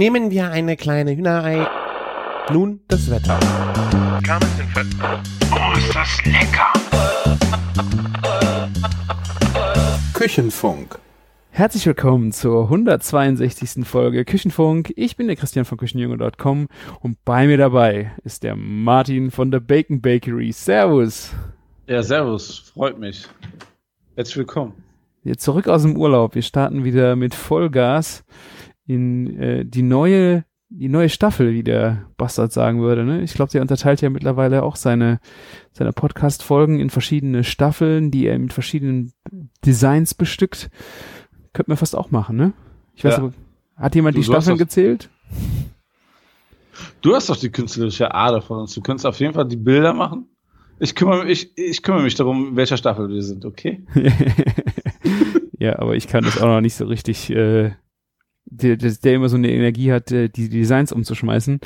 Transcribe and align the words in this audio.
Nehmen 0.00 0.30
wir 0.30 0.50
eine 0.50 0.78
kleine 0.78 1.14
Hühnerei. 1.14 1.68
Nun 2.50 2.80
das 2.88 3.10
Wetter. 3.10 3.38
Oh, 5.52 5.76
ist 5.76 5.94
das 5.94 6.24
lecker! 6.24 6.72
Küchenfunk. 10.14 10.98
Herzlich 11.50 11.84
willkommen 11.84 12.32
zur 12.32 12.62
162. 12.62 13.86
Folge 13.86 14.24
Küchenfunk. 14.24 14.90
Ich 14.96 15.18
bin 15.18 15.26
der 15.26 15.36
Christian 15.36 15.66
von 15.66 15.76
Küchenjunge.com 15.76 16.68
und 17.00 17.22
bei 17.26 17.46
mir 17.46 17.58
dabei 17.58 18.12
ist 18.24 18.42
der 18.42 18.56
Martin 18.56 19.30
von 19.30 19.50
der 19.50 19.60
Bacon 19.60 20.00
Bakery. 20.00 20.50
Servus. 20.52 21.34
Ja, 21.86 22.02
servus, 22.02 22.72
freut 22.72 22.98
mich. 22.98 23.28
Herzlich 24.16 24.38
willkommen. 24.38 24.82
Jetzt 25.24 25.44
zurück 25.44 25.68
aus 25.68 25.82
dem 25.82 25.98
Urlaub. 25.98 26.34
Wir 26.34 26.40
starten 26.40 26.84
wieder 26.84 27.14
mit 27.16 27.34
Vollgas 27.34 28.24
in 28.90 29.38
äh, 29.38 29.64
die 29.64 29.82
neue 29.82 30.44
die 30.72 30.88
neue 30.88 31.08
Staffel, 31.08 31.52
wie 31.52 31.64
der 31.64 32.06
Bastard 32.16 32.52
sagen 32.52 32.80
würde. 32.80 33.04
Ne? 33.04 33.22
Ich 33.22 33.34
glaube, 33.34 33.50
der 33.50 33.60
unterteilt 33.60 34.02
ja 34.02 34.08
mittlerweile 34.08 34.62
auch 34.62 34.76
seine, 34.76 35.18
seine 35.72 35.92
Podcast-Folgen 35.92 36.78
in 36.78 36.90
verschiedene 36.90 37.42
Staffeln, 37.42 38.12
die 38.12 38.26
er 38.26 38.38
mit 38.38 38.52
verschiedenen 38.52 39.12
Designs 39.66 40.14
bestückt. 40.14 40.70
Könnte 41.52 41.72
man 41.72 41.76
fast 41.76 41.96
auch 41.96 42.12
machen, 42.12 42.36
ne? 42.36 42.52
Ich 42.94 43.02
weiß 43.04 43.14
Ja. 43.16 43.18
aber, 43.18 43.32
hat 43.74 43.96
jemand 43.96 44.14
Du- 44.16 44.20
die 44.20 44.26
Staffeln 44.26 44.58
gezählt? 44.58 45.10
Du 47.02 47.16
hast 47.16 47.28
doch 47.28 47.36
die 47.36 47.50
künstlerische 47.50 48.14
Ader 48.14 48.40
von 48.40 48.60
uns. 48.60 48.72
Du 48.72 48.80
kannst 48.80 49.04
auf 49.04 49.18
jeden 49.18 49.34
Fall 49.34 49.48
die 49.48 49.56
Bilder 49.56 49.92
machen. 49.92 50.28
Ich 50.78 50.94
kümmere 50.94 51.24
mich, 51.24 51.50
ich, 51.56 51.68
ich 51.70 51.82
kümmere 51.82 52.04
mich 52.04 52.14
darum, 52.14 52.50
in 52.50 52.56
welcher 52.56 52.76
Staffel 52.76 53.08
wir 53.08 53.22
sind, 53.22 53.44
okay? 53.44 53.84
ja, 55.58 55.80
aber 55.80 55.96
ich 55.96 56.06
kann 56.06 56.22
das 56.22 56.40
auch 56.40 56.46
noch 56.46 56.60
nicht 56.60 56.74
so 56.76 56.86
richtig, 56.86 57.28
äh, 57.30 57.72
der, 58.50 58.76
der, 58.76 58.90
der 58.92 59.14
immer 59.14 59.28
so 59.28 59.36
eine 59.36 59.50
Energie 59.50 59.92
hat, 59.92 60.10
äh, 60.12 60.28
die 60.28 60.48
Designs 60.48 60.92
umzuschmeißen. 60.92 61.60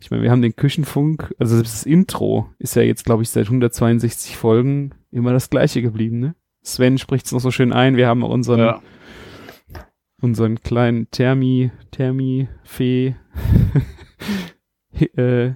Ich 0.00 0.10
meine, 0.10 0.22
wir 0.22 0.30
haben 0.30 0.42
den 0.42 0.56
Küchenfunk, 0.56 1.34
also 1.38 1.54
selbst 1.54 1.74
das 1.74 1.86
Intro 1.86 2.48
ist 2.58 2.76
ja 2.76 2.82
jetzt, 2.82 3.04
glaube 3.04 3.22
ich, 3.22 3.30
seit 3.30 3.46
162 3.46 4.36
Folgen 4.36 4.90
immer 5.10 5.32
das 5.32 5.50
gleiche 5.50 5.80
geblieben, 5.82 6.18
ne? 6.20 6.34
Sven 6.62 6.98
spricht 6.98 7.26
es 7.26 7.32
noch 7.32 7.40
so 7.40 7.50
schön 7.50 7.72
ein. 7.72 7.96
Wir 7.96 8.08
haben 8.08 8.22
unseren, 8.22 8.58
Ja. 8.58 8.82
unseren 10.22 10.60
kleinen 10.62 11.10
Thermi, 11.10 11.70
Thermi-Fee 11.90 13.14
äh, 15.16 15.52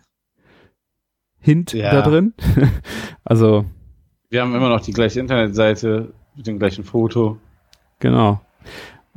Hint 1.41 1.73
Ja. 1.73 1.91
da 1.93 2.03
drin. 2.03 2.35
also, 3.25 3.65
Wir 4.31 4.43
haben 4.43 4.55
immer 4.55 4.69
noch 4.69 4.81
die 4.83 4.93
gleiche 4.93 5.19
Internetseite 5.21 6.13
mit 6.37 6.47
dem 6.47 6.59
gleichen 6.59 6.85
Foto. 6.85 7.39
Genau. 8.01 8.41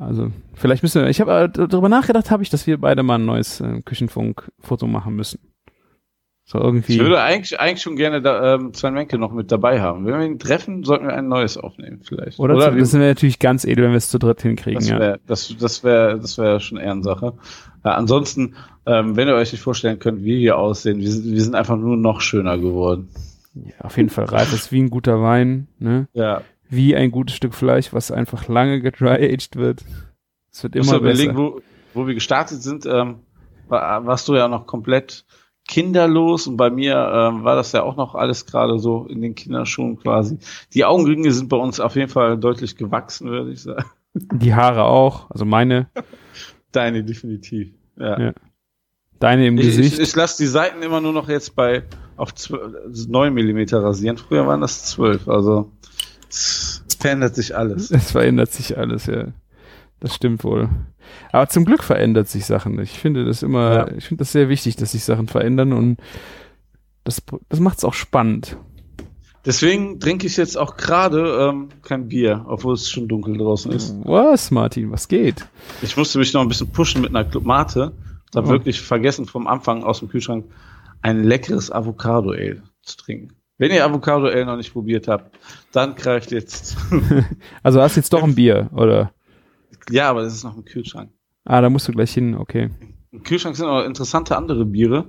Also, 0.01 0.31
vielleicht 0.55 0.81
müssen 0.81 1.03
wir, 1.03 1.09
ich 1.09 1.21
habe 1.21 1.43
äh, 1.43 1.67
darüber 1.67 1.87
nachgedacht, 1.87 2.31
habe 2.31 2.41
ich, 2.41 2.49
dass 2.49 2.65
wir 2.65 2.79
beide 2.79 3.03
mal 3.03 3.19
ein 3.19 3.25
neues 3.25 3.61
äh, 3.61 3.81
Küchenfunk-Foto 3.85 4.87
machen 4.87 5.15
müssen. 5.15 5.39
So 6.43 6.57
irgendwie. 6.57 6.93
Ich 6.93 6.99
würde 6.99 7.21
eigentlich, 7.21 7.59
eigentlich 7.59 7.83
schon 7.83 7.97
gerne 7.97 8.19
da, 8.19 8.55
ähm, 8.55 8.73
Sven 8.73 8.95
Menke 8.95 9.19
noch 9.19 9.31
mit 9.31 9.51
dabei 9.51 9.79
haben. 9.79 10.07
Wenn 10.07 10.17
wir 10.17 10.25
ihn 10.25 10.39
treffen, 10.39 10.83
sollten 10.83 11.05
wir 11.05 11.15
ein 11.15 11.27
neues 11.27 11.55
aufnehmen, 11.55 12.01
vielleicht. 12.03 12.39
oder 12.39 12.55
Oder 12.55 12.71
zu, 12.71 12.79
das 12.79 12.93
wäre 12.93 13.09
natürlich 13.09 13.37
ganz 13.37 13.63
edel, 13.63 13.85
wenn 13.85 13.91
wir 13.91 13.97
es 13.97 14.09
zu 14.09 14.17
dritt 14.17 14.41
hinkriegen, 14.41 14.79
das 14.79 14.89
ja. 14.89 14.99
wäre 14.99 15.19
das, 15.27 15.55
das 15.59 15.83
wär, 15.83 16.17
das 16.17 16.39
wär 16.39 16.59
schon 16.59 16.79
Ehrensache. 16.79 17.33
Ja, 17.85 17.91
ansonsten, 17.91 18.55
ähm, 18.87 19.15
wenn 19.15 19.27
ihr 19.27 19.35
euch 19.35 19.51
nicht 19.51 19.61
vorstellen 19.61 19.99
könnt, 19.99 20.23
wie 20.23 20.39
wir 20.39 20.57
aussehen, 20.57 20.99
wir 20.99 21.11
sind, 21.11 21.31
wir 21.31 21.41
sind 21.41 21.53
einfach 21.53 21.77
nur 21.77 21.95
noch 21.95 22.21
schöner 22.21 22.57
geworden. 22.57 23.09
ja. 23.53 23.85
Auf 23.85 23.97
jeden 23.97 24.09
Fall 24.09 24.25
reif 24.25 24.51
ist 24.51 24.71
wie 24.71 24.81
ein 24.81 24.89
guter 24.89 25.21
Wein, 25.21 25.67
ne? 25.77 26.07
Ja, 26.13 26.41
Wie 26.71 26.95
ein 26.95 27.11
gutes 27.11 27.35
Stück 27.35 27.53
Fleisch, 27.53 27.93
was 27.93 28.09
einfach 28.11 28.47
lange 28.47 28.81
gedry-aged 28.81 29.55
wird. 29.57 29.83
Es 30.51 30.63
wird 30.63 30.75
Immer 30.75 30.85
immer 30.85 30.97
überlegen, 30.97 31.35
besser. 31.35 31.37
wo, 31.55 31.61
wo 31.93 32.07
wir 32.07 32.13
gestartet 32.15 32.63
sind, 32.63 32.85
ähm, 32.85 33.19
war, 33.67 34.05
warst 34.05 34.27
du 34.27 34.35
ja 34.35 34.47
noch 34.47 34.65
komplett 34.65 35.25
kinderlos 35.67 36.47
und 36.47 36.57
bei 36.57 36.69
mir 36.69 36.95
ähm, 36.95 37.43
war 37.43 37.55
das 37.55 37.71
ja 37.71 37.83
auch 37.83 37.95
noch 37.95 38.15
alles 38.15 38.45
gerade 38.45 38.79
so 38.79 39.05
in 39.05 39.21
den 39.21 39.35
Kinderschuhen 39.35 39.97
quasi. 39.99 40.39
Die 40.73 40.83
Augenringe 40.85 41.31
sind 41.31 41.49
bei 41.49 41.57
uns 41.57 41.79
auf 41.79 41.95
jeden 41.95 42.09
Fall 42.09 42.37
deutlich 42.37 42.75
gewachsen, 42.77 43.29
würde 43.29 43.51
ich 43.51 43.61
sagen. 43.61 43.85
Die 44.13 44.53
Haare 44.55 44.83
auch, 44.85 45.29
also 45.29 45.45
meine, 45.45 45.89
Deine 46.71 47.03
definitiv. 47.03 47.69
Ja. 47.97 48.19
Ja. 48.19 48.33
deine 49.19 49.45
im 49.47 49.57
Ich, 49.57 49.65
Gesicht. 49.67 49.93
ich, 49.93 49.99
ich 49.99 50.15
lasse 50.15 50.41
die 50.41 50.47
Seiten 50.47 50.81
immer 50.81 50.99
nur 51.01 51.13
noch 51.13 51.29
jetzt 51.29 51.55
bei 51.55 51.83
auf 52.17 52.33
12, 52.33 53.07
9 53.07 53.33
Millimeter 53.33 53.83
rasieren. 53.83 54.17
Früher 54.17 54.47
waren 54.47 54.61
das 54.61 54.85
12, 54.85 55.27
also 55.27 55.71
es 56.31 56.83
verändert 56.99 57.35
sich 57.35 57.55
alles. 57.55 57.91
Es 57.91 58.11
verändert 58.11 58.51
sich 58.51 58.77
alles, 58.77 59.05
ja. 59.05 59.27
Das 59.99 60.15
stimmt 60.15 60.43
wohl. 60.43 60.69
Aber 61.31 61.47
zum 61.49 61.65
Glück 61.65 61.83
verändert 61.83 62.27
sich 62.27 62.45
Sachen. 62.45 62.79
Ich 62.79 62.97
finde 62.99 63.25
das 63.25 63.43
immer, 63.43 63.73
Ja. 63.73 63.87
ich 63.95 64.05
finde 64.05 64.21
das 64.21 64.31
sehr 64.31 64.49
wichtig, 64.49 64.75
dass 64.77 64.93
sich 64.93 65.03
Sachen 65.03 65.27
verändern 65.27 65.73
und 65.73 65.97
das, 67.03 67.21
das 67.49 67.59
macht 67.59 67.77
es 67.79 67.83
auch 67.83 67.93
spannend. 67.93 68.57
Deswegen 69.45 69.99
trinke 69.99 70.27
ich 70.27 70.37
jetzt 70.37 70.55
auch 70.57 70.77
gerade 70.77 71.49
ähm, 71.49 71.69
kein 71.81 72.07
Bier, 72.09 72.45
obwohl 72.47 72.75
es 72.75 72.89
schon 72.89 73.07
dunkel 73.07 73.37
draußen 73.37 73.71
ist. 73.71 73.95
Was, 74.03 74.51
Martin, 74.51 74.91
was 74.91 75.07
geht? 75.07 75.47
Ich 75.81 75.97
musste 75.97 76.19
mich 76.19 76.31
noch 76.33 76.41
ein 76.41 76.47
bisschen 76.47 76.71
pushen 76.71 77.01
mit 77.01 77.09
einer 77.09 77.25
Club 77.27 77.43
Mate. 77.43 77.91
Ich 78.29 78.35
habe 78.37 78.47
Oh. 78.47 78.51
wirklich 78.51 78.79
vergessen, 78.81 79.25
vom 79.25 79.47
Anfang 79.47 79.83
aus 79.83 79.99
dem 79.99 80.09
Kühlschrank 80.09 80.45
ein 81.01 81.23
leckeres 81.23 81.71
Avocado 81.71 82.29
Ale 82.31 82.61
zu 82.83 82.97
trinken. 82.97 83.33
Wenn 83.61 83.69
ihr 83.71 83.85
Avocado 83.85 84.25
Ale 84.25 84.43
noch 84.43 84.57
nicht 84.57 84.73
probiert 84.73 85.07
habt, 85.07 85.37
dann 85.71 85.93
greift 85.93 86.31
jetzt. 86.31 86.75
Also 87.63 87.79
hast 87.79 87.95
jetzt 87.95 88.11
doch 88.11 88.23
ein 88.23 88.33
Bier, 88.33 88.71
oder? 88.73 89.11
ja, 89.91 90.09
aber 90.09 90.23
das 90.23 90.33
ist 90.33 90.43
noch 90.43 90.57
im 90.57 90.65
Kühlschrank. 90.65 91.11
Ah, 91.45 91.61
da 91.61 91.69
musst 91.69 91.87
du 91.87 91.91
gleich 91.91 92.11
hin, 92.11 92.33
okay. 92.35 92.71
Im 93.11 93.21
Kühlschrank 93.21 93.55
sind 93.55 93.67
auch 93.67 93.83
interessante 93.85 94.35
andere 94.35 94.65
Biere, 94.65 95.05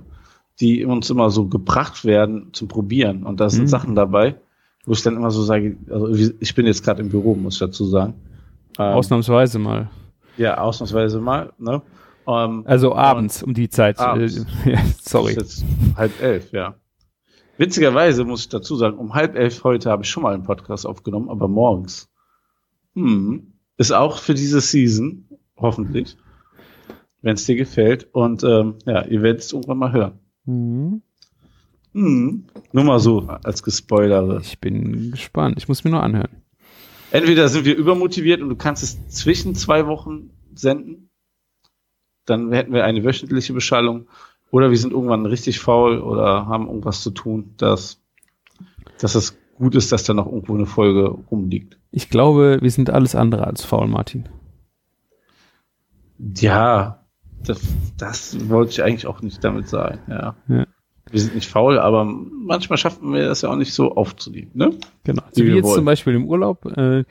die 0.59 0.85
uns 0.85 1.09
immer 1.09 1.31
so 1.31 1.47
gebracht 1.47 2.05
werden 2.05 2.49
zum 2.53 2.67
Probieren. 2.67 3.23
Und 3.23 3.39
da 3.39 3.49
sind 3.49 3.63
Mhm. 3.63 3.67
Sachen 3.69 3.95
dabei, 3.95 4.35
wo 4.85 4.91
ich 4.93 5.01
dann 5.01 5.15
immer 5.15 5.31
so 5.31 5.41
sage, 5.41 5.75
also 5.89 6.07
ich 6.39 6.53
bin 6.53 6.67
jetzt 6.67 6.83
gerade 6.83 7.01
im 7.01 7.09
Büro, 7.09 7.33
muss 7.33 7.55
ich 7.55 7.59
dazu 7.59 7.85
sagen. 7.85 8.13
Ähm, 8.77 8.93
Ausnahmsweise 8.93 9.57
mal. 9.57 9.89
ja, 10.37 10.59
ausnahmsweise 10.59 11.19
mal. 11.19 11.53
Ne? 11.57 11.81
Ähm, 12.27 12.63
Also 12.67 12.93
abends 12.95 13.41
um 13.41 13.55
die 13.55 13.69
Zeit. 13.69 13.97
Abends. 13.99 14.45
Äh, 14.65 14.71
ja, 14.73 14.79
sorry. 15.01 15.31
Ist 15.31 15.37
jetzt 15.37 15.65
halb 15.97 16.21
elf, 16.21 16.51
ja. 16.51 16.75
Witzigerweise 17.57 18.23
muss 18.23 18.41
ich 18.41 18.49
dazu 18.49 18.75
sagen, 18.75 18.97
um 18.97 19.13
halb 19.13 19.35
elf 19.35 19.63
heute 19.63 19.89
habe 19.89 20.03
ich 20.03 20.09
schon 20.09 20.23
mal 20.23 20.33
einen 20.33 20.43
Podcast 20.43 20.85
aufgenommen, 20.85 21.29
aber 21.29 21.47
morgens. 21.47 22.09
Hm. 22.95 23.53
Ist 23.77 23.91
auch 23.91 24.19
für 24.19 24.33
diese 24.33 24.61
Season, 24.61 25.27
hoffentlich, 25.57 26.17
wenn 27.21 27.35
es 27.35 27.45
dir 27.45 27.55
gefällt. 27.55 28.13
Und 28.13 28.43
ähm, 28.43 28.75
ja, 28.85 29.03
ihr 29.05 29.21
werdet 29.21 29.41
es 29.41 29.53
irgendwann 29.53 29.77
mal 29.77 29.91
hören. 29.91 30.19
Mhm. 30.45 31.01
Hm. 31.93 32.45
Nur 32.71 32.83
mal 32.83 32.99
so 32.99 33.27
als 33.43 33.61
Gespoilere. 33.61 34.41
Ich 34.41 34.59
bin 34.59 35.11
gespannt. 35.11 35.55
Ich 35.57 35.67
muss 35.67 35.83
mir 35.83 35.91
nur 35.91 36.03
anhören. 36.03 36.43
Entweder 37.11 37.47
sind 37.47 37.65
wir 37.65 37.75
übermotiviert 37.75 38.41
und 38.41 38.49
du 38.49 38.55
kannst 38.55 38.81
es 38.81 39.07
zwischen 39.09 39.53
zwei 39.53 39.85
Wochen 39.85 40.31
senden, 40.55 41.11
dann 42.25 42.51
hätten 42.51 42.73
wir 42.73 42.85
eine 42.85 43.03
wöchentliche 43.03 43.53
Beschallung, 43.53 44.07
oder 44.53 44.69
wir 44.69 44.77
sind 44.77 44.93
irgendwann 44.93 45.25
richtig 45.25 45.59
faul 45.59 45.99
oder 45.99 46.45
haben 46.45 46.67
irgendwas 46.67 47.01
zu 47.01 47.09
tun, 47.09 47.55
dass, 47.57 48.03
dass 48.99 49.15
es 49.15 49.35
gut 49.55 49.73
ist, 49.73 49.91
dass 49.91 50.03
da 50.03 50.13
noch 50.13 50.27
irgendwo 50.27 50.53
eine 50.53 50.67
Folge 50.67 51.07
rumliegt. 51.07 51.79
Ich 51.89 52.11
glaube, 52.11 52.59
wir 52.61 52.69
sind 52.69 52.91
alles 52.91 53.15
andere 53.15 53.47
als 53.47 53.65
faul, 53.65 53.87
Martin. 53.87 54.29
Ja, 56.37 57.03
das, 57.43 57.61
das 57.97 58.47
wollte 58.47 58.73
ich 58.73 58.83
eigentlich 58.83 59.07
auch 59.07 59.23
nicht 59.23 59.43
damit 59.43 59.69
sagen, 59.69 60.01
ja. 60.07 60.35
Ja. 60.47 60.67
Wir 61.09 61.19
sind 61.19 61.33
nicht 61.33 61.49
faul, 61.49 61.79
aber 61.79 62.05
manchmal 62.05 62.77
schaffen 62.77 63.11
wir 63.11 63.25
das 63.25 63.41
ja 63.41 63.49
auch 63.49 63.55
nicht 63.55 63.73
so 63.73 63.95
aufzunehmen, 63.95 64.51
ne? 64.53 64.77
Genau. 65.03 65.23
Wie 65.33 65.47
wie 65.47 65.55
jetzt 65.55 65.65
wollen. 65.65 65.75
zum 65.77 65.85
Beispiel 65.85 66.13
im 66.13 66.27
Urlaub. 66.27 66.63
Äh, 66.77 67.05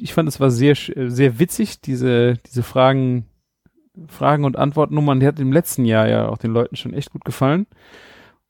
ich 0.00 0.14
fand, 0.14 0.28
es 0.28 0.38
war 0.38 0.52
sehr, 0.52 0.76
äh, 0.96 1.10
sehr 1.10 1.40
witzig, 1.40 1.80
diese, 1.80 2.38
diese 2.46 2.62
Fragen, 2.62 3.26
Fragen 4.08 4.44
und 4.44 4.56
Antwortnummern. 4.56 5.20
Die 5.20 5.26
hat 5.26 5.38
im 5.38 5.52
letzten 5.52 5.84
Jahr 5.84 6.08
ja 6.08 6.28
auch 6.28 6.38
den 6.38 6.52
Leuten 6.52 6.76
schon 6.76 6.94
echt 6.94 7.10
gut 7.10 7.24
gefallen. 7.24 7.66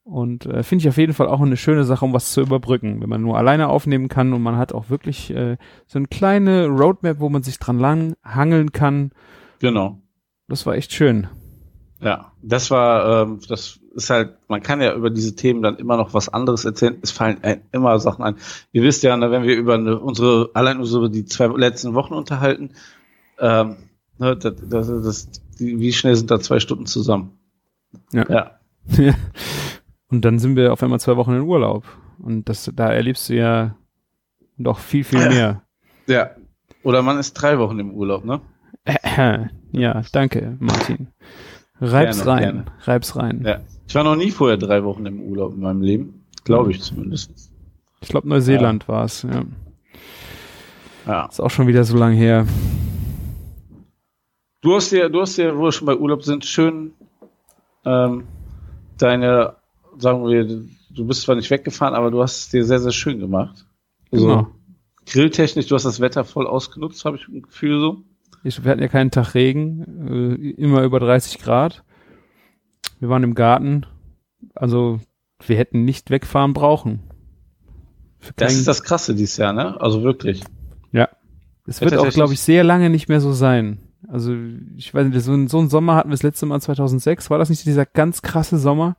Und 0.05 0.45
äh, 0.45 0.63
finde 0.63 0.83
ich 0.83 0.89
auf 0.89 0.99
jeden 0.99 1.15
Fall 1.15 1.29
auch 1.29 1.41
eine 1.41 1.57
schöne 1.57 1.85
Sache, 1.85 2.05
um 2.05 2.13
was 2.13 2.33
zu 2.33 2.43
überbrücken, 2.43 3.01
wenn 3.01 3.09
man 3.09 3.23
nur 3.23 3.39
alleine 3.39 3.69
aufnehmen 3.69 4.09
kann 4.09 4.35
und 4.35 4.43
man 4.43 4.59
hat 4.59 4.75
auch 4.75 4.91
wirklich 4.91 5.31
äh, 5.31 5.57
so 5.87 5.99
eine 5.99 6.09
kleine 6.09 6.67
Roadmap, 6.67 7.21
wo 7.21 7.31
man 7.31 7.43
sich 7.43 7.59
dran 7.59 7.79
lang 7.79 8.15
hangeln 8.23 8.73
kann. 8.73 9.13
Genau. 9.61 9.99
Das 10.47 10.67
war 10.67 10.75
echt 10.75 10.93
schön. 10.93 11.27
Ja, 12.01 12.33
das 12.43 12.71
war, 12.71 13.23
ähm, 13.23 13.41
das 13.49 13.81
ist 13.95 14.11
halt, 14.11 14.37
man 14.49 14.63
kann 14.63 14.83
ja 14.83 14.95
über 14.95 15.09
diese 15.09 15.37
Themen 15.37 15.63
dann 15.63 15.77
immer 15.77 15.97
noch 15.97 16.13
was 16.13 16.29
anderes 16.29 16.67
erzählen. 16.67 16.99
Es 17.01 17.11
fallen 17.11 17.39
immer 17.73 17.99
Sachen 17.99 18.25
ein. 18.25 18.37
Ihr 18.73 18.83
wisst 18.83 19.05
ja, 19.05 19.17
ne, 19.17 19.31
wenn 19.31 19.45
wir 19.45 19.57
über 19.57 19.75
eine, 19.75 19.99
unsere, 19.99 20.51
allein 20.53 20.81
unsere 20.81 21.09
die 21.09 21.25
zwei 21.25 21.47
letzten 21.47 21.95
Wochen 21.95 22.13
unterhalten, 22.13 22.73
ähm, 23.39 23.77
ne, 24.19 24.37
das, 24.37 24.55
das, 24.69 24.87
das, 24.87 25.29
wie 25.59 25.93
schnell 25.93 26.17
sind 26.17 26.31
da 26.31 26.41
zwei 26.41 26.61
Stunden 26.61 26.87
zusammen? 26.87 27.39
Ja. 28.13 28.29
ja. 28.89 29.15
Und 30.09 30.25
dann 30.25 30.39
sind 30.39 30.57
wir 30.57 30.73
auf 30.73 30.83
einmal 30.83 31.01
zwei 31.01 31.17
Wochen 31.17 31.35
in 31.35 31.43
Urlaub. 31.43 31.85
Und 32.19 32.49
das, 32.49 32.71
da 32.75 32.93
erlebst 32.93 33.29
du 33.29 33.35
ja 33.35 33.77
doch 34.59 34.79
viel, 34.79 35.05
viel 35.05 35.19
mehr. 35.29 35.63
Ja. 36.07 36.31
Oder 36.83 37.03
man 37.03 37.19
ist 37.19 37.35
drei 37.35 37.59
Wochen 37.59 37.79
im 37.79 37.93
Urlaub, 37.93 38.25
ne? 38.25 38.41
ja, 39.73 40.03
danke, 40.13 40.57
Martin. 40.61 41.09
Reib's 41.81 42.19
Gerne, 42.19 42.31
rein. 42.31 42.43
gerne. 42.43 42.65
Reib's 42.83 43.17
rein. 43.17 43.43
Ja. 43.45 43.61
Ich 43.87 43.95
war 43.95 44.05
noch 44.05 44.17
nie 44.17 44.31
vorher 44.31 44.57
drei 44.57 44.85
Wochen 44.85 45.07
im 45.07 45.21
Urlaub 45.21 45.55
in 45.55 45.61
meinem 45.61 45.83
Leben. 45.83 46.25
Glaube 46.45 46.71
ich 46.71 46.83
zumindest. 46.83 47.51
Ich 48.01 48.09
glaube, 48.09 48.29
Neuseeland 48.29 48.87
war's. 48.87 49.23
Ja. 49.23 49.45
Ja. 51.07 51.27
Ist 51.27 51.41
auch 51.41 51.51
schon 51.51 51.67
wieder 51.67 51.85
so 51.85 51.97
lang 51.97 52.13
her. 52.13 52.47
Du 54.65 54.75
hast 54.75 54.91
dir, 54.93 55.11
du 55.11 55.21
hast 55.21 55.37
dir, 55.37 55.55
wo 55.59 55.65
wir 55.65 55.73
schon 55.73 55.85
bei 55.85 55.95
Urlaub 55.95 56.23
sind, 56.23 56.47
schön 56.47 56.95
ähm, 57.85 58.25
deine, 58.97 59.57
sagen 59.99 60.27
wir, 60.27 60.47
du 60.47 61.07
bist 61.07 61.21
zwar 61.21 61.37
nicht 61.37 61.51
weggefahren, 61.51 61.95
aber 61.95 62.11
du 62.11 62.23
hast 62.23 62.39
es 62.39 62.49
dir 62.49 62.65
sehr, 62.65 62.79
sehr 62.79 62.91
schön 62.91 63.19
gemacht. 63.19 63.67
Also, 64.11 64.27
Genau. 64.27 64.47
grilltechnisch, 65.05 65.67
du 65.67 65.75
hast 65.75 65.83
das 65.83 66.01
Wetter 66.01 66.25
voll 66.25 66.47
ausgenutzt, 66.47 67.05
habe 67.05 67.19
ich 67.19 67.29
ein 67.29 67.43
Gefühl 67.43 67.79
so. 67.79 68.05
Ich, 68.43 68.65
wir 68.65 68.71
hatten 68.71 68.81
ja 68.81 68.89
keinen 68.89 69.11
Tag 69.11 69.35
Regen, 69.35 70.33
äh, 70.41 70.51
immer 70.53 70.83
über 70.83 70.99
30 70.99 71.41
Grad. 71.41 71.85
Wir 73.01 73.11
waren 73.11 73.23
im 73.23 73.35
Garten. 73.35 73.85
Also 74.55 74.99
wir 75.45 75.59
hätten 75.59 75.85
nicht 75.85 76.09
wegfahren 76.09 76.55
brauchen. 76.55 77.03
Das 78.37 78.55
ist 78.55 78.67
das 78.67 78.83
Krasse 78.83 79.15
dieses 79.15 79.37
Jahr, 79.37 79.53
ne? 79.53 79.79
Also 79.79 80.03
wirklich. 80.03 80.43
Ja. 80.91 81.11
Es 81.67 81.83
wird 81.83 81.99
auch, 81.99 82.09
glaube 82.09 82.33
ich, 82.33 82.41
sehr 82.41 82.65
lange 82.65 82.89
nicht 82.89 83.11
mehr 83.11 83.21
so 83.21 83.33
sein. 83.33 83.84
Also 84.09 84.35
ich 84.77 84.93
weiß 84.95 85.07
nicht, 85.07 85.21
so, 85.23 85.33
ein- 85.33 85.49
so 85.49 85.59
einen 85.59 85.69
Sommer 85.69 85.95
hatten 85.97 86.09
wir 86.11 86.15
das 86.15 86.23
letzte 86.23 86.47
Mal 86.47 86.61
2006. 86.61 87.31
War 87.31 87.39
das 87.39 87.51
nicht 87.51 87.65
dieser 87.67 87.87
ganz 87.87 88.23
krasse 88.23 88.59
Sommer? 88.59 88.97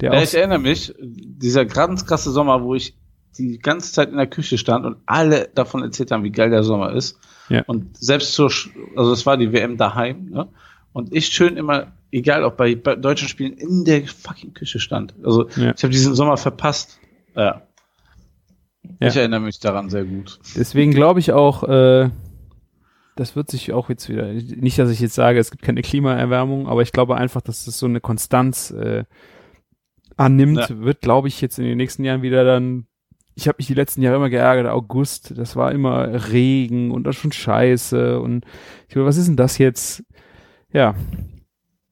Der 0.00 0.12
Ja, 0.14 0.22
ich 0.22 0.34
erinnere 0.34 0.58
mich, 0.58 0.94
dieser 1.00 1.64
ganz 1.64 2.04
krasse 2.06 2.30
Sommer, 2.30 2.62
wo 2.62 2.74
ich 2.74 2.96
die 3.38 3.58
ganze 3.58 3.92
Zeit 3.92 4.10
in 4.10 4.16
der 4.16 4.26
Küche 4.26 4.58
stand 4.58 4.84
und 4.86 4.96
alle 5.06 5.48
davon 5.54 5.82
erzählt 5.82 6.10
haben, 6.10 6.24
wie 6.24 6.30
geil 6.32 6.50
der 6.50 6.62
Sommer 6.62 6.92
ist. 6.92 7.18
Ja. 7.48 7.62
Und 7.66 7.96
selbst 7.96 8.38
Sch- 8.38 8.70
also 8.96 9.12
es 9.12 9.24
war 9.26 9.36
die 9.36 9.52
WM 9.52 9.76
daheim, 9.76 10.30
ne? 10.30 10.48
Und 10.92 11.14
ich 11.14 11.26
schön 11.26 11.56
immer, 11.58 11.92
egal 12.10 12.44
ob 12.44 12.56
bei, 12.56 12.74
bei 12.74 12.96
deutschen 12.96 13.28
Spielen, 13.28 13.52
in 13.52 13.84
der 13.84 14.06
fucking 14.06 14.54
Küche 14.54 14.80
stand. 14.80 15.14
Also 15.22 15.48
Ja. 15.56 15.72
ich 15.76 15.82
habe 15.82 15.90
diesen 15.92 16.14
Sommer 16.14 16.36
verpasst. 16.38 16.98
Ja. 17.34 17.62
Ja. 19.00 19.08
Ich 19.08 19.16
erinnere 19.16 19.40
mich 19.40 19.58
daran 19.60 19.90
sehr 19.90 20.04
gut. 20.04 20.38
Deswegen 20.56 20.92
glaube 20.92 21.20
ich 21.20 21.32
auch, 21.32 21.62
äh, 21.64 22.08
das 23.16 23.34
wird 23.34 23.50
sich 23.50 23.72
auch 23.72 23.88
jetzt 23.88 24.08
wieder, 24.08 24.32
nicht, 24.32 24.78
dass 24.78 24.90
ich 24.90 25.00
jetzt 25.00 25.14
sage, 25.14 25.38
es 25.38 25.50
gibt 25.50 25.62
keine 25.62 25.82
Klimaerwärmung, 25.82 26.68
aber 26.68 26.82
ich 26.82 26.92
glaube 26.92 27.16
einfach, 27.16 27.40
dass 27.40 27.66
es 27.66 27.78
so 27.78 27.86
eine 27.86 28.00
Konstanz 28.00 28.70
äh, 28.70 29.04
annimmt, 30.16 30.68
Ja. 30.68 30.78
wird, 30.80 31.00
glaube 31.00 31.28
ich, 31.28 31.40
jetzt 31.40 31.58
in 31.58 31.64
den 31.64 31.76
nächsten 31.76 32.04
Jahren 32.04 32.22
wieder 32.22 32.44
dann, 32.44 32.86
ich 33.34 33.48
habe 33.48 33.56
mich 33.58 33.66
die 33.66 33.74
letzten 33.74 34.02
Jahre 34.02 34.16
immer 34.16 34.30
geärgert, 34.30 34.66
August, 34.66 35.36
das 35.36 35.56
war 35.56 35.72
immer 35.72 36.30
Regen 36.32 36.90
und 36.90 37.04
das 37.04 37.16
schon 37.16 37.32
scheiße 37.32 38.20
und 38.20 38.44
ich 38.88 38.94
glaube, 38.94 39.08
was 39.08 39.16
ist 39.18 39.28
denn 39.28 39.36
das 39.36 39.58
jetzt? 39.58 40.04
Ja. 40.72 40.94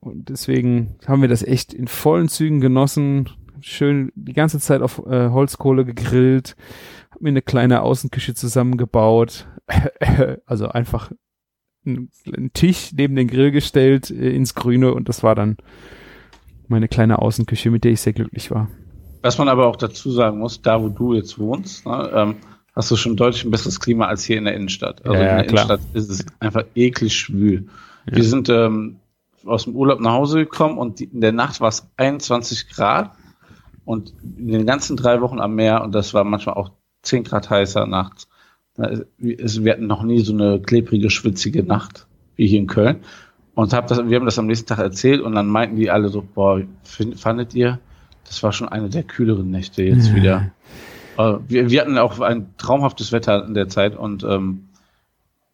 Und 0.01 0.29
deswegen 0.29 0.97
haben 1.07 1.23
wir 1.23 1.29
das 1.29 1.43
echt 1.43 1.73
in 1.73 1.89
vollen 1.89 2.29
Zügen 2.29 2.61
genossen, 2.61 3.31
schön 3.61 4.13
die 4.15 4.35
ganze 4.35 4.61
Zeit 4.61 4.83
auf 4.83 4.99
äh, 5.07 5.31
Holzkohle 5.31 5.85
gegrillt, 5.87 6.57
mir 7.21 7.31
eine 7.31 7.43
kleine 7.43 7.83
Außenküche 7.83 8.35
zusammengebaut, 8.35 9.47
also 10.47 10.69
einfach 10.69 11.11
einen, 11.87 12.11
einen 12.27 12.53
Tisch 12.53 12.93
neben 12.95 13.17
den 13.17 13.29
Grill 13.29 13.51
gestellt 13.51 14.11
äh, 14.11 14.31
ins 14.31 14.55
Grüne 14.55 14.95
und 14.95 15.09
das 15.09 15.23
war 15.23 15.35
dann 15.35 15.57
meine 16.69 16.89
kleine 16.89 17.21
Außenküche, 17.21 17.71
mit 17.71 17.85
der 17.85 17.93
ich 17.93 18.01
sehr 18.01 18.13
glücklich 18.13 18.51
war. 18.51 18.69
Was 19.23 19.39
man 19.39 19.49
aber 19.49 19.67
auch 19.67 19.77
dazu 19.77 20.11
sagen 20.11 20.39
muss, 20.39 20.63
da 20.63 20.83
wo 20.83 20.89
du 20.89 21.15
jetzt 21.15 21.39
wohnst, 21.39 21.87
ne, 21.87 22.11
ähm, 22.15 22.37
hast 22.75 22.91
du 22.91 22.97
schon 22.97 23.17
deutlich 23.17 23.45
ein 23.45 23.51
besseres 23.51 23.81
Klima 23.81 24.07
als 24.07 24.25
hier 24.25 24.39
in 24.39 24.45
der 24.45 24.55
Innenstadt. 24.55 25.05
Also 25.05 25.15
Ja, 25.15 25.25
ja, 25.25 25.31
in 25.31 25.37
der 25.39 25.47
klar. 25.47 25.65
Innenstadt 25.65 25.95
ist 25.95 26.11
es 26.11 26.27
einfach 26.41 26.65
eklig 26.75 27.17
schwül. 27.17 27.69
Ja. 28.07 28.17
Wir 28.17 28.25
sind 28.25 28.49
ähm, 28.49 28.97
aus 29.47 29.65
dem 29.65 29.77
Urlaub 29.77 30.01
nach 30.01 30.13
Hause 30.13 30.39
gekommen 30.39 30.79
und 30.79 31.01
die, 31.01 31.05
in 31.05 31.21
der 31.21 31.33
Nacht 31.33 31.61
war 31.61 31.69
es 31.69 31.89
21 31.97 32.69
Grad 32.69 33.13
und 33.85 34.15
in 34.23 34.49
den 34.49 34.67
ganzen 34.67 34.97
drei 34.97 35.21
Wochen 35.21 35.41
am 35.41 35.55
Meer 35.55 35.83
und 35.83 35.95
das 35.95 36.15
war 36.15 36.25
manchmal 36.25 36.57
auch 36.57 36.73
10 37.05 37.25
Grad 37.25 37.51
heißer 37.51 37.87
nachts. 37.87 38.29
Na, 38.77 38.91
Wir 39.19 39.73
hatten 39.73 39.87
noch 39.87 40.03
nie 40.03 40.21
so 40.21 40.33
eine 40.33 40.61
klebrige, 40.61 41.11
schwitzige 41.11 41.63
Nacht 41.63 42.07
wie 42.37 42.47
hier 42.47 42.59
in 42.59 42.67
Köln. 42.67 42.97
Und 43.55 43.73
hab 43.73 43.87
das, 43.87 43.99
wir 44.09 44.17
haben 44.17 44.25
das 44.25 44.39
am 44.39 44.47
nächsten 44.47 44.67
Tag 44.67 44.79
erzählt 44.79 45.21
und 45.21 45.35
dann 45.37 45.47
meinten 45.47 45.77
die 45.77 45.91
alle 45.91 46.09
so, 46.09 46.23
boah, 46.23 46.61
find, 46.83 47.21
fandet 47.21 47.55
ihr, 47.55 47.79
das 48.25 48.43
war 48.43 48.53
schon 48.53 48.69
eine 48.69 48.89
der 48.89 49.05
kühleren 49.05 49.51
Nächte 49.51 49.85
jetzt 49.85 50.13
wieder. 50.15 50.51
Äh, 51.17 51.35
wir, 51.47 51.71
wir 51.71 51.81
hatten 51.81 51.97
auch 51.99 52.19
ein 52.19 52.49
traumhaftes 52.59 53.13
Wetter 53.13 53.47
in 53.47 53.55
der 53.55 53.69
Zeit 53.69 53.97
und 53.97 54.25
ähm, 54.25 54.65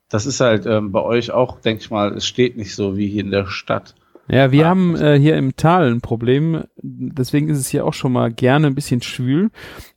das 0.08 0.24
ist 0.24 0.40
halt 0.40 0.64
ähm, 0.64 0.90
bei 0.92 1.02
euch 1.02 1.30
auch, 1.32 1.60
denke 1.60 1.82
ich 1.82 1.90
mal, 1.90 2.14
es 2.14 2.26
steht 2.26 2.56
nicht 2.56 2.74
so 2.74 2.96
wie 2.96 3.06
hier 3.06 3.22
in 3.22 3.30
der 3.30 3.46
Stadt. 3.46 3.94
Ja, 4.28 4.50
wir 4.52 4.64
Ah, 4.64 4.68
haben 4.70 4.96
äh, 4.96 5.18
hier 5.18 5.36
im 5.36 5.56
Tal 5.56 5.90
ein 5.90 6.00
Problem. 6.00 6.62
Deswegen 6.76 7.48
ist 7.48 7.58
es 7.58 7.68
hier 7.68 7.84
auch 7.84 7.94
schon 7.94 8.12
mal 8.12 8.32
gerne 8.32 8.68
ein 8.68 8.74
bisschen 8.74 9.02
schwül. 9.02 9.50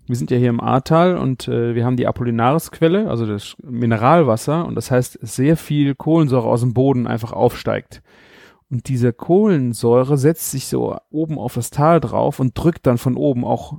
Wir 0.06 0.16
sind 0.18 0.32
ja 0.32 0.38
hier 0.38 0.50
im 0.50 0.60
Ahrtal 0.60 1.18
und 1.18 1.48
äh, 1.48 1.76
wir 1.76 1.86
haben 1.86 1.96
die 1.96 2.08
Apollinarisquelle, 2.08 3.10
also 3.10 3.26
das 3.26 3.56
Mineralwasser. 3.64 4.66
Und 4.66 4.76
das 4.76 4.92
heißt, 4.92 5.20
sehr 5.22 5.56
viel 5.56 5.96
Kohlensäure 5.96 6.48
aus 6.48 6.62
dem 6.62 6.74
Boden 6.74 7.08
einfach 7.08 7.32
aufsteigt. 7.32 8.02
Und 8.70 8.90
diese 8.90 9.14
Kohlensäure 9.14 10.18
setzt 10.18 10.52
sich 10.52 10.68
so 10.68 10.98
oben 11.10 11.38
auf 11.38 11.54
das 11.54 11.70
Tal 11.70 12.02
drauf 12.02 12.40
und 12.40 12.58
drückt 12.58 12.86
dann 12.86 12.98
von 12.98 13.16
oben 13.16 13.46
auch 13.46 13.78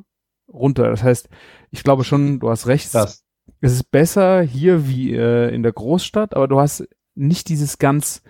runter. 0.49 0.89
Das 0.89 1.03
heißt, 1.03 1.29
ich 1.71 1.83
glaube 1.83 2.05
schon, 2.05 2.41
du 2.41 2.49
hast 2.49 2.67
recht. 2.67 2.95
Das. 2.95 3.25
Es 3.61 3.73
ist 3.73 3.91
besser 3.91 4.41
hier 4.41 4.89
wie 4.89 5.15
äh, 5.15 5.55
in 5.55 5.63
der 5.63 5.73
Großstadt, 5.73 6.35
aber 6.35 6.49
du 6.49 6.59
hast 6.59 6.87
nicht 7.15 7.49
dieses 7.49 7.79
ganz 7.79 8.23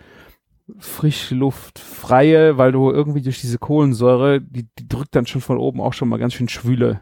frischluftfreie, 0.79 2.56
weil 2.56 2.73
du 2.73 2.91
irgendwie 2.91 3.23
durch 3.23 3.41
diese 3.41 3.58
Kohlensäure, 3.58 4.41
die, 4.41 4.69
die 4.79 4.88
drückt 4.88 5.14
dann 5.14 5.26
schon 5.26 5.41
von 5.41 5.58
oben 5.58 5.81
auch 5.81 5.93
schon 5.93 6.08
mal 6.08 6.19
ganz 6.19 6.35
schön 6.35 6.49
Schwüle 6.49 7.00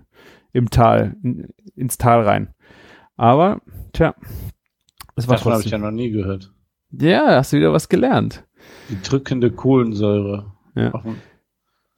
im 0.52 0.70
Tal, 0.70 1.16
in, 1.22 1.48
ins 1.74 1.98
Tal 1.98 2.22
rein. 2.22 2.54
Aber, 3.16 3.60
tja, 3.92 4.14
es 5.16 5.28
war 5.28 5.36
Davon 5.36 5.52
habe 5.52 5.62
ich 5.62 5.70
ja 5.70 5.78
noch 5.78 5.90
nie 5.90 6.10
gehört. 6.10 6.52
Ja, 6.90 7.36
hast 7.36 7.52
du 7.52 7.56
wieder 7.56 7.72
was 7.72 7.88
gelernt. 7.88 8.44
Die 8.90 9.00
drückende 9.02 9.50
Kohlensäure. 9.50 10.52
Ja. 10.74 10.92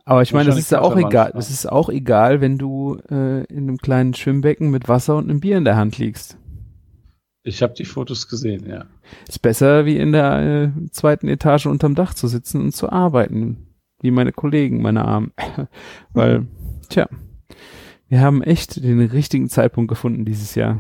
Aber 0.05 0.23
ich 0.23 0.33
meine, 0.33 0.51
das 0.51 0.59
ist 0.59 0.71
ja 0.71 0.81
auch 0.81 0.97
egal. 0.97 1.29
ja. 1.29 1.33
Das 1.33 1.51
ist 1.51 1.71
auch 1.71 1.89
egal, 1.89 2.41
wenn 2.41 2.59
du 2.59 2.99
äh, 3.11 3.45
in 3.45 3.69
einem 3.69 3.79
kleinen 3.79 4.15
Schwimmbecken 4.15 4.71
mit 4.71 4.89
Wasser 4.89 5.17
und 5.17 5.31
einem 5.31 5.41
Bier 5.41 5.57
in 5.57 5.65
der 5.65 5.77
Hand 5.77 5.99
liegst. 5.99 6.39
Ich 7.43 7.63
habe 7.63 7.75
die 7.75 7.85
Fotos 7.85 8.29
gesehen, 8.29 8.69
ja. 8.69 8.87
Ist 9.29 9.43
besser, 9.43 9.85
wie 9.85 9.99
in 9.99 10.13
der 10.13 10.73
äh, 10.77 10.91
zweiten 10.91 11.29
Etage 11.29 11.67
unterm 11.67 11.95
Dach 11.95 12.15
zu 12.15 12.27
sitzen 12.27 12.61
und 12.61 12.73
zu 12.75 12.91
arbeiten. 12.91 13.69
Wie 14.01 14.11
meine 14.11 14.33
Kollegen, 14.33 14.83
meine 14.83 15.05
Armen. 15.05 15.33
Weil, 16.13 16.47
tja, 16.89 17.09
wir 18.09 18.21
haben 18.21 18.43
echt 18.43 18.83
den 18.83 19.01
richtigen 19.01 19.49
Zeitpunkt 19.49 19.89
gefunden 19.89 20.25
dieses 20.25 20.55
Jahr. 20.55 20.79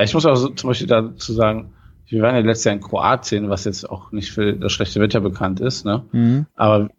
Ich 0.00 0.14
muss 0.14 0.26
auch 0.26 0.34
so, 0.34 0.48
zum 0.48 0.68
Beispiel 0.68 0.86
dazu 0.88 1.32
sagen, 1.32 1.72
wir 2.06 2.22
waren 2.22 2.34
ja 2.34 2.40
letztes 2.42 2.64
Jahr 2.64 2.74
in 2.74 2.80
Kroatien, 2.80 3.48
was 3.48 3.64
jetzt 3.64 3.88
auch 3.88 4.12
nicht 4.12 4.32
für 4.32 4.54
das 4.54 4.72
schlechte 4.72 5.00
Wetter 5.00 5.20
bekannt 5.20 5.60
ist, 5.60 5.84
ne? 5.84 6.04
Mhm. 6.12 6.46
Aber 6.54 6.90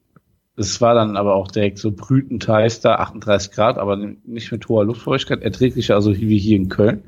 es 0.57 0.79
war 0.79 0.95
dann 0.95 1.17
aber 1.17 1.35
auch 1.35 1.51
direkt 1.51 1.77
so 1.77 1.91
brütend 1.91 2.47
heiß 2.47 2.79
da, 2.79 2.95
38 2.95 3.51
Grad, 3.51 3.77
aber 3.77 3.97
nicht 3.97 4.51
mit 4.53 4.67
hoher 4.69 4.85
Luftfeuchtigkeit, 4.85 5.43
erträglicher, 5.43 5.95
also 5.95 6.15
wie 6.15 6.37
hier 6.37 6.55
in 6.55 6.69
Köln. 6.69 7.03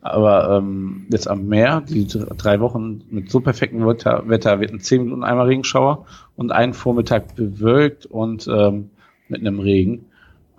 Aber 0.00 0.56
ähm, 0.56 1.06
jetzt 1.10 1.28
am 1.28 1.46
Meer, 1.48 1.80
die 1.80 2.06
dr- 2.06 2.34
drei 2.36 2.60
Wochen 2.60 3.02
mit 3.10 3.28
so 3.30 3.40
perfektem 3.40 3.84
Wetter, 3.86 4.22
Wetter 4.28 4.60
wir 4.60 4.68
hatten 4.68 4.80
10 4.80 5.02
Minuten 5.04 5.24
einmal 5.24 5.46
Regenschauer 5.48 6.06
und 6.36 6.52
einen 6.52 6.74
Vormittag 6.74 7.34
bewölkt 7.34 8.06
und 8.06 8.48
ähm, 8.48 8.90
mit 9.28 9.40
einem 9.40 9.58
Regen. 9.58 10.06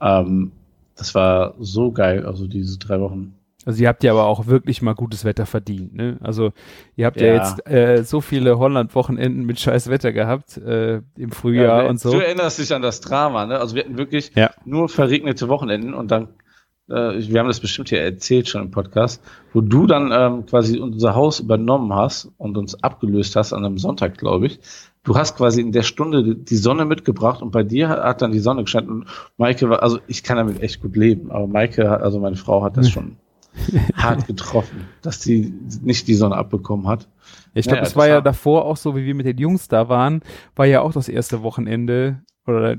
Ähm, 0.03 0.51
das 0.95 1.15
war 1.15 1.55
so 1.59 1.91
geil, 1.91 2.25
also 2.25 2.45
diese 2.47 2.77
drei 2.77 2.99
Wochen. 2.99 3.33
Also 3.65 3.81
ihr 3.81 3.87
habt 3.87 4.03
ja 4.03 4.11
aber 4.11 4.25
auch 4.25 4.47
wirklich 4.47 4.81
mal 4.81 4.93
gutes 4.93 5.23
Wetter 5.23 5.45
verdient. 5.45 5.95
Ne? 5.95 6.17
Also 6.21 6.51
ihr 6.97 7.05
habt 7.05 7.21
ja, 7.21 7.27
Ja. 7.27 7.33
jetzt 7.35 7.65
äh, 7.65 8.03
so 8.03 8.19
viele 8.19 8.59
Holland-Wochenenden 8.59 9.45
mit 9.45 9.57
scheiß 9.59 9.89
Wetter 9.89 10.11
gehabt 10.11 10.57
äh, 10.57 11.01
im 11.17 11.31
Frühjahr 11.31 11.83
Ja, 11.83 11.89
und 11.89 11.97
so. 11.99 12.11
Du 12.11 12.19
erinnerst 12.19 12.59
dich 12.59 12.73
an 12.75 12.81
das 12.81 12.99
Drama, 12.99 13.45
ne? 13.45 13.59
Also 13.59 13.75
wir 13.75 13.83
hatten 13.85 13.97
wirklich 13.97 14.31
Ja. 14.35 14.51
nur 14.65 14.89
verregnete 14.89 15.47
Wochenenden 15.47 15.93
und 15.93 16.11
dann, 16.11 16.27
äh, 16.89 16.93
wir 17.19 17.39
haben 17.39 17.47
das 17.47 17.61
bestimmt 17.61 17.87
hier 17.87 18.01
erzählt 18.01 18.49
schon 18.49 18.63
im 18.63 18.71
Podcast, 18.71 19.23
wo 19.53 19.61
du 19.61 19.87
dann 19.87 20.11
ähm, 20.11 20.45
quasi 20.45 20.79
unser 20.79 21.15
Haus 21.15 21.39
übernommen 21.39 21.93
hast 21.93 22.29
und 22.37 22.57
uns 22.57 22.83
abgelöst 22.83 23.37
hast 23.37 23.53
an 23.53 23.63
einem 23.63 23.77
Sonntag, 23.77 24.17
glaube 24.17 24.47
ich. 24.47 24.59
Du 25.03 25.15
hast 25.15 25.35
quasi 25.35 25.59
in 25.61 25.71
der 25.73 25.83
Stunde 25.83 26.35
die- 26.35 26.55
Sonne 26.55 26.85
mitgebracht 26.85 27.41
und 27.41 27.51
bei 27.51 27.63
dir 27.63 27.89
hat 27.89 28.21
dann 28.21 28.31
die 28.31 28.39
Sonne 28.39 28.63
gescheint 28.63 28.87
und 28.89 29.05
Maike 29.37 29.69
war, 29.69 29.83
also 29.83 29.99
ich 30.07 30.23
kann 30.23 30.37
damit 30.37 30.61
echt 30.61 30.81
gut 30.81 30.95
leben, 30.95 31.29
aber 31.31 31.45
Maike, 31.47 31.89
hat- 31.89 32.01
also 32.01 32.19
meine 32.19 32.37
Frau 32.37 32.63
hat 32.63 32.77
das 32.77 32.89
schon 32.89 33.17
hart 33.95 34.25
getroffen, 34.27 34.85
dass 35.01 35.19
die 35.19 35.53
nicht 35.81 36.07
die 36.07 36.15
Sonne 36.15 36.35
abbekommen 36.35 36.87
hat. 36.87 37.07
Ich 37.53 37.65
glaube, 37.65 37.77
Ja, 37.79 37.83
es 37.83 37.95
war 37.95 38.07
ja 38.07 38.15
war- 38.15 38.21
davor 38.21 38.65
auch 38.65 38.77
so, 38.77 38.95
wie 38.95 39.05
wir 39.05 39.13
mit 39.13 39.25
den 39.25 39.37
Jungs 39.37 39.67
da 39.67 39.89
waren, 39.89 40.21
war 40.55 40.65
ja 40.65 40.81
auch 40.81 40.93
das 40.93 41.09
erste 41.09 41.43
Wochenende 41.43 42.21
oder 42.47 42.77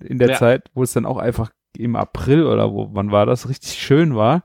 in 0.00 0.18
der 0.18 0.30
Ja. 0.30 0.34
Zeit, 0.36 0.70
wo 0.74 0.82
es 0.82 0.92
dann 0.92 1.06
auch 1.06 1.18
einfach 1.18 1.50
im 1.76 1.96
April 1.96 2.46
oder 2.46 2.72
wo, 2.72 2.90
wann 2.92 3.10
war 3.10 3.26
das, 3.26 3.48
richtig 3.48 3.72
schön 3.74 4.14
war. 4.14 4.44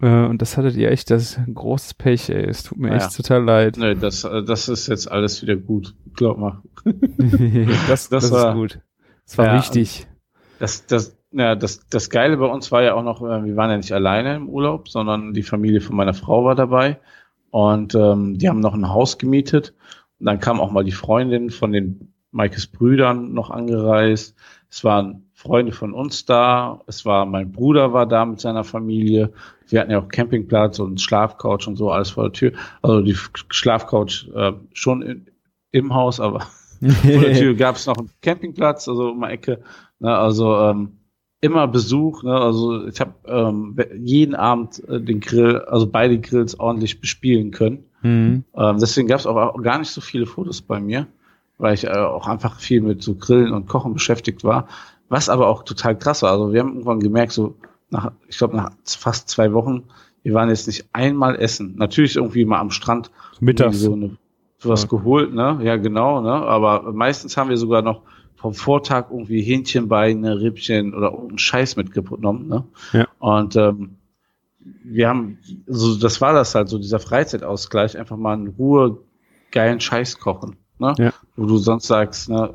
Äh, 0.00 0.26
und 0.26 0.40
das 0.42 0.56
hattet 0.56 0.76
ihr 0.76 0.90
echt, 0.90 1.10
das 1.10 1.22
ist 1.22 1.38
ein 1.38 1.54
großes 1.54 1.94
Pech, 1.94 2.28
ey. 2.30 2.44
Es 2.44 2.62
tut 2.62 2.78
mir 2.78 2.88
Naja. 2.90 3.04
echt 3.06 3.16
total 3.16 3.42
leid. 3.44 3.76
Nee, 3.78 3.94
das, 3.94 4.24
äh, 4.24 4.42
das 4.44 4.68
ist 4.68 4.86
jetzt 4.86 5.10
alles 5.10 5.42
wieder 5.42 5.56
gut. 5.56 5.94
Glaub 6.14 6.38
mal. 6.38 6.62
das, 6.84 7.86
das, 7.88 8.08
Das 8.08 8.24
ist 8.24 8.32
war- 8.32 8.54
gut. 8.54 8.80
Das 9.26 9.36
war 9.38 9.46
Ja, 9.46 9.56
wichtig. 9.58 10.06
Das, 10.58 10.86
das, 10.86 11.16
ja, 11.32 11.54
das, 11.54 11.86
das 11.88 12.08
Geile 12.10 12.36
bei 12.38 12.46
uns 12.46 12.72
war 12.72 12.82
ja 12.82 12.94
auch 12.94 13.02
noch, 13.02 13.20
äh, 13.22 13.44
wir 13.44 13.56
waren 13.56 13.70
ja 13.70 13.76
nicht 13.76 13.92
alleine 13.92 14.36
im 14.36 14.48
Urlaub, 14.48 14.88
sondern 14.88 15.34
die 15.34 15.42
Familie 15.42 15.80
von 15.80 15.96
meiner 15.96 16.14
Frau 16.14 16.44
war 16.44 16.54
dabei. 16.54 16.98
Und 17.50 17.94
ähm, 17.94 18.38
die 18.38 18.48
haben 18.48 18.60
noch 18.60 18.74
ein 18.74 18.88
Haus 18.88 19.18
gemietet. 19.18 19.74
Und 20.20 20.26
dann 20.26 20.40
kam 20.40 20.60
auch 20.60 20.70
mal 20.70 20.84
die 20.84 20.92
Freundin 20.92 21.50
von 21.50 21.72
den 21.72 22.12
Maikes 22.30 22.66
Brüdern 22.66 23.32
noch 23.32 23.50
angereist. 23.50 24.34
Es 24.70 24.84
waren 24.84 25.27
Freunde 25.38 25.70
von 25.70 25.94
uns 25.94 26.24
da. 26.24 26.80
Es 26.88 27.06
war, 27.06 27.24
mein 27.24 27.52
Bruder 27.52 27.92
war 27.92 28.06
da 28.06 28.24
mit 28.24 28.40
seiner 28.40 28.64
Familie. 28.64 29.32
Wir 29.68 29.80
hatten 29.80 29.92
ja 29.92 30.00
auch 30.00 30.08
Campingplatz 30.08 30.80
und 30.80 31.00
Schlafcouch 31.00 31.68
und 31.68 31.76
so 31.76 31.92
alles 31.92 32.10
vor 32.10 32.24
der 32.24 32.32
Tür. 32.32 32.52
Also 32.82 33.02
die 33.02 33.14
Schlafcouch 33.48 34.28
äh, 34.34 34.54
schon 34.72 35.02
in, 35.02 35.26
im 35.70 35.94
Haus, 35.94 36.18
aber 36.18 36.40
vor 36.80 37.20
der 37.20 37.34
Tür 37.34 37.54
gab 37.56 37.76
es 37.76 37.86
noch 37.86 37.96
einen 37.98 38.10
Campingplatz, 38.20 38.88
also 38.88 39.10
um 39.10 39.20
die 39.20 39.28
Ecke. 39.28 39.60
Ne, 40.00 40.12
also 40.12 40.56
ähm, 40.56 40.98
immer 41.40 41.68
Besuch. 41.68 42.24
Ne, 42.24 42.34
also 42.34 42.88
ich 42.88 42.98
habe 42.98 43.14
ähm, 43.26 43.76
jeden 43.96 44.34
Abend 44.34 44.82
äh, 44.88 45.00
den 45.00 45.20
Grill, 45.20 45.60
also 45.68 45.86
beide 45.86 46.18
Grills 46.18 46.58
ordentlich 46.58 47.00
bespielen 47.00 47.52
können. 47.52 47.84
Mhm. 48.02 48.42
Ähm, 48.56 48.78
deswegen 48.80 49.06
gab 49.06 49.20
es 49.20 49.26
aber 49.28 49.54
auch 49.54 49.62
gar 49.62 49.78
nicht 49.78 49.90
so 49.90 50.00
viele 50.00 50.26
Fotos 50.26 50.62
bei 50.62 50.80
mir, 50.80 51.06
weil 51.58 51.74
ich 51.74 51.84
äh, 51.84 51.90
auch 51.90 52.26
einfach 52.26 52.58
viel 52.58 52.80
mit 52.80 53.04
so 53.04 53.14
Grillen 53.14 53.52
und 53.52 53.68
Kochen 53.68 53.94
beschäftigt 53.94 54.42
war. 54.42 54.66
Was 55.08 55.28
aber 55.28 55.48
auch 55.48 55.62
total 55.62 55.98
krass 55.98 56.22
war. 56.22 56.32
Also 56.32 56.52
wir 56.52 56.60
haben 56.60 56.70
irgendwann 56.70 57.00
gemerkt, 57.00 57.32
so 57.32 57.56
nach, 57.90 58.12
ich 58.28 58.36
glaube 58.38 58.56
nach 58.56 58.70
fast 58.84 59.28
zwei 59.28 59.52
Wochen, 59.52 59.84
wir 60.22 60.34
waren 60.34 60.48
jetzt 60.50 60.66
nicht 60.66 60.86
einmal 60.92 61.36
essen. 61.36 61.74
Natürlich 61.76 62.16
irgendwie 62.16 62.44
mal 62.44 62.58
am 62.60 62.70
Strand 62.70 63.10
Mittags. 63.40 63.80
so 63.80 63.94
eine, 63.94 64.16
sowas 64.58 64.82
Ja. 64.82 64.88
geholt, 64.88 65.32
ne? 65.32 65.58
Ja, 65.62 65.76
genau, 65.76 66.20
ne? 66.20 66.32
Aber 66.32 66.92
meistens 66.92 67.36
haben 67.36 67.48
wir 67.48 67.56
sogar 67.56 67.80
noch 67.82 68.02
vom 68.36 68.52
Vortag 68.54 69.06
irgendwie 69.10 69.40
Hähnchenbeine, 69.42 70.40
Rippchen 70.40 70.94
oder 70.94 71.10
irgendeinen 71.12 71.38
Scheiß 71.38 71.76
mitgenommen, 71.76 72.48
ne? 72.48 72.64
Ja. 72.92 73.06
Und 73.18 73.56
ähm, 73.56 73.96
wir 74.84 75.08
haben, 75.08 75.38
so 75.66 75.96
das 75.98 76.20
war 76.20 76.34
das 76.34 76.54
halt, 76.54 76.68
so 76.68 76.78
dieser 76.78 77.00
Freizeitausgleich, 77.00 77.96
einfach 77.98 78.16
mal 78.16 78.34
in 78.34 78.48
Ruhe 78.48 78.98
geilen 79.50 79.80
Scheiß 79.80 80.18
kochen, 80.18 80.56
ne? 80.78 80.94
Ja. 80.98 81.12
Wo 81.36 81.46
du 81.46 81.56
sonst 81.56 81.86
sagst, 81.86 82.28
ne, 82.28 82.52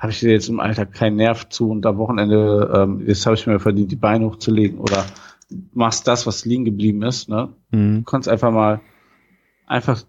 habe 0.00 0.12
ich 0.12 0.20
dir 0.20 0.32
jetzt 0.32 0.48
im 0.48 0.60
Alltag 0.60 0.92
keinen 0.92 1.16
Nerv 1.16 1.50
zu 1.50 1.70
und 1.70 1.84
am 1.84 1.98
Wochenende, 1.98 2.70
ähm, 2.74 3.06
jetzt 3.06 3.26
habe 3.26 3.36
ich 3.36 3.46
mir 3.46 3.60
verdient, 3.60 3.92
die 3.92 3.96
Beine 3.96 4.24
hochzulegen 4.24 4.78
oder 4.78 5.04
machst 5.74 6.08
das, 6.08 6.26
was 6.26 6.46
liegen 6.46 6.64
geblieben 6.64 7.02
ist, 7.02 7.28
ne? 7.28 7.50
Mhm. 7.70 7.98
Du 7.98 8.04
kannst 8.04 8.28
einfach 8.28 8.50
mal 8.50 8.80
einfach 9.66 10.02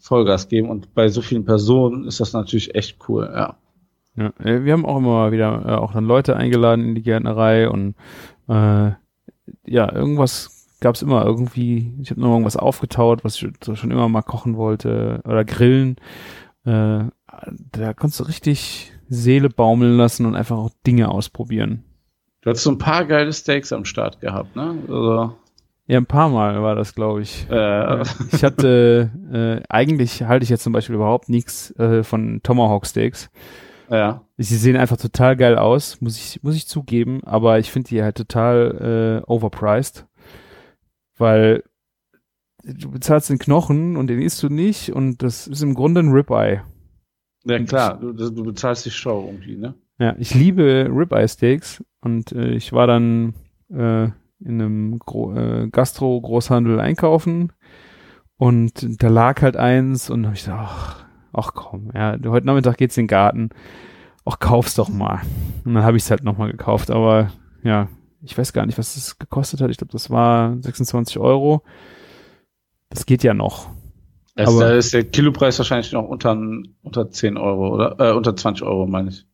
Vollgas 0.00 0.48
geben 0.48 0.68
und 0.68 0.94
bei 0.94 1.08
so 1.08 1.22
vielen 1.22 1.44
Personen 1.44 2.04
ist 2.04 2.18
das 2.18 2.32
natürlich 2.32 2.74
echt 2.74 2.98
cool, 3.08 3.30
ja. 3.32 3.56
Ja, 4.16 4.32
äh, 4.44 4.64
wir 4.64 4.72
haben 4.72 4.84
auch 4.84 4.98
immer 4.98 5.30
wieder 5.30 5.64
äh, 5.64 5.74
auch 5.76 5.92
dann 5.92 6.06
Leute 6.06 6.36
eingeladen 6.36 6.84
in 6.84 6.94
die 6.96 7.02
Gärtnerei 7.02 7.68
und 7.68 7.94
äh, 8.48 8.90
ja, 9.64 9.92
irgendwas 9.92 10.66
gab 10.80 10.96
es 10.96 11.02
immer 11.02 11.24
irgendwie, 11.24 11.94
ich 12.00 12.10
habe 12.10 12.20
noch 12.20 12.32
irgendwas 12.32 12.56
aufgetaut, 12.56 13.22
was 13.22 13.40
ich 13.40 13.48
so 13.62 13.76
schon 13.76 13.92
immer 13.92 14.08
mal 14.08 14.22
kochen 14.22 14.56
wollte 14.56 15.20
oder 15.24 15.44
grillen. 15.44 15.96
Äh, 16.64 17.04
da 17.72 17.94
konntest 17.94 18.20
du 18.20 18.24
richtig 18.24 18.92
Seele 19.10 19.50
baumeln 19.50 19.96
lassen 19.96 20.24
und 20.24 20.34
einfach 20.36 20.56
auch 20.56 20.70
Dinge 20.86 21.10
ausprobieren. 21.10 21.84
Du 22.42 22.48
hast 22.50 22.62
so 22.62 22.70
ein 22.70 22.78
paar 22.78 23.04
geile 23.04 23.32
Steaks 23.32 23.72
am 23.72 23.84
Start 23.84 24.20
gehabt, 24.20 24.56
ne? 24.56 24.78
Also, 24.82 25.36
Ja, 25.86 25.98
ein 25.98 26.06
paar 26.06 26.28
Mal 26.30 26.62
war 26.62 26.74
das, 26.76 26.94
glaube 26.94 27.20
ich. 27.20 27.46
äh, 27.50 28.02
Ich 28.32 28.42
hatte, 28.44 29.10
äh, 29.30 29.66
eigentlich 29.68 30.22
halte 30.22 30.44
ich 30.44 30.48
jetzt 30.48 30.62
zum 30.62 30.72
Beispiel 30.72 30.94
überhaupt 30.94 31.28
nichts 31.28 31.70
äh, 31.78 32.02
von 32.04 32.40
Tomahawk 32.42 32.86
Steaks. 32.86 33.28
ja. 33.90 34.22
Sie 34.38 34.56
sehen 34.56 34.76
einfach 34.78 34.96
total 34.96 35.36
geil 35.36 35.58
aus, 35.58 36.00
muss 36.00 36.16
ich, 36.16 36.42
muss 36.42 36.54
ich 36.56 36.66
zugeben, 36.66 37.22
aber 37.24 37.58
ich 37.58 37.70
finde 37.70 37.88
die 37.90 38.02
halt 38.02 38.16
total 38.16 39.20
äh, 39.26 39.30
overpriced, 39.30 40.06
weil 41.18 41.62
du 42.64 42.90
bezahlst 42.90 43.28
den 43.28 43.38
Knochen 43.38 43.98
und 43.98 44.06
den 44.06 44.22
isst 44.22 44.42
du 44.42 44.48
nicht 44.48 44.92
und 44.94 45.22
das 45.22 45.46
ist 45.46 45.62
im 45.62 45.74
Grunde 45.74 46.00
ein 46.00 46.12
Ribeye. 46.12 46.62
Ja, 47.44 47.58
klar, 47.60 47.98
du, 47.98 48.12
du 48.12 48.42
bezahlst 48.44 48.84
die 48.86 48.90
Show 48.90 49.24
irgendwie, 49.26 49.56
ne? 49.56 49.74
Ja, 49.98 50.14
ich 50.18 50.34
liebe 50.34 50.88
Ribeye 50.90 51.28
Steaks 51.28 51.82
und 52.00 52.32
äh, 52.32 52.52
ich 52.52 52.72
war 52.72 52.86
dann 52.86 53.34
äh, 53.70 54.04
in 54.04 54.60
einem 54.60 54.98
Gro 54.98 55.34
äh, 55.34 55.68
Gastro-Großhandel 55.70 56.80
einkaufen 56.80 57.52
und 58.36 59.02
da 59.02 59.08
lag 59.08 59.42
halt 59.42 59.56
eins 59.56 60.08
und 60.08 60.26
hab 60.26 60.34
ich 60.34 60.44
gedacht, 60.44 60.70
ach, 60.70 61.04
ach 61.32 61.54
komm, 61.54 61.90
ja, 61.94 62.16
heute 62.26 62.46
Nachmittag 62.46 62.78
geht's 62.78 62.96
in 62.96 63.04
den 63.04 63.08
Garten, 63.08 63.50
ach 64.24 64.38
kauf's 64.38 64.74
doch 64.74 64.88
mal. 64.88 65.20
Und 65.64 65.74
dann 65.74 65.84
habe 65.84 65.96
ich 65.96 66.04
es 66.04 66.10
halt 66.10 66.24
nochmal 66.24 66.50
gekauft, 66.50 66.90
aber 66.90 67.30
ja, 67.62 67.88
ich 68.22 68.36
weiß 68.36 68.52
gar 68.52 68.66
nicht, 68.66 68.78
was 68.78 68.94
das 68.94 69.18
gekostet 69.18 69.60
hat. 69.60 69.70
Ich 69.70 69.78
glaube, 69.78 69.92
das 69.92 70.10
war 70.10 70.56
26 70.60 71.18
Euro. 71.18 71.62
Das 72.90 73.06
geht 73.06 73.22
ja 73.22 73.34
noch. 73.34 73.70
Also, 74.36 74.58
Aber- 74.60 74.68
da 74.70 74.74
ist 74.76 74.92
der 74.94 75.04
Kilopreis 75.04 75.58
wahrscheinlich 75.58 75.92
noch 75.92 76.04
unter, 76.04 76.32
unter 76.82 77.10
10 77.10 77.36
Euro, 77.36 77.74
oder? 77.74 77.96
Äh, 77.98 78.12
unter 78.14 78.34
20 78.36 78.64
Euro, 78.66 78.86
meine 78.86 79.10
ich. 79.10 79.26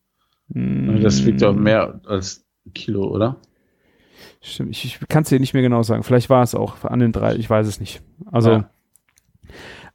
Das 0.48 1.24
wiegt 1.26 1.40
ja 1.40 1.52
Mm. 1.52 1.62
mehr 1.62 2.00
als 2.06 2.46
ein 2.66 2.72
Kilo, 2.72 3.04
oder? 3.08 3.36
Stimmt, 4.40 4.70
ich, 4.70 4.84
ich 4.84 5.08
kann 5.08 5.22
es 5.24 5.28
dir 5.28 5.40
nicht 5.40 5.54
mehr 5.54 5.62
genau 5.62 5.82
sagen. 5.82 6.02
Vielleicht 6.04 6.30
war 6.30 6.42
es 6.42 6.54
auch 6.54 6.84
an 6.84 7.00
den 7.00 7.12
drei, 7.12 7.34
ich 7.36 7.50
weiß 7.50 7.66
es 7.66 7.80
nicht. 7.80 8.00
Also, 8.30 8.50
Ja. 8.52 8.70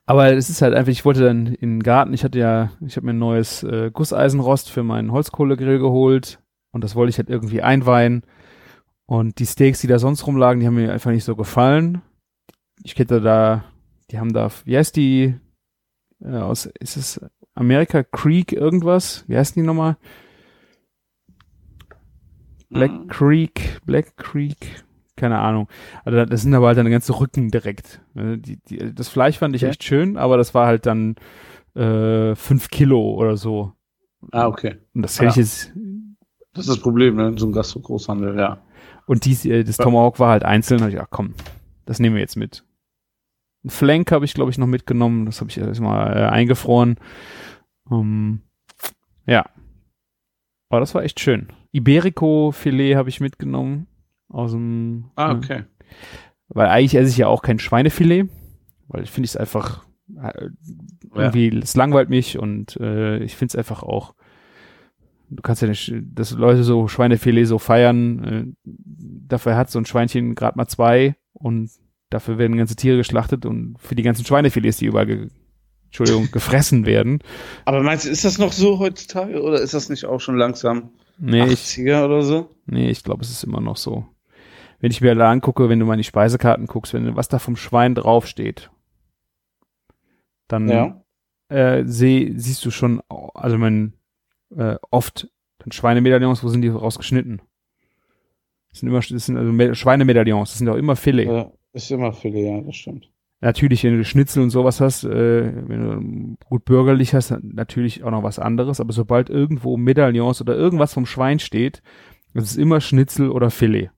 aber 0.06 0.34
es 0.34 0.50
ist 0.50 0.62
halt 0.62 0.74
einfach, 0.74 0.92
ich 0.92 1.06
wollte 1.06 1.24
dann 1.24 1.48
in 1.48 1.76
den 1.80 1.84
Garten, 1.84 2.14
ich 2.14 2.24
hatte 2.24 2.38
ja, 2.40 2.72
ich 2.86 2.96
habe 2.98 3.06
mir 3.06 3.14
ein 3.14 3.18
neues 3.20 3.64
äh, 3.64 3.92
Gusseisenrost 3.94 4.70
für 4.70 4.84
meinen 4.84 5.12
Holzkohlegrill 5.12 5.80
geholt 5.80 6.40
und 6.72 6.84
das 6.84 6.96
wollte 6.96 7.12
ich 7.12 7.18
halt 7.18 7.30
irgendwie 7.30 7.62
einweihen. 7.62 8.24
Und 9.06 9.40
die 9.40 9.46
Steaks, 9.46 9.80
die 9.82 9.88
da 9.88 10.00
sonst 10.00 10.26
rumlagen, 10.28 10.60
die 10.60 10.68
haben 10.68 10.76
mir 10.76 10.92
einfach 10.92 11.12
nicht 11.12 11.24
so 11.26 11.36
gefallen. 11.36 12.02
Ich 12.84 12.98
hätte 12.98 13.22
da, 13.22 13.64
die 14.12 14.20
haben 14.20 14.34
da, 14.34 14.50
wie 14.66 14.78
heißt 14.78 14.96
die, 14.96 15.36
äh, 16.22 16.36
aus, 16.38 16.66
ist 16.80 16.98
es 16.98 17.22
America 17.56 18.04
Creek 18.04 18.52
irgendwas? 18.54 19.24
Wie 19.28 19.38
heißt 19.38 19.56
die 19.56 19.62
nochmal? 19.62 19.98
Black 22.70 22.92
Mhm. 22.92 23.08
Creek, 23.08 23.82
Black 23.86 24.16
Creek, 24.18 24.84
keine 25.18 25.40
Ahnung. 25.40 25.68
Also 26.06 26.24
das 26.26 26.42
sind 26.42 26.54
aber 26.54 26.68
halt 26.68 26.78
dann 26.78 26.90
ganze 26.90 27.20
Rücken 27.20 27.50
direkt. 27.52 28.02
Äh, 28.16 28.38
Die, 28.38 28.58
die, 28.58 28.94
das 28.96 29.10
Fleisch 29.10 29.38
fand 29.38 29.56
ich 29.56 29.64
Okay. 29.64 29.72
echt 29.72 29.84
schön, 29.84 30.18
aber 30.18 30.38
das 30.38 30.54
war 30.54 30.68
halt 30.68 30.86
dann 30.86 31.16
äh, 31.76 32.36
fünf 32.36 32.70
Kilo 32.70 33.14
oder 33.16 33.36
so. 33.38 33.74
Ah, 34.32 34.48
okay. 34.48 34.76
Und 34.94 35.02
das 35.04 35.20
hätte 35.20 35.30
ich 35.32 35.36
Ja. 35.36 35.42
jetzt. 35.42 35.74
Das 36.54 36.66
ist 36.68 36.70
das 36.76 36.80
Problem, 36.82 37.16
ne? 37.16 37.30
in 37.30 37.38
So 37.38 37.48
ein 37.48 37.54
Gastro-Großhandel, 37.54 38.38
ja. 38.38 38.62
Und 39.06 39.26
dies, 39.26 39.46
äh, 39.46 39.64
das. 39.64 39.78
Tomahawk 39.78 40.20
war 40.20 40.30
halt 40.32 40.44
einzeln. 40.44 40.80
Da 40.80 40.86
hab 40.86 40.92
ich, 40.94 41.00
ach 41.00 41.08
komm, 41.10 41.34
das 41.86 42.00
nehmen 42.00 42.16
wir 42.16 42.22
jetzt 42.22 42.36
mit. 42.38 42.64
Ein 43.64 43.70
Flank 43.70 44.12
habe 44.12 44.26
ich, 44.26 44.34
glaube 44.34 44.52
ich, 44.52 44.58
noch 44.58 44.68
mitgenommen. 44.68 45.26
Das 45.26 45.40
habe 45.40 45.50
ich 45.52 45.58
erstmal 45.58 46.18
äh, 46.18 46.26
eingefroren. 46.28 46.96
Ähm, 47.92 48.42
ja. 49.26 49.46
Aber 50.70 50.80
das 50.80 50.96
war 50.96 51.04
echt 51.04 51.20
schön. 51.20 51.48
Iberico-Filet 51.72 52.96
habe 52.96 53.10
ich 53.10 53.20
mitgenommen. 53.20 53.88
Aus 54.30 54.52
dem. 54.52 55.12
Ah, 55.16 55.32
äh, 55.32 55.36
okay. 55.36 55.64
Weil 56.48 56.68
eigentlich 56.68 56.96
esse 56.96 57.10
ich 57.10 57.18
ja 57.18 57.28
auch 57.28 57.42
kein 57.42 57.60
Schweinefilet, 57.60 58.30
weil 58.88 59.04
ich 59.04 59.12
finde 59.12 59.28
es 59.28 59.38
einfach 59.38 59.86
äh, 60.22 60.50
irgendwie, 61.14 61.50
es 61.58 61.76
langweilt 61.76 62.10
mich 62.10 62.38
und 62.38 62.78
äh, 62.78 63.20
ich 63.20 63.36
finde 63.36 63.52
es 63.52 63.56
einfach 63.56 63.84
auch, 63.84 64.16
du 65.30 65.42
kannst 65.42 65.62
ja 65.62 65.68
nicht, 65.68 65.94
dass 66.14 66.32
Leute 66.32 66.64
so 66.64 66.88
Schweinefilet 66.88 67.46
so 67.46 67.58
feiern, 67.58 68.24
äh, 68.24 68.46
dafür 68.66 69.56
hat 69.56 69.70
so 69.70 69.80
ein 69.80 69.86
Schweinchen 69.86 70.36
gerade 70.36 70.58
mal 70.58 70.68
zwei 70.68 71.16
und 71.34 71.70
dafür 72.12 72.38
werden 72.38 72.56
ganze 72.58 72.76
Tiere 72.76 72.98
geschlachtet 72.98 73.46
und 73.48 73.78
für 73.80 73.96
die 73.96 74.04
ganzen 74.04 74.24
Schweinefilets, 74.26 74.78
die 74.78 74.86
überall, 74.86 75.08
ge 75.08 75.30
Entschuldigung, 75.86 76.30
gefressen 76.32 76.86
werden. 76.86 77.20
Aber 77.66 77.82
meinst 77.82 78.06
du, 78.06 78.10
ist 78.10 78.24
das 78.24 78.38
noch 78.38 78.52
so 78.54 78.78
heutzutage 78.78 79.42
oder 79.42 79.60
ist 79.60 79.74
das 79.74 79.90
nicht 79.90 80.06
auch 80.06 80.22
schon 80.22 80.38
langsam 80.38 80.92
Nee, 81.18 81.46
ich, 81.48 81.60
80er 81.60 82.06
oder 82.06 82.22
so? 82.22 82.50
nee, 82.68 82.90
ich 82.92 83.04
glaube, 83.04 83.24
es 83.24 83.32
ist 83.32 83.44
immer 83.44 83.60
noch 83.62 83.78
so. 83.78 84.06
Wenn 84.80 84.92
ich 84.92 85.02
mir 85.02 85.14
da 85.16 85.30
angucke, 85.30 85.70
wenn 85.70 85.80
du 85.80 85.86
mal 85.86 85.94
in 85.94 86.00
die 86.00 86.04
Speisekarten 86.04 86.66
guckst, 86.68 86.94
wenn 86.94 87.16
was 87.16 87.28
da 87.28 87.38
vom 87.40 87.56
Schwein 87.56 87.94
draufsteht, 87.96 88.72
dann 90.48 90.68
Ja. 90.70 91.04
äh, 91.50 91.84
seh, 91.86 92.34
siehst 92.36 92.66
du 92.66 92.72
schon, 92.72 93.02
also 93.10 93.58
man 93.58 93.94
äh, 94.56 94.76
oft 94.90 95.30
dann 95.60 95.72
Schweinemedaillons, 95.72 96.44
wo 96.44 96.50
sind 96.50 96.62
die 96.62 96.70
rausgeschnitten? 96.70 97.42
Das 98.72 98.80
sind 98.80 98.90
immer 98.90 99.00
das 99.02 99.26
sind 99.26 99.38
also 99.38 99.52
Me- 99.52 99.76
Schweinemedaillons, 99.76 100.50
das 100.50 100.58
sind 100.58 100.70
auch 100.70 100.76
immer 100.78 100.96
Filet. 100.96 101.26
ja. 101.28 101.52
Ist 101.74 101.92
immer 101.92 102.14
Filet, 102.14 102.46
ja, 102.50 102.62
das 102.62 102.76
stimmt. 102.76 103.10
Natürlich, 103.40 103.84
wenn 103.84 103.98
du 103.98 104.04
Schnitzel 104.06 104.44
und 104.44 104.52
sowas 104.52 104.80
hast, 104.82 105.04
äh, 105.04 105.68
wenn 105.68 106.38
du 106.38 106.46
gut 106.46 106.64
bürgerlich 106.66 107.14
hast, 107.16 107.32
natürlich 107.42 108.04
auch 108.04 108.12
noch 108.12 108.24
was 108.24 108.38
anderes, 108.38 108.80
aber 108.80 108.94
sobald 108.94 109.30
irgendwo 109.30 109.78
Medaillons 109.78 110.42
oder 110.42 110.56
irgendwas 110.56 110.94
vom 110.94 111.06
Schwein 111.08 111.40
steht, 111.40 111.82
das 112.34 112.44
ist 112.46 112.58
immer 112.58 112.82
Schnitzel 112.82 113.30
oder 113.30 113.50
Filet. 113.50 113.90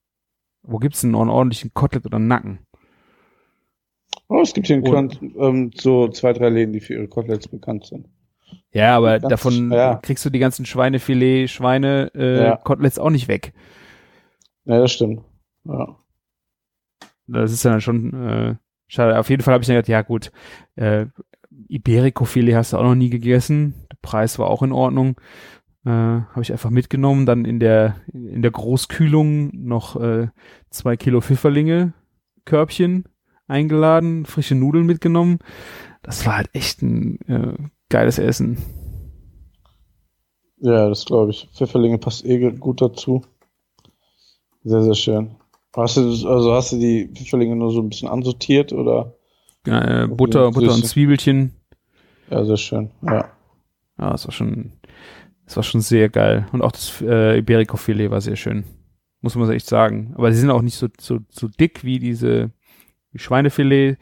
Wo 0.61 0.77
gibt's 0.77 1.01
denn 1.01 1.11
noch 1.11 1.21
einen 1.21 1.29
ordentlichen 1.29 1.73
Kotelett 1.73 2.05
oder 2.05 2.19
Nacken? 2.19 2.59
Oh, 4.29 4.41
es 4.41 4.53
gibt 4.53 4.67
hier 4.67 4.77
in 4.77 4.83
Köln 4.83 5.33
ähm, 5.37 5.71
so 5.75 6.07
zwei, 6.07 6.31
drei 6.31 6.49
Läden, 6.49 6.71
die 6.71 6.79
für 6.79 6.93
ihre 6.93 7.07
Koteletts 7.09 7.47
bekannt 7.49 7.85
sind. 7.85 8.07
Ja, 8.71 8.95
aber 8.95 9.19
Ganz- 9.19 9.29
davon 9.29 9.71
ja. 9.71 9.95
kriegst 9.95 10.23
du 10.25 10.29
die 10.29 10.39
ganzen 10.39 10.65
Schweinefilet, 10.65 11.49
Schweine, 11.49 12.11
äh, 12.15 12.43
Ja. 12.43 12.55
Koteletts 12.57 12.97
auch 12.97 13.09
nicht 13.09 13.27
weg. 13.27 13.53
Ja, 14.65 14.79
das 14.79 14.93
stimmt. 14.93 15.21
Ja. 15.65 15.97
Das 17.33 17.51
ist 17.51 17.65
dann 17.65 17.81
schon 17.81 18.13
äh, 18.13 18.55
schade. 18.87 19.19
Auf 19.19 19.29
jeden 19.29 19.43
Fall 19.43 19.53
habe 19.53 19.63
ich 19.63 19.67
dann 19.67 19.75
gedacht, 19.75 19.89
ja 19.89 20.01
gut, 20.01 20.31
äh, 20.75 21.07
Iberico-Filet 21.67 22.55
hast 22.55 22.73
du 22.73 22.77
auch 22.77 22.83
noch 22.83 22.95
nie 22.95 23.09
gegessen. 23.09 23.73
Der 23.91 23.97
Preis 24.01 24.39
war 24.39 24.47
auch 24.47 24.63
in 24.63 24.71
Ordnung. 24.71 25.19
Äh, 25.85 25.89
habe 25.89 26.41
ich 26.41 26.51
einfach 26.51 26.69
mitgenommen. 26.69 27.25
Dann 27.25 27.45
in 27.45 27.59
der 27.59 27.95
in 28.11 28.41
der 28.41 28.51
Großkühlung 28.51 29.51
noch 29.53 29.99
äh, 29.99 30.27
zwei 30.69 30.97
Kilo 30.97 31.21
Pfifferlinge 31.21 31.93
Körbchen 32.45 33.05
eingeladen, 33.47 34.25
frische 34.25 34.55
Nudeln 34.55 34.85
mitgenommen. 34.85 35.39
Das 36.01 36.25
war 36.25 36.37
halt 36.37 36.49
echt 36.53 36.81
ein 36.81 37.19
äh, 37.27 37.57
geiles 37.89 38.19
Essen. 38.19 38.57
Ja, 40.57 40.87
das 40.89 41.05
glaube 41.05 41.31
ich. 41.31 41.49
Pfifferlinge 41.53 41.97
passt 41.97 42.25
eh 42.25 42.51
gut 42.51 42.81
dazu. 42.81 43.21
Sehr, 44.63 44.81
sehr 44.81 44.95
schön. 44.95 45.35
Hast 45.75 45.97
du, 45.97 46.01
also 46.01 46.53
hast 46.53 46.71
du 46.71 46.77
die 46.77 47.09
Pfifferlinge 47.13 47.55
nur 47.55 47.71
so 47.71 47.81
ein 47.81 47.89
bisschen 47.89 48.07
ansortiert 48.07 48.73
oder? 48.73 49.15
Äh, 49.65 50.07
Butter, 50.07 50.51
Butter 50.51 50.73
und 50.73 50.81
süß. 50.81 50.91
Zwiebelchen. 50.91 51.53
Ja, 52.29 52.43
sehr 52.45 52.57
schön. 52.57 52.91
Ja. 53.01 53.29
Ja, 53.99 54.11
das 54.11 54.25
war 54.25 54.31
schon, 54.31 54.73
das 55.45 55.55
war 55.55 55.63
schon 55.63 55.81
sehr 55.81 56.09
geil. 56.09 56.47
Und 56.51 56.61
auch 56.61 56.71
das 56.71 57.01
äh, 57.01 57.37
Iberico-Filet 57.39 58.09
war 58.11 58.21
sehr 58.21 58.35
schön. 58.35 58.65
Muss 59.21 59.35
man 59.35 59.49
echt 59.51 59.67
sagen. 59.67 60.13
Aber 60.15 60.31
sie 60.31 60.39
sind 60.39 60.51
auch 60.51 60.61
nicht 60.61 60.75
so, 60.75 60.87
so, 60.99 61.19
so 61.29 61.47
dick 61.47 61.83
wie 61.83 61.99
diese 61.99 62.51
wie 63.11 63.19
Schweinefilet. 63.19 63.97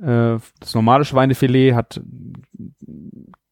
Äh, 0.00 0.38
das 0.60 0.74
normale 0.74 1.04
Schweinefilet 1.04 1.74
hat, 1.74 2.00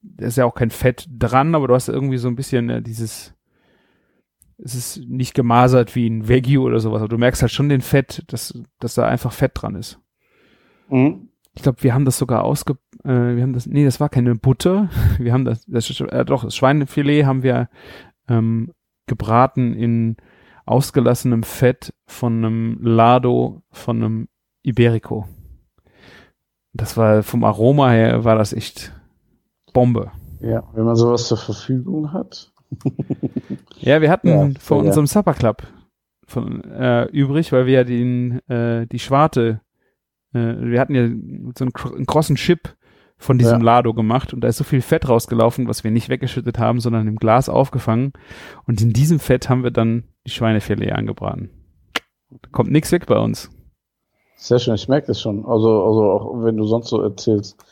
da 0.02 0.26
ist 0.26 0.36
ja 0.36 0.44
auch 0.44 0.54
kein 0.54 0.70
Fett 0.70 1.08
dran, 1.10 1.54
aber 1.54 1.68
du 1.68 1.74
hast 1.74 1.88
irgendwie 1.88 2.18
so 2.18 2.28
ein 2.28 2.36
bisschen 2.36 2.70
äh, 2.70 2.82
dieses, 2.82 3.34
es 4.62 4.74
ist 4.74 5.08
nicht 5.08 5.34
gemasert 5.34 5.94
wie 5.94 6.08
ein 6.08 6.28
Veggie 6.28 6.58
oder 6.58 6.80
sowas, 6.80 7.00
aber 7.00 7.08
du 7.08 7.18
merkst 7.18 7.42
halt 7.42 7.52
schon 7.52 7.68
den 7.68 7.80
Fett, 7.80 8.24
dass, 8.28 8.58
dass 8.78 8.94
da 8.94 9.06
einfach 9.06 9.32
Fett 9.32 9.52
dran 9.54 9.74
ist. 9.74 9.98
Mhm. 10.88 11.28
Ich 11.54 11.62
glaube, 11.62 11.82
wir 11.82 11.94
haben 11.94 12.04
das 12.04 12.18
sogar 12.18 12.44
ausge, 12.44 12.78
äh, 13.04 13.08
wir 13.08 13.42
haben 13.42 13.52
das, 13.52 13.66
nee, 13.66 13.84
das 13.84 14.00
war 14.00 14.08
keine 14.08 14.34
Butter. 14.34 14.88
Wir 15.18 15.32
haben 15.32 15.44
das, 15.44 15.64
das 15.66 16.00
äh, 16.00 16.24
doch, 16.24 16.44
das 16.44 16.54
Schweinefilet 16.54 17.24
haben 17.24 17.42
wir 17.42 17.68
ähm, 18.28 18.72
gebraten 19.06 19.74
in 19.74 20.16
ausgelassenem 20.64 21.42
Fett 21.42 21.92
von 22.06 22.44
einem 22.44 22.78
Lado 22.80 23.62
von 23.70 23.96
einem 23.96 24.28
Iberico. 24.62 25.26
Das 26.72 26.96
war 26.96 27.24
vom 27.24 27.42
Aroma 27.42 27.90
her 27.90 28.24
war 28.24 28.36
das 28.36 28.52
echt 28.52 28.92
Bombe. 29.72 30.12
Ja, 30.40 30.62
wenn 30.72 30.84
man 30.84 30.96
sowas 30.96 31.26
zur 31.26 31.38
Verfügung 31.38 32.12
hat. 32.12 32.49
Ja, 33.80 34.00
wir 34.00 34.10
hatten 34.10 34.28
Ja, 34.28 34.50
voll, 34.60 34.78
ja. 34.82 34.84
unserem 34.88 35.06
Supper 35.06 35.34
Club 35.34 35.62
von, 36.26 36.62
äh, 36.64 37.06
übrig, 37.06 37.50
weil 37.52 37.66
wir 37.66 37.72
ja 37.74 37.84
den, 37.84 38.40
äh, 38.48 38.86
die 38.86 38.98
Schwarte, 38.98 39.60
äh, 40.34 40.38
wir 40.38 40.80
hatten 40.80 40.94
ja 40.94 41.08
so 41.58 41.64
einen, 41.64 41.94
einen 41.96 42.06
krossen 42.06 42.36
Chip 42.36 42.76
von 43.16 43.38
diesem 43.38 43.58
Ja. 43.60 43.64
Lado 43.64 43.92
gemacht 43.94 44.32
und 44.32 44.42
da 44.42 44.48
ist 44.48 44.58
so 44.58 44.64
viel 44.64 44.80
Fett 44.82 45.08
rausgelaufen, 45.08 45.66
was 45.68 45.82
wir 45.84 45.90
nicht 45.90 46.08
weggeschüttet 46.08 46.58
haben, 46.58 46.80
sondern 46.80 47.08
im 47.08 47.16
Glas 47.16 47.48
aufgefangen. 47.48 48.12
Und 48.66 48.80
in 48.80 48.92
diesem 48.92 49.18
Fett 49.18 49.48
haben 49.48 49.62
wir 49.64 49.70
dann 49.70 50.04
die 50.26 50.30
Schweinefilet 50.30 50.92
angebraten. 50.92 51.50
Da 52.30 52.48
kommt 52.52 52.70
nichts 52.70 52.92
weg 52.92 53.06
bei 53.06 53.18
uns. 53.18 53.50
Sehr 54.36 54.58
schön, 54.58 54.74
ich 54.74 54.88
merke 54.88 55.08
das 55.08 55.20
schon. 55.20 55.44
Also, 55.44 55.84
also 55.84 56.02
auch 56.12 56.44
wenn 56.44 56.56
du 56.56 56.64
sonst 56.64 56.88
so 56.88 57.02
erzählst, 57.02 57.62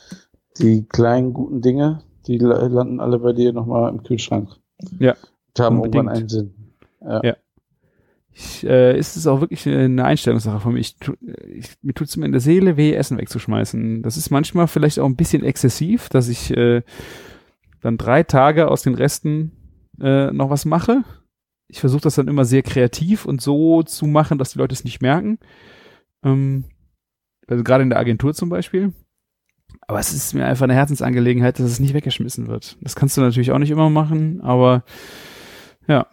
die 0.59 0.85
kleinen 0.85 1.33
guten 1.33 1.61
Dinge, 1.61 2.03
die 2.27 2.37
la- 2.37 2.67
landen 2.67 2.99
alle 2.99 3.17
bei 3.19 3.33
dir 3.33 3.53
nochmal 3.53 3.89
im 3.91 4.03
Kühlschrank. 4.03 4.49
Ja, 4.99 5.15
Die 5.57 5.61
haben 5.61 5.77
unbedingt. 5.77 5.95
irgendwann 6.05 6.17
einen 6.17 6.29
Sinn. 6.29 6.53
Ja. 7.01 7.35
Ich, 8.31 8.65
äh, 8.65 8.97
ist 8.97 9.17
es 9.17 9.27
auch 9.27 9.41
wirklich 9.41 9.67
eine 9.67 10.05
Einstellungssache 10.05 10.59
von 10.61 10.73
mir. 10.73 10.79
Ich, 10.79 10.95
tu- 10.97 11.15
ich, 11.47 11.71
mir 11.81 11.93
tut 11.93 12.07
es 12.07 12.15
immer 12.15 12.25
in 12.25 12.31
der 12.31 12.39
Seele 12.41 12.77
weh, 12.77 12.93
Essen 12.93 13.17
wegzuschmeißen. 13.17 14.01
Das 14.01 14.15
ist 14.17 14.29
manchmal 14.29 14.67
vielleicht 14.67 14.99
auch 14.99 15.05
ein 15.05 15.15
bisschen 15.17 15.43
exzessiv, 15.43 16.07
dass 16.09 16.29
ich 16.29 16.55
äh, 16.55 16.83
dann 17.81 17.97
drei 17.97 18.23
Tage 18.23 18.69
aus 18.69 18.81
den 18.83 18.95
Resten 18.95 19.51
äh, 19.99 20.31
noch 20.31 20.49
was 20.49 20.63
mache. 20.65 21.03
Ich 21.67 21.79
versuche 21.81 22.01
das 22.01 22.15
dann 22.15 22.27
immer 22.29 22.45
sehr 22.45 22.63
kreativ 22.63 23.25
und 23.25 23.41
so 23.41 23.83
zu 23.83 24.05
machen, 24.07 24.37
dass 24.37 24.51
die 24.53 24.59
Leute 24.59 24.73
es 24.73 24.83
nicht 24.85 25.01
merken. 25.01 25.39
Ähm, 26.23 26.65
also 27.47 27.63
gerade 27.63 27.83
in 27.83 27.89
der 27.89 27.99
Agentur 27.99 28.33
zum 28.33 28.49
Beispiel. 28.49 28.93
Aber 29.89 29.97
es 29.99 30.13
ist 30.13 30.35
mir 30.35 30.45
einfach 30.45 30.65
eine 30.65 30.75
Herzensangelegenheit, 30.75 31.57
dass 31.57 31.65
es 31.65 31.79
nicht 31.79 31.95
weggeschmissen 31.95 32.47
wird. 32.47 32.77
Das 32.81 32.95
kannst 32.95 33.17
du 33.17 33.21
natürlich 33.21 33.51
auch 33.51 33.57
nicht 33.57 33.71
immer 33.71 33.89
machen, 33.89 34.39
aber 34.41 34.83
ja. 35.87 36.05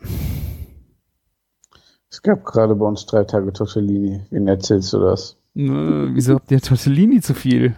Es 2.11 2.23
gab 2.23 2.43
gerade 2.47 2.75
bei 2.75 2.87
uns 2.87 3.05
drei 3.05 3.25
Tage 3.25 3.53
Tortellini. 3.53 4.23
Wen 4.31 4.49
erzählst 4.49 4.95
du 4.95 5.01
das? 5.01 5.37
Äh, 5.55 5.61
wieso 5.61 6.37
habt 6.37 6.51
ihr 6.51 6.61
Tortellini 6.63 7.21
zu 7.21 7.35
viel? 7.35 7.77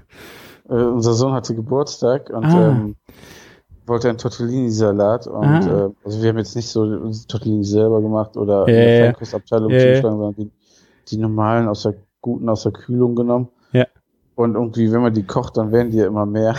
Äh, 0.69 0.75
unser 0.75 1.15
Sohn 1.15 1.33
hatte 1.33 1.57
Geburtstag 1.57 2.31
und 2.31 2.45
Ah. 2.45 2.69
ähm, 2.71 2.95
wollte 3.87 4.09
einen 4.09 4.19
Tortellini-Salat 4.19 5.27
und 5.27 5.45
Ah. 5.45 5.87
äh, 5.87 5.91
also 6.05 6.23
wir 6.23 6.29
haben 6.29 6.39
jetzt 6.39 6.55
nicht 6.55 6.69
so 6.69 7.11
Tortellini 7.27 7.65
selber 7.65 8.01
gemacht 8.01 8.37
oder 8.37 8.61
Ja, 8.61 8.67
in 8.69 8.75
der. 8.75 9.05
Feinkostabteilung 9.07 9.71
zugeschlagen, 9.71 10.19
sondern 10.19 10.35
die, 10.37 10.51
die 11.09 11.17
normalen 11.17 11.67
aus 11.67 11.83
der 11.83 11.95
guten 12.21 12.49
aus 12.49 12.63
der 12.63 12.71
Kühlung 12.73 13.17
genommen. 13.17 13.49
Ja. 13.73 13.87
Und 14.39 14.55
irgendwie, 14.55 14.93
wenn 14.93 15.03
man 15.03 15.13
die 15.13 15.25
kocht, 15.25 15.57
dann 15.57 15.73
werden 15.73 15.91
die 15.91 15.97
ja 15.97 16.07
immer 16.07 16.25
mehr. 16.25 16.55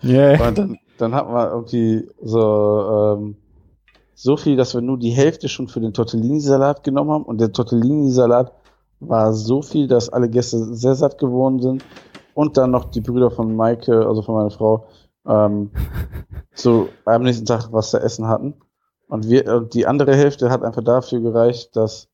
Ja. 0.00 0.32
Und 0.48 0.58
dann, 0.58 0.78
dann 0.98 1.14
hat 1.14 1.30
man 1.30 1.48
irgendwie 1.48 2.08
so, 2.20 3.16
ähm, 3.20 3.36
so 4.16 4.36
viel, 4.36 4.56
dass 4.56 4.74
wir 4.74 4.80
nur 4.80 4.98
die 4.98 5.12
Hälfte 5.12 5.48
schon 5.48 5.68
für 5.68 5.78
den 5.78 5.92
Tortellini-Salat 5.92 6.82
genommen 6.82 7.12
haben. 7.12 7.22
Und 7.22 7.40
der 7.40 7.52
Tortellini-Salat 7.52 8.52
war 8.98 9.32
so 9.32 9.62
viel, 9.62 9.86
dass 9.86 10.08
alle 10.08 10.28
Gäste 10.28 10.74
sehr 10.74 10.96
satt 10.96 11.18
geworden 11.18 11.62
sind. 11.62 11.84
Und 12.34 12.56
dann 12.56 12.72
noch 12.72 12.86
die 12.86 13.00
Brüder 13.00 13.30
von 13.30 13.54
Maike, 13.54 14.04
also 14.04 14.22
von 14.22 14.34
meiner 14.34 14.50
Frau, 14.50 14.88
ähm, 15.24 15.70
so 16.52 16.88
am 17.04 17.22
nächsten 17.22 17.46
Tag 17.46 17.68
was 17.70 17.90
zu 17.90 18.00
essen 18.00 18.26
hatten. 18.26 18.54
Und 19.06 19.28
wir, 19.28 19.46
und 19.54 19.72
die 19.72 19.86
andere 19.86 20.16
Hälfte 20.16 20.50
hat 20.50 20.64
einfach 20.64 20.82
dafür 20.82 21.20
gereicht, 21.20 21.76
dass 21.76 22.07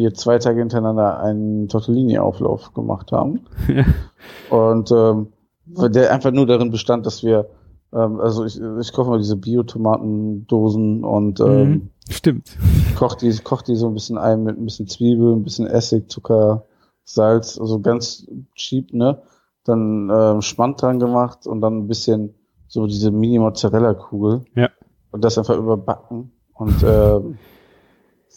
wir 0.00 0.14
zwei 0.14 0.38
Tage 0.38 0.60
hintereinander 0.60 1.20
einen 1.20 1.68
Tortellini-Auflauf 1.68 2.74
gemacht 2.74 3.12
haben. 3.12 3.40
Und 4.50 4.90
ähm, 4.90 5.28
der 5.66 6.12
einfach 6.12 6.32
nur 6.32 6.46
darin 6.46 6.70
bestand, 6.70 7.06
dass 7.06 7.22
wir, 7.22 7.48
ähm, 7.92 8.20
also 8.20 8.44
ich, 8.44 8.60
ich 8.80 8.92
kaufe 8.92 9.10
mal 9.10 9.18
diese 9.18 9.36
Bio-Tomatendosen 9.36 11.04
und 11.04 11.40
ähm, 11.40 11.70
Mhm. 11.70 11.90
Stimmt. 12.10 12.56
koch 12.96 13.14
die, 13.14 13.32
koch 13.38 13.62
die 13.62 13.76
so 13.76 13.86
ein 13.86 13.94
bisschen 13.94 14.18
ein 14.18 14.42
mit 14.42 14.58
ein 14.58 14.64
bisschen 14.64 14.88
Zwiebel, 14.88 15.32
ein 15.32 15.44
bisschen 15.44 15.68
Essig, 15.68 16.10
Zucker, 16.10 16.64
Salz, 17.04 17.58
also 17.58 17.80
ganz 17.80 18.26
cheap, 18.56 18.92
ne? 18.92 19.22
Dann 19.64 20.10
ähm, 20.12 20.42
Schmand 20.42 20.82
dran 20.82 20.98
gemacht 20.98 21.46
und 21.46 21.60
dann 21.60 21.78
ein 21.78 21.86
bisschen 21.86 22.34
so 22.66 22.86
diese 22.86 23.10
Mini-Mozzarella-Kugel. 23.12 24.44
Ja. 24.56 24.70
Und 25.12 25.24
das 25.24 25.38
einfach 25.38 25.56
überbacken. 25.56 26.32
Und 26.54 26.82
ähm, 26.84 27.38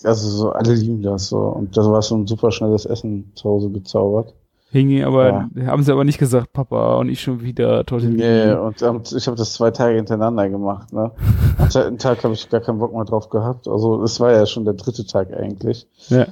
also 0.03 0.29
so 0.29 0.51
alle 0.51 0.73
lieben 0.73 1.01
das 1.01 1.27
so. 1.27 1.37
Und 1.39 1.77
das 1.77 1.85
war 1.87 2.01
so 2.01 2.15
ein 2.15 2.27
super 2.27 2.51
schnelles 2.51 2.85
Essen 2.85 3.31
zu 3.35 3.49
Hause 3.49 3.69
gezaubert. 3.69 4.33
Hing 4.71 5.03
aber, 5.03 5.47
Ja. 5.55 5.67
haben 5.67 5.83
sie 5.83 5.91
aber 5.91 6.03
nicht 6.03 6.17
gesagt, 6.17 6.51
Papa, 6.51 6.95
und 6.95 7.07
ich 7.09 7.21
schon 7.21 7.41
wieder 7.43 7.85
Tortellini. 7.85 8.17
Nee, 8.23 8.53
und 8.53 8.81
ähm, 8.81 9.01
ich 9.15 9.27
habe 9.27 9.37
das 9.37 9.53
zwei 9.53 9.69
Tage 9.69 9.97
hintereinander 9.97 10.49
gemacht. 10.49 10.91
Ne? 10.91 11.11
Am 11.59 11.69
zweiten 11.69 11.97
Tag 11.99 12.23
habe 12.23 12.33
ich 12.33 12.49
gar 12.49 12.59
keinen 12.59 12.79
Bock 12.79 12.91
mehr 12.93 13.05
drauf 13.05 13.29
gehabt. 13.29 13.67
Also 13.67 14.01
es 14.03 14.19
war 14.19 14.31
ja 14.31 14.47
schon 14.47 14.65
der 14.65 14.73
dritte 14.73 15.05
Tag 15.05 15.31
eigentlich. 15.31 15.87
Ja. 16.09 16.25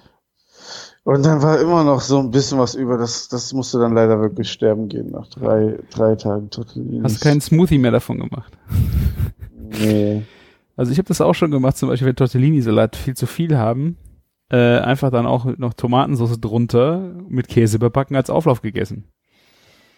Und 1.04 1.24
dann 1.26 1.42
war 1.44 1.60
immer 1.60 1.84
noch 1.84 2.02
so 2.02 2.18
ein 2.20 2.32
bisschen 2.32 2.58
was 2.58 2.74
über. 2.74 2.98
Das, 2.98 3.28
das 3.28 3.54
musste 3.54 3.78
dann 3.80 3.94
leider 3.94 4.20
wirklich 4.22 4.52
sterben 4.52 4.88
gehen 4.88 5.12
nach 5.12 5.28
drei, 5.28 5.78
drei 5.92 6.16
Tagen 6.16 6.50
Tortellini. 6.50 7.02
Hast 7.04 7.22
keinen 7.22 7.42
Smoothie 7.42 7.78
mehr 7.78 7.92
davon 7.92 8.20
gemacht. 8.20 8.54
Nee. 9.70 10.24
Also 10.76 10.92
ich 10.92 10.98
habe 10.98 11.08
das 11.08 11.22
auch 11.22 11.34
schon 11.36 11.52
gemacht, 11.52 11.78
zum 11.78 11.90
Beispiel 11.90 12.08
wenn 12.08 12.16
Tortellini-Salat 12.16 12.96
viel 12.96 13.16
zu 13.16 13.26
viel 13.28 13.58
haben, 13.58 13.98
äh, 14.50 14.80
einfach 14.80 15.12
dann 15.12 15.26
auch 15.26 15.46
noch 15.58 15.74
Tomatensauce 15.74 16.40
drunter 16.40 17.14
mit 17.28 17.48
Käse 17.48 17.78
überbacken 17.78 18.16
als 18.16 18.30
Auflauf 18.30 18.62
gegessen. 18.62 19.06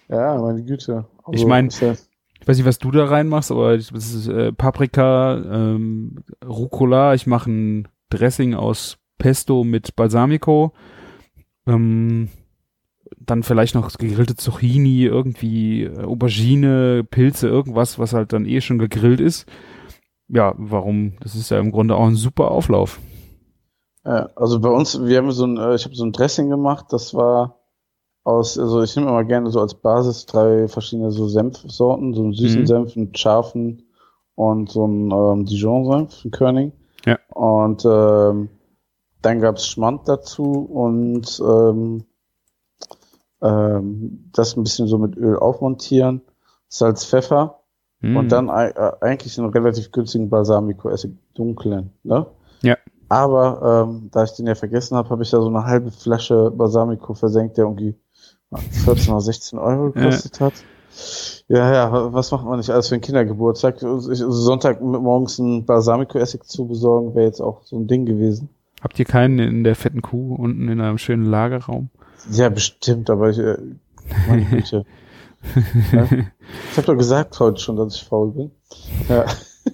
Ja, 0.09 0.37
meine 0.39 0.63
Güte. 0.63 1.05
Also, 1.23 1.31
Ich 1.33 1.45
mein- 1.45 1.67
ist 1.67 1.81
ja- 1.81 1.95
Ich 2.41 2.47
weiß 2.47 2.57
nicht, 2.57 2.65
was 2.65 2.77
du 2.79 2.91
da 2.91 3.05
reinmachst, 3.05 3.51
aber 3.51 3.77
das 3.77 3.89
ist 3.91 4.27
äh, 4.27 4.51
Paprika, 4.51 5.37
ähm, 5.37 6.17
Rucola. 6.45 7.13
Ich 7.13 7.25
mache 7.25 7.49
ein 7.49 7.87
Dressing 8.09 8.53
aus 8.53 8.97
Pesto 9.17 9.63
mit 9.63 9.95
Balsamico. 9.95 10.73
Ähm, 11.65 12.27
dann 13.17 13.43
vielleicht 13.43 13.75
noch 13.75 13.89
gegrillte 13.97 14.35
Zucchini, 14.35 15.05
irgendwie 15.05 15.83
äh, 15.83 16.03
Aubergine, 16.03 17.05
Pilze, 17.09 17.47
irgendwas, 17.47 17.97
was 17.97 18.11
halt 18.11 18.33
dann 18.33 18.45
eh 18.45 18.59
schon 18.59 18.77
gegrillt 18.77 19.21
ist. 19.21 19.45
Ja, 20.27 20.53
warum? 20.57 21.13
Das 21.21 21.35
ist 21.35 21.49
ja 21.49 21.59
im 21.59 21.71
Grunde 21.71 21.95
auch 21.95 22.07
ein 22.07 22.15
super 22.15 22.51
Auflauf. 22.51 22.99
Ja, 24.05 24.29
also 24.35 24.59
bei 24.59 24.69
uns, 24.69 25.01
wir 25.01 25.17
haben 25.17 25.31
so 25.31 25.45
ein, 25.45 25.57
äh, 25.57 25.75
ich 25.75 25.85
habe 25.85 25.95
so 25.95 26.03
ein 26.03 26.11
Dressing 26.11 26.49
gemacht, 26.49 26.87
das 26.89 27.13
war 27.13 27.59
aus, 28.25 28.57
also 28.57 28.81
ich 28.81 28.95
nehme 28.95 29.09
immer 29.09 29.23
gerne 29.23 29.49
so 29.49 29.59
als 29.59 29.75
Basis 29.75 30.25
drei 30.25 30.67
verschiedene 30.67 31.11
so 31.11 31.27
Senfsorten, 31.27 32.13
so 32.13 32.23
einen 32.23 32.33
süßen 32.33 32.61
Mhm. 32.61 32.67
Senf, 32.67 32.97
einen 32.97 33.15
scharfen 33.15 33.83
und 34.35 34.71
so 34.71 34.85
einen 34.85 35.11
ähm, 35.11 35.45
Dijon-Senf, 35.45 36.23
einen 36.23 36.31
Körning. 36.31 36.71
Ja. 37.05 37.17
Und 37.33 37.85
ähm, 37.85 38.49
dann 39.21 39.39
gab's 39.39 39.67
Schmand 39.67 40.07
dazu 40.07 40.43
und 40.43 41.41
ähm, 41.45 42.05
ähm, 43.41 44.29
das 44.33 44.55
ein 44.57 44.63
bisschen 44.63 44.87
so 44.87 44.97
mit 44.97 45.15
Öl 45.17 45.37
aufmontieren, 45.37 46.21
Salz, 46.67 47.05
Pfeffer 47.05 47.62
Hm. 48.03 48.17
und 48.17 48.31
dann 48.31 48.49
äh, 48.49 48.73
eigentlich 48.99 49.39
einen 49.39 49.49
relativ 49.49 49.91
günstigen 49.91 50.29
Balsamico-Essig, 50.29 51.13
dunklen, 51.33 51.91
ne? 52.03 52.25
Ja. 52.61 52.77
Aber 53.07 53.87
ähm, 53.87 54.09
da 54.11 54.25
ich 54.25 54.31
den 54.31 54.47
ja 54.47 54.55
vergessen 54.55 54.97
habe, 54.97 55.09
habe 55.09 55.23
ich 55.23 55.29
da 55.29 55.39
so 55.39 55.47
eine 55.47 55.65
halbe 55.65 55.91
Flasche 55.91 56.51
Balsamico 56.51 57.13
versenkt, 57.13 57.57
der 57.57 57.65
irgendwie 57.65 57.95
14 58.85 59.13
oder 59.13 59.21
16 59.21 59.57
Euro 59.57 59.91
gekostet 59.91 60.39
hat. 60.41 60.53
Ja, 61.47 61.73
ja, 61.73 62.13
was 62.13 62.31
macht 62.31 62.45
man 62.45 62.57
nicht 62.57 62.69
alles 62.69 62.89
für 62.89 62.95
einen 62.95 63.01
Kindergeburtstag? 63.01 63.77
Sonntag 63.79 64.81
morgens 64.81 65.39
ein 65.39 65.65
Balsamico-Essig 65.65 66.43
zu 66.43 66.67
besorgen, 66.67 67.15
wäre 67.15 67.25
jetzt 67.25 67.41
auch 67.41 67.63
so 67.63 67.77
ein 67.77 67.87
Ding 67.87 68.05
gewesen. 68.05 68.49
Habt 68.81 68.99
ihr 68.99 69.05
keinen 69.05 69.39
in 69.39 69.63
der 69.63 69.75
fetten 69.75 70.01
Kuh 70.01 70.35
unten 70.35 70.67
in 70.67 70.81
einem 70.81 70.97
schönen 70.97 71.25
Lagerraum? 71.25 71.89
Ja, 72.31 72.49
bestimmt, 72.49 73.09
aber 73.09 73.29
ich, 73.29 73.39
äh, 73.39 73.57
meine 74.27 74.43
Güte. 74.49 74.85
Ja? 75.91 76.03
Ich 76.71 76.77
habe 76.77 76.87
doch 76.87 76.97
gesagt 76.97 77.39
heute 77.39 77.59
schon, 77.59 77.75
dass 77.75 77.95
ich 77.95 78.03
faul 78.03 78.31
bin. 78.31 78.51
Ja. 79.09 79.25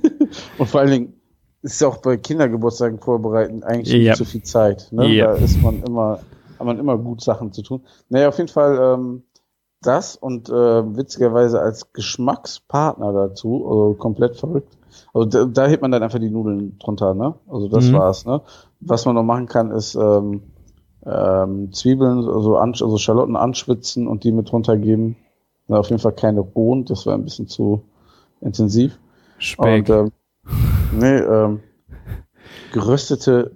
Und 0.58 0.68
vor 0.68 0.82
allen 0.82 0.92
Dingen 0.92 1.14
ist 1.62 1.82
ja 1.82 1.88
auch 1.88 1.98
bei 1.98 2.18
Kindergeburtstagen 2.18 3.00
vorbereiten 3.00 3.64
eigentlich 3.64 3.94
Ja. 3.94 4.12
nicht 4.12 4.18
so 4.18 4.26
viel 4.26 4.44
Zeit. 4.44 4.88
Ne? 4.92 5.08
Ja. 5.08 5.28
Da 5.28 5.34
ist 5.36 5.62
man 5.62 5.84
immer, 5.84 6.20
hat 6.58 6.66
man 6.66 6.80
immer 6.80 6.98
gut 6.98 7.22
Sachen 7.22 7.52
zu 7.52 7.62
tun. 7.64 7.82
Naja, 8.10 8.30
auf 8.30 8.38
jeden 8.38 8.50
Fall 8.50 8.78
ähm, 9.00 9.24
das 9.82 10.16
und 10.16 10.50
äh, 10.50 10.54
witzigerweise 10.98 11.60
als 11.62 11.92
Geschmackspartner 11.94 13.14
dazu, 13.14 13.66
also 13.70 13.94
komplett 13.98 14.36
verrückt. 14.38 14.78
Also 15.14 15.28
da, 15.28 15.46
da 15.46 15.68
hebt 15.68 15.82
man 15.82 15.92
dann 15.92 16.04
einfach 16.04 16.20
die 16.20 16.30
Nudeln 16.30 16.78
drunter, 16.80 17.14
ne? 17.14 17.36
Also 17.48 17.68
das 17.70 17.86
Mhm. 17.90 17.94
war's, 17.94 18.26
ne? 18.26 18.42
Was 18.82 19.06
man 19.06 19.16
noch 19.16 19.24
machen 19.24 19.48
kann, 19.48 19.72
ist 19.72 19.96
ähm, 19.96 20.44
ähm, 21.06 21.72
Zwiebeln, 21.72 22.20
also, 22.28 22.58
also 22.58 22.98
Schalotten 22.98 23.36
anschwitzen 23.36 24.08
und 24.08 24.24
die 24.24 24.32
mit 24.32 24.52
runtergeben. 24.52 25.16
Na, 25.70 25.78
auf 25.80 25.90
jeden 25.90 26.02
Fall 26.02 26.12
keine 26.14 26.42
rohen, 26.42 26.84
das 26.84 27.06
war 27.06 27.14
ein 27.14 27.24
bisschen 27.24 27.48
zu 27.48 27.84
intensiv. 28.42 29.00
Speck. 29.38 29.88
Und 29.88 29.90
ähm, 29.90 30.12
nee, 30.92 31.18
ähm, 31.20 31.60
geröstete 32.74 33.52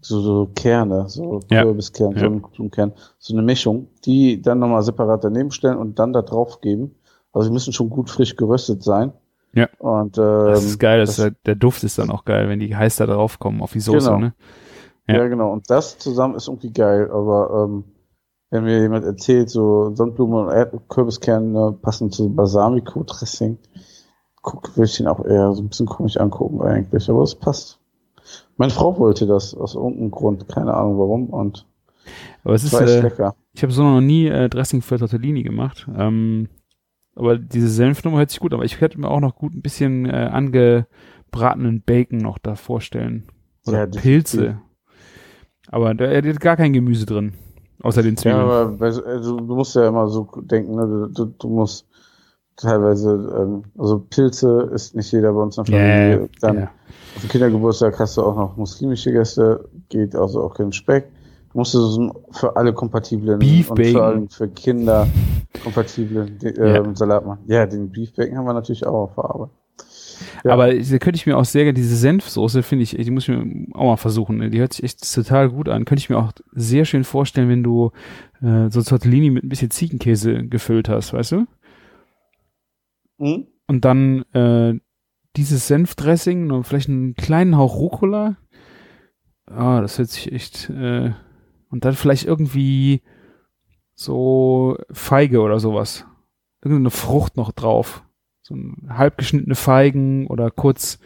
so, 0.00 0.20
so 0.20 0.50
Kerne, 0.54 1.08
so 1.08 1.40
Ja. 1.50 1.62
Kürbiskern, 1.62 2.12
Ja. 2.12 2.20
Sonnenblumenkern, 2.20 2.92
so 3.18 3.32
eine 3.34 3.42
Mischung, 3.42 3.86
die 4.04 4.42
dann 4.42 4.58
nochmal 4.58 4.82
separat 4.82 5.22
daneben 5.24 5.50
stellen 5.52 5.78
und 5.78 5.98
dann 5.98 6.12
da 6.12 6.22
drauf 6.22 6.60
geben. 6.60 6.96
Also 7.32 7.48
die 7.48 7.52
müssen 7.52 7.72
schon 7.72 7.88
gut 7.88 8.10
frisch 8.10 8.36
geröstet 8.36 8.82
sein. 8.82 9.12
Ja. 9.54 9.68
Und 9.78 10.18
ähm, 10.18 10.46
das 10.46 10.64
ist 10.64 10.78
geil, 10.80 10.98
das 10.98 11.10
das- 11.10 11.18
ist 11.18 11.24
halt, 11.24 11.36
der 11.46 11.54
Duft 11.54 11.84
ist 11.84 11.98
dann 11.98 12.10
auch 12.10 12.24
geil, 12.24 12.48
wenn 12.48 12.58
die 12.58 12.74
heiß 12.74 12.96
da 12.96 13.06
drauf 13.06 13.38
kommen 13.38 13.62
auf 13.62 13.72
die 13.72 13.80
Soße, 13.80 14.08
Genau. 14.08 14.18
ne? 14.18 14.34
Ja. 15.06 15.18
Ja. 15.18 15.28
genau. 15.28 15.52
Und 15.52 15.70
das 15.70 15.98
zusammen 15.98 16.34
ist 16.34 16.48
irgendwie 16.48 16.72
geil. 16.72 17.10
Aber 17.12 17.66
ähm, 17.68 17.84
wenn 18.52 18.64
mir 18.64 18.80
jemand 18.82 19.06
erzählt, 19.06 19.48
so 19.48 19.94
Sonnenblumen 19.94 20.44
und 20.44 20.52
Erd 20.52 20.74
Kürbiskerne 20.90 21.72
passen 21.80 22.12
zu 22.12 22.28
Balsamico-Dressing, 22.28 23.56
guck, 24.42 24.76
würde 24.76 24.84
ich 24.90 24.96
den 24.98 25.06
auch 25.06 25.24
eher 25.24 25.54
so 25.54 25.62
ein 25.62 25.68
bisschen 25.70 25.86
komisch 25.86 26.18
angucken 26.18 26.60
eigentlich. 26.60 27.08
Aber 27.08 27.22
es 27.22 27.34
passt. 27.34 27.80
Meine 28.58 28.70
Frau 28.70 28.98
wollte 28.98 29.26
das 29.26 29.54
aus 29.54 29.74
irgendeinem 29.74 30.10
Grund, 30.10 30.48
keine 30.48 30.74
Ahnung 30.74 30.98
warum. 30.98 31.30
Und 31.30 31.66
Aber 32.44 32.52
es 32.54 32.62
ist, 32.62 32.74
äh, 32.74 33.00
lecker. 33.00 33.34
ich 33.54 33.62
habe 33.62 33.72
so 33.72 33.82
noch 33.84 34.02
nie 34.02 34.26
äh, 34.26 34.50
Dressing 34.50 34.82
für 34.82 34.98
Tortellini 34.98 35.42
gemacht. 35.42 35.88
Ähm, 35.96 36.50
aber 37.16 37.38
diese 37.38 37.68
Senfnummer 37.68 38.18
hört 38.18 38.30
sich 38.30 38.40
gut. 38.40 38.52
Aber 38.52 38.66
ich 38.66 38.82
hätte 38.82 39.00
mir 39.00 39.08
auch 39.10 39.20
noch 39.20 39.34
gut 39.34 39.54
ein 39.54 39.62
bisschen 39.62 40.04
äh, 40.04 40.28
angebratenen 40.30 41.82
Bacon 41.82 42.18
noch 42.18 42.36
da 42.36 42.54
vorstellen. 42.54 43.28
Oder 43.66 43.88
Ja. 43.88 44.00
Pilze. 44.00 44.60
Aber 45.68 45.94
da 45.94 46.20
da 46.20 46.28
hat 46.28 46.40
gar 46.40 46.56
kein 46.58 46.74
Gemüse 46.74 47.06
drin. 47.06 47.32
Außer 47.82 48.02
den 48.02 48.14
Ja, 48.14 48.20
Zwiebeln. 48.22 48.40
aber 48.40 48.66
bei, 48.68 48.90
so- 48.90 49.04
also, 49.04 49.36
du 49.38 49.54
musst 49.54 49.74
ja 49.74 49.88
immer 49.88 50.08
so 50.08 50.28
denken, 50.42 50.74
ne? 50.76 51.08
du, 51.12 51.24
du, 51.26 51.48
musst 51.48 51.86
teilweise, 52.56 53.10
ähm, 53.38 53.62
also 53.78 53.98
Pilze 54.10 54.70
isst 54.74 54.94
nicht 54.94 55.10
jeder 55.12 55.32
bei 55.32 55.40
uns 55.42 55.58
in 55.58 55.64
der 55.64 55.74
Ja, 55.74 56.10
Familie. 56.16 56.28
Dann 56.40 56.56
ja. 56.58 56.70
Auf 57.16 57.22
dem 57.22 57.28
Kindergeburtstag 57.30 57.98
hast 57.98 58.16
du 58.16 58.22
auch 58.22 58.36
noch 58.36 58.56
muslimische 58.56 59.12
Gäste, 59.12 59.68
geht 59.88 60.14
also 60.14 60.42
auch 60.44 60.54
kein 60.54 60.72
Speck. 60.72 61.08
Du 61.52 61.58
musst 61.58 61.72
so 61.72 62.12
für 62.30 62.56
alle 62.56 62.72
kompatiblen 62.72 63.38
Beef 63.38 63.68
und 63.70 63.76
Bacon. 63.76 63.92
vor 63.92 64.02
allem 64.04 64.28
für 64.28 64.48
Kinder 64.48 65.06
kompatiblen 65.62 66.38
äh, 66.42 66.74
Ja. 66.76 66.94
Salat 66.94 67.26
machen. 67.26 67.40
Ja, 67.46 67.66
den 67.66 67.90
Beef 67.90 68.14
Bacon 68.14 68.38
haben 68.38 68.46
wir 68.46 68.54
natürlich 68.54 68.86
auch 68.86 68.94
auf 69.10 69.14
der 69.14 69.24
Arbeit. 69.24 69.50
Ja. 70.44 70.52
Aber 70.52 70.74
da 70.74 70.98
könnte 70.98 71.16
ich 71.16 71.26
mir 71.26 71.36
auch 71.36 71.44
sehr 71.44 71.64
gerne, 71.64 71.74
diese 71.74 71.96
Senfsoße 71.96 72.62
finde 72.62 72.82
ich, 72.82 72.90
die 72.90 73.10
muss 73.10 73.28
ich 73.28 73.34
mir 73.34 73.66
auch 73.74 73.86
mal 73.86 73.96
versuchen. 73.96 74.38
ne? 74.38 74.50
Die 74.50 74.58
hört 74.58 74.72
sich 74.72 74.84
echt 74.84 75.14
total 75.14 75.50
gut 75.50 75.68
an. 75.68 75.84
Könnte 75.84 76.00
ich 76.00 76.10
mir 76.10 76.18
auch 76.18 76.32
sehr 76.52 76.84
schön 76.84 77.04
vorstellen, 77.04 77.48
wenn 77.48 77.62
du 77.62 77.92
äh, 78.40 78.68
so 78.70 78.82
Tortellini 78.82 79.30
mit 79.30 79.44
ein 79.44 79.48
bisschen 79.48 79.70
Ziegenkäse 79.70 80.46
gefüllt 80.48 80.88
hast, 80.88 81.12
weißt 81.12 81.32
du? 81.32 81.46
Hm? 83.18 83.46
Und 83.68 83.84
dann 83.84 84.22
äh, 84.32 84.78
dieses 85.36 85.68
Senfdressing 85.68 86.50
und 86.50 86.64
vielleicht 86.64 86.88
einen 86.88 87.14
kleinen 87.14 87.56
Hauch 87.56 87.76
Rucola. 87.76 88.36
Ah, 89.46 89.80
das 89.80 89.98
hört 89.98 90.08
sich 90.08 90.32
echt. 90.32 90.70
Äh, 90.70 91.12
und 91.70 91.84
dann 91.84 91.94
vielleicht 91.94 92.24
irgendwie 92.26 93.02
so 93.94 94.76
Feige 94.90 95.40
oder 95.40 95.60
sowas. 95.60 96.04
Irgendeine 96.62 96.90
Frucht 96.90 97.36
noch 97.36 97.52
drauf. 97.52 98.04
So 98.42 98.54
ein 98.54 98.88
halb 98.96 99.18
geschnittene 99.18 99.54
Feigen 99.54 100.26
oder 100.26 100.50
kurz. 100.50 100.98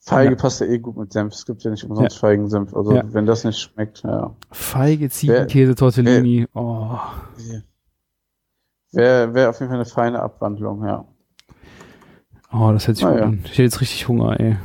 Feige 0.00 0.30
Ja. 0.32 0.36
passt 0.36 0.60
ja 0.60 0.66
eh 0.66 0.78
gut 0.78 0.96
mit 0.96 1.12
Senf. 1.12 1.34
Es 1.34 1.44
gibt 1.44 1.62
ja 1.64 1.70
nicht 1.70 1.84
umsonst 1.84 2.18
Feigensenf. 2.18 2.74
Also 2.74 2.94
Ja. 2.94 3.02
wenn 3.12 3.26
das 3.26 3.44
nicht 3.44 3.58
schmeckt, 3.58 4.02
ja. 4.04 4.34
Feige, 4.50 5.10
Ziegenkäse, 5.10 5.74
Tortellini. 5.74 6.46
Oh. 6.54 6.98
Wäre 8.92 9.34
wär 9.34 9.50
auf 9.50 9.58
jeden 9.60 9.68
Fall 9.70 9.78
eine 9.80 9.84
feine 9.84 10.22
Abwandlung, 10.22 10.84
ja. 10.86 11.04
oh, 12.52 12.70
das 12.72 12.86
hört 12.86 12.96
sich 12.96 13.04
Ah, 13.06 13.10
gut 13.10 13.18
ja. 13.20 13.26
an. 13.26 13.40
Ich 13.44 13.50
hätte 13.52 13.62
jetzt 13.64 13.80
richtig 13.82 14.08
Hunger, 14.08 14.38
ey. 14.40 14.56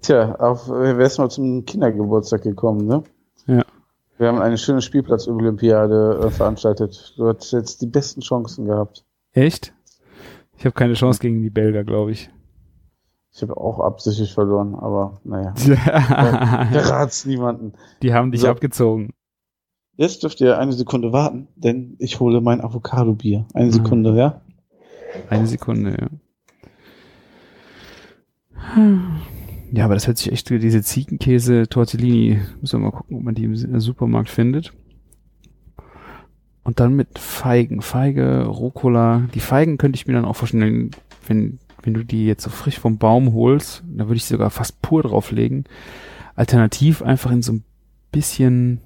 Tja, 0.00 0.34
auf, 0.36 0.68
wärst 0.68 1.18
mal 1.18 1.28
zum 1.28 1.64
Kindergeburtstag 1.66 2.42
gekommen, 2.42 2.86
ne? 2.86 3.02
Ja. 3.46 3.62
Wir 4.16 4.28
haben 4.28 4.38
eine 4.40 4.56
schöne 4.56 4.80
Spielplatz-Olympiade 4.80 6.20
äh, 6.24 6.30
veranstaltet. 6.30 7.14
Du 7.18 7.28
hast 7.28 7.52
jetzt 7.52 7.82
die 7.82 7.86
besten 7.86 8.20
Chancen 8.22 8.64
gehabt. 8.64 9.04
Echt? 9.32 9.74
Ich 10.58 10.64
habe 10.64 10.74
keine 10.74 10.94
Chance 10.94 11.20
gegen 11.20 11.40
die 11.42 11.50
Belgier, 11.50 11.84
glaube 11.84 12.10
ich. 12.12 12.30
Ich 13.32 13.42
habe 13.42 13.56
auch 13.56 13.78
absichtlich 13.80 14.32
verloren, 14.32 14.74
aber 14.74 15.20
naja. 15.24 15.54
Verrat's 16.72 17.24
niemanden. 17.26 17.74
Die 18.02 18.12
haben 18.12 18.32
dich 18.32 18.40
So. 18.40 18.48
abgezogen. 18.48 19.10
Jetzt 19.96 20.22
dürft 20.22 20.40
ihr 20.40 20.58
eine 20.58 20.72
Sekunde 20.72 21.12
warten, 21.12 21.48
denn 21.56 21.96
ich 21.98 22.20
hole 22.20 22.40
mein 22.40 22.60
Avocado-Bier. 22.60 23.46
Eine. 23.54 23.72
Sekunde, 23.72 24.16
ja? 24.16 24.40
Eine 25.28 25.46
Sekunde, 25.46 25.96
ja. 26.00 26.08
Ja, 29.72 29.84
aber 29.84 29.94
das 29.94 30.06
hört 30.06 30.18
sich 30.18 30.32
echt, 30.32 30.48
diese 30.50 30.82
Ziegenkäse-Tortellini, 30.82 32.40
müssen 32.60 32.80
wir 32.80 32.84
mal 32.90 32.96
gucken, 32.96 33.16
ob 33.16 33.22
man 33.22 33.34
die 33.34 33.44
im 33.44 33.52
S- 33.52 33.66
Supermarkt 33.84 34.30
findet. 34.30 34.72
Und 36.68 36.80
dann 36.80 36.92
mit 36.92 37.18
Feigen, 37.18 37.80
Feige, 37.80 38.44
Rucola. 38.44 39.26
Die 39.32 39.40
Feigen 39.40 39.78
könnte 39.78 39.96
ich 39.96 40.06
mir 40.06 40.12
dann 40.12 40.26
auch 40.26 40.36
vorstellen, 40.36 40.90
wenn, 41.26 41.58
wenn 41.80 41.94
du 41.94 42.04
die 42.04 42.26
jetzt 42.26 42.42
so 42.42 42.50
frisch 42.50 42.78
vom 42.78 42.98
Baum 42.98 43.32
holst, 43.32 43.82
da 43.86 44.06
würde 44.06 44.16
ich 44.16 44.24
sie 44.24 44.34
sogar 44.34 44.50
fast 44.50 44.82
pur 44.82 45.02
drauflegen. 45.02 45.64
Alternativ 46.34 47.00
einfach 47.00 47.30
in 47.30 47.40
so 47.40 47.54
ein 47.54 47.64
bisschen 48.12 48.82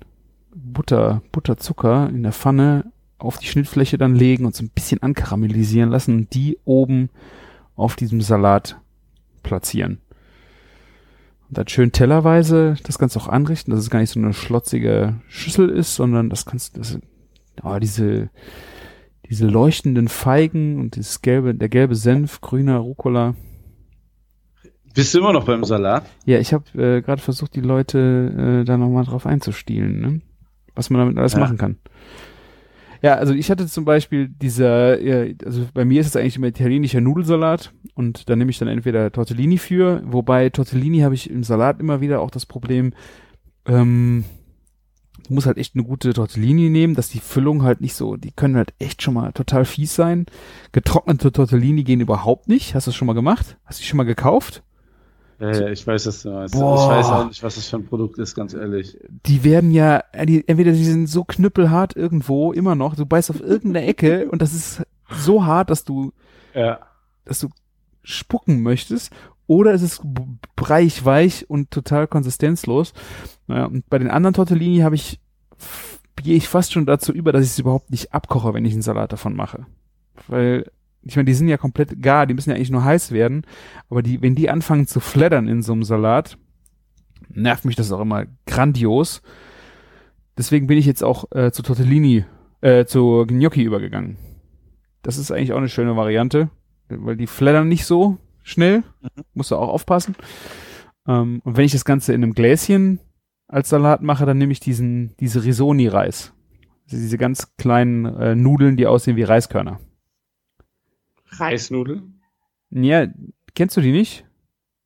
Butter, 0.55 1.23
Butterzucker 1.33 2.09
in 2.09 2.23
der 2.23 2.31
Pfanne 2.31 2.93
auf 3.19 3.39
die 3.39 3.49
Schnittfläche 3.49 3.99
dann 3.99 4.15
legen 4.15 4.45
und 4.45 4.55
so 4.55 4.63
ein 4.63 4.71
bisschen 4.73 5.03
ankaramellisieren 5.03 5.91
lassen 5.91 6.15
und 6.15 6.35
die 6.35 6.59
oben 6.65 7.11
auf 7.75 7.97
diesem 7.97 8.21
Salat 8.21 8.77
platzieren. 9.43 9.99
Und 11.49 11.59
dann 11.59 11.67
schön 11.67 11.91
tellerweise 11.91 12.77
das 12.85 13.01
Ganze 13.01 13.19
auch 13.19 13.27
anrichten, 13.27 13.73
dass 13.73 13.81
es 13.81 13.91
gar 13.91 13.99
nicht 13.99 14.11
so 14.11 14.21
eine 14.21 14.35
schlotzige 14.35 15.17
Schüssel 15.27 15.69
ist, 15.69 15.97
sondern 15.97 16.31
das 16.31 16.47
kannst 16.47 16.79
das, 16.79 17.01
oh, 17.63 17.79
diese 17.79 18.31
diese 19.29 19.47
leuchtenden 19.47 20.09
Feigen 20.09 20.79
und 20.79 20.97
dieses 20.97 21.23
gelbe, 21.23 21.55
der 21.55 21.71
gelbe 21.71 21.95
Senf, 21.95 22.41
grüner 22.43 22.77
Rucola. 22.79 23.35
Bist 24.95 25.15
du 25.15 25.21
immer 25.21 25.33
noch 25.33 25.45
beim 25.47 25.65
Salat? 25.65 26.05
Ja, 26.27 26.39
ich 26.39 26.53
habe 26.53 26.65
äh, 26.75 27.01
gerade 27.01 27.23
versucht, 27.23 27.55
die 27.55 27.63
Leute 27.63 28.61
äh, 28.61 28.65
da 28.65 28.77
nochmal 28.77 29.05
drauf 29.05 29.25
einzustielen, 29.25 30.01
ne? 30.01 30.21
was 30.75 30.91
man 30.91 30.99
damit 31.01 31.17
alles 31.19 31.33
Ja. 31.33 31.39
machen 31.39 31.57
kann. 31.57 31.77
Ja, 33.01 33.15
also 33.15 33.33
ich 33.33 33.51
hatte 33.51 33.67
zum 33.67 33.85
Beispiel 33.85 34.29
dieser, 34.29 35.01
ja, 35.01 35.35
also 35.45 35.67
bei 35.73 35.85
mir 35.85 36.01
ist 36.01 36.09
es 36.09 36.17
eigentlich 36.17 36.37
immer 36.37 36.49
italienischer 36.49 37.01
Nudelsalat 37.01 37.73
und 37.95 38.29
da 38.29 38.37
nehme 38.37 38.51
ich 38.51 38.59
dann 38.59 38.69
entweder 38.69 39.11
Tortellini 39.11 39.57
für, 39.59 40.03
wobei 40.05 40.51
Tortellini 40.51 41.01
habe 41.01 41.15
ich 41.15 41.31
im 41.31 41.43
Salat 41.43 41.81
immer 41.81 42.01
wieder 42.01 42.21
auch 42.21 42.31
das 42.31 42.45
Problem, 42.47 42.93
ähm, 43.67 44.25
du 45.29 45.35
musst 45.35 45.47
halt 45.47 45.59
echt 45.59 45.75
eine 45.75 45.85
gute 45.85 46.13
Tortellini 46.13 46.71
nehmen, 46.71 46.95
dass 46.95 47.09
die 47.09 47.21
Füllung 47.21 47.63
halt 47.63 47.81
nicht 47.81 47.95
so, 47.95 48.17
die 48.17 48.33
können 48.33 48.57
halt 48.57 48.75
echt 48.79 49.03
schon 49.03 49.15
mal 49.15 49.33
total 49.33 49.65
fies 49.65 49.95
sein. 49.95 50.27
Getrocknete 50.73 51.33
Tortellini 51.33 51.85
gehen 51.85 52.01
überhaupt 52.01 52.49
nicht. 52.49 52.75
Hast 52.75 52.87
du 52.87 52.91
das 52.91 52.97
schon 52.97 53.07
mal 53.07 53.13
gemacht? 53.15 53.57
Hast 53.65 53.79
du 53.79 53.83
die 53.83 53.89
schon 53.89 53.97
mal 53.99 54.05
gekauft? 54.05 54.63
Ja, 55.41 55.69
ich 55.69 55.85
weiß, 55.85 56.07
was 56.07 56.23
du 56.23 56.31
meinst. 56.31 56.55
Boah. 56.55 56.77
Ich 56.77 56.89
weiß 56.89 57.07
auch 57.07 57.27
nicht, 57.27 57.43
was 57.43 57.57
das 57.57 57.69
für 57.69 57.77
ein 57.77 57.87
Produkt 57.87 58.17
ist, 58.19 58.37
ganz 58.37 58.55
ehrlich. 58.55 58.97
Die 59.27 59.43
werden 59.43 59.73
ja, 59.73 60.05
äh, 60.13 60.25
die, 60.25 60.47
entweder 60.47 60.71
die 60.71 60.85
sind 60.85 61.09
so 61.09 61.25
knüppelhart 61.25 61.97
irgendwo, 61.97 62.53
immer 62.53 62.77
noch, 62.77 62.95
du 62.95 63.05
beißt 63.07 63.31
auf 63.31 63.41
irgendeine 63.41 63.87
Ecke 63.87 64.29
und 64.31 64.41
das 64.41 64.55
ist 64.55 64.83
so 65.11 65.45
hart, 65.45 65.71
dass 65.71 65.85
du, 65.85 66.13
Ja. 66.55 66.79
dass 67.25 67.41
du 67.41 67.49
spucken 68.05 68.63
möchtest, 68.63 69.13
oder 69.53 69.75
es 69.75 69.83
ist 69.83 70.01
b- 70.03 70.23
breich 70.57 71.05
weich 71.05 71.49
und 71.51 71.71
total 71.71 72.07
konsistenzlos. 72.07 72.95
Naja, 73.47 73.67
und 73.67 73.89
bei 73.91 73.99
den 73.99 74.11
anderen 74.11 74.33
Tortellini 74.35 74.79
habe 74.79 74.95
ich, 74.95 75.21
gehe 76.17 76.37
ich 76.37 76.49
fast 76.49 76.73
schon 76.73 76.87
dazu 76.87 77.13
über, 77.13 77.33
dass 77.33 77.45
ich 77.45 77.51
es 77.51 77.59
überhaupt 77.59 77.91
nicht 77.91 78.15
abkoche, 78.15 78.55
wenn 78.55 78.65
ich 78.65 78.73
einen 78.73 78.83
Salat 78.83 79.13
davon 79.13 79.37
mache. 79.37 79.67
Weil, 80.27 80.71
ich 81.03 81.17
meine, 81.17 81.27
die 81.27 81.35
sind 81.35 81.49
ja 81.49 81.59
komplett 81.59 82.01
gar, 82.01 82.27
die 82.27 82.35
müssen 82.35 82.51
ja 82.51 82.57
eigentlich 82.57 82.71
nur 82.71 82.85
heiß 82.85 83.13
werden, 83.13 83.45
aber 83.91 84.03
die, 84.03 84.23
wenn 84.23 84.35
die 84.35 84.49
anfangen 84.49 84.87
zu 84.87 85.01
flattern 85.01 85.49
in 85.49 85.63
so 85.63 85.73
einem 85.73 85.85
Salat, 85.85 86.39
nervt 87.29 87.65
mich 87.65 87.77
das 87.77 87.93
auch 87.93 88.01
immer 88.01 88.25
grandios. 88.47 89.21
Deswegen 90.39 90.67
bin 90.67 90.79
ich 90.79 90.87
jetzt 90.87 91.05
auch 91.05 91.31
äh, 91.33 91.53
zu 91.53 91.63
Tortellini, 91.63 92.25
äh, 92.63 92.87
zu 92.87 93.27
Gnocchi 93.27 93.63
übergegangen. 93.63 94.17
Das 95.03 95.19
ist 95.19 95.31
eigentlich 95.31 95.53
auch 95.53 95.59
eine 95.59 95.69
schöne 95.69 95.97
Variante, 95.97 96.49
weil 96.89 97.17
die 97.17 97.27
flattern 97.27 97.69
nicht 97.69 97.85
so 97.85 98.19
schnell. 98.43 98.83
Musst 99.35 99.51
du 99.51 99.57
auch 99.57 99.69
aufpassen. 99.69 100.15
Ähm, 101.07 101.41
und 101.45 101.57
wenn 101.57 101.65
ich 101.65 101.73
das 101.73 101.85
Ganze 101.85 102.13
in 102.13 102.23
einem 102.23 102.35
Gläschen 102.35 103.01
als 103.49 103.69
Salat 103.69 104.03
mache, 104.03 104.25
dann 104.27 104.39
nehme 104.39 104.53
ich 104.53 104.61
diesen, 104.61 105.15
diese 105.19 105.45
Risoni-Reis. 105.45 106.33
Also 106.85 106.97
diese 106.97 107.19
ganz 107.19 107.55
kleinen 107.57 108.05
äh, 108.05 108.35
Nudeln, 108.35 108.77
die 108.77 108.87
aussehen 108.87 109.17
wie 109.17 109.23
Reiskörner. 109.23 109.81
Reisnudeln? 111.39 112.21
Ja, 112.71 113.07
kennst 113.55 113.77
du 113.77 113.81
die 113.81 113.93
nicht? 113.93 114.27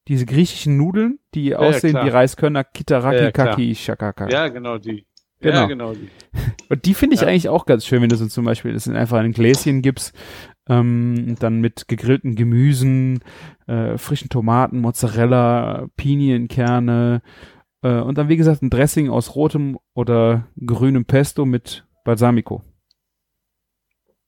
Diese 0.09 0.27
griechischen 0.27 0.77
Nudeln, 0.77 1.19
die 1.35 1.47
ja, 1.47 1.59
aussehen 1.59 1.91
klar. 1.91 2.05
wie 2.07 2.11
Reiskörner, 2.11 2.65
Kitaraki, 2.65 3.17
Ja, 3.17 3.23
ja. 3.25 3.31
Kaki, 3.33 3.75
Shakaka. 3.75 4.29
Ja, 4.29 4.49
genau 4.49 4.79
die. 4.79 5.05
Genau. 5.41 5.57
Ja, 5.61 5.67
genau 5.67 5.93
die. 5.95 6.09
Und 6.69 6.85
die 6.85 6.95
finde 6.95 7.15
ich 7.15 7.23
Ja. 7.23 7.27
eigentlich 7.29 7.49
auch 7.49 7.67
ganz 7.67 7.85
schön, 7.85 8.03
wenn 8.03 8.09
du 8.09 8.17
so 8.17 8.27
zum 8.27 8.45
Beispiel 8.45 8.73
das 8.73 8.87
in 8.87 8.97
einfach 8.97 9.19
in 9.19 9.27
ein 9.27 9.33
Gläschen 9.33 9.83
gibst, 9.83 10.15
ähm, 10.69 11.37
dann 11.39 11.61
mit 11.61 11.89
gegrillten 11.89 12.35
Gemüsen, 12.35 13.21
äh, 13.67 13.99
frischen 13.99 14.29
Tomaten, 14.29 14.81
Mozzarella, 14.81 15.89
Pinienkerne 15.97 17.23
äh, 17.83 18.01
und 18.01 18.19
dann 18.19 18.29
wie 18.29 18.37
gesagt 18.37 18.63
ein 18.63 18.71
Dressing 18.71 19.11
aus 19.11 19.35
rotem 19.35 19.79
oder 19.95 20.49
grünem 20.65 21.05
Pesto 21.05 21.45
mit 21.45 21.87
Balsamico. 22.05 22.63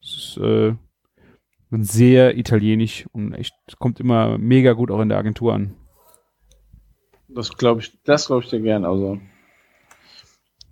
Das 0.01 0.11
ist 0.11 0.37
äh, 0.39 0.75
sehr 1.71 2.39
italienisch 2.39 3.07
und 3.13 3.33
echt 3.35 3.55
kommt 3.79 4.01
immer 4.01 4.39
mega 4.39 4.73
gut 4.73 4.91
auch 4.91 5.01
in 5.01 5.09
der 5.09 5.19
Agentur 5.19 5.55
an. 5.55 5.75
Das 7.29 7.57
glaube 7.57 7.81
ich, 7.81 8.01
das 8.05 8.27
glaube 8.27 8.43
ich 8.45 8.51
dir 8.51 8.61
gern. 8.61 8.85
Also, 8.85 9.21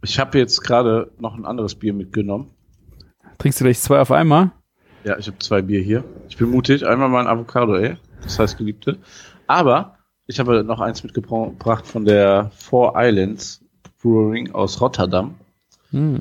ich 0.02 0.18
habe 0.18 0.38
jetzt 0.38 0.62
gerade 0.62 1.12
noch 1.18 1.36
ein 1.36 1.44
anderes 1.44 1.74
Bier 1.74 1.92
mitgenommen. 1.92 2.50
Trinkst 3.38 3.60
du 3.60 3.64
gleich 3.64 3.78
zwei 3.78 4.00
auf 4.00 4.10
einmal? 4.10 4.52
Ja, 5.06 5.16
ich 5.18 5.28
habe 5.28 5.38
zwei 5.38 5.62
Bier 5.62 5.80
hier. 5.80 6.02
Ich 6.28 6.36
bin 6.36 6.50
mutig. 6.50 6.84
Einmal 6.84 7.08
mein 7.08 7.28
Avocado, 7.28 7.76
ey. 7.76 7.96
Das 8.22 8.40
heißt 8.40 8.58
Geliebte. 8.58 8.98
Aber 9.46 9.98
ich 10.26 10.40
habe 10.40 10.64
noch 10.64 10.80
eins 10.80 11.04
mitgebracht 11.04 11.86
von 11.86 12.04
der 12.04 12.50
Four 12.56 12.94
Islands 12.96 13.64
Brewing 14.02 14.50
aus 14.50 14.80
Rotterdam. 14.80 15.36
Hm. 15.92 16.18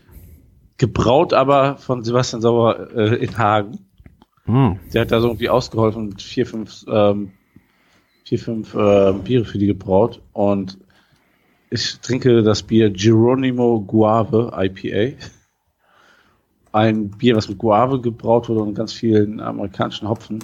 Gebraut 0.77 1.33
aber 1.33 1.77
von 1.77 2.03
Sebastian 2.03 2.43
Sauer 2.43 2.91
äh, 2.95 3.15
in 3.15 3.35
Hagen. 3.39 3.87
Hm. 4.43 4.77
Der 4.93 5.01
hat 5.01 5.11
da 5.11 5.19
so 5.19 5.29
irgendwie 5.29 5.49
ausgeholfen 5.49 6.11
und 6.11 6.21
vier, 6.21 6.45
fünf, 6.45 6.85
ähm, 6.87 7.31
vier, 8.23 8.37
fünf 8.37 8.75
ähm, 8.75 9.23
Biere 9.23 9.45
für 9.45 9.57
die 9.57 9.65
gebraut. 9.65 10.21
Und 10.31 10.77
ich 11.71 11.99
trinke 12.01 12.43
das 12.43 12.61
Bier 12.61 12.91
Geronimo 12.91 13.81
Guave 13.81 14.51
IPA. 14.55 15.17
Ein 16.75 17.09
Bier, 17.09 17.37
was 17.37 17.47
mit 17.47 17.57
Guave 17.57 18.01
gebraut 18.01 18.49
wurde 18.49 18.59
und 18.59 18.73
ganz 18.73 18.91
vielen 18.91 19.39
amerikanischen 19.39 20.09
Hopfen. 20.09 20.43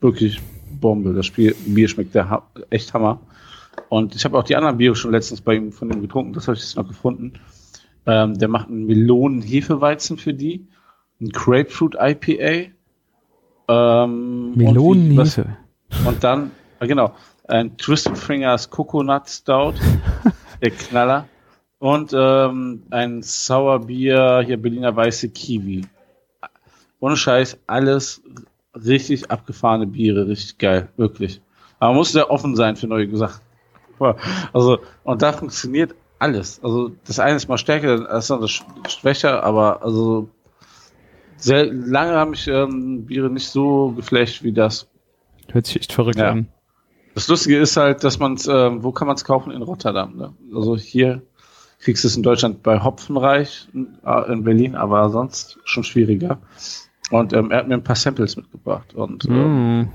Wirklich 0.00 0.40
Bombe. 0.80 1.12
Das 1.14 1.30
Bier, 1.30 1.54
Bier 1.66 1.86
schmeckt 1.86 2.16
der 2.16 2.28
ha 2.28 2.42
echt 2.68 2.92
Hammer. 2.92 3.20
Und 3.88 4.16
ich 4.16 4.24
habe 4.24 4.36
auch 4.36 4.42
die 4.42 4.56
anderen 4.56 4.78
Biere 4.78 4.96
schon 4.96 5.12
letztens 5.12 5.40
bei 5.40 5.54
ihm 5.54 5.70
von 5.70 5.88
ihm 5.92 6.02
getrunken. 6.02 6.32
Das 6.32 6.48
habe 6.48 6.56
ich 6.56 6.64
jetzt 6.64 6.74
noch 6.74 6.88
gefunden. 6.88 7.34
Ähm, 8.06 8.36
der 8.36 8.48
macht 8.48 8.68
einen 8.68 8.86
Melonen-Hefeweizen 8.86 10.18
für 10.18 10.34
die. 10.34 10.66
Ein 11.20 11.28
Grapefruit 11.28 11.94
IPA. 11.94 12.72
Ähm, 13.68 14.50
und 14.52 14.56
Melonenhefe. 14.56 15.56
und 16.04 16.24
dann, 16.24 16.50
ah, 16.80 16.86
genau, 16.86 17.14
ein 17.46 17.76
Twisted 17.76 18.18
Fingers 18.18 18.68
Coconut 18.68 19.28
Stout, 19.28 19.74
der 20.60 20.70
Knaller. 20.72 21.28
Und 21.78 22.12
ähm, 22.14 22.82
ein 22.90 23.22
Sauerbier, 23.22 24.42
hier 24.46 24.56
Berliner 24.56 24.94
Weiße 24.96 25.28
Kiwi. 25.28 25.82
Ohne 27.00 27.16
Scheiß, 27.16 27.58
alles 27.66 28.22
richtig 28.74 29.30
abgefahrene 29.30 29.86
Biere, 29.86 30.26
richtig 30.26 30.58
geil, 30.58 30.88
wirklich. 30.96 31.40
Aber 31.78 31.90
man 31.90 31.98
muss 31.98 32.12
sehr 32.12 32.30
offen 32.30 32.56
sein 32.56 32.76
für 32.76 32.86
neue 32.86 33.14
Sachen. 33.16 33.40
Also, 34.52 34.78
und 35.04 35.22
da 35.22 35.32
funktioniert 35.32 35.94
alles. 36.18 36.60
Also, 36.62 36.90
das 37.06 37.18
eine 37.18 37.36
ist 37.36 37.48
mal 37.48 37.56
stärker, 37.56 37.98
das 38.04 38.30
andere 38.30 38.48
sch- 38.48 38.62
schwächer, 38.90 39.42
aber 39.42 39.82
also 39.82 40.28
sehr 41.38 41.66
lange 41.72 42.12
haben 42.12 42.30
mich 42.32 42.46
ähm, 42.46 43.06
Biere 43.06 43.30
nicht 43.30 43.48
so 43.48 43.92
geflasht 43.92 44.42
wie 44.42 44.52
das. 44.52 44.86
Hört 45.50 45.64
sich 45.66 45.76
echt 45.76 45.92
verrückt 45.94 46.18
Ja. 46.18 46.30
an. 46.32 46.48
Das 47.14 47.28
Lustige 47.28 47.58
ist 47.58 47.78
halt, 47.78 48.04
dass 48.04 48.18
man 48.18 48.34
es, 48.34 48.46
ähm, 48.46 48.82
wo 48.82 48.92
kann 48.92 49.06
man 49.06 49.16
es 49.16 49.24
kaufen? 49.24 49.50
In 49.50 49.62
Rotterdam. 49.62 50.14
Ne? 50.16 50.34
Also 50.54 50.76
hier 50.76 51.22
kriegst 51.78 52.04
du 52.04 52.08
es 52.08 52.16
in 52.16 52.22
Deutschland 52.22 52.62
bei 52.62 52.80
Hopfenreich 52.82 53.68
äh, 54.04 54.32
in 54.32 54.44
Berlin, 54.44 54.74
aber 54.74 55.10
sonst 55.10 55.58
schon 55.64 55.84
schwieriger. 55.84 56.38
Und 57.10 57.32
ähm, 57.32 57.50
er 57.50 57.58
hat 57.58 57.68
mir 57.68 57.74
ein 57.74 57.84
paar 57.84 57.96
Samples 57.96 58.36
mitgebracht 58.36 58.94
und 58.94 59.24
ähm, 59.26 59.82
Mm. 59.82 59.88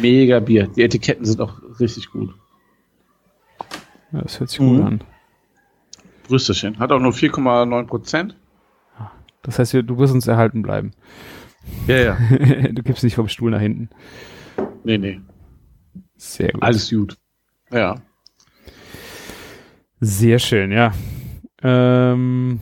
mega 0.00 0.40
Bier. 0.40 0.66
Die 0.68 0.82
Etiketten 0.82 1.24
sind 1.24 1.40
auch 1.40 1.60
richtig 1.80 2.10
gut. 2.10 2.34
Ja, 4.12 4.20
das 4.22 4.38
hört 4.40 4.50
sich 4.50 4.60
Mhm. 4.60 4.76
gut 4.76 4.86
an. 4.86 5.00
Brüsterchen. 6.28 6.78
Hat 6.78 6.92
auch 6.92 7.00
nur 7.00 7.12
4,9 7.12 7.86
Prozent. 7.86 8.36
Das 9.42 9.58
heißt, 9.58 9.72
wir- 9.74 9.82
du 9.82 9.98
wirst 9.98 10.14
uns 10.14 10.26
erhalten 10.26 10.62
bleiben. 10.62 10.92
Ja, 11.86 11.96
ja. 11.96 12.16
du 12.72 12.82
gibst 12.82 13.04
nicht 13.04 13.14
vom 13.14 13.28
Stuhl 13.28 13.50
nach 13.50 13.60
hinten. 13.60 13.90
Nee, 14.84 14.98
nee. 14.98 15.20
Sehr 16.16 16.52
gut. 16.52 16.62
Alles 16.62 16.90
gut. 16.90 17.18
Ja. 17.70 17.96
Sehr 20.04 20.38
schön, 20.38 20.70
ja. 20.70 20.92
Ähm, 21.62 22.60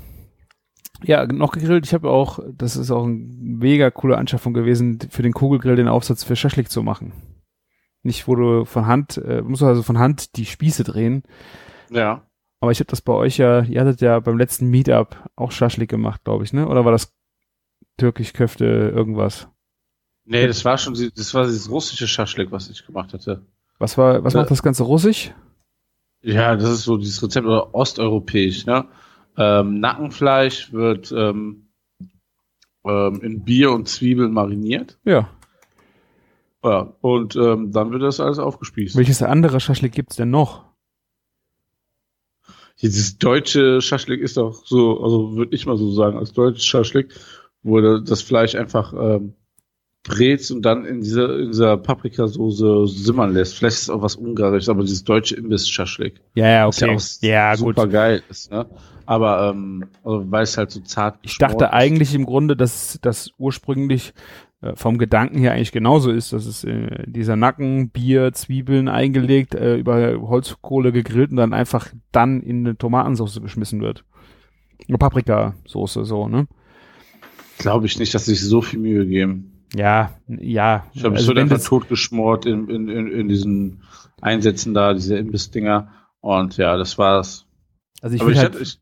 ja, 1.02 1.26
noch 1.26 1.50
gegrillt. 1.50 1.85
Ich 1.85 1.92
habe 1.92 2.09
auch, 2.09 2.38
das 2.52 2.76
ist 2.76 2.92
auch 2.92 3.05
eine 3.05 3.16
mega 3.16 3.90
coole 3.90 4.16
Anschaffung 4.16 4.55
gewesen, 4.55 5.00
für 5.11 5.22
den 5.22 5.33
Kugelgrill 5.33 5.74
den 5.74 5.88
Aufsatz 5.88 6.22
für 6.22 6.37
Schaschlik 6.37 6.70
zu 6.70 6.85
machen. 6.85 7.12
Nicht, 8.05 8.28
wo 8.28 8.37
du 8.37 8.64
von 8.64 8.87
Hand, 8.87 9.16
äh, 9.18 9.42
musst 9.42 9.62
du 9.62 9.66
also 9.66 9.83
von 9.83 9.98
Hand 9.98 10.37
die 10.37 10.46
Spieße 10.46 10.85
drehen. 10.85 11.24
Ja. 11.90 12.22
Aber 12.61 12.70
ich 12.70 12.78
habe 12.78 12.87
das 12.87 13.00
bei 13.00 13.12
euch 13.12 13.38
ja, 13.38 13.62
ihr 13.62 13.81
hattet 13.81 14.00
ja 14.00 14.20
beim 14.20 14.38
letzten 14.38 14.68
Meetup 14.68 15.16
auch 15.35 15.50
Schaschlik 15.50 15.90
gemacht, 15.90 16.22
glaube 16.22 16.44
ich, 16.44 16.52
ne? 16.52 16.68
Oder 16.68 16.85
war 16.85 16.92
das 16.92 17.12
türkisch 17.96 18.35
Köfte 18.35 18.64
irgendwas? 18.64 19.48
Nee, 20.24 20.46
das 20.46 20.64
war 20.64 20.78
schon, 20.78 20.94
das 20.94 21.35
war 21.35 21.46
dieses 21.46 21.68
russische 21.68 22.07
Schaschlik, 22.07 22.52
was 22.52 22.70
ich 22.70 22.87
gemacht 22.87 23.12
hatte. 23.12 23.44
Was 23.81 23.98
war, 23.98 24.22
was 24.22 24.35
Äh, 24.35 24.38
macht 24.38 24.52
das 24.52 24.62
Ganze 24.62 24.85
russisch? 24.85 25.33
Ja, 26.22 26.56
das 26.56 26.70
ist 26.70 26.85
so 26.85 26.96
dieses 26.96 27.22
Rezept 27.22 27.46
oder 27.46 27.74
osteuropäisch. 27.74 28.66
Ne? 28.66 28.87
Ähm, 29.37 29.80
Nackenfleisch 29.80 30.72
wird 30.72 31.12
ähm, 31.12 31.68
ähm, 32.85 33.20
in 33.22 33.44
Bier 33.44 33.72
und 33.72 33.88
Zwiebeln 33.88 34.32
mariniert. 34.32 34.98
Ja. 35.04 35.28
Ja, 36.64 36.94
und 37.00 37.35
ähm, 37.35 37.72
dann 37.72 37.90
wird 37.90 38.02
das 38.02 38.20
alles 38.20 38.38
aufgespießt. 38.38 38.96
Welches 38.96 39.20
andere 39.22 39.58
Schaschlik 39.58 39.92
gibt's 39.92 40.14
denn 40.14 40.30
noch? 40.30 40.64
Dieses 42.80 43.18
deutsche 43.18 43.80
Schaschlik 43.80 44.20
ist 44.20 44.37
doch 44.37 44.64
so, 44.64 45.02
also 45.02 45.37
würde 45.37 45.54
ich 45.54 45.66
mal 45.66 45.76
so 45.76 45.90
sagen, 45.92 46.16
als 46.16 46.32
deutsches 46.32 46.64
Schaschlik 46.64 47.14
wurde 47.62 48.02
das 48.02 48.22
Fleisch 48.22 48.54
einfach 48.54 48.92
ähm, 48.92 49.35
brätst 50.05 50.51
und 50.51 50.62
dann 50.62 50.85
in 50.85 51.01
dieser, 51.01 51.38
in 51.38 51.49
dieser 51.49 51.77
Paprikasoße 51.77 52.87
simmern 52.88 53.33
lässt. 53.35 53.57
Vielleicht 53.57 53.77
ist 53.77 53.83
es 53.85 53.91
auch 53.91 54.03
was 54.03 54.17
Ungarisches, 54.17 54.69
aber 54.69 54.83
dieses 54.83 55.05
deutsche 55.05 55.37
Imbiss-Schaschlik. 55.37 56.21
Ja, 56.35 56.49
ja, 56.49 56.67
Was 56.69 56.81
ja 56.81 56.88
okay. 56.88 56.97
auch 56.97 57.23
Ja, 57.23 57.57
gut. 57.57 57.77
super 57.77 57.87
geil 57.87 58.23
ist, 58.29 58.51
ne? 58.51 58.67
Aber 59.07 59.51
ähm, 59.51 59.85
also 60.05 60.25
weil 60.31 60.43
es 60.45 60.57
halt 60.57 60.71
so 60.71 60.81
zart 60.81 61.19
Ich 61.23 61.38
dachte 61.38 61.65
ist. 61.67 61.71
eigentlich 61.73 62.15
im 62.15 62.25
Grunde, 62.27 62.57
dass 62.57 62.99
das 63.03 63.31
ursprünglich 63.38 64.12
äh, 64.61 64.75
vom 64.77 64.99
Gedanken 64.99 65.38
her 65.38 65.53
eigentlich 65.53 65.73
genauso 65.73 66.11
ist, 66.11 66.33
dass 66.33 66.47
es 66.47 66.65
äh, 66.65 67.05
dieser 67.07 67.37
Nacken, 67.37 67.91
Bier, 67.91 68.33
Zwiebeln 68.33 68.88
eingelegt, 68.88 69.55
äh, 69.55 69.77
über 69.77 70.21
Holzkohle 70.21 70.93
gegrillt 70.93 71.31
und 71.31 71.37
dann 71.37 71.53
einfach 71.53 71.93
dann 72.12 72.41
in 72.43 72.67
eine 72.67 72.77
Tomatensauce 72.79 73.41
geschmissen 73.41 73.81
wird. 73.81 74.05
Eine 74.88 74.99
Paprikasoße, 74.99 76.05
so, 76.05 76.27
ne? 76.29 76.47
Glaube 77.59 77.87
ich 77.87 77.99
nicht, 77.99 78.15
dass 78.15 78.25
sie 78.25 78.35
sich 78.35 78.45
so 78.49 78.62
viel 78.62 78.81
Mühe 78.81 79.07
geben. 79.07 79.52
Ja, 79.74 80.12
ja. 80.28 80.87
Ich 80.92 81.00
glaube, 81.00 81.16
es 81.16 81.22
Also 81.22 81.35
wenn 81.35 81.50
einfach 81.50 81.62
totgeschmort 81.62 82.46
in, 82.46 82.68
in, 82.68 82.88
in, 82.88 83.06
in 83.08 83.28
diesen 83.28 83.82
Einsätzen 84.20 84.74
da, 84.74 84.92
diese 84.94 85.16
Imbiss-Dinger. 85.16 85.90
Und 86.20 86.56
ja, 86.56 86.76
das 86.76 86.98
war's. 86.98 87.46
also 88.00 88.16
ich 88.16 88.22
würde 88.22 88.38
halt, 88.38 88.61
ich, 88.61 88.78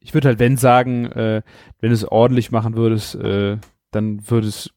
ich 0.00 0.14
würde 0.14 0.28
halt, 0.28 0.38
wenn 0.38 0.56
sagen, 0.56 1.06
äh, 1.06 1.42
wenn 1.80 1.90
du 1.90 1.94
es 1.94 2.04
ordentlich 2.04 2.50
machen 2.50 2.76
würdest, 2.76 3.14
äh, 3.14 3.58
dann 3.90 4.28
würde 4.28 4.48
es, 4.48 4.70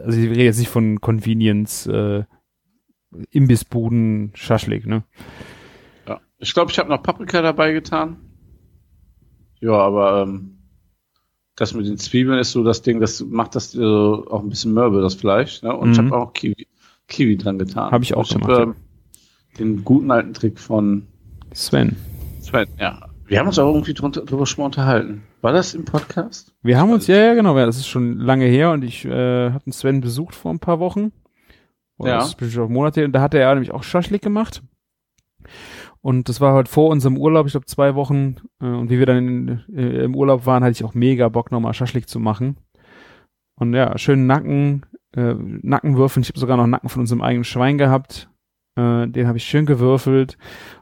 also 0.00 0.18
ich 0.18 0.30
rede 0.30 0.44
jetzt 0.44 0.58
nicht 0.58 0.70
von 0.70 1.00
Convenience, 1.00 1.86
äh, 1.86 2.24
Imbissbuden, 3.30 4.32
Schaschlik, 4.34 4.86
ne? 4.86 5.04
ja. 6.06 6.20
ich 6.38 6.52
glaube, 6.52 6.70
ich 6.70 6.78
habe 6.78 6.90
noch 6.90 7.02
Paprika 7.02 7.40
dabei 7.42 7.72
getan. 7.72 8.18
Ja, 9.60 9.72
aber 9.72 10.22
ähm, 10.22 10.55
das 11.56 11.74
mit 11.74 11.86
den 11.86 11.98
Zwiebeln 11.98 12.38
ist 12.38 12.52
so 12.52 12.62
das 12.62 12.82
Ding, 12.82 13.00
das 13.00 13.20
macht 13.24 13.54
das 13.54 13.74
äh, 13.74 13.80
auch 13.82 14.42
ein 14.42 14.48
bisschen 14.48 14.72
mürbe, 14.74 15.00
das 15.00 15.14
Fleisch. 15.14 15.62
Ne? 15.62 15.74
Und 15.74 15.92
ich 15.92 15.98
Mhm. 16.00 16.12
habe 16.12 16.22
auch 16.22 16.32
Kiwi, 16.32 16.66
Kiwi 17.08 17.36
dran 17.36 17.58
getan. 17.58 17.90
Hab 17.90 18.02
ich 18.02 18.14
auch 18.14 18.24
ich 18.24 18.34
hab, 18.34 18.42
gemacht, 18.42 18.58
ja. 18.58 18.62
ähm, 18.64 18.74
den 19.58 19.84
guten 19.84 20.10
alten 20.10 20.34
Trick 20.34 20.58
von 20.58 21.06
Sven. 21.52 21.96
Sven, 22.40 22.66
ja. 22.78 23.00
Wir 23.28 23.40
haben 23.40 23.48
uns 23.48 23.58
auch 23.58 23.72
irgendwie 23.72 23.94
drunter, 23.94 24.24
drüber 24.24 24.46
schon 24.46 24.62
mal 24.62 24.66
unterhalten. 24.66 25.22
War 25.40 25.52
das 25.52 25.74
im 25.74 25.84
Podcast? 25.84 26.54
Wir 26.62 26.78
haben 26.78 26.90
uns, 26.92 27.06
ja, 27.08 27.16
ja, 27.16 27.34
genau, 27.34 27.58
ja, 27.58 27.66
das 27.66 27.76
ist 27.78 27.88
schon 27.88 28.18
lange 28.18 28.44
her 28.44 28.70
und 28.70 28.84
ich 28.84 29.04
äh, 29.04 29.50
hatte 29.50 29.72
Sven 29.72 30.00
besucht 30.00 30.34
vor 30.36 30.52
ein 30.52 30.60
paar 30.60 30.78
Wochen. 30.78 31.10
Oder 31.98 32.10
Ja. 32.10 32.16
Das 32.18 32.28
ist 32.28 32.34
bestimmt 32.36 32.66
auch 32.66 32.68
Monate 32.68 33.00
her. 33.00 33.06
und 33.06 33.12
da 33.12 33.20
hatte 33.22 33.38
er 33.38 33.52
nämlich 33.54 33.72
auch 33.72 33.82
Schaschlik 33.82 34.22
gemacht. 34.22 34.62
Und 36.06 36.28
das 36.28 36.40
war 36.40 36.54
halt 36.54 36.68
vor 36.68 36.90
unserem 36.90 37.18
Urlaub, 37.18 37.46
ich 37.46 37.52
glaube 37.52 37.66
zwei 37.66 37.96
Wochen. 37.96 38.36
Äh, 38.60 38.66
und 38.66 38.90
wie 38.90 39.00
wir 39.00 39.06
dann 39.06 39.16
in, 39.26 39.64
äh, 39.74 40.04
im 40.04 40.14
Urlaub 40.14 40.46
waren, 40.46 40.62
hatte 40.62 40.70
ich 40.70 40.84
auch 40.84 40.94
mega 40.94 41.28
Bock, 41.28 41.50
nochmal 41.50 41.74
Schaschlik 41.74 42.08
zu 42.08 42.20
machen. 42.20 42.58
Und 43.56 43.74
ja, 43.74 43.98
schönen 43.98 44.24
Nacken, 44.28 44.86
äh, 45.16 45.34
Nackenwürfeln. 45.34 46.22
Ich 46.22 46.28
habe 46.28 46.38
sogar 46.38 46.58
noch 46.58 46.68
Nacken 46.68 46.90
von 46.90 47.00
unserem 47.00 47.22
eigenen 47.22 47.42
Schwein 47.42 47.76
gehabt. 47.76 48.30
Äh, 48.76 49.08
den 49.08 49.26
habe 49.26 49.36
ich 49.36 49.46
schön 49.46 49.66
gewürfelt. 49.66 50.38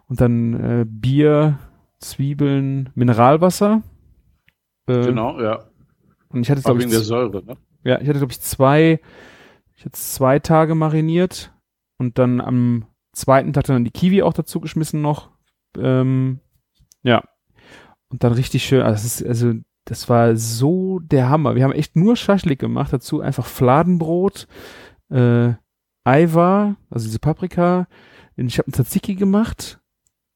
Und 0.08 0.20
dann 0.20 0.60
äh, 0.60 0.84
Bier, 0.86 1.58
Zwiebeln, 2.00 2.90
Mineralwasser. 2.94 3.82
Äh, 4.86 5.06
Genau, 5.06 5.40
ja. 5.40 5.64
Und 6.28 6.42
ich 6.42 6.50
hatte, 6.50 6.60
glaube 6.60 6.80
ich, 6.80 6.90
der 6.90 7.00
Säure, 7.00 7.42
ne? 7.42 7.56
ja, 7.82 7.98
ich 7.98 8.06
hatte, 8.06 8.18
glaube 8.18 8.32
ich, 8.32 8.42
zwei, 8.42 9.00
ich 9.74 9.86
hatte 9.86 9.92
zwei 9.92 10.38
Tage 10.38 10.74
mariniert 10.74 11.50
und 11.96 12.18
dann 12.18 12.42
am 12.42 12.84
zweiten 13.14 13.52
Tag 13.52 13.64
dann 13.64 13.84
die 13.84 13.90
Kiwi 13.90 14.22
auch 14.22 14.32
dazu 14.32 14.60
geschmissen 14.60 15.00
noch. 15.00 15.30
Ähm, 15.78 16.40
ja. 17.02 17.22
Und 18.08 18.22
dann 18.24 18.32
richtig 18.32 18.64
schön, 18.64 18.82
also, 18.82 18.94
das 18.94 19.04
ist, 19.04 19.26
also 19.26 19.54
das 19.84 20.08
war 20.08 20.36
so 20.36 20.98
der 21.00 21.28
Hammer. 21.28 21.54
Wir 21.54 21.64
haben 21.64 21.72
echt 21.72 21.96
nur 21.96 22.16
Schaschlik 22.16 22.58
gemacht, 22.58 22.92
dazu 22.92 23.20
einfach 23.20 23.46
Fladenbrot, 23.46 24.46
äh, 25.10 25.52
Eiwa, 26.04 26.76
also 26.90 27.06
diese 27.06 27.18
Paprika. 27.18 27.86
Ich 28.36 28.58
habe 28.58 28.66
einen 28.66 28.74
Tzatziki 28.74 29.14
gemacht 29.14 29.80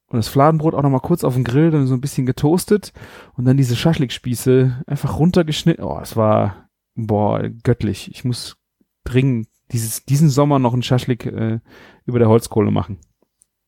und 0.08 0.16
das 0.16 0.28
Fladenbrot 0.28 0.74
auch 0.74 0.82
noch 0.82 0.90
mal 0.90 1.00
kurz 1.00 1.24
auf 1.24 1.34
den 1.34 1.44
Grill, 1.44 1.70
dann 1.70 1.86
so 1.86 1.94
ein 1.94 2.00
bisschen 2.00 2.26
getoastet 2.26 2.92
und 3.34 3.44
dann 3.44 3.56
diese 3.56 3.76
Schaschlikspieße 3.76 4.84
einfach 4.86 5.18
runtergeschnitten. 5.18 5.84
Oh, 5.84 5.98
es 6.00 6.16
war 6.16 6.68
boah 6.94 7.48
göttlich. 7.62 8.10
Ich 8.10 8.24
muss 8.24 8.56
dringend 9.04 9.48
dieses 9.72 10.04
diesen 10.04 10.30
Sommer 10.30 10.58
noch 10.58 10.72
einen 10.72 10.82
Schaschlik 10.82 11.26
äh, 11.26 11.60
über 12.08 12.18
der 12.18 12.28
Holzkohle 12.28 12.70
machen. 12.72 12.98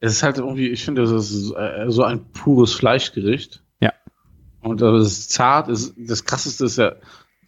Es 0.01 0.13
ist 0.13 0.23
halt 0.23 0.39
irgendwie, 0.39 0.69
ich 0.69 0.85
finde, 0.85 1.03
das 1.03 1.11
ist 1.13 1.53
äh, 1.53 1.85
so 1.89 2.03
ein 2.03 2.25
pures 2.33 2.73
Fleischgericht. 2.73 3.63
Ja. 3.81 3.93
Und 4.63 4.81
das 4.81 5.07
ist 5.07 5.31
zart. 5.31 5.69
Das 5.69 6.25
krasseste 6.25 6.65
ist 6.65 6.79
ja, 6.79 6.95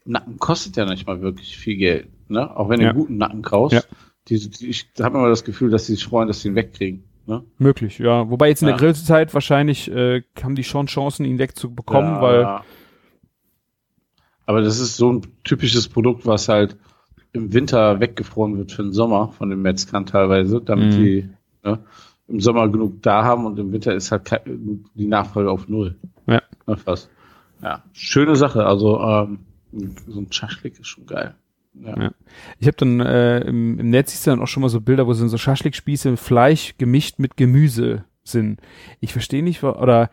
Nacken 0.04 0.38
kostet 0.38 0.76
ja 0.76 0.84
nicht 0.84 1.06
mal 1.06 1.22
wirklich 1.22 1.56
viel 1.56 1.76
Geld. 1.76 2.08
Ne? 2.28 2.54
Auch 2.56 2.68
wenn 2.68 2.78
du 2.78 2.84
Ja. 2.84 2.90
einen 2.90 2.98
guten 2.98 3.16
Nacken 3.16 3.42
kaufst. 3.42 3.74
Ja. 3.74 3.82
Die, 4.28 4.50
die, 4.50 4.68
ich 4.68 4.90
habe 5.00 5.18
immer 5.18 5.28
das 5.28 5.44
Gefühl, 5.44 5.70
dass 5.70 5.86
die 5.86 5.92
sich 5.94 6.04
freuen, 6.04 6.28
dass 6.28 6.42
sie 6.42 6.48
ihn 6.48 6.54
wegkriegen. 6.54 7.04
Ne? 7.26 7.42
Möglich, 7.58 7.98
ja. 7.98 8.28
Wobei 8.28 8.48
jetzt 8.48 8.62
in 8.62 8.68
Ja. 8.68 8.74
der 8.76 8.80
Grillzeit 8.80 9.32
wahrscheinlich 9.32 9.90
äh, 9.90 10.22
haben 10.42 10.54
die 10.54 10.64
schon 10.64 10.86
Chancen, 10.86 11.24
ihn 11.24 11.38
wegzubekommen, 11.38 12.16
Ja, 12.16 12.22
weil 12.22 12.40
ja. 12.42 12.64
Aber 14.44 14.60
das 14.60 14.78
ist 14.80 14.96
so 14.96 15.10
ein 15.12 15.22
typisches 15.44 15.88
Produkt, 15.88 16.26
was 16.26 16.48
halt 16.48 16.76
im 17.32 17.52
Winter 17.52 18.00
weggefroren 18.00 18.58
wird 18.58 18.72
für 18.72 18.82
den 18.82 18.92
Sommer 18.92 19.32
von 19.32 19.50
den 19.50 19.62
Metzgern 19.62 20.06
teilweise, 20.06 20.60
damit 20.60 20.94
Mhm. 20.94 21.02
die 21.02 21.28
ne, 21.64 21.78
im 22.28 22.40
Sommer 22.40 22.68
genug 22.68 23.02
da 23.02 23.24
haben 23.24 23.46
und 23.46 23.58
im 23.58 23.72
Winter 23.72 23.94
ist 23.94 24.12
halt 24.12 24.30
die 24.94 25.06
Nachfrage 25.06 25.50
auf 25.50 25.68
null. 25.68 25.96
Ja. 26.26 26.42
Ne, 26.66 26.76
fast. 26.76 27.10
Ja, 27.62 27.82
schöne 27.92 28.36
Sache. 28.36 28.66
Also 28.66 29.00
ähm, 29.00 29.38
so 30.06 30.20
ein 30.20 30.30
Schaschlik 30.30 30.78
ist 30.78 30.88
schon 30.88 31.06
geil. 31.06 31.34
Ja. 31.74 31.98
Ja. 31.98 32.10
Ich 32.58 32.66
habe 32.66 32.76
dann 32.76 33.00
äh, 33.00 33.40
im, 33.40 33.78
im 33.78 33.90
Netz 33.90 34.10
siehst 34.12 34.26
du 34.26 34.30
dann 34.30 34.40
auch 34.40 34.46
schon 34.48 34.60
mal 34.60 34.68
so 34.68 34.80
Bilder, 34.80 35.06
wo 35.06 35.12
sind 35.14 35.28
so 35.30 35.38
Schaschlikspieße, 35.38 36.16
Fleisch 36.18 36.74
gemischt 36.76 37.18
mit 37.18 37.36
Gemüse 37.38 38.04
sind. 38.24 38.60
Ich 39.00 39.12
verstehe 39.12 39.42
nicht, 39.42 39.62
oder 39.64 40.10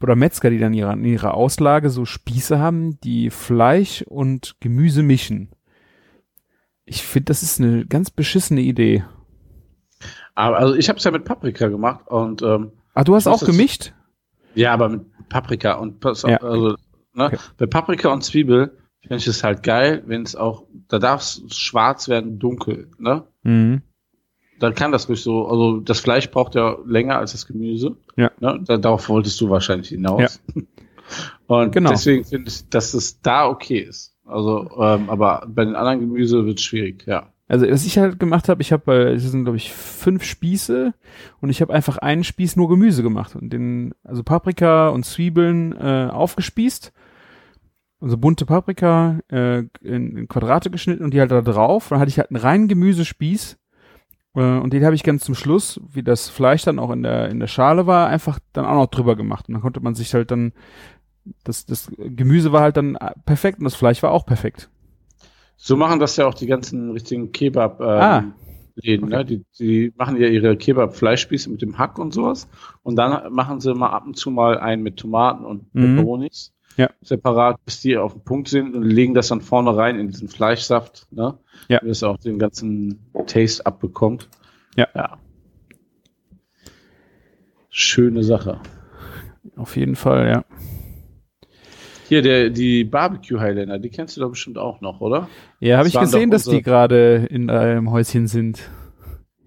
oder 0.00 0.14
Metzger, 0.14 0.50
die 0.50 0.58
dann 0.58 0.72
ihre, 0.74 0.92
in 0.92 1.04
ihrer 1.04 1.34
Auslage 1.34 1.90
so 1.90 2.04
Spieße 2.04 2.58
haben, 2.58 3.00
die 3.00 3.30
Fleisch 3.30 4.02
und 4.02 4.54
Gemüse 4.60 5.02
mischen. 5.02 5.48
Ich 6.86 7.02
finde, 7.02 7.26
das 7.26 7.42
ist 7.42 7.60
eine 7.60 7.86
ganz 7.86 8.10
beschissene 8.10 8.60
Idee. 8.60 9.04
Aber 10.34 10.58
also 10.58 10.74
ich 10.74 10.88
habe 10.88 10.98
es 10.98 11.04
ja 11.04 11.10
mit 11.10 11.24
Paprika 11.24 11.68
gemacht 11.68 12.06
und 12.08 12.42
ähm, 12.42 12.72
Ah, 12.94 13.04
du 13.04 13.14
hast 13.14 13.26
auch 13.26 13.44
gemischt? 13.44 13.92
Ja, 14.54 14.72
aber 14.72 14.88
mit 14.88 15.02
Paprika 15.28 15.74
und 15.74 16.00
pass 16.00 16.22
Ja. 16.22 16.36
also 16.38 16.76
ne, 17.14 17.26
Okay. 17.26 17.38
bei 17.58 17.66
Paprika 17.66 18.12
und 18.12 18.22
Zwiebel 18.22 18.76
finde 19.00 19.16
ich 19.16 19.26
es 19.26 19.42
halt 19.44 19.62
geil, 19.62 20.02
wenn 20.06 20.22
es 20.22 20.36
auch, 20.36 20.64
da 20.88 20.98
darf 20.98 21.20
es 21.22 21.42
schwarz 21.56 22.08
werden, 22.08 22.38
dunkel, 22.38 22.88
ne? 22.98 23.24
Mhm. 23.42 23.82
Dann 24.60 24.74
kann 24.74 24.92
das 24.92 25.08
ruhig 25.08 25.20
so, 25.22 25.46
also 25.48 25.80
das 25.80 26.00
Fleisch 26.00 26.30
braucht 26.30 26.54
ja 26.54 26.76
länger 26.86 27.18
als 27.18 27.32
das 27.32 27.46
Gemüse. 27.46 27.96
Ja. 28.16 28.30
Ne? 28.40 28.60
Da, 28.64 28.76
darauf 28.76 29.08
wolltest 29.08 29.40
du 29.40 29.50
wahrscheinlich 29.50 29.88
hinaus. 29.88 30.40
Und 31.46 31.72
Genau. 31.72 31.90
deswegen 31.90 32.24
finde 32.24 32.48
ich, 32.50 32.68
dass 32.70 32.94
es 32.94 33.20
da 33.20 33.46
okay 33.48 33.80
ist. 33.80 34.13
Also, 34.24 34.70
ähm, 34.80 35.10
aber 35.10 35.46
bei 35.48 35.64
den 35.64 35.76
anderen 35.76 36.00
Gemüse 36.00 36.46
wird 36.46 36.58
es 36.58 36.64
schwierig, 36.64 37.04
ja. 37.06 37.28
Also 37.46 37.68
was 37.68 37.84
ich 37.84 37.98
halt 37.98 38.18
gemacht 38.18 38.48
habe, 38.48 38.62
ich 38.62 38.72
habe, 38.72 38.92
äh, 38.92 39.12
es 39.12 39.22
sind 39.22 39.44
glaube 39.44 39.58
ich 39.58 39.72
fünf 39.72 40.24
Spieße 40.24 40.94
und 41.40 41.50
ich 41.50 41.60
habe 41.60 41.74
einfach 41.74 41.98
einen 41.98 42.24
Spieß 42.24 42.56
nur 42.56 42.70
Gemüse 42.70 43.02
gemacht 43.02 43.36
und 43.36 43.52
den, 43.52 43.94
also 44.02 44.22
Paprika 44.22 44.88
und 44.88 45.04
Zwiebeln 45.04 45.72
äh, 45.72 46.08
aufgespießt, 46.10 46.92
also 48.00 48.16
bunte 48.16 48.46
Paprika 48.46 49.18
äh, 49.30 49.58
in, 49.82 50.16
in 50.16 50.28
Quadrate 50.28 50.70
geschnitten 50.70 51.04
und 51.04 51.12
die 51.12 51.20
halt 51.20 51.30
da 51.30 51.42
drauf. 51.42 51.88
Dann 51.90 52.00
hatte 52.00 52.08
ich 52.08 52.18
halt 52.18 52.30
einen 52.30 52.40
reinen 52.40 52.68
Gemüsespieß 52.68 53.58
äh, 54.36 54.40
und 54.40 54.72
den 54.72 54.84
habe 54.84 54.94
ich 54.94 55.02
ganz 55.02 55.24
zum 55.24 55.34
Schluss, 55.34 55.80
wie 55.92 56.02
das 56.02 56.30
Fleisch 56.30 56.64
dann 56.64 56.78
auch 56.78 56.90
in 56.90 57.02
der 57.02 57.28
in 57.28 57.40
der 57.40 57.46
Schale 57.46 57.86
war, 57.86 58.08
einfach 58.08 58.38
dann 58.54 58.64
auch 58.64 58.74
noch 58.74 58.86
drüber 58.86 59.16
gemacht 59.16 59.48
und 59.48 59.54
dann 59.54 59.62
konnte 59.62 59.80
man 59.80 59.94
sich 59.94 60.14
halt 60.14 60.30
dann 60.30 60.52
das, 61.44 61.66
das 61.66 61.90
Gemüse 61.96 62.52
war 62.52 62.62
halt 62.62 62.76
dann 62.76 62.96
äh, 62.96 63.12
perfekt 63.24 63.58
und 63.58 63.64
das 63.64 63.74
Fleisch 63.74 64.02
war 64.02 64.10
auch 64.12 64.26
perfekt. 64.26 64.70
So 65.56 65.76
machen 65.76 66.00
das 66.00 66.16
ja 66.16 66.26
auch 66.26 66.34
die 66.34 66.46
ganzen 66.46 66.90
richtigen 66.90 67.32
Kebab 67.32 67.80
ähm, 67.80 67.86
Ah. 67.86 68.24
Läden, 68.76 69.08
ne? 69.10 69.24
Die, 69.24 69.44
die 69.58 69.92
machen 69.96 70.16
ja 70.20 70.26
ihre 70.26 70.56
Kebab-Fleischspieße 70.56 71.48
mit 71.48 71.62
dem 71.62 71.78
Hack 71.78 71.96
und 71.98 72.12
sowas. 72.12 72.48
Und 72.82 72.96
dann 72.96 73.32
machen 73.32 73.60
sie 73.60 73.72
mal 73.72 73.90
ab 73.90 74.04
und 74.04 74.16
zu 74.16 74.32
mal 74.32 74.58
einen 74.58 74.82
mit 74.82 74.96
Tomaten 74.96 75.44
und 75.44 75.72
Mhm. 75.74 75.96
Peperonis. 75.96 76.52
Ja. 76.76 76.90
Separat, 77.00 77.64
bis 77.64 77.82
die 77.82 77.96
auf 77.96 78.14
dem 78.14 78.24
Punkt 78.24 78.48
sind 78.48 78.74
und 78.74 78.82
legen 78.82 79.14
das 79.14 79.28
dann 79.28 79.40
vorne 79.42 79.76
rein 79.76 79.96
in 80.00 80.08
diesen 80.08 80.26
Fleischsaft, 80.26 81.06
ne? 81.12 81.38
Ja. 81.68 81.78
Damit 81.78 81.92
es 81.92 82.02
auch 82.02 82.18
den 82.18 82.40
ganzen 82.40 82.98
Taste 83.28 83.64
abbekommt. 83.64 84.28
Ja. 84.74 84.88
Ja. 84.92 85.18
Schöne 87.70 88.24
Sache. 88.24 88.60
Auf 89.56 89.76
jeden 89.76 89.94
Fall, 89.94 90.28
ja. 90.28 90.44
Hier, 92.08 92.22
der, 92.22 92.50
die 92.50 92.84
Barbecue 92.84 93.40
Highlander, 93.40 93.78
die 93.78 93.88
kennst 93.90 94.16
du 94.16 94.20
doch 94.20 94.30
bestimmt 94.30 94.58
auch 94.58 94.80
noch, 94.80 95.00
oder? 95.00 95.28
Ja, 95.60 95.78
habe 95.78 95.88
ich 95.88 95.98
gesehen, 95.98 96.30
dass 96.30 96.44
die 96.44 96.62
gerade 96.62 97.26
in 97.30 97.48
einem 97.50 97.90
Häuschen 97.90 98.26
sind. 98.26 98.60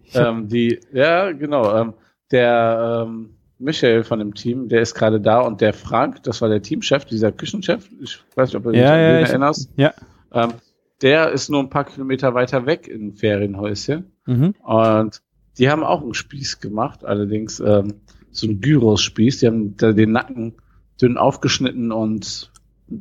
Ich 0.04 0.16
Ähm, 0.16 0.48
die, 0.48 0.80
ja, 0.94 1.32
genau. 1.34 1.76
Ähm, 1.80 1.94
der 2.32 3.06
ähm, 3.08 3.30
Michael 3.60 4.04
von 4.04 4.20
dem 4.20 4.34
Team, 4.34 4.70
der 4.70 4.82
ist 4.82 4.96
gerade 4.96 5.20
da 5.22 5.42
und 5.42 5.62
der 5.62 5.74
Frank, 5.74 6.24
das 6.24 6.42
war 6.42 6.50
der 6.50 6.62
Teamchef, 6.62 7.06
dieser 7.06 7.32
Küchenchef, 7.32 7.90
ich 8.02 8.20
weiß 8.36 8.50
nicht, 8.50 8.56
ob 8.56 8.64
du 8.64 8.72
dich 8.72 8.82
Ja, 8.82 8.94
an 8.94 9.00
ja, 9.00 9.14
den 9.14 9.24
ich- 9.24 9.30
erinnerst. 9.30 9.72
ja. 9.78 9.94
Ähm, 10.34 10.54
der 11.02 11.32
ist 11.32 11.50
nur 11.50 11.60
ein 11.62 11.70
paar 11.70 11.86
Kilometer 11.86 12.34
weiter 12.34 12.66
weg 12.66 12.88
in 12.88 13.14
Ferienhäuschen. 13.14 14.12
Mhm. 14.26 14.56
Und 14.64 15.22
die 15.60 15.70
haben 15.70 15.84
auch 15.84 16.02
einen 16.02 16.14
Spieß 16.16 16.60
gemacht, 16.60 17.06
allerdings 17.06 17.60
ähm, 17.60 17.96
so 18.32 18.48
einen 18.48 18.62
Gyros-Spieß. 18.62 19.40
Die 19.40 19.48
haben 19.48 19.78
da 19.78 19.92
den 19.94 20.12
Nacken 20.12 20.56
dünn 21.02 21.18
aufgeschnitten 21.18 21.92
und 21.92 22.52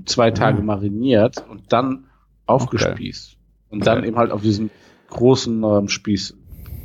zwei 0.04 0.30
Tage 0.30 0.58
Ah. 0.58 0.64
mariniert 0.64 1.44
und 1.48 1.72
dann 1.72 2.06
aufgespießt. 2.46 3.36
Und 3.70 3.86
dann 3.86 3.98
Okay. 3.98 4.08
eben 4.08 4.16
halt 4.16 4.30
auf 4.32 4.42
diesen 4.42 4.70
großen 5.10 5.62
ähm, 5.62 5.88
Spieß 5.88 6.36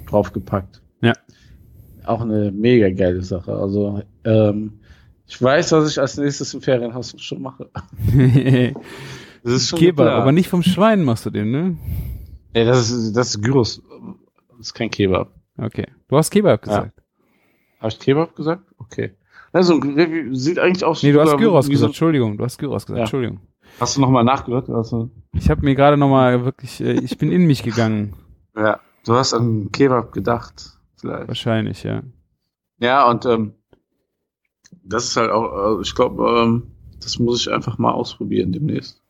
draufgepackt. 0.07 0.82
Ja. 1.01 1.14
Auch 2.05 2.22
eine 2.22 2.51
mega 2.51 2.89
geile 2.89 3.22
Sache. 3.24 3.53
Also 3.53 4.01
ähm, 4.24 4.80
ich 5.28 5.41
weiß, 5.41 5.72
was 5.72 5.89
ich 5.91 5.99
als 5.99 6.18
nächstes 6.18 6.53
im 6.53 6.62
Ferienhaus 6.62 7.16
schon 7.20 7.41
mache. 7.41 7.70
Das 9.43 9.53
ist 9.53 9.70
schon 9.70 9.80
Kebab, 9.80 10.05
klar. 10.05 10.22
aber 10.22 10.32
nicht 10.32 10.49
vom 10.49 10.62
Schwein 10.62 11.01
machst 11.03 11.26
du 11.26 11.32
den, 11.32 11.49
ne? 11.49 11.76
Nee, 12.53 12.64
das 12.64 12.91
ist, 12.91 13.14
das 13.18 13.30
ist 13.30 13.41
Gyros. 13.41 13.82
Das 14.49 14.68
ist 14.68 14.74
kein 14.76 14.91
Kebab. 14.91 15.34
Okay. 15.57 15.88
Du 16.07 16.16
hast 16.18 16.30
Kebab 16.30 16.62
gesagt. 16.62 17.01
Habe 17.80 17.88
ich 17.89 17.97
Kebab 17.99 18.36
gesagt? 18.36 18.64
Okay. 18.78 19.16
Also, 19.54 19.82
sieht 20.32 20.60
eigentlich 20.60 20.84
aus 20.86 21.04
Nee, 21.04 21.12
du 21.12 21.22
hast 21.22 21.38
Gyros 21.38 21.68
gesagt. 21.68 21.80
So, 21.80 21.86
Entschuldigung, 21.88 22.38
du 22.38 22.43
hast 22.43 22.58
Gyros 22.58 22.86
gesagt. 22.86 22.97
Ja. 22.97 23.04
Entschuldigung. 23.04 23.41
hast 23.80 23.97
du 23.97 24.02
nochmal 24.02 24.24
nachgehört? 24.24 24.70
Also, 24.70 25.10
Ich 25.34 25.49
habe 25.49 25.64
mir 25.66 25.76
gerade 25.76 25.97
nochmal 25.97 26.45
wirklich, 26.45 26.80
äh, 26.82 26.93
ich 26.93 27.18
bin 27.18 27.32
in 27.32 27.45
mich 27.45 27.64
gegangen. 27.64 28.16
ja, 28.56 28.80
du 29.06 29.14
hast 29.14 29.34
an 29.34 29.72
Kebab 29.72 30.14
gedacht. 30.14 30.80
Vielleicht. 30.95 31.28
Wahrscheinlich, 31.28 31.84
ja. 31.84 32.04
Ja, 32.80 33.10
und 33.10 33.26
ähm, 33.26 33.54
das 34.84 35.06
ist 35.06 35.18
halt 35.18 35.32
auch, 35.32 35.52
also 35.52 35.82
ich 35.82 35.93
glaube, 35.95 36.41
ähm, 36.41 36.72
das 37.02 37.20
muss 37.20 37.41
ich 37.41 37.52
einfach 37.52 37.78
mal 37.78 37.91
ausprobieren 37.91 38.52
demnächst. 38.52 39.02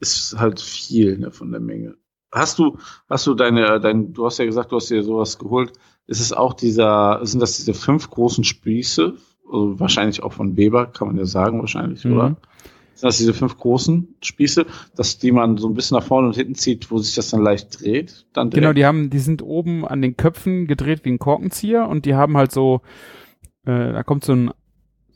Ist 0.00 0.36
halt 0.38 0.60
viel 0.60 1.18
ne, 1.18 1.30
von 1.30 1.50
der 1.50 1.60
Menge. 1.60 1.96
Hast 2.32 2.58
du, 2.58 2.78
hast 3.08 3.26
du 3.26 3.34
deine, 3.34 3.78
dein, 3.80 4.12
du 4.12 4.26
hast 4.26 4.38
ja 4.38 4.44
gesagt, 4.44 4.72
du 4.72 4.76
hast 4.76 4.90
dir 4.90 5.02
sowas 5.02 5.38
geholt. 5.38 5.72
Ist 6.06 6.20
es 6.20 6.32
auch 6.32 6.52
dieser, 6.54 7.20
sind 7.24 7.40
das 7.40 7.56
diese 7.56 7.74
fünf 7.74 8.10
großen 8.10 8.44
Spieße? 8.44 9.14
Also 9.46 9.80
wahrscheinlich 9.80 10.22
auch 10.22 10.32
von 10.32 10.56
Weber, 10.56 10.86
kann 10.86 11.08
man 11.08 11.16
ja 11.16 11.24
sagen, 11.26 11.60
wahrscheinlich, 11.60 12.04
Mhm. 12.04 12.12
oder? 12.12 12.36
Sind 12.94 13.08
das 13.08 13.16
diese 13.18 13.34
fünf 13.34 13.58
großen 13.58 14.14
Spieße, 14.22 14.66
dass 14.94 15.18
die 15.18 15.32
man 15.32 15.56
so 15.56 15.68
ein 15.68 15.74
bisschen 15.74 15.96
nach 15.96 16.04
vorne 16.04 16.28
und 16.28 16.36
hinten 16.36 16.54
zieht, 16.54 16.90
wo 16.92 16.98
sich 16.98 17.14
das 17.16 17.30
dann 17.30 17.42
leicht 17.42 17.80
dreht? 17.82 18.26
Dann 18.32 18.50
Genau, 18.50 18.72
die 18.72 18.86
haben, 18.86 19.10
die 19.10 19.18
sind 19.18 19.42
oben 19.42 19.84
an 19.84 20.00
den 20.00 20.16
Köpfen 20.16 20.66
gedreht 20.68 21.04
wie 21.04 21.10
ein 21.10 21.18
Korkenzieher 21.18 21.88
und 21.88 22.06
die 22.06 22.14
haben 22.14 22.36
halt 22.36 22.52
so, 22.52 22.82
äh, 23.66 23.92
da 23.92 24.02
kommt 24.04 24.24
so 24.24 24.32
ein, 24.34 24.50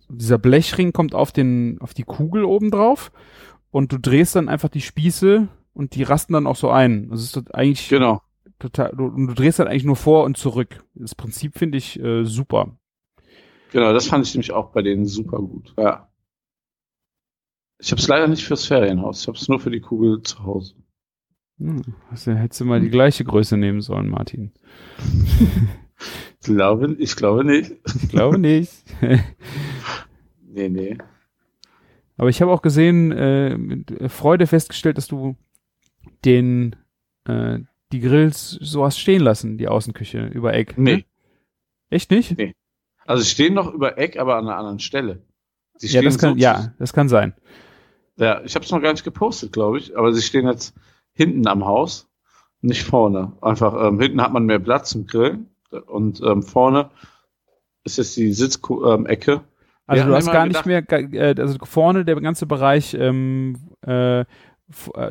dieser 0.08 0.38
Blechring 0.38 0.92
kommt 0.92 1.14
auf 1.14 1.30
den, 1.30 1.78
auf 1.80 1.94
die 1.94 2.02
Kugel 2.02 2.44
oben 2.44 2.70
drauf 2.72 3.12
und 3.70 3.92
du 3.92 3.98
drehst 3.98 4.34
dann 4.34 4.48
einfach 4.48 4.70
die 4.70 4.80
Spieße 4.80 5.46
und 5.72 5.94
die 5.94 6.02
rasten 6.02 6.32
dann 6.32 6.46
auch 6.48 6.56
so 6.56 6.70
ein. 6.70 7.10
Das 7.10 7.22
ist 7.22 7.54
eigentlich 7.54 7.88
Genau. 7.88 8.22
Total, 8.58 8.92
du, 8.96 9.10
du 9.10 9.34
drehst 9.34 9.58
dann 9.58 9.68
eigentlich 9.68 9.84
nur 9.84 9.96
vor 9.96 10.24
und 10.24 10.36
zurück. 10.36 10.84
Das 10.94 11.14
Prinzip 11.14 11.58
finde 11.58 11.78
ich 11.78 11.98
äh, 12.00 12.24
super. 12.24 12.76
Genau, 13.72 13.92
das 13.92 14.06
fand 14.06 14.26
ich 14.26 14.34
nämlich 14.34 14.52
auch 14.52 14.70
bei 14.70 14.82
denen 14.82 15.06
super 15.06 15.38
gut. 15.38 15.74
Ja. 15.78 16.08
Ich 17.80 17.92
habe 17.92 18.00
es 18.00 18.08
leider 18.08 18.26
nicht 18.26 18.44
fürs 18.44 18.66
Ferienhaus. 18.66 19.22
Ich 19.22 19.28
habe 19.28 19.38
es 19.38 19.48
nur 19.48 19.60
für 19.60 19.70
die 19.70 19.80
Kugel 19.80 20.22
zu 20.22 20.42
Hause. 20.42 20.74
Hm, 21.58 21.82
also 22.10 22.32
hättest 22.32 22.60
du 22.60 22.64
mal 22.64 22.80
die 22.80 22.90
gleiche 22.90 23.24
Größe 23.24 23.56
nehmen 23.56 23.80
sollen, 23.80 24.08
Martin. 24.08 24.52
Ich 26.40 26.46
glaube, 26.46 26.96
ich 26.98 27.16
glaube 27.16 27.44
nicht. 27.44 27.72
Ich 27.84 28.08
glaube 28.08 28.38
nicht. 28.38 28.72
Nee, 30.50 30.70
nee. 30.70 30.98
Aber 32.16 32.30
ich 32.30 32.42
habe 32.42 32.50
auch 32.50 32.62
gesehen, 32.62 33.12
äh, 33.12 33.56
mit 33.56 33.90
äh, 33.92 34.08
Freude 34.08 34.46
festgestellt, 34.46 34.96
dass 34.96 35.06
du 35.06 35.36
den 36.24 36.74
äh, 37.26 37.60
die 37.92 38.00
Grills 38.00 38.50
so 38.50 38.84
hast 38.84 38.98
stehen 38.98 39.22
lassen, 39.22 39.58
die 39.58 39.68
Außenküche 39.68 40.26
über 40.26 40.54
Eck. 40.54 40.76
Nee. 40.76 40.96
Ne? 40.96 41.04
Echt 41.90 42.10
nicht? 42.10 42.36
Also 43.06 43.22
sie 43.22 43.30
stehen 43.30 43.54
noch 43.54 43.72
über 43.72 43.96
Eck, 43.98 44.18
aber 44.18 44.36
an 44.36 44.46
einer 44.46 44.56
anderen 44.58 44.78
Stelle. 44.80 45.22
Sie 45.76 45.86
ja, 45.88 46.02
das 46.02 46.18
kann, 46.18 46.34
so 46.34 46.38
ja, 46.40 46.72
das 46.78 46.92
kann 46.92 47.08
sein. 47.08 47.34
ja, 48.16 48.42
ich 48.44 48.54
habe 48.54 48.64
es 48.64 48.70
noch 48.70 48.82
gar 48.82 48.92
nicht 48.92 49.04
gepostet, 49.04 49.52
glaube 49.52 49.78
ich. 49.78 49.96
Aber 49.96 50.12
sie 50.12 50.22
stehen 50.22 50.46
jetzt 50.46 50.74
hinten 51.14 51.46
am 51.46 51.64
Haus, 51.64 52.08
nicht 52.60 52.82
vorne. 52.84 53.32
Einfach 53.40 53.74
ähm, 53.88 54.00
hinten 54.00 54.20
hat 54.20 54.32
man 54.32 54.44
mehr 54.44 54.58
Platz 54.58 54.90
zum 54.90 55.06
Grillen 55.06 55.48
und 55.86 56.20
ähm, 56.22 56.42
vorne 56.42 56.90
ist 57.84 57.96
jetzt 57.96 58.16
die 58.16 58.32
Sitzecke. 58.32 59.40
Also 59.86 60.02
Wir 60.04 60.08
du 60.10 60.14
hast 60.16 60.30
gar 60.30 60.46
gedacht- 60.46 60.66
nicht 60.66 61.12
mehr, 61.12 61.14
äh, 61.14 61.40
also 61.40 61.56
vorne 61.64 62.04
der 62.04 62.16
ganze 62.20 62.44
Bereich 62.44 62.92
ähm, 62.94 63.56
äh, 63.86 64.20
äh, 64.20 64.24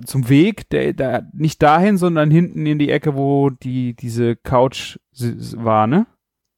zum 0.06 0.30
Weg, 0.30 0.70
der, 0.70 0.94
der 0.94 1.30
nicht 1.34 1.62
dahin, 1.64 1.98
sondern 1.98 2.30
hinten 2.30 2.66
in 2.66 2.78
die 2.80 2.92
Ecke, 2.92 3.16
wo 3.16 3.50
die 3.50 3.96
diese 3.96 4.36
Couch 4.36 4.98
war, 5.56 5.88
ne? 5.88 6.06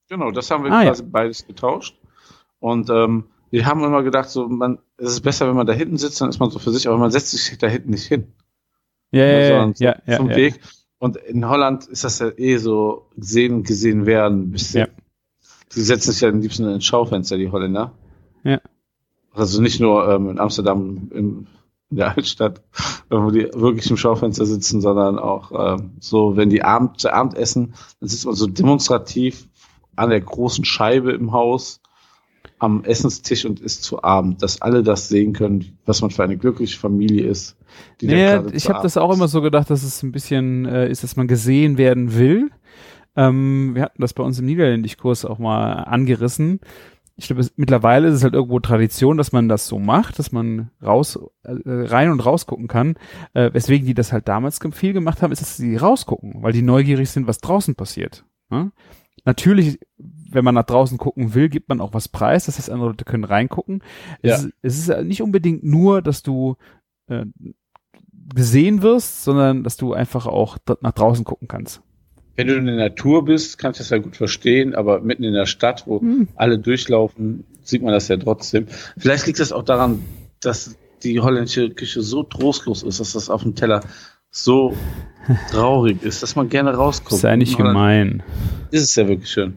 Genau, 0.10 0.32
das 0.32 0.50
haben 0.52 0.64
wir 0.64 0.72
Ah, 0.72 0.82
ja. 0.84 0.90
quasi 0.90 1.04
beides 1.04 1.46
getauscht. 1.48 1.98
Und 2.60 2.90
ähm, 2.90 3.26
wir 3.52 3.66
haben 3.66 3.84
immer 3.84 4.04
gedacht, 4.04 4.30
so 4.30 4.48
man, 4.50 4.80
es 4.98 5.12
ist 5.12 5.22
besser, 5.22 5.48
wenn 5.48 5.56
man 5.56 5.68
da 5.68 5.74
hinten 5.74 5.98
sitzt, 5.98 6.20
dann 6.20 6.30
ist 6.30 6.40
man 6.40 6.50
so 6.50 6.60
für 6.60 6.72
sich, 6.72 6.88
aber 6.88 6.98
man 6.98 7.12
setzt 7.12 7.32
sich 7.32 7.58
da 7.58 7.68
hinten 7.68 7.92
nicht 7.92 8.06
hin. 8.08 8.34
Ja, 9.12 9.26
ja, 9.26 9.40
ja, 9.40 9.74
ja, 9.80 9.96
ja, 10.06 10.18
zum 10.18 10.30
ja. 10.30 10.36
Weg. 10.36 10.60
Und 11.00 11.16
in 11.18 11.48
Holland 11.48 11.88
ist 11.88 12.04
das 12.04 12.20
ja 12.20 12.30
eh 12.38 12.58
so 12.58 13.08
sehen 13.16 13.64
gesehen 13.64 14.06
werden. 14.06 14.42
ein 14.42 14.52
bisschen. 14.52 14.82
Ja. 14.82 14.88
Die 15.74 15.82
setzen 15.82 16.12
sich 16.12 16.22
ja 16.22 16.30
am 16.30 16.42
liebsten 16.42 16.64
in 16.64 16.74
ein 16.76 16.82
Schaufenster, 16.82 17.38
die 17.38 17.50
Holländer. 17.50 17.94
Ja. 18.44 18.60
Also 19.32 19.62
nicht 19.62 19.80
nur 19.80 20.10
ähm, 20.10 20.30
in 20.32 20.40
Amsterdam 20.40 21.10
in, 21.14 21.48
in 21.92 21.98
der 21.98 22.16
Altstadt, 22.16 22.62
wo 23.10 23.32
die 23.32 23.50
wirklich 23.54 23.90
im 23.90 23.98
Schaufenster 23.98 24.46
sitzen, 24.46 24.82
sondern 24.82 25.18
auch 25.18 25.78
ähm, 25.80 25.92
so, 26.00 26.38
wenn 26.38 26.50
die 26.50 26.64
Abend, 26.64 27.00
zu 27.00 27.12
Abend 27.12 27.36
essen, 27.36 27.74
dann 28.00 28.10
sitzt 28.10 28.26
man 28.26 28.36
so 28.36 28.48
demonstrativ 28.48 29.48
an 29.96 30.10
der 30.10 30.22
großen 30.22 30.66
Scheibe 30.66 31.12
im 31.12 31.32
Haus 31.32 31.82
am 32.60 32.84
Essenstisch 32.84 33.46
und 33.46 33.62
isst 33.62 33.84
zu 33.84 34.04
Abend, 34.04 34.44
dass 34.44 34.62
alle 34.62 34.84
das 34.84 35.08
sehen 35.08 35.34
können, 35.34 35.78
was 35.86 36.02
man 36.02 36.12
für 36.12 36.24
eine 36.24 36.38
glückliche 36.38 36.78
Familie 36.78 37.26
ist. 37.26 37.56
die 38.02 38.08
da 38.08 38.16
Ja, 38.16 38.38
gerade 38.42 38.56
ich 38.56 38.70
habe 38.70 38.84
das 38.84 38.98
auch 38.98 39.14
immer 39.14 39.30
so 39.30 39.42
gedacht, 39.42 39.70
dass 39.70 39.84
es 39.84 40.04
ein 40.04 40.12
bisschen 40.12 40.66
äh, 40.66 40.90
ist, 40.90 41.04
dass 41.04 41.16
man 41.16 41.28
gesehen 41.28 41.78
werden 41.78 42.16
will. 42.16 42.52
Ähm, 43.16 43.72
wir 43.76 43.84
hatten 43.84 44.02
das 44.02 44.14
bei 44.14 44.24
uns 44.24 44.40
im 44.40 44.46
Niederländischkurs 44.46 45.26
auch 45.26 45.40
mal 45.40 45.74
angerissen. 45.74 46.60
Ich 47.20 47.28
glaube, 47.28 47.46
mittlerweile 47.58 48.08
ist 48.08 48.16
es 48.16 48.24
halt 48.24 48.34
irgendwo 48.34 48.60
Tradition, 48.60 49.18
dass 49.18 49.32
man 49.34 49.50
das 49.50 49.68
so 49.68 49.78
macht, 49.78 50.20
dass 50.20 50.32
man 50.32 50.72
raus, 50.82 51.20
äh, 51.44 51.52
rein 51.66 52.12
und 52.12 52.26
raus 52.26 52.46
gucken 52.46 52.68
kann. 52.68 52.96
Äh, 53.34 53.52
weswegen 53.54 53.86
die 53.86 53.94
das 53.94 54.14
halt 54.14 54.28
damals 54.30 54.60
viel 54.72 54.94
gemacht 54.94 55.22
haben, 55.22 55.32
ist, 55.32 55.42
dass 55.42 55.58
sie 55.58 55.76
rausgucken, 55.76 56.42
weil 56.42 56.54
die 56.54 56.62
neugierig 56.62 57.10
sind, 57.10 57.28
was 57.28 57.40
draußen 57.40 57.76
passiert. 57.76 58.26
Ne? 58.50 58.72
Natürlich, 59.26 59.80
wenn 59.98 60.46
man 60.46 60.56
nach 60.56 60.64
draußen 60.64 60.98
gucken 60.98 61.34
will, 61.34 61.50
gibt 61.50 61.68
man 61.68 61.82
auch 61.82 61.94
was 61.94 62.08
preis. 62.08 62.46
Das 62.46 62.58
heißt, 62.58 62.70
andere 62.70 62.90
Leute 62.90 63.06
können 63.06 63.26
reingucken. 63.26 63.84
Ja. 64.22 64.36
Es, 64.36 64.44
ist, 64.44 64.54
es 64.62 64.88
ist 64.88 65.04
nicht 65.04 65.22
unbedingt 65.22 65.64
nur, 65.64 66.02
dass 66.02 66.24
du 66.24 66.56
äh, 67.08 67.26
gesehen 68.34 68.82
wirst, 68.82 69.24
sondern 69.24 69.64
dass 69.64 69.76
du 69.76 69.94
einfach 69.94 70.26
auch 70.26 70.58
nach 70.82 70.94
draußen 70.94 71.26
gucken 71.26 71.48
kannst. 71.48 71.82
Wenn 72.40 72.48
du 72.48 72.56
in 72.56 72.68
der 72.68 72.76
Natur 72.76 73.26
bist, 73.26 73.58
kann 73.58 73.72
ich 73.72 73.80
das 73.80 73.90
ja 73.90 73.98
gut 73.98 74.16
verstehen, 74.16 74.74
aber 74.74 75.02
mitten 75.02 75.26
in 75.26 75.34
der 75.34 75.46
Stadt, 75.46 75.84
wo 75.88 76.02
alle 76.38 76.58
durchlaufen, 76.58 77.44
sieht 77.64 77.82
man 77.82 77.92
das 77.92 78.08
ja 78.08 78.16
trotzdem. 78.16 78.68
Vielleicht 78.98 79.28
liegt 79.28 79.42
das 79.42 79.52
auch 79.52 79.64
daran, 79.64 80.02
dass 80.40 80.78
die 81.04 81.20
holländische 81.20 81.70
Küche 81.72 82.02
so 82.02 82.24
trostlos 82.24 82.82
ist, 82.82 83.02
dass 83.02 83.12
das 83.12 83.30
auf 83.30 83.44
dem 83.44 83.56
Teller 83.56 83.82
so 84.32 84.74
traurig 85.52 86.02
ist, 86.02 86.24
dass 86.24 86.38
man 86.38 86.48
gerne 86.48 86.74
rausguckt. 86.74 87.20
Sei 87.20 87.36
nicht 87.36 87.60
In 87.60 87.66
Holland 87.66 87.74
gemein. 87.74 88.24
Ist 88.72 88.84
es 88.84 88.96
ja 88.96 89.06
wirklich 89.10 89.30
schön. 89.30 89.56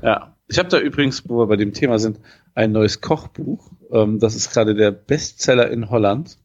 Ja. 0.00 0.34
Ich 0.48 0.58
habe 0.58 0.70
da 0.70 0.80
übrigens, 0.80 1.28
wo 1.28 1.40
wir 1.40 1.48
bei 1.48 1.56
dem 1.56 1.74
Thema 1.74 1.98
sind, 1.98 2.18
ein 2.54 2.72
neues 2.72 3.02
Kochbuch. 3.02 3.72
Ähm, 3.92 4.20
das 4.20 4.36
ist 4.36 4.54
gerade 4.54 4.74
der 4.74 4.90
Bestseller 4.90 5.70
in 5.70 5.90
Holland. 5.90 6.38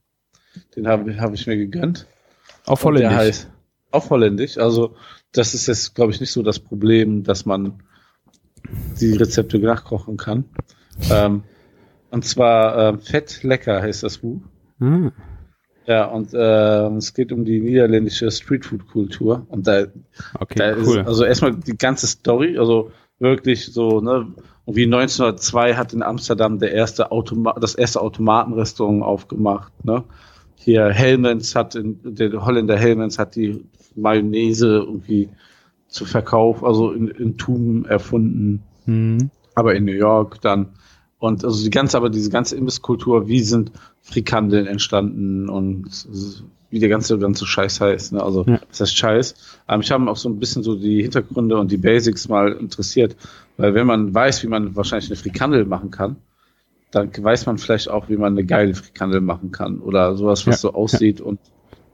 Den 0.76 0.86
habe 0.86 1.18
hab 1.18 1.34
ich 1.34 1.48
mir 1.48 1.56
gegönnt. 1.56 2.08
Auf 2.66 2.84
Holländisch. 2.84 3.18
heißt 3.18 3.50
auf 3.96 4.10
Holländisch. 4.10 4.58
Also 4.58 4.96
das 5.38 5.54
ist 5.54 5.68
jetzt, 5.68 5.96
glaube 5.96 6.12
ich, 6.12 6.20
nicht 6.20 6.32
so 6.32 6.42
das 6.42 6.60
Problem, 6.60 7.24
dass 7.24 7.46
man 7.46 7.84
die 9.00 9.14
Rezepte 9.14 9.60
nachkochen 9.60 10.18
kann. 10.18 10.46
Ähm, 11.12 11.44
und 12.10 12.26
zwar 12.26 12.78
ähm, 12.78 13.00
Fett 13.00 13.44
lecker 13.44 13.82
heißt 13.82 14.04
das 14.04 14.20
Buch. 14.20 14.42
Ah, 14.80 15.12
Ja, 15.86 16.06
und 16.06 16.30
ähm, 16.34 16.98
es 16.98 17.14
geht 17.14 17.32
um 17.32 17.46
die 17.46 17.60
niederländische 17.60 18.32
Streetfood-Kultur. 18.32 19.46
Und 19.50 19.68
da, 19.68 19.86
okay, 20.40 20.56
da 20.58 20.76
cool. 20.78 21.00
ist 21.00 21.08
also 21.08 21.26
erstmal 21.26 21.56
die 21.56 21.78
ganze 21.78 22.08
Story, 22.08 22.58
also 22.58 22.92
wirklich 23.20 23.72
so, 23.72 24.02
ne, 24.02 24.34
wie 24.66 24.86
1902 24.86 25.76
hat 25.76 25.94
in 25.94 26.02
Amsterdam 26.02 26.60
der 26.60 26.72
erste 26.74 27.12
Automa 27.12 27.54
das 27.60 27.76
erste 27.76 28.02
Automatenrestaurant 28.02 29.04
aufgemacht, 29.04 29.72
ne? 29.86 30.04
Hier 30.56 30.90
Hellmans 30.90 31.54
hat 31.54 31.76
in, 31.76 32.00
der 32.04 32.44
Holländer 32.44 32.78
Hellmans 32.78 33.20
hat 33.20 33.36
die 33.36 33.64
Mayonnaise 33.96 34.68
irgendwie 34.68 35.30
zu 35.88 36.06
Verkauf, 36.06 36.64
also 36.64 36.92
in, 36.92 37.08
in 37.08 37.38
Tuben 37.38 37.86
erfunden, 37.86 38.64
Hm. 38.86 39.30
aber 39.56 39.76
in 39.76 39.86
New 39.86 39.94
York 39.94 40.42
dann 40.42 40.70
Und 41.18 41.44
also 41.44 41.64
die 41.64 41.70
ganze, 41.70 41.98
aber 41.98 42.10
diese 42.10 42.30
ganze 42.30 42.56
Imbisskultur, 42.56 43.28
wie 43.28 43.42
sind 43.42 43.72
Frikandeln 44.02 44.68
entstanden 44.68 45.50
und 45.50 45.86
wie 46.70 46.80
der 46.80 46.90
ganze, 46.90 47.18
ganze 47.18 47.46
Scheiß 47.46 47.82
heißt. 47.82 48.14
Ne? 48.14 48.22
Also, 48.22 48.44
ja. 48.46 48.60
das 48.70 48.82
heißt 48.82 48.98
Scheiß. 48.98 49.36
Aber 49.66 49.78
mich 49.78 49.92
haben 49.92 50.10
auch 50.10 50.18
so 50.18 50.30
ein 50.30 50.40
bisschen 50.40 50.62
so 50.62 50.76
die 50.76 51.02
Hintergründe 51.02 51.58
und 51.58 51.72
die 51.72 51.78
Basics 51.78 52.28
mal 52.28 52.52
interessiert. 52.52 53.16
Weil 53.58 53.74
wenn 53.74 53.88
man 53.88 54.14
weiß, 54.14 54.44
wie 54.44 54.48
man 54.48 54.76
wahrscheinlich 54.76 55.10
eine 55.10 55.16
Frikandel 55.16 55.66
machen 55.66 55.90
kann, 55.90 56.18
dann 56.92 57.10
weiß 57.18 57.46
man 57.46 57.58
vielleicht 57.58 57.90
auch, 57.90 58.10
wie 58.10 58.18
man 58.18 58.34
eine 58.34 58.46
geile 58.46 58.76
Frikandel 58.76 59.22
machen 59.22 59.52
kann. 59.52 59.80
Oder 59.80 60.16
sowas, 60.16 60.46
was 60.46 60.56
ja. 60.56 60.60
so 60.60 60.74
aussieht 60.74 61.20
ja. 61.20 61.26
und, 61.26 61.40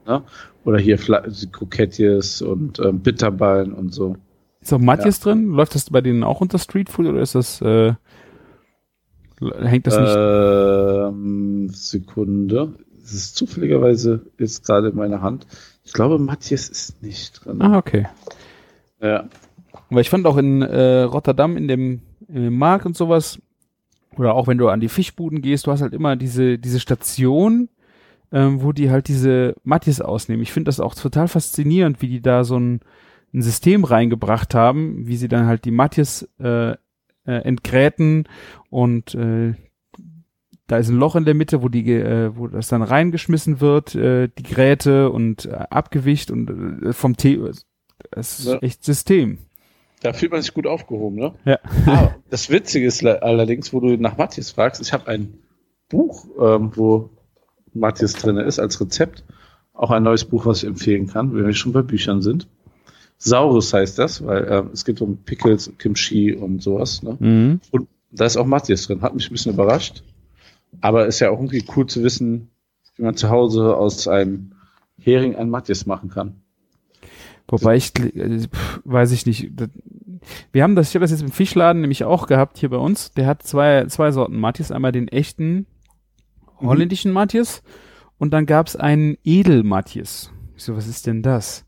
ne? 0.06 0.22
Oder 0.64 0.78
hier 0.78 0.96
Krokettjes 0.96 2.42
und 2.42 2.78
ähm, 2.78 3.00
Bitterballen 3.00 3.72
und 3.72 3.92
so. 3.92 4.16
Ist 4.60 4.72
auch 4.72 4.78
Matjes 4.78 5.18
drin? 5.18 5.50
Läuft 5.50 5.74
das 5.74 5.90
bei 5.90 6.00
denen 6.00 6.22
auch 6.22 6.40
unter 6.40 6.58
Streetfood 6.58 7.06
oder 7.06 7.20
ist 7.20 7.34
das, 7.34 7.60
äh, 7.62 7.94
hängt 9.40 9.86
das 9.88 9.98
nicht? 9.98 10.16
Ähm, 10.16 11.68
Sekunde 11.70 12.74
das 13.02 13.12
ist 13.14 13.36
zufälligerweise 13.36 14.26
jetzt 14.38 14.64
gerade 14.64 14.88
in 14.88 14.96
meiner 14.96 15.22
Hand. 15.22 15.46
Ich 15.84 15.92
glaube, 15.92 16.18
Matthias 16.18 16.68
ist 16.68 17.02
nicht 17.02 17.44
drin. 17.44 17.60
Ah, 17.60 17.76
okay. 17.76 18.06
Ja. 19.00 19.28
Weil 19.90 20.02
ich 20.02 20.10
fand 20.10 20.26
auch 20.26 20.36
in 20.36 20.62
äh, 20.62 21.02
Rotterdam 21.02 21.56
in 21.56 21.68
dem, 21.68 22.02
in 22.28 22.44
dem 22.44 22.56
Markt 22.56 22.86
und 22.86 22.96
sowas, 22.96 23.40
oder 24.16 24.34
auch 24.34 24.46
wenn 24.46 24.58
du 24.58 24.68
an 24.68 24.80
die 24.80 24.88
Fischbuden 24.88 25.42
gehst, 25.42 25.66
du 25.66 25.72
hast 25.72 25.82
halt 25.82 25.92
immer 25.92 26.16
diese, 26.16 26.58
diese 26.58 26.78
Station, 26.78 27.68
ähm, 28.32 28.62
wo 28.62 28.72
die 28.72 28.90
halt 28.90 29.08
diese 29.08 29.54
Matthias 29.62 30.00
ausnehmen. 30.00 30.42
Ich 30.42 30.52
finde 30.52 30.68
das 30.68 30.80
auch 30.80 30.94
total 30.94 31.28
faszinierend, 31.28 32.02
wie 32.02 32.08
die 32.08 32.22
da 32.22 32.44
so 32.44 32.58
ein, 32.58 32.80
ein 33.34 33.42
System 33.42 33.84
reingebracht 33.84 34.54
haben, 34.54 35.06
wie 35.06 35.16
sie 35.16 35.28
dann 35.28 35.46
halt 35.46 35.64
die 35.64 35.70
Matthias 35.70 36.28
äh, 36.38 36.72
äh, 36.72 36.76
entgräten 37.24 38.28
und 38.70 39.14
äh, 39.14 39.54
da 40.66 40.78
ist 40.78 40.88
ein 40.88 40.96
Loch 40.96 41.16
in 41.16 41.26
der 41.26 41.34
Mitte, 41.34 41.62
wo 41.62 41.68
die, 41.68 41.92
äh, 41.92 42.34
wo 42.34 42.46
das 42.46 42.68
dann 42.68 42.82
reingeschmissen 42.82 43.60
wird, 43.60 43.94
äh, 43.94 44.28
die 44.28 44.42
Gräte 44.42 45.10
und 45.10 45.44
äh, 45.44 45.50
Abgewicht 45.50 46.30
und 46.30 46.48
äh, 46.82 46.92
vom 46.94 47.16
Tee. 47.16 47.38
Das 48.10 48.38
ist 48.38 48.46
ja. 48.46 48.58
echt 48.58 48.82
System. 48.82 49.38
Da 50.00 50.12
fühlt 50.14 50.32
man 50.32 50.40
sich 50.40 50.54
gut 50.54 50.66
aufgehoben, 50.66 51.16
ne? 51.16 51.34
Ja. 51.44 51.58
Ah, 51.86 52.14
das 52.30 52.48
Witzige 52.48 52.86
ist 52.86 53.04
allerdings, 53.04 53.72
wo 53.72 53.80
du 53.80 53.96
nach 53.96 54.16
Matthias 54.16 54.50
fragst, 54.50 54.80
ich 54.80 54.92
habe 54.92 55.08
ein 55.08 55.34
Buch, 55.88 56.26
ähm, 56.40 56.72
wo 56.74 57.10
Matthias 57.74 58.14
drin 58.14 58.36
ist 58.36 58.58
als 58.58 58.80
Rezept. 58.80 59.24
Auch 59.72 59.90
ein 59.90 60.02
neues 60.02 60.24
Buch, 60.24 60.46
was 60.46 60.62
ich 60.62 60.68
empfehlen 60.68 61.06
kann, 61.06 61.34
wenn 61.34 61.46
wir 61.46 61.54
schon 61.54 61.72
bei 61.72 61.82
Büchern 61.82 62.22
sind. 62.22 62.46
Saurus 63.18 63.72
heißt 63.72 63.98
das, 63.98 64.24
weil 64.26 64.44
äh, 64.44 64.62
es 64.72 64.84
geht 64.84 65.00
um 65.00 65.18
Pickles, 65.18 65.72
Kimchi 65.78 66.34
und 66.34 66.62
sowas. 66.62 67.02
Ne? 67.02 67.16
Mhm. 67.18 67.60
Und 67.70 67.88
da 68.10 68.26
ist 68.26 68.36
auch 68.36 68.46
Matthias 68.46 68.86
drin. 68.86 69.00
Hat 69.00 69.14
mich 69.14 69.30
ein 69.30 69.32
bisschen 69.32 69.54
überrascht. 69.54 70.02
Aber 70.80 71.06
ist 71.06 71.20
ja 71.20 71.30
auch 71.30 71.38
irgendwie 71.38 71.64
cool 71.76 71.86
zu 71.86 72.02
wissen, 72.02 72.48
wie 72.96 73.02
man 73.02 73.16
zu 73.16 73.30
Hause 73.30 73.76
aus 73.76 74.08
einem 74.08 74.52
Hering 74.98 75.36
ein 75.36 75.50
Matthias 75.50 75.86
machen 75.86 76.10
kann. 76.10 76.42
Wobei 77.48 77.76
ich, 77.76 77.92
äh, 77.98 78.46
weiß 78.84 79.12
ich 79.12 79.26
nicht. 79.26 79.50
Wir 80.52 80.62
haben 80.62 80.76
das, 80.76 80.88
ich 80.88 80.94
habe 80.94 81.04
das 81.04 81.10
jetzt 81.10 81.22
im 81.22 81.30
Fischladen 81.30 81.82
nämlich 81.82 82.04
auch 82.04 82.26
gehabt 82.26 82.58
hier 82.58 82.70
bei 82.70 82.76
uns. 82.76 83.12
Der 83.12 83.26
hat 83.26 83.42
zwei, 83.42 83.86
zwei 83.86 84.10
Sorten 84.10 84.38
Matthias. 84.38 84.72
Einmal 84.72 84.92
den 84.92 85.08
echten. 85.08 85.66
Holländischen 86.68 87.10
mhm. 87.10 87.16
Matthias 87.16 87.62
und 88.18 88.32
dann 88.32 88.46
gab's 88.46 88.76
einen 88.76 89.16
Edel 89.24 89.62
Matthias. 89.62 90.30
Ich 90.56 90.64
so, 90.64 90.76
was 90.76 90.86
ist 90.86 91.06
denn 91.06 91.22
das? 91.22 91.64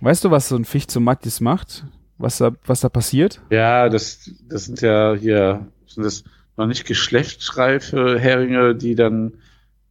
Weißt 0.00 0.24
du, 0.24 0.30
was 0.30 0.48
so 0.48 0.56
ein 0.56 0.64
Fisch 0.64 0.86
zum 0.86 1.04
Matthias 1.04 1.40
macht? 1.40 1.84
Was 2.18 2.38
da, 2.38 2.52
was 2.66 2.80
da 2.80 2.88
passiert? 2.88 3.40
Ja, 3.50 3.88
das, 3.88 4.30
das 4.48 4.64
sind 4.66 4.80
ja 4.80 5.14
hier, 5.14 5.66
sind 5.86 6.04
das 6.04 6.24
noch 6.56 6.66
nicht 6.66 6.84
geschlechtsreife 6.84 8.18
Heringe, 8.18 8.74
die 8.74 8.96
dann 8.96 9.34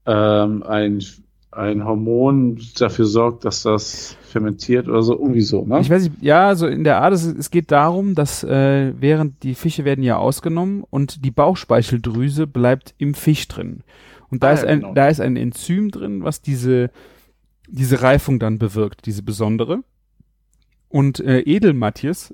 ähm, 0.06 0.64
ein, 0.64 1.04
ein 1.52 1.86
Hormon 1.86 2.60
dafür 2.78 3.06
sorgt, 3.06 3.46
dass 3.46 3.64
das 3.64 4.18
fermentiert 4.24 4.88
oder 4.88 5.02
so, 5.02 5.14
irgendwie 5.14 5.42
so, 5.42 5.66
ne? 5.66 5.80
Ich 5.80 5.90
weiß 5.90 6.04
nicht, 6.04 6.22
ja, 6.22 6.54
so 6.56 6.68
in 6.68 6.84
der 6.84 7.02
Art, 7.02 7.14
es, 7.14 7.26
es 7.26 7.50
geht 7.50 7.72
darum, 7.72 8.14
dass 8.14 8.44
äh, 8.44 8.94
während 9.00 9.42
die 9.44 9.56
Fische 9.56 9.86
werden 9.86 10.04
ja 10.04 10.18
ausgenommen 10.18 10.84
und 10.90 11.24
die 11.26 11.32
Bauchspeicheldrüse 11.32 12.46
bleibt 12.46 12.94
im 12.98 13.14
Fisch 13.14 13.48
drin. 13.48 13.84
Und 14.30 14.44
da 14.44 14.50
ah, 14.50 14.54
ist 14.54 14.66
ein, 14.66 14.82
genau. 14.82 14.94
da 14.94 15.08
ist 15.08 15.22
ein 15.22 15.38
Enzym 15.38 15.92
drin, 15.92 16.24
was 16.24 16.42
diese, 16.42 16.92
diese 17.68 18.02
Reifung 18.02 18.40
dann 18.40 18.60
bewirkt, 18.60 19.06
diese 19.06 19.24
besondere. 19.24 19.84
Und 20.90 21.20
äh, 21.20 21.40
Edelmatjes 21.40 22.34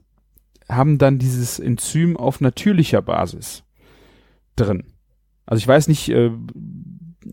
haben 0.69 0.97
dann 0.97 1.19
dieses 1.19 1.59
Enzym 1.59 2.17
auf 2.17 2.41
natürlicher 2.41 3.01
Basis 3.01 3.63
drin. 4.55 4.83
Also 5.45 5.59
ich 5.59 5.67
weiß 5.67 5.87
nicht, 5.87 6.09
äh, 6.09 6.31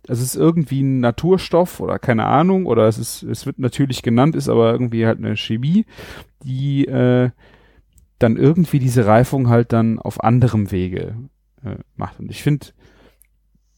es 0.07 0.21
ist 0.21 0.37
irgendwie 0.37 0.83
ein 0.83 1.01
Naturstoff 1.01 1.81
oder 1.81 1.99
keine 1.99 2.27
Ahnung, 2.27 2.67
oder 2.67 2.87
es 2.87 2.99
ist, 2.99 3.23
es 3.23 3.47
wird 3.47 3.59
natürlich 3.59 4.03
genannt, 4.03 4.37
ist 4.37 4.49
aber 4.49 4.73
irgendwie 4.73 5.07
halt 5.07 5.19
eine 5.19 5.37
Chemie, 5.37 5.85
die 6.45 6.87
äh, 6.87 7.31
dann 8.19 8.37
irgendwie 8.37 8.79
diese 8.79 9.07
Reifung 9.07 9.49
halt 9.49 9.73
dann 9.73 9.99
auf 9.99 10.23
anderem 10.23 10.71
Wege 10.71 11.17
äh, 11.65 11.77
macht. 11.97 12.21
Und 12.21 12.31
ich 12.31 12.43
finde, 12.43 12.67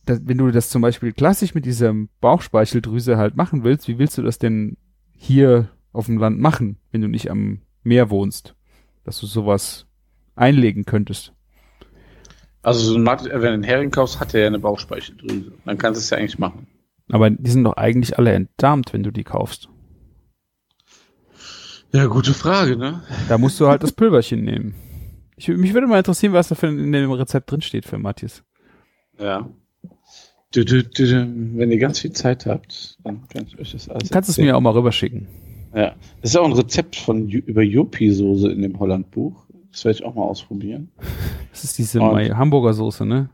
wenn 0.07 0.39
du 0.39 0.51
das 0.51 0.69
zum 0.69 0.83
Beispiel 0.83 1.13
klassisch 1.13 1.55
mit 1.55 1.65
dieser 1.65 1.95
Bauchspeicheldrüse 2.21 3.17
halt 3.17 3.37
machen 3.37 3.65
willst, 3.65 3.89
wie 3.89 3.99
willst 3.99 4.19
du 4.19 4.23
das 4.23 4.39
denn 4.39 4.77
hier 5.15 5.69
auf 5.93 6.07
dem 6.07 6.19
Land 6.19 6.41
machen, 6.41 6.79
wenn 6.91 7.01
du 7.01 7.09
nicht 7.09 7.31
am 7.31 7.61
Meer 7.85 8.11
wohnst? 8.11 8.55
Dass 9.05 9.21
du 9.21 9.27
sowas 9.27 9.87
einlegen 10.35 10.85
könntest. 10.85 11.33
Also 12.63 12.81
so 12.81 12.97
ein 12.97 13.03
Markt, 13.03 13.25
wenn 13.25 13.41
du 13.41 13.49
einen 13.49 13.63
Hering 13.65 13.91
kaufst, 13.91 14.21
hat 14.21 14.35
er 14.35 14.43
ja 14.43 14.47
eine 14.47 14.61
Bauchspeicheldrüse. 14.61 15.53
Dann 15.65 15.79
kannst 15.79 16.01
du 16.01 16.03
es 16.03 16.11
ja 16.11 16.19
eigentlich 16.19 16.39
machen. 16.39 16.69
Aber 17.11 17.29
die 17.29 17.51
sind 17.51 17.65
doch 17.65 17.77
eigentlich 17.77 18.19
alle 18.19 18.33
entdarmt, 18.33 18.93
wenn 18.93 19.03
du 19.03 19.11
die 19.11 19.25
kaufst. 19.25 19.69
Ja, 21.93 22.07
gute 22.07 22.33
Frage, 22.33 22.77
ne? 22.77 23.03
Da 23.29 23.37
musst 23.37 23.61
du 23.61 23.67
halt 23.67 23.83
das 23.83 23.93
Pülverchen 23.93 24.43
nehmen. 24.45 24.75
Ich, 25.37 25.49
mich 25.49 25.75
würde 25.75 25.87
mal 25.87 25.99
interessieren, 25.99 26.33
was 26.33 26.49
da 26.49 26.55
für 26.55 26.69
in 26.69 26.93
dem 26.93 27.11
Rezept 27.11 27.51
drin 27.51 27.61
steht 27.61 27.85
für 27.85 27.99
Matthias. 27.99 28.45
Ja. 29.19 29.51
Du, 30.53 30.65
du, 30.65 30.85
du, 30.85 31.05
wenn 31.55 31.71
ihr 31.71 31.79
ganz 31.79 32.01
viel 32.01 32.13
Zeit 32.13 32.47
habt, 32.47 32.99
dann 33.05 33.27
kann 33.29 33.47
ich 33.47 33.59
euch 33.59 33.73
das 33.73 33.89
alles. 33.89 34.09
Du 34.09 34.15
kannst 34.15 34.29
erzählen. 34.29 34.49
es 34.49 34.53
mir 34.53 34.57
auch 34.57 34.61
mal 34.61 34.71
rüberschicken. 34.71 35.27
Ja. 35.75 35.95
Das 36.21 36.31
ist 36.31 36.37
auch 36.37 36.45
ein 36.45 36.53
Rezept 36.53 36.97
von 36.97 37.29
über 37.29 37.63
Yuppie-Soße 37.63 38.51
in 38.51 38.61
dem 38.61 38.79
Holland-Buch. 38.79 39.47
Das 39.71 39.85
werde 39.87 39.99
ich 39.99 40.05
auch 40.05 40.15
mal 40.15 40.25
ausprobieren. 40.25 40.91
Das 41.51 41.65
ist 41.65 41.79
diese 41.79 42.01
Und, 42.03 42.37
Hamburger 42.37 42.75
Soße, 42.75 43.07
ne? 43.07 43.31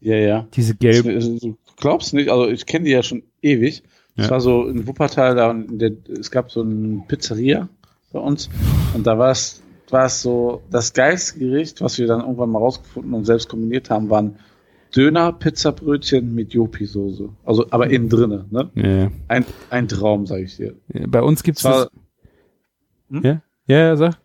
Ja, 0.00 0.16
ja. 0.16 0.46
Diese 0.54 0.74
gelb. 0.74 1.04
Du 1.04 1.56
glaubst 1.76 2.14
nicht, 2.14 2.28
also 2.30 2.48
ich 2.48 2.66
kenne 2.66 2.86
die 2.86 2.90
ja 2.90 3.02
schon 3.02 3.22
ewig. 3.40 3.84
Es 4.16 4.24
ja. 4.24 4.30
war 4.30 4.40
so 4.40 4.66
in 4.66 4.86
Wuppertal, 4.88 5.36
da 5.36 5.54
der, 5.54 5.92
es 6.18 6.32
gab 6.32 6.50
so 6.50 6.62
eine 6.62 7.04
Pizzeria 7.06 7.68
bei 8.12 8.18
uns 8.18 8.50
und 8.94 9.06
da 9.06 9.18
war 9.18 9.30
es 9.30 9.62
war 9.90 10.06
es 10.06 10.22
so 10.22 10.62
das 10.70 10.92
geilste 10.92 11.38
Gericht, 11.38 11.80
was 11.80 11.98
wir 11.98 12.06
dann 12.06 12.20
irgendwann 12.20 12.50
mal 12.50 12.58
rausgefunden 12.58 13.12
und 13.12 13.24
selbst 13.24 13.48
kombiniert 13.48 13.90
haben, 13.90 14.10
waren 14.10 14.36
Döner, 14.96 15.32
Pizzabrötchen 15.32 16.34
mit 16.34 16.52
Jopi-Soße. 16.52 17.28
Also, 17.44 17.66
aber 17.70 17.90
innen 17.90 18.08
drinne, 18.08 18.46
ne? 18.50 18.70
Ja. 18.74 19.10
Ein, 19.28 19.44
ein 19.70 19.88
Traum, 19.88 20.26
sag 20.26 20.40
ich 20.40 20.56
dir. 20.56 20.74
Ja, 20.92 21.06
bei 21.06 21.22
uns 21.22 21.42
gibt's 21.42 21.62
das. 21.62 21.88
Hm? 23.10 23.22
Ja? 23.22 23.42
Ja, 23.66 23.96
sag. 23.96 24.18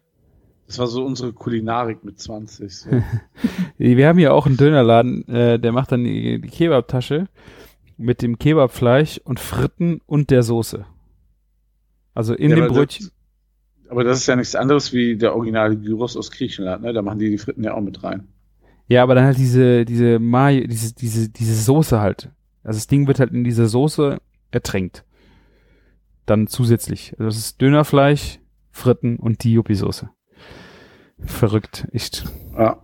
Das 0.67 0.79
war 0.79 0.87
so 0.87 1.05
unsere 1.05 1.31
Kulinarik 1.31 2.03
mit 2.03 2.19
20. 2.19 2.75
So. 2.75 2.89
Wir 3.77 4.07
haben 4.07 4.17
hier 4.17 4.33
auch 4.33 4.47
einen 4.47 4.57
Dönerladen, 4.57 5.27
äh, 5.27 5.59
der 5.59 5.71
macht 5.71 5.91
dann 5.91 6.03
die, 6.03 6.41
die 6.41 6.47
Kebabtasche 6.47 7.27
mit 7.97 8.21
dem 8.21 8.39
Kebabfleisch 8.39 9.21
und 9.23 9.39
Fritten 9.39 10.01
und 10.05 10.31
der 10.31 10.43
Soße. 10.43 10.85
Also 12.13 12.33
in 12.33 12.49
ja, 12.49 12.55
dem 12.55 12.67
Brötchen. 12.67 13.11
Das, 13.83 13.91
aber 13.91 14.03
das 14.03 14.19
ist 14.19 14.27
ja 14.27 14.35
nichts 14.35 14.55
anderes 14.55 14.93
wie 14.93 15.15
der 15.17 15.35
originale 15.35 15.77
Gyros 15.77 16.17
aus 16.17 16.31
Griechenland, 16.31 16.83
ne? 16.83 16.93
Da 16.93 17.01
machen 17.01 17.19
die 17.19 17.29
die 17.29 17.37
Fritten 17.37 17.63
ja 17.63 17.73
auch 17.73 17.81
mit 17.81 18.03
rein. 18.03 18.27
Ja, 18.87 19.03
aber 19.03 19.15
dann 19.15 19.25
halt 19.25 19.37
diese, 19.37 19.85
diese 19.85 20.19
Mayo, 20.19 20.67
diese, 20.67 20.93
diese, 20.93 21.29
diese 21.29 21.55
Soße 21.55 21.99
halt. 21.99 22.31
Also 22.63 22.77
das 22.77 22.87
Ding 22.87 23.07
wird 23.07 23.19
halt 23.19 23.31
in 23.31 23.43
dieser 23.43 23.67
Soße 23.67 24.19
ertränkt. 24.51 25.05
Dann 26.25 26.47
zusätzlich. 26.47 27.13
Also 27.13 27.25
das 27.25 27.37
ist 27.37 27.61
Dönerfleisch, 27.61 28.39
Fritten 28.71 29.17
und 29.17 29.43
die 29.43 29.53
Yuppie-Soße. 29.53 30.09
Verrückt, 31.19 31.87
echt. 31.93 32.25
Ja. 32.57 32.81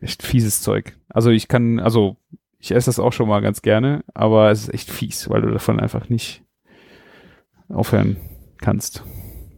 Echt 0.00 0.22
fieses 0.22 0.60
Zeug. 0.60 0.96
Also 1.08 1.30
ich 1.30 1.48
kann, 1.48 1.78
also 1.78 2.16
ich 2.58 2.72
esse 2.72 2.86
das 2.86 2.98
auch 2.98 3.12
schon 3.12 3.28
mal 3.28 3.40
ganz 3.40 3.62
gerne, 3.62 4.04
aber 4.14 4.50
es 4.50 4.62
ist 4.62 4.74
echt 4.74 4.90
fies, 4.90 5.28
weil 5.30 5.42
du 5.42 5.50
davon 5.50 5.78
einfach 5.78 6.08
nicht 6.08 6.42
aufhören 7.68 8.16
kannst. 8.58 9.04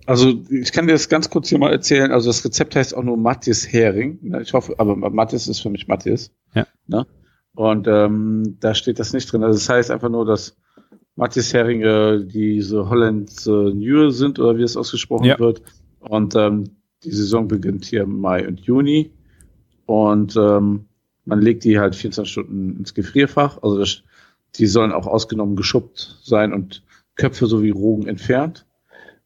Also 0.07 0.41
ich 0.51 0.73
kann 0.73 0.87
dir 0.87 0.93
das 0.93 1.09
ganz 1.09 1.29
kurz 1.31 1.49
hier 1.49 1.59
mal 1.59 1.73
erzählen. 1.73 2.13
Also 2.13 2.29
das 2.29 2.45
Rezept 2.45 2.77
heißt 2.77 2.97
auch 2.97 3.03
nur 3.03 3.17
Matthias 3.17 3.71
Hering. 3.71 4.19
Ne? 4.23 4.41
Ich 4.41 4.53
hoffe, 4.53 4.75
aber 4.79 4.97
Matthias 4.97 5.49
ist 5.49 5.61
für 5.61 5.71
mich 5.71 5.89
Matthias. 5.89 6.33
Ja. 6.55 6.67
Ne? 6.87 7.07
Und 7.55 7.89
ähm, 7.89 8.57
da 8.61 8.75
steht 8.75 8.99
das 9.01 9.13
nicht 9.13 9.31
drin. 9.31 9.43
Also 9.43 9.59
das 9.59 9.69
heißt 9.69 9.91
einfach 9.91 10.09
nur, 10.09 10.25
dass 10.25 10.57
Matthias 11.17 11.53
Heringe 11.53 12.25
diese 12.25 12.89
Holland 12.89 13.31
äh, 13.47 13.51
New 13.51 14.11
sind 14.11 14.39
oder 14.39 14.57
wie 14.59 14.63
es 14.63 14.77
ausgesprochen 14.77 15.25
ja. 15.25 15.39
wird. 15.39 15.63
Und 15.99 16.37
ähm, 16.37 16.77
die 17.03 17.11
Saison 17.11 17.49
beginnt 17.49 17.85
hier 17.85 18.03
im 18.03 18.21
Mai 18.21 18.47
und 18.47 18.61
Juni. 18.61 19.11
Und 19.87 20.37
ähm, 20.37 20.87
man 21.25 21.41
legt 21.41 21.65
die 21.65 21.79
halt 21.79 21.97
24 21.97 22.31
Stunden 22.31 22.77
ins 22.79 22.95
Gefrierfach. 22.95 23.63
Also 23.63 23.79
das, 23.79 24.03
die 24.55 24.67
sollen 24.67 24.93
auch 24.93 25.07
ausgenommen 25.07 25.57
geschuppt 25.57 26.19
sein 26.23 26.53
und 26.53 26.85
Köpfe 27.17 27.47
sowie 27.47 27.71
Rogen 27.71 28.07
entfernt. 28.07 28.67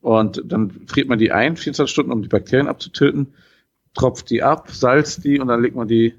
Und 0.00 0.42
dann 0.44 0.70
friert 0.86 1.08
man 1.08 1.18
die 1.18 1.32
ein, 1.32 1.56
24 1.56 1.92
Stunden, 1.92 2.12
um 2.12 2.22
die 2.22 2.28
Bakterien 2.28 2.68
abzutöten, 2.68 3.34
tropft 3.94 4.30
die 4.30 4.42
ab, 4.42 4.70
salzt 4.70 5.24
die 5.24 5.38
und 5.40 5.48
dann 5.48 5.62
legt 5.62 5.76
man 5.76 5.88
die 5.88 6.14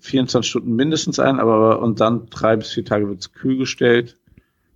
24 0.00 0.50
Stunden 0.50 0.74
mindestens 0.74 1.18
ein, 1.18 1.38
aber 1.38 1.80
und 1.80 2.00
dann 2.00 2.26
drei 2.26 2.56
bis 2.56 2.72
vier 2.72 2.84
Tage 2.84 3.08
wird 3.08 3.20
es 3.20 3.32
kühl 3.32 3.56
gestellt. 3.56 4.18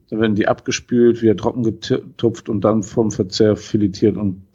Dann 0.08 0.20
werden 0.20 0.36
die 0.36 0.46
abgespült, 0.46 1.20
wieder 1.20 1.36
trocken 1.36 1.64
getupft 1.64 2.48
und 2.48 2.60
dann 2.60 2.84
vom 2.84 3.10
Verzehr 3.10 3.56
filetiert 3.56 4.16
und 4.16 4.46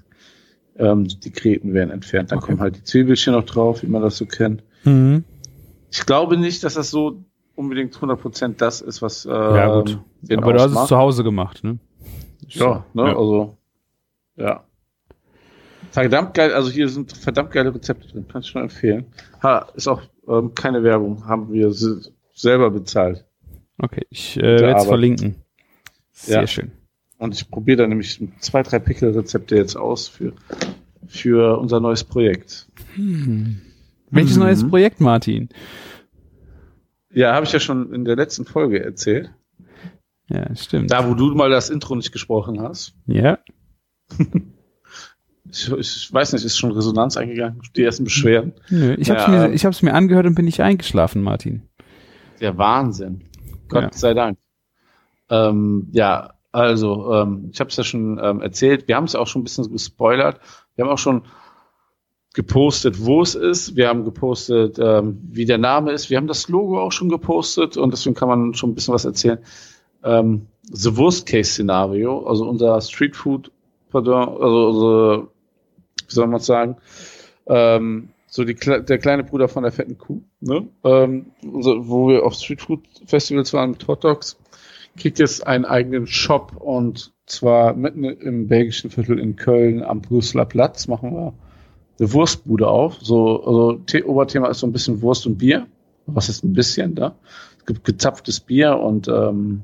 ähm, 0.77 1.07
die 1.07 1.31
Kreten 1.31 1.73
werden 1.73 1.91
entfernt. 1.91 2.31
Dann 2.31 2.37
okay. 2.37 2.47
kommen 2.47 2.61
halt 2.61 2.77
die 2.77 2.83
Zwiebelchen 2.83 3.33
noch 3.33 3.43
drauf, 3.43 3.83
wie 3.83 3.87
man 3.87 4.01
das 4.01 4.15
so 4.15 4.25
kennt. 4.25 4.63
Mhm. 4.85 5.25
Ich 5.91 6.05
glaube 6.05 6.37
nicht, 6.37 6.63
dass 6.63 6.75
das 6.75 6.89
so 6.89 7.25
unbedingt 7.55 7.93
100% 7.93 8.55
das 8.57 8.79
ist, 8.79 9.01
was 9.01 9.25
äh, 9.25 9.29
ja, 9.29 9.81
gut. 9.81 9.99
Aber 10.37 10.53
du 10.53 10.59
hast 10.61 10.73
es 10.73 10.87
zu 10.87 10.97
Hause 10.97 11.25
gemacht, 11.25 11.65
ne? 11.65 11.79
Ja, 12.59 12.85
ne, 12.93 13.03
ja. 13.03 13.17
also 13.17 13.57
ja. 14.35 14.63
Verdammt 15.91 16.33
geil, 16.33 16.53
also 16.53 16.69
hier 16.69 16.87
sind 16.87 17.15
verdammt 17.15 17.51
geile 17.51 17.73
Rezepte 17.73 18.07
drin, 18.07 18.27
kann 18.27 18.41
ich 18.41 18.47
schon 18.47 18.61
empfehlen. 18.61 19.05
Ha, 19.43 19.67
ist 19.75 19.87
auch 19.87 20.01
ähm, 20.27 20.53
keine 20.55 20.83
Werbung, 20.83 21.27
haben 21.27 21.51
wir 21.51 21.73
selber 22.33 22.69
bezahlt. 22.71 23.25
Okay, 23.77 24.05
ich 24.09 24.37
äh, 24.37 24.41
werde 24.41 24.79
es 24.79 24.85
verlinken. 24.85 25.35
Sehr 26.11 26.41
ja. 26.41 26.47
schön. 26.47 26.71
Und 27.17 27.35
ich 27.35 27.49
probiere 27.49 27.77
da 27.77 27.87
nämlich 27.87 28.23
zwei, 28.39 28.63
drei 28.63 28.79
Pickel-Rezepte 28.79 29.55
jetzt 29.55 29.75
aus 29.75 30.07
für, 30.07 30.33
für 31.07 31.59
unser 31.59 31.79
neues 31.79 32.03
Projekt. 32.03 32.67
Hm. 32.95 33.61
Welches 34.09 34.35
mhm. 34.35 34.43
neues 34.43 34.67
Projekt, 34.67 35.01
Martin? 35.01 35.49
Ja, 37.13 37.33
habe 37.33 37.45
ich 37.45 37.51
ja 37.51 37.59
schon 37.59 37.93
in 37.93 38.05
der 38.05 38.15
letzten 38.15 38.45
Folge 38.45 38.83
erzählt. 38.83 39.31
Ja, 40.31 40.55
stimmt. 40.55 40.91
Da, 40.91 41.09
wo 41.09 41.13
du 41.13 41.33
mal 41.35 41.49
das 41.49 41.69
Intro 41.69 41.95
nicht 41.95 42.11
gesprochen 42.11 42.61
hast. 42.61 42.93
Ja. 43.05 43.39
Ich, 45.49 45.69
ich, 45.69 46.13
weiß 46.13 46.31
nicht, 46.31 46.45
ist 46.45 46.57
schon 46.57 46.71
Resonanz 46.71 47.17
eingegangen? 47.17 47.61
Die 47.75 47.83
ersten 47.83 48.05
Beschwerden? 48.05 48.53
Nö, 48.69 48.95
ich 48.97 49.09
habe 49.09 49.19
es 49.19 49.27
mir, 49.27 49.53
ich 49.53 49.65
hab's 49.65 49.81
mir 49.81 49.93
angehört 49.93 50.25
und 50.25 50.35
bin 50.35 50.45
nicht 50.45 50.61
eingeschlafen, 50.61 51.21
Martin. 51.21 51.63
Der 52.39 52.57
Wahnsinn. 52.57 53.25
Gott 53.67 53.83
ja. 53.83 53.89
sei 53.91 54.13
Dank. 54.13 54.37
Ähm, 55.29 55.89
ja, 55.91 56.35
also, 56.53 57.13
ähm, 57.13 57.49
ich 57.51 57.59
habe 57.59 57.69
es 57.69 57.75
ja 57.75 57.83
schon 57.83 58.19
ähm, 58.21 58.41
erzählt. 58.41 58.87
Wir 58.87 58.95
haben 58.95 59.05
es 59.05 59.13
ja 59.13 59.19
auch 59.19 59.27
schon 59.27 59.41
ein 59.41 59.43
bisschen 59.43 59.69
gespoilert. 59.71 60.39
Wir 60.75 60.85
haben 60.85 60.91
auch 60.91 60.97
schon 60.97 61.23
gepostet, 62.33 63.05
wo 63.05 63.21
es 63.21 63.35
ist. 63.35 63.75
Wir 63.75 63.89
haben 63.89 64.05
gepostet, 64.05 64.79
ähm, 64.79 65.19
wie 65.31 65.45
der 65.45 65.57
Name 65.57 65.91
ist. 65.91 66.09
Wir 66.09 66.17
haben 66.17 66.27
das 66.27 66.47
Logo 66.47 66.79
auch 66.81 66.91
schon 66.91 67.09
gepostet 67.09 67.77
und 67.77 67.91
deswegen 67.91 68.15
kann 68.15 68.29
man 68.29 68.53
schon 68.53 68.71
ein 68.71 68.75
bisschen 68.75 68.93
was 68.93 69.05
erzählen. 69.05 69.39
Ähm, 70.03 70.47
the 70.71 70.95
Worst 70.97 71.27
Case 71.27 71.51
Szenario, 71.51 72.25
also 72.25 72.47
unser 72.47 72.79
Street 72.81 73.15
Food, 73.15 73.51
pardon, 73.89 74.29
also, 74.29 74.67
also 74.67 75.27
wie 76.07 76.13
soll 76.13 76.27
man 76.27 76.39
sagen, 76.39 76.77
ähm, 77.47 78.09
so 78.27 78.43
die, 78.45 78.55
der 78.55 78.97
kleine 78.97 79.23
Bruder 79.23 79.49
von 79.49 79.63
der 79.63 79.71
fetten 79.71 79.97
Kuh, 79.97 80.21
ne? 80.39 80.67
ähm, 80.83 81.27
so, 81.41 81.87
wo 81.89 82.09
wir 82.09 82.25
auf 82.25 82.33
Street 82.35 82.61
Food 82.61 82.81
Festivals 83.05 83.53
waren 83.53 83.71
mit 83.71 83.87
Hot 83.87 84.03
Dogs, 84.03 84.37
kriegt 84.97 85.19
jetzt 85.19 85.45
einen 85.45 85.65
eigenen 85.65 86.07
Shop 86.07 86.55
und 86.57 87.11
zwar 87.25 87.73
mitten 87.73 88.03
im 88.03 88.47
belgischen 88.47 88.89
Viertel 88.89 89.19
in 89.19 89.35
Köln 89.35 89.83
am 89.83 90.01
Brüsseler 90.01 90.45
Platz 90.45 90.87
machen 90.87 91.13
wir 91.13 91.33
eine 91.99 92.13
Wurstbude 92.13 92.67
auf. 92.67 92.97
So, 93.01 93.43
also 93.43 93.81
Oberthema 94.05 94.47
ist 94.47 94.59
so 94.59 94.67
ein 94.67 94.73
bisschen 94.73 95.01
Wurst 95.01 95.25
und 95.25 95.37
Bier. 95.37 95.67
Was 96.07 96.29
ist 96.29 96.43
ein 96.43 96.53
bisschen 96.53 96.95
da? 96.95 97.15
Es 97.59 97.65
gibt 97.65 97.83
gezapftes 97.83 98.39
Bier 98.39 98.77
und 98.77 99.07
ähm, 99.07 99.61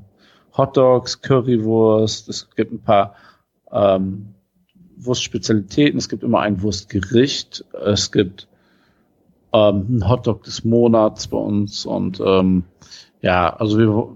Hot 0.58 0.76
Dogs, 0.76 1.22
Currywurst. 1.22 2.28
Es 2.28 2.48
gibt 2.56 2.72
ein 2.72 2.82
paar 2.82 3.14
ähm, 3.72 4.34
Wurstspezialitäten. 4.96 5.98
Es 5.98 6.08
gibt 6.08 6.24
immer 6.24 6.40
ein 6.40 6.60
Wurstgericht. 6.60 7.64
Es 7.84 8.10
gibt 8.10 8.48
ähm, 9.52 9.86
ein 9.88 10.08
Hotdog 10.08 10.42
des 10.42 10.64
Monats 10.64 11.28
bei 11.28 11.38
uns 11.38 11.86
und 11.86 12.20
ähm, 12.24 12.64
ja, 13.22 13.54
also 13.56 13.78
wir, 13.78 14.08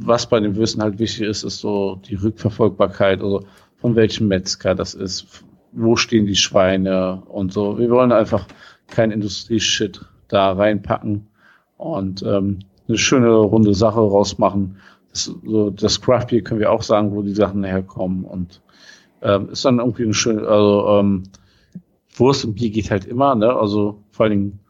was 0.00 0.28
bei 0.28 0.40
den 0.40 0.56
Würsten 0.56 0.82
halt 0.82 0.98
wichtig 0.98 1.26
ist, 1.26 1.42
ist 1.42 1.58
so 1.58 1.96
die 2.08 2.14
Rückverfolgbarkeit, 2.14 3.20
also 3.20 3.44
von 3.76 3.96
welchem 3.96 4.28
Metzger 4.28 4.74
das 4.74 4.94
ist, 4.94 5.44
wo 5.72 5.96
stehen 5.96 6.26
die 6.26 6.36
Schweine 6.36 7.22
und 7.26 7.52
so. 7.52 7.78
Wir 7.78 7.90
wollen 7.90 8.12
einfach 8.12 8.46
kein 8.88 9.10
Industrieshit 9.10 10.04
da 10.28 10.52
reinpacken 10.52 11.28
und 11.76 12.22
ähm, 12.22 12.60
eine 12.88 12.98
schöne 12.98 13.30
runde 13.30 13.74
Sache 13.74 14.00
rausmachen. 14.00 14.76
Das, 15.10 15.24
so, 15.24 15.70
das 15.70 16.00
Craft 16.00 16.26
Beer 16.30 16.42
können 16.42 16.60
wir 16.60 16.70
auch 16.70 16.82
sagen, 16.82 17.14
wo 17.14 17.22
die 17.22 17.34
Sachen 17.34 17.64
herkommen 17.64 18.24
und 18.24 18.60
ähm, 19.22 19.48
ist 19.50 19.64
dann 19.64 19.78
irgendwie 19.78 20.04
ein 20.04 20.14
schön, 20.14 20.44
also 20.44 20.98
ähm, 20.98 21.24
Wurst 22.14 22.44
und 22.44 22.54
Bier 22.54 22.70
geht 22.70 22.90
halt 22.90 23.04
immer, 23.04 23.34
ne? 23.34 23.54
Also 23.54 24.02
vor 24.10 24.24
allen 24.24 24.32
Dingen 24.32 24.60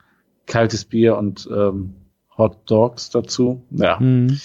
kaltes 0.46 0.84
Bier 0.84 1.16
und 1.16 1.48
ähm, 1.52 1.94
Hot 2.36 2.58
Dogs 2.66 3.10
dazu. 3.10 3.62
Ja. 3.70 3.98
Mhm. 3.98 4.38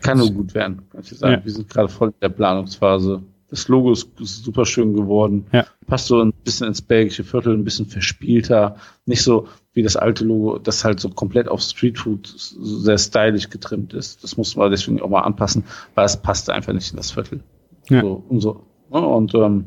Kann 0.00 0.18
nur 0.18 0.30
gut 0.30 0.54
werden, 0.54 0.88
kann 0.90 1.00
ich 1.02 1.10
sagen. 1.10 1.34
Ja. 1.34 1.44
Wir 1.44 1.52
sind 1.52 1.68
gerade 1.68 1.88
voll 1.88 2.08
in 2.08 2.20
der 2.22 2.28
Planungsphase. 2.28 3.22
Das 3.50 3.66
Logo 3.68 3.92
ist, 3.92 4.10
super 4.18 4.66
schön 4.66 4.94
geworden. 4.94 5.46
Ja. 5.52 5.66
Passt 5.86 6.06
so 6.06 6.20
ein 6.20 6.32
bisschen 6.32 6.68
ins 6.68 6.82
belgische 6.82 7.24
Viertel, 7.24 7.54
ein 7.54 7.64
bisschen 7.64 7.86
verspielter. 7.86 8.76
Nicht 9.06 9.22
so 9.22 9.48
wie 9.78 9.82
das 9.84 9.96
alte 9.96 10.24
Logo, 10.24 10.58
das 10.58 10.84
halt 10.84 10.98
so 10.98 11.08
komplett 11.08 11.46
auf 11.46 11.60
Streetfood 11.60 12.26
sehr 12.36 12.98
stylisch 12.98 13.48
getrimmt 13.48 13.94
ist. 13.94 14.24
Das 14.24 14.36
muss 14.36 14.56
man 14.56 14.72
deswegen 14.72 15.00
auch 15.00 15.08
mal 15.08 15.20
anpassen, 15.22 15.62
weil 15.94 16.04
es 16.04 16.16
passt 16.16 16.50
einfach 16.50 16.72
nicht 16.72 16.90
in 16.90 16.96
das 16.96 17.12
Viertel. 17.12 17.44
Ja. 17.88 18.00
So, 18.00 18.24
und 18.28 18.40
so. 18.40 18.64
Und 18.90 19.34
ähm, 19.36 19.66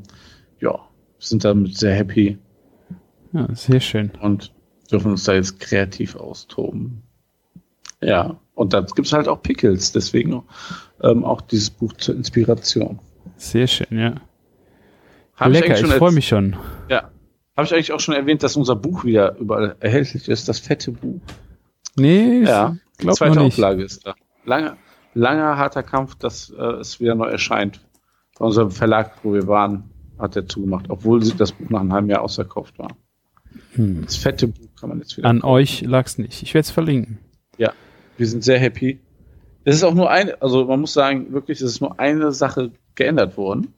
ja, 0.60 0.78
sind 1.18 1.46
damit 1.46 1.78
sehr 1.78 1.96
happy. 1.96 2.38
Ja, 3.32 3.48
sehr 3.56 3.80
schön. 3.80 4.12
Und 4.20 4.52
dürfen 4.92 5.12
uns 5.12 5.24
da 5.24 5.34
jetzt 5.34 5.62
kreativ 5.62 6.18
austoben. 6.18 7.04
Ja, 8.02 8.38
und 8.54 8.74
dann 8.74 8.86
gibt 8.88 9.08
es 9.08 9.14
halt 9.14 9.30
auch 9.30 9.42
Pickles, 9.42 9.94
deswegen 9.94 10.44
ähm, 11.02 11.24
auch 11.24 11.40
dieses 11.40 11.70
Buch 11.70 11.94
zur 11.94 12.16
Inspiration. 12.16 13.00
Sehr 13.38 13.68
schön, 13.68 13.98
ja. 13.98 14.16
Hab 15.38 15.54
Lecker, 15.54 15.80
ich, 15.80 15.86
ich 15.86 15.94
freue 15.94 16.12
mich 16.12 16.28
schon. 16.28 16.58
Ja. 16.90 17.12
Habe 17.62 17.68
ich 17.68 17.74
eigentlich 17.76 17.92
auch 17.92 18.00
schon 18.00 18.16
erwähnt, 18.16 18.42
dass 18.42 18.56
unser 18.56 18.76
Buch 18.76 19.06
wieder 19.06 19.38
überall 19.38 19.76
erhältlich 19.80 20.28
ist, 20.28 20.50
das 20.50 20.58
fette 20.58 20.92
Buch? 20.94 21.22
Nee, 21.96 22.42
ja, 22.42 22.76
die 23.00 23.08
zweite 23.10 23.40
Auflage 23.40 23.84
ist 23.84 24.04
da. 24.04 24.16
Langer, 24.46 24.78
langer, 25.14 25.58
harter 25.60 25.84
Kampf, 25.84 26.16
dass 26.16 26.50
äh, 26.50 26.64
es 26.80 27.00
wieder 27.00 27.14
neu 27.14 27.28
erscheint. 27.28 27.80
Bei 28.40 28.46
unserem 28.46 28.72
Verlag, 28.72 29.12
wo 29.22 29.36
wir 29.36 29.48
waren, 29.48 29.92
hat 30.18 30.36
er 30.36 30.48
zugemacht, 30.48 30.88
obwohl 30.90 31.20
das 31.20 31.52
Buch 31.52 31.70
nach 31.70 31.82
einem 31.82 31.94
halben 31.94 32.10
Jahr 32.10 32.24
ausverkauft 32.24 32.80
war. 32.80 32.98
Hm. 33.74 34.06
Das 34.06 34.16
fette 34.16 34.48
Buch 34.48 34.70
kann 34.80 34.90
man 34.90 34.98
jetzt 34.98 35.16
wieder. 35.16 35.30
An 35.30 35.42
kaufen. 35.42 35.54
euch 35.54 35.82
lag's 35.82 36.18
nicht. 36.18 36.42
Ich 36.42 36.56
werde 36.56 36.66
es 36.66 36.72
verlinken. 36.72 37.20
Ja, 37.60 37.74
wir 38.18 38.26
sind 38.26 38.44
sehr 38.44 38.58
happy. 38.58 39.02
Es 39.66 39.76
ist 39.76 39.84
auch 39.84 39.94
nur 39.94 40.10
eine, 40.10 40.42
also 40.42 40.66
man 40.66 40.82
muss 40.82 40.94
sagen, 40.94 41.32
wirklich, 41.32 41.62
es 41.62 41.74
ist 41.74 41.82
nur 41.82 42.00
eine 42.00 42.32
Sache 42.32 42.72
geändert 42.96 43.38
worden. 43.38 43.76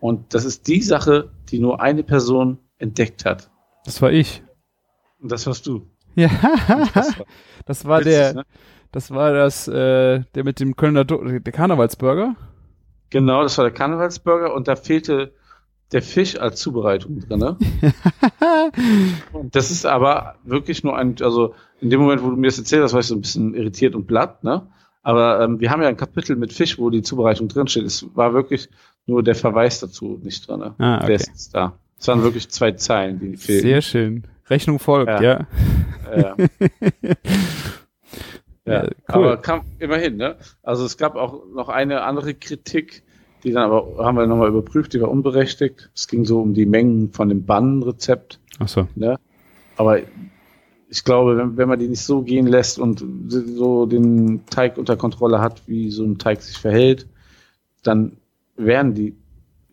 Und 0.00 0.34
das 0.34 0.44
ist 0.44 0.68
die 0.68 0.82
Sache, 0.82 1.30
die 1.48 1.60
nur 1.60 1.80
eine 1.80 2.02
Person 2.02 2.58
entdeckt 2.78 3.24
hat. 3.24 3.50
Das 3.84 4.02
war 4.02 4.12
ich. 4.12 4.42
Und 5.20 5.32
das 5.32 5.46
warst 5.46 5.66
du. 5.66 5.88
Ja, 6.14 6.28
das 6.94 7.18
war, 7.18 7.26
das 7.66 7.84
war 7.84 8.00
witzig, 8.00 8.12
der, 8.12 8.34
ne? 8.34 8.44
das 8.92 9.10
war 9.10 9.32
das, 9.32 9.68
äh, 9.68 10.20
der 10.34 10.44
mit 10.44 10.60
dem 10.60 10.76
Kölner, 10.76 11.04
Do 11.04 11.22
der 11.22 11.52
Karnevalsburger. 11.52 12.36
Genau, 13.10 13.42
das 13.42 13.56
war 13.58 13.64
der 13.64 13.74
Karnevalsburger 13.74 14.54
und 14.54 14.66
da 14.66 14.76
fehlte 14.76 15.34
der 15.92 16.02
Fisch 16.02 16.38
als 16.38 16.60
Zubereitung 16.60 17.20
drin. 17.20 17.38
Ne? 17.38 17.56
das 19.52 19.70
ist 19.70 19.86
aber 19.86 20.36
wirklich 20.44 20.82
nur 20.82 20.96
ein, 20.96 21.16
also 21.20 21.54
in 21.80 21.90
dem 21.90 22.00
Moment, 22.00 22.22
wo 22.22 22.30
du 22.30 22.36
mir 22.36 22.48
das 22.48 22.58
erzählt 22.58 22.82
hast, 22.82 22.92
war 22.92 23.00
ich 23.00 23.06
so 23.06 23.14
ein 23.14 23.20
bisschen 23.20 23.54
irritiert 23.54 23.94
und 23.94 24.06
blatt, 24.06 24.42
ne? 24.42 24.66
Aber 25.02 25.40
ähm, 25.40 25.60
wir 25.60 25.70
haben 25.70 25.82
ja 25.82 25.88
ein 25.88 25.96
Kapitel 25.96 26.34
mit 26.34 26.52
Fisch, 26.52 26.80
wo 26.80 26.90
die 26.90 27.02
Zubereitung 27.02 27.46
drinsteht. 27.46 27.84
Es 27.84 28.04
war 28.16 28.34
wirklich 28.34 28.68
nur 29.06 29.22
der 29.22 29.36
Verweis 29.36 29.78
dazu 29.78 30.18
nicht 30.20 30.48
drin. 30.48 30.58
Ne? 30.58 30.74
Ah, 30.78 30.96
okay. 30.96 31.06
Der 31.06 31.14
ist 31.14 31.28
jetzt 31.28 31.54
da. 31.54 31.78
Es 31.98 32.08
waren 32.08 32.22
wirklich 32.22 32.48
zwei 32.50 32.72
Zeilen, 32.72 33.18
die 33.18 33.36
fehlen. 33.36 33.62
Sehr 33.62 33.82
schön. 33.82 34.24
Rechnung 34.48 34.78
folgt, 34.78 35.20
ja. 35.20 35.20
Ja, 35.20 35.46
ja. 36.16 36.36
ja 38.64 38.82
cool. 38.82 38.92
aber 39.08 39.36
kam 39.38 39.62
immerhin, 39.78 40.16
ne? 40.16 40.36
Also 40.62 40.84
es 40.84 40.96
gab 40.96 41.16
auch 41.16 41.42
noch 41.52 41.68
eine 41.68 42.02
andere 42.02 42.34
Kritik, 42.34 43.02
die 43.42 43.52
dann 43.52 43.64
aber 43.70 44.04
haben 44.04 44.16
wir 44.16 44.26
nochmal 44.26 44.48
überprüft, 44.48 44.92
die 44.92 45.00
war 45.00 45.10
unberechtigt. 45.10 45.90
Es 45.94 46.08
ging 46.08 46.24
so 46.24 46.40
um 46.40 46.54
die 46.54 46.66
Mengen 46.66 47.12
von 47.12 47.28
dem 47.28 47.44
Bannenrezept. 47.44 48.40
Ach 48.58 48.68
so. 48.68 48.88
Ne? 48.94 49.18
Aber 49.76 50.00
ich 50.88 51.04
glaube, 51.04 51.36
wenn, 51.36 51.56
wenn 51.56 51.68
man 51.68 51.78
die 51.78 51.88
nicht 51.88 52.02
so 52.02 52.22
gehen 52.22 52.46
lässt 52.46 52.78
und 52.78 53.04
so 53.28 53.86
den 53.86 54.46
Teig 54.46 54.78
unter 54.78 54.96
Kontrolle 54.96 55.40
hat, 55.40 55.62
wie 55.66 55.90
so 55.90 56.04
ein 56.04 56.18
Teig 56.18 56.42
sich 56.42 56.58
verhält, 56.58 57.06
dann 57.82 58.16
werden 58.56 58.94
die 58.94 59.16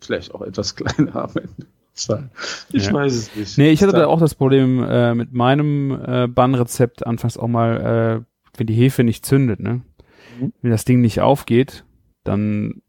vielleicht 0.02 0.34
auch 0.34 0.42
etwas 0.42 0.76
kleiner 0.76 1.16
am 1.16 1.32
Ende. 1.36 1.68
Sein. 1.94 2.32
Ich 2.72 2.88
Ja. 2.88 2.94
weiß 2.94 3.14
es 3.14 3.36
nicht. 3.36 3.58
Nee, 3.58 3.70
ich 3.72 3.82
hatte 3.84 3.94
Da- 3.94 4.08
auch 4.08 4.20
das 4.20 4.36
Problem 4.36 4.84
äh, 4.84 5.14
mit 5.16 5.34
meinem 5.34 5.92
äh, 6.06 6.28
Bannrezept 6.28 7.06
anfangs 7.06 7.38
auch 7.38 7.48
mal, 7.48 8.24
äh, 8.24 8.58
wenn 8.58 8.68
die 8.68 8.74
Hefe 8.74 9.04
nicht 9.04 9.26
zündet, 9.26 9.60
ne? 9.60 9.82
Mhm. 10.40 10.54
Wenn 10.62 10.72
das 10.72 10.86
Ding 10.86 11.02
nicht 11.02 11.22
aufgeht, 11.22 11.86
dann, 12.24 12.82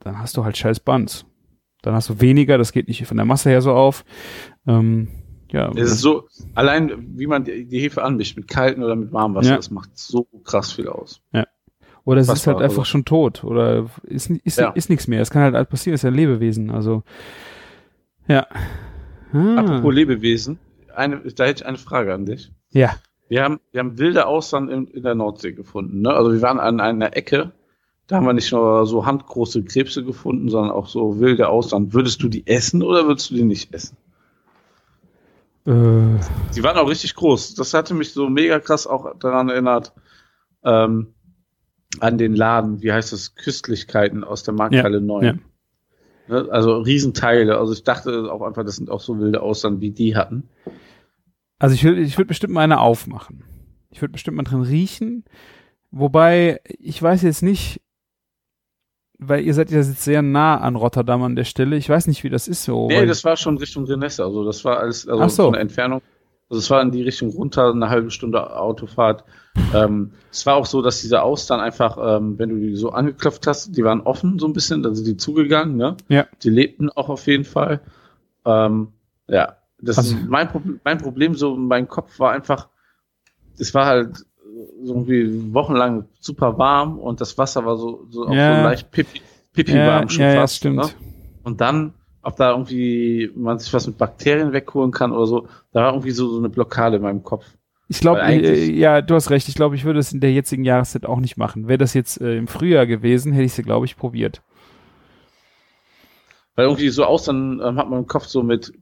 dann 0.00 0.18
hast 0.18 0.36
du 0.36 0.44
halt 0.44 0.56
scheiß 0.56 0.80
Buns. 0.80 1.26
Dann 1.82 1.94
hast 1.94 2.08
du 2.10 2.20
weniger, 2.20 2.58
das 2.58 2.72
geht 2.72 2.88
nicht 2.88 3.06
von 3.06 3.16
der 3.16 3.26
Masse 3.26 3.50
her 3.50 3.62
so 3.62 3.72
auf. 3.72 4.04
Ähm, 4.66 5.08
ja, 5.50 5.70
Es 5.72 5.90
ist 5.92 6.00
so, 6.00 6.28
allein 6.54 6.92
wie 7.18 7.26
man 7.26 7.42
die, 7.44 7.66
die 7.66 7.80
Hefe 7.80 8.02
anmischt, 8.04 8.36
mit 8.36 8.46
kaltem 8.48 8.82
oder 8.84 8.94
mit 8.96 9.12
warmem 9.12 9.34
Wasser, 9.36 9.50
Ja. 9.50 9.56
das 9.56 9.70
macht 9.70 9.90
so 9.98 10.28
krass 10.44 10.72
viel 10.72 10.88
aus. 10.88 11.22
oder 12.04 12.20
es 12.22 12.28
ist 12.28 12.46
halt 12.46 12.56
einfach 12.58 12.68
also- 12.78 12.84
schon 12.84 13.04
tot 13.04 13.44
oder 13.44 13.86
ist, 14.04 14.30
ist, 14.30 14.58
Ja. 14.58 14.70
ist 14.70 14.88
nichts 14.90 15.06
mehr. 15.06 15.20
Es 15.20 15.30
kann 15.30 15.42
halt 15.42 15.54
alles 15.54 15.68
passieren, 15.68 15.94
ist 15.94 16.02
ja 16.02 16.08
ein 16.10 16.14
Lebewesen. 16.14 16.70
Also, 16.70 17.02
ja. 18.30 18.46
Ah, 19.32 19.56
Apropos 19.60 19.94
Lebewesen, 19.94 20.58
eine, 20.94 21.18
da 21.20 21.44
hätte 21.44 21.62
ich 21.62 21.66
eine 21.66 21.78
Frage 21.78 22.14
an 22.14 22.26
dich. 22.26 22.50
ja. 22.70 22.94
Wir 23.28 23.44
haben, 23.44 23.60
wir 23.70 23.78
haben 23.78 23.96
wilde 23.96 24.26
Austern 24.26 24.68
in, 24.68 24.88
in 24.88 25.04
der 25.04 25.14
Nordsee 25.14 25.52
gefunden. 25.52 26.00
Ne? 26.02 26.10
Also 26.12 26.32
wir 26.32 26.42
waren 26.42 26.58
an 26.58 26.80
einer 26.80 27.16
Ecke, 27.16 27.52
da 28.08 28.16
haben 28.16 28.26
wir 28.26 28.32
nicht 28.32 28.50
nur 28.50 28.84
so 28.86 29.06
handgroße 29.06 29.62
Krebse 29.62 30.02
gefunden, 30.04 30.48
sondern 30.48 30.72
auch 30.72 30.88
so 30.88 31.20
wilde 31.20 31.48
Austern. 31.48 31.92
Würdest 31.92 32.20
du 32.24 32.28
die 32.28 32.44
essen 32.48 32.82
oder 32.82 33.06
würdest 33.06 33.30
du 33.30 33.36
die 33.36 33.44
nicht 33.44 33.72
essen? 33.72 33.96
Äh, 35.64 35.70
Die 36.56 36.62
waren 36.64 36.76
auch 36.76 36.88
richtig 36.88 37.14
groß. 37.14 37.54
Das 37.54 37.72
hatte 37.72 37.94
mich 37.94 38.12
so 38.12 38.28
mega 38.28 38.58
krass 38.58 38.88
auch 38.88 39.16
daran 39.20 39.48
erinnert, 39.48 39.92
ähm, 40.64 41.14
an 42.00 42.18
den 42.18 42.34
Laden, 42.34 42.82
wie 42.82 42.92
heißt 42.92 43.12
das, 43.12 43.36
Köstlichkeiten 43.36 44.24
aus 44.24 44.42
der 44.42 44.54
Markthalle 44.54 45.00
9. 45.00 45.24
ja. 45.24 45.34
Ne? 46.30 46.48
Also 46.50 46.78
Riesenteile. 46.78 47.58
Also 47.58 47.72
ich 47.72 47.82
dachte 47.82 48.32
auch 48.32 48.42
einfach, 48.42 48.64
das 48.64 48.76
sind 48.76 48.90
auch 48.90 49.00
so 49.00 49.18
wilde 49.18 49.42
Austern, 49.42 49.80
wie 49.80 49.90
die 49.90 50.16
hatten. 50.16 50.48
Also 51.58 51.74
ich 51.74 51.84
würde 51.84 52.00
ich 52.00 52.16
würd 52.16 52.28
bestimmt 52.28 52.54
mal 52.54 52.62
eine 52.62 52.80
aufmachen. 52.80 53.44
Ich 53.90 54.00
würde 54.00 54.12
bestimmt 54.12 54.36
mal 54.36 54.44
drin 54.44 54.62
riechen. 54.62 55.24
Wobei, 55.90 56.60
ich 56.78 57.02
weiß 57.02 57.22
jetzt 57.22 57.42
nicht, 57.42 57.80
weil 59.18 59.44
ihr 59.44 59.52
seid 59.52 59.70
ja 59.70 59.78
jetzt 59.78 60.02
sehr 60.02 60.22
nah 60.22 60.58
an 60.58 60.76
Rotterdam 60.76 61.22
an 61.22 61.36
der 61.36 61.44
Stelle. 61.44 61.76
Ich 61.76 61.88
weiß 61.88 62.06
nicht, 62.06 62.22
wie 62.24 62.30
das 62.30 62.48
ist 62.48 62.64
so. 62.64 62.86
Nee, 62.86 63.04
das 63.06 63.24
war 63.24 63.36
schon 63.36 63.58
Richtung 63.58 63.84
Renesse. 63.84 64.24
Also 64.24 64.44
das 64.44 64.64
war 64.64 64.78
alles, 64.78 65.06
also 65.08 65.28
so. 65.28 65.50
der 65.50 65.60
Entfernung. 65.60 66.00
Also 66.48 66.60
es 66.60 66.70
war 66.70 66.80
in 66.80 66.90
die 66.92 67.02
Richtung 67.02 67.30
runter, 67.30 67.72
eine 67.72 67.90
halbe 67.90 68.10
Stunde 68.10 68.56
Autofahrt. 68.56 69.24
Ähm, 69.74 70.12
es 70.30 70.46
war 70.46 70.54
auch 70.56 70.66
so, 70.66 70.80
dass 70.82 71.00
diese 71.00 71.22
Austern 71.22 71.60
einfach, 71.60 71.96
ähm, 72.00 72.38
wenn 72.38 72.48
du 72.50 72.56
die 72.56 72.76
so 72.76 72.90
angeklopft 72.90 73.46
hast, 73.46 73.76
die 73.76 73.84
waren 73.84 74.00
offen 74.00 74.38
so 74.38 74.46
ein 74.46 74.52
bisschen, 74.52 74.82
dann 74.82 74.94
sind 74.94 75.06
die 75.06 75.16
zugegangen, 75.16 75.76
ne? 75.76 75.96
Ja. 76.08 76.26
Die 76.42 76.50
lebten 76.50 76.88
auch 76.90 77.08
auf 77.08 77.26
jeden 77.26 77.44
Fall. 77.44 77.80
Ähm, 78.44 78.88
ja, 79.28 79.56
das 79.80 79.98
Also- 79.98 80.16
ist 80.16 80.28
mein, 80.28 80.48
Pro 80.48 80.60
mein 80.84 80.98
Problem, 80.98 81.34
so 81.34 81.56
mein 81.56 81.88
Kopf 81.88 82.18
war 82.20 82.32
einfach, 82.32 82.68
es 83.58 83.74
war 83.74 83.86
halt 83.86 84.24
so 84.82 84.94
irgendwie 84.94 85.52
wochenlang 85.54 86.06
super 86.20 86.56
warm 86.58 86.98
und 86.98 87.20
das 87.20 87.36
Wasser 87.38 87.64
war 87.64 87.76
so, 87.76 88.06
so, 88.10 88.26
auch 88.26 88.32
Ja. 88.32 88.56
so 88.56 88.62
leicht 88.68 88.90
pipi, 88.90 89.20
pipi 89.52 89.72
ja, 89.76 89.86
warm 89.86 90.08
schon 90.08 90.22
ja, 90.22 90.34
ja, 90.34 90.40
fast. 90.40 90.56
stimmt. 90.56 90.76
Ne? 90.76 90.88
Und 91.44 91.60
dann, 91.60 91.94
ob 92.22 92.36
da 92.36 92.50
irgendwie 92.52 93.30
man 93.34 93.58
sich 93.58 93.72
was 93.72 93.86
mit 93.86 93.98
Bakterien 93.98 94.52
wegholen 94.52 94.90
kann 94.90 95.12
oder 95.12 95.26
so, 95.26 95.48
da 95.72 95.82
war 95.84 95.92
irgendwie 95.92 96.10
so, 96.12 96.28
so 96.30 96.38
eine 96.38 96.48
Blockade 96.48 96.96
in 96.96 97.02
meinem 97.02 97.22
Kopf. 97.22 97.46
Ich 97.90 97.98
glaube, 97.98 98.20
äh, 98.20 98.70
ja, 98.70 99.02
du 99.02 99.16
hast 99.16 99.30
recht. 99.30 99.48
Ich 99.48 99.56
glaube, 99.56 99.74
ich 99.74 99.84
würde 99.84 99.98
es 99.98 100.12
in 100.12 100.20
der 100.20 100.32
jetzigen 100.32 100.62
Jahreszeit 100.62 101.04
auch 101.06 101.18
nicht 101.18 101.36
machen. 101.36 101.66
Wäre 101.66 101.78
das 101.78 101.92
jetzt 101.92 102.20
äh, 102.20 102.36
im 102.36 102.46
Frühjahr 102.46 102.86
gewesen, 102.86 103.32
hätte 103.32 103.46
ich 103.46 103.52
sie, 103.52 103.64
glaube 103.64 103.84
ich, 103.84 103.96
probiert. 103.96 104.42
Weil 106.54 106.66
irgendwie 106.66 106.90
so 106.90 107.04
aus, 107.04 107.24
dann 107.24 107.60
ähm, 107.60 107.78
hat 107.78 107.90
man 107.90 107.98
im 107.98 108.06
Kopf 108.06 108.26
so 108.26 108.44
mit 108.44 108.72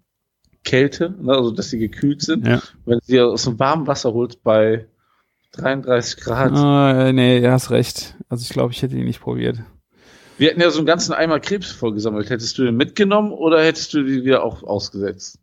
Kälte, 0.63 1.17
ne, 1.23 1.33
also 1.33 1.53
dass 1.53 1.71
sie 1.71 1.79
gekühlt 1.79 2.21
sind. 2.21 2.47
Ja. 2.47 2.61
Wenn 2.85 2.99
du 2.99 3.05
sie 3.07 3.19
aus 3.19 3.45
dem 3.45 3.59
warmen 3.59 3.87
Wasser 3.87 4.13
holst 4.13 4.43
bei 4.43 4.87
33 5.53 6.21
Grad. 6.21 6.53
Äh, 6.55 7.15
nee, 7.15 7.41
du 7.41 7.51
hast 7.51 7.71
recht. 7.71 8.15
Also 8.29 8.43
ich 8.43 8.51
glaube, 8.51 8.75
ich 8.75 8.83
hätte 8.83 8.95
ihn 8.95 9.07
nicht 9.07 9.23
probiert. 9.23 9.57
Wir 10.37 10.51
hätten 10.51 10.61
ja 10.61 10.69
so 10.69 10.81
einen 10.81 10.87
ganzen 10.87 11.15
Eimer 11.15 11.41
Krebs 11.41 11.71
vorgesammelt. 11.73 12.29
Hättest 12.29 12.59
du 12.59 12.65
den 12.65 12.77
mitgenommen 12.77 13.33
oder 13.33 13.65
hättest 13.65 13.95
du 13.95 14.03
die 14.03 14.23
wieder 14.23 14.45
auch 14.45 14.63
ausgesetzt? 14.63 15.39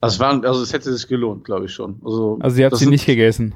Also, 0.00 0.14
es 0.14 0.20
waren, 0.20 0.44
also 0.44 0.62
es 0.62 0.72
hätte 0.72 0.92
sich 0.92 1.08
gelohnt, 1.08 1.44
glaube 1.44 1.66
ich 1.66 1.72
schon. 1.72 2.00
Also, 2.04 2.38
Also 2.40 2.58
ihr 2.58 2.64
habt 2.66 2.72
das 2.72 2.78
sie 2.80 2.84
sind- 2.84 2.92
nicht 2.92 3.06
gegessen. 3.06 3.54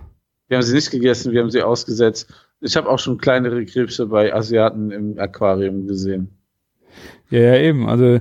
Wir 0.48 0.56
haben 0.58 0.62
sie 0.62 0.74
nicht 0.74 0.90
gegessen, 0.90 1.32
wir 1.32 1.40
haben 1.40 1.50
sie 1.50 1.62
ausgesetzt. 1.62 2.32
Ich 2.60 2.76
habe 2.76 2.88
auch 2.90 2.98
schon 2.98 3.16
kleinere 3.18 3.64
Krebse 3.64 4.06
bei 4.06 4.34
Asiaten 4.34 4.90
im 4.90 5.18
Aquarium 5.18 5.86
gesehen. 5.86 6.36
Ja, 7.30 7.40
ja, 7.40 7.56
eben. 7.58 7.88
Also 7.88 8.20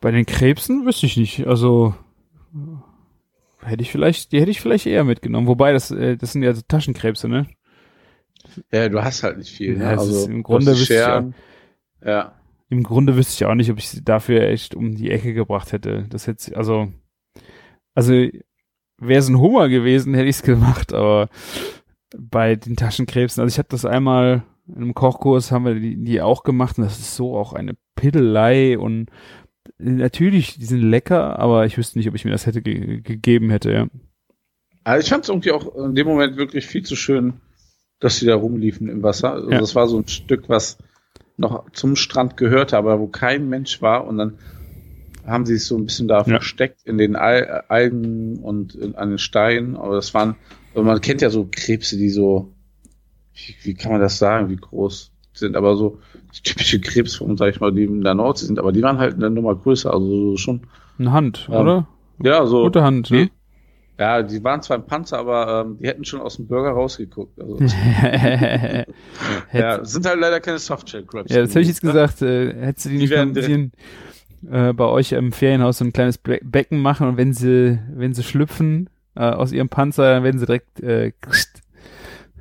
bei 0.00 0.10
den 0.10 0.26
Krebsen 0.26 0.84
wüsste 0.86 1.06
ich 1.06 1.16
nicht. 1.16 1.46
Also 1.46 1.94
hätte 3.62 3.82
ich 3.82 3.92
vielleicht, 3.92 4.32
die 4.32 4.40
hätte 4.40 4.50
ich 4.50 4.60
vielleicht 4.60 4.86
eher 4.86 5.04
mitgenommen. 5.04 5.46
Wobei 5.46 5.72
das, 5.72 5.90
äh, 5.90 6.16
das 6.16 6.32
sind 6.32 6.42
ja 6.42 6.52
so 6.52 6.62
Taschenkrebse, 6.66 7.28
ne? 7.28 7.46
Ja, 8.72 8.88
du 8.88 9.02
hast 9.04 9.22
halt 9.22 9.38
nicht 9.38 9.52
viel. 9.52 9.76
Ne? 9.76 9.84
Ja, 9.84 9.92
es 9.92 10.00
also 10.00 10.28
im 10.28 10.42
Grunde 10.42 10.72
wüsste 10.72 10.82
ich 10.94 11.00
Scheren. 11.00 11.34
Ja. 12.04 12.34
Im 12.70 12.82
Grunde 12.82 13.16
wüsste 13.16 13.34
ich 13.34 13.44
auch 13.48 13.54
nicht, 13.54 13.70
ob 13.70 13.78
ich 13.78 13.88
sie 13.88 14.02
dafür 14.02 14.42
echt 14.42 14.74
um 14.74 14.94
die 14.96 15.10
Ecke 15.10 15.34
gebracht 15.34 15.72
hätte. 15.72 16.06
Das 16.08 16.26
hätte, 16.26 16.56
also, 16.56 16.88
also 18.00 18.12
wäre 18.12 19.18
es 19.18 19.28
ein 19.28 19.38
Hummer 19.38 19.68
gewesen, 19.68 20.14
hätte 20.14 20.28
ich 20.28 20.36
es 20.36 20.42
gemacht, 20.42 20.94
aber 20.94 21.28
bei 22.16 22.56
den 22.56 22.76
Taschenkrebsen, 22.76 23.42
also 23.42 23.52
ich 23.52 23.58
habe 23.58 23.68
das 23.68 23.84
einmal 23.84 24.42
in 24.66 24.76
einem 24.76 24.94
Kochkurs 24.94 25.52
haben 25.52 25.66
wir 25.66 25.74
die, 25.74 26.02
die 26.02 26.22
auch 26.22 26.42
gemacht 26.42 26.78
und 26.78 26.84
das 26.84 26.98
ist 26.98 27.14
so 27.14 27.36
auch 27.36 27.52
eine 27.52 27.74
Piddelei 27.96 28.78
und 28.78 29.10
natürlich, 29.78 30.58
die 30.58 30.64
sind 30.64 30.80
lecker, 30.80 31.38
aber 31.38 31.66
ich 31.66 31.76
wüsste 31.76 31.98
nicht, 31.98 32.08
ob 32.08 32.14
ich 32.14 32.24
mir 32.24 32.30
das 32.30 32.46
hätte 32.46 32.62
ge 32.62 33.00
gegeben 33.02 33.50
hätte, 33.50 33.72
ja. 33.72 33.86
Also 34.82 35.04
ich 35.04 35.10
fand 35.10 35.24
es 35.24 35.28
irgendwie 35.28 35.52
auch 35.52 35.76
in 35.76 35.94
dem 35.94 36.06
Moment 36.06 36.36
wirklich 36.38 36.66
viel 36.66 36.82
zu 36.82 36.96
schön, 36.96 37.34
dass 37.98 38.16
sie 38.16 38.26
da 38.26 38.34
rumliefen 38.34 38.88
im 38.88 39.02
Wasser. 39.02 39.32
Also 39.32 39.50
Ja. 39.50 39.58
Das 39.58 39.74
war 39.74 39.88
so 39.88 39.98
ein 39.98 40.08
Stück, 40.08 40.48
was 40.48 40.78
noch 41.36 41.70
zum 41.72 41.96
Strand 41.96 42.38
gehörte, 42.38 42.78
aber 42.78 42.98
wo 42.98 43.08
kein 43.08 43.48
Mensch 43.50 43.82
war 43.82 44.06
und 44.06 44.16
dann 44.16 44.38
haben 45.30 45.46
sie 45.46 45.56
sich 45.56 45.66
so 45.66 45.76
ein 45.76 45.84
bisschen 45.86 46.08
da 46.08 46.24
versteckt 46.24 46.82
in 46.84 46.98
den 46.98 47.16
Al 47.16 47.64
Algen 47.68 48.36
und 48.38 48.74
in, 48.74 48.94
an 48.94 49.10
den 49.10 49.18
Steinen. 49.18 49.76
Aber 49.76 49.94
das 49.94 50.12
waren, 50.14 50.36
man 50.74 51.00
kennt 51.00 51.22
ja 51.22 51.30
so 51.30 51.48
Krebse, 51.50 51.96
die 51.96 52.10
so, 52.10 52.52
wie, 53.34 53.54
wie 53.62 53.74
kann 53.74 53.92
man 53.92 54.00
das 54.00 54.18
sagen, 54.18 54.50
wie 54.50 54.56
groß 54.56 55.12
sind, 55.32 55.56
aber 55.56 55.76
so 55.76 55.98
typische 56.42 56.80
Krebsformen, 56.80 57.36
sag 57.36 57.48
ich 57.54 57.60
mal, 57.60 57.72
die 57.72 57.84
in 57.84 58.02
der 58.02 58.14
Nordsee 58.14 58.46
sind, 58.46 58.58
aber 58.58 58.72
die 58.72 58.82
waren 58.82 58.98
halt 58.98 59.14
eine 59.14 59.30
Nummer 59.30 59.54
größer, 59.54 59.92
also 59.92 60.36
schon, 60.36 60.62
Eine 60.98 61.12
Hand, 61.12 61.48
Ja. 61.50 61.60
oder? 61.60 61.88
ja, 62.22 62.46
so. 62.46 62.64
Gute 62.64 62.82
Hand, 62.82 63.10
ne? 63.10 63.30
Ja, 63.98 64.22
die 64.22 64.42
waren 64.42 64.62
zwar 64.62 64.78
im 64.78 64.84
Panzer, 64.86 65.18
aber 65.18 65.62
ähm, 65.66 65.76
die 65.78 65.86
hätten 65.86 66.06
schon 66.06 66.20
aus 66.22 66.36
dem 66.36 66.46
Burger 66.46 66.70
rausgeguckt. 66.70 67.38
Also, 67.38 67.58
ja, 67.58 68.84
ja, 69.52 69.84
sind 69.84 70.06
halt 70.06 70.18
leider 70.18 70.40
keine 70.40 70.58
Softshell-Crabs. 70.58 71.30
Ja, 71.30 71.40
das 71.42 71.50
hätte 71.50 71.60
ich 71.60 71.68
jetzt 71.68 71.82
gesagt. 71.82 72.22
Äh, 72.22 72.54
hättest 72.54 72.86
du 72.86 72.88
die 72.90 72.98
Die 72.98 73.14
nicht 73.14 73.34
bisschen 73.34 73.72
äh, 74.48 74.72
bei 74.72 74.84
euch 74.86 75.12
im 75.12 75.32
Ferienhaus 75.32 75.78
so 75.78 75.84
ein 75.84 75.92
kleines 75.92 76.18
Bre 76.18 76.38
Becken 76.42 76.80
machen 76.80 77.08
und 77.08 77.16
wenn 77.16 77.32
sie, 77.32 77.78
wenn 77.94 78.14
sie 78.14 78.22
schlüpfen 78.22 78.88
äh, 79.16 79.20
aus 79.22 79.52
ihrem 79.52 79.68
Panzer, 79.68 80.14
dann 80.14 80.22
werden 80.24 80.38
sie 80.38 80.46
direkt 80.46 80.80
äh, 80.80 81.12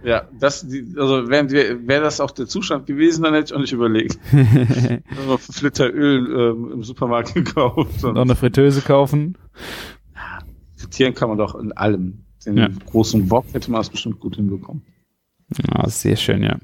Ja, 0.04 0.24
das, 0.40 0.68
die, 0.68 0.94
also 0.98 1.28
wäre 1.30 1.50
wär 1.88 2.02
das 2.02 2.22
auch 2.22 2.32
der 2.32 2.48
Zustand 2.48 2.86
gewesen, 2.86 3.24
dann 3.24 3.34
hätte 3.34 3.48
ich 3.48 3.54
auch 3.54 3.60
nicht 3.60 3.74
überlegt. 3.74 4.18
Nur 4.32 5.38
fünf 5.40 5.62
Liter 5.62 5.94
Öl 5.94 6.54
ähm, 6.56 6.72
im 6.74 6.84
Supermarkt 6.84 7.34
gekauft. 7.34 8.02
noch 8.04 8.10
Und 8.12 8.18
eine 8.18 8.36
Fritteuse 8.36 8.82
kaufen. 8.82 9.38
frittieren 10.78 11.14
kann 11.14 11.30
man 11.30 11.38
doch 11.38 11.56
in 11.56 11.72
allem. 11.74 12.24
Den 12.46 12.58
Ja. 12.58 12.70
großen 12.86 13.30
Wok 13.30 13.46
hätte 13.52 13.70
man 13.72 13.82
das 13.82 13.90
bestimmt 13.90 14.20
gut 14.22 14.38
hinbekommen. 14.38 14.84
Ah, 15.68 15.90
sehr 15.90 16.16
schön, 16.16 16.44
ja. 16.44 16.58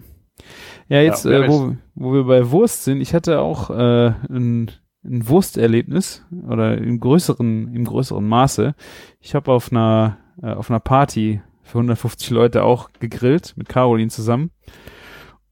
Ja, 0.87 1.01
jetzt, 1.01 1.25
Ja, 1.25 1.43
äh, 1.43 1.49
wo, 1.49 1.75
wo 1.95 2.13
wir 2.13 2.23
bei 2.23 2.51
Wurst 2.51 2.83
sind, 2.85 3.01
ich 3.01 3.13
hatte 3.13 3.39
auch 3.41 3.69
äh, 3.71 4.13
ein, 4.29 4.71
ein 5.05 5.27
Wursterlebnis 5.27 6.25
oder 6.47 6.77
im 6.77 6.99
größeren, 6.99 7.73
im 7.73 7.85
größeren 7.85 8.27
Maße. 8.27 8.75
Ich 9.19 9.35
habe 9.35 9.51
auf 9.51 9.71
einer 9.71 10.17
äh, 10.41 10.51
auf 10.53 10.69
einer 10.69 10.79
Party 10.79 11.41
für 11.63 11.79
150 11.79 12.29
Leute 12.29 12.63
auch 12.63 12.89
gegrillt 12.99 13.53
mit 13.55 13.69
Caroline 13.69 14.09
zusammen. 14.09 14.51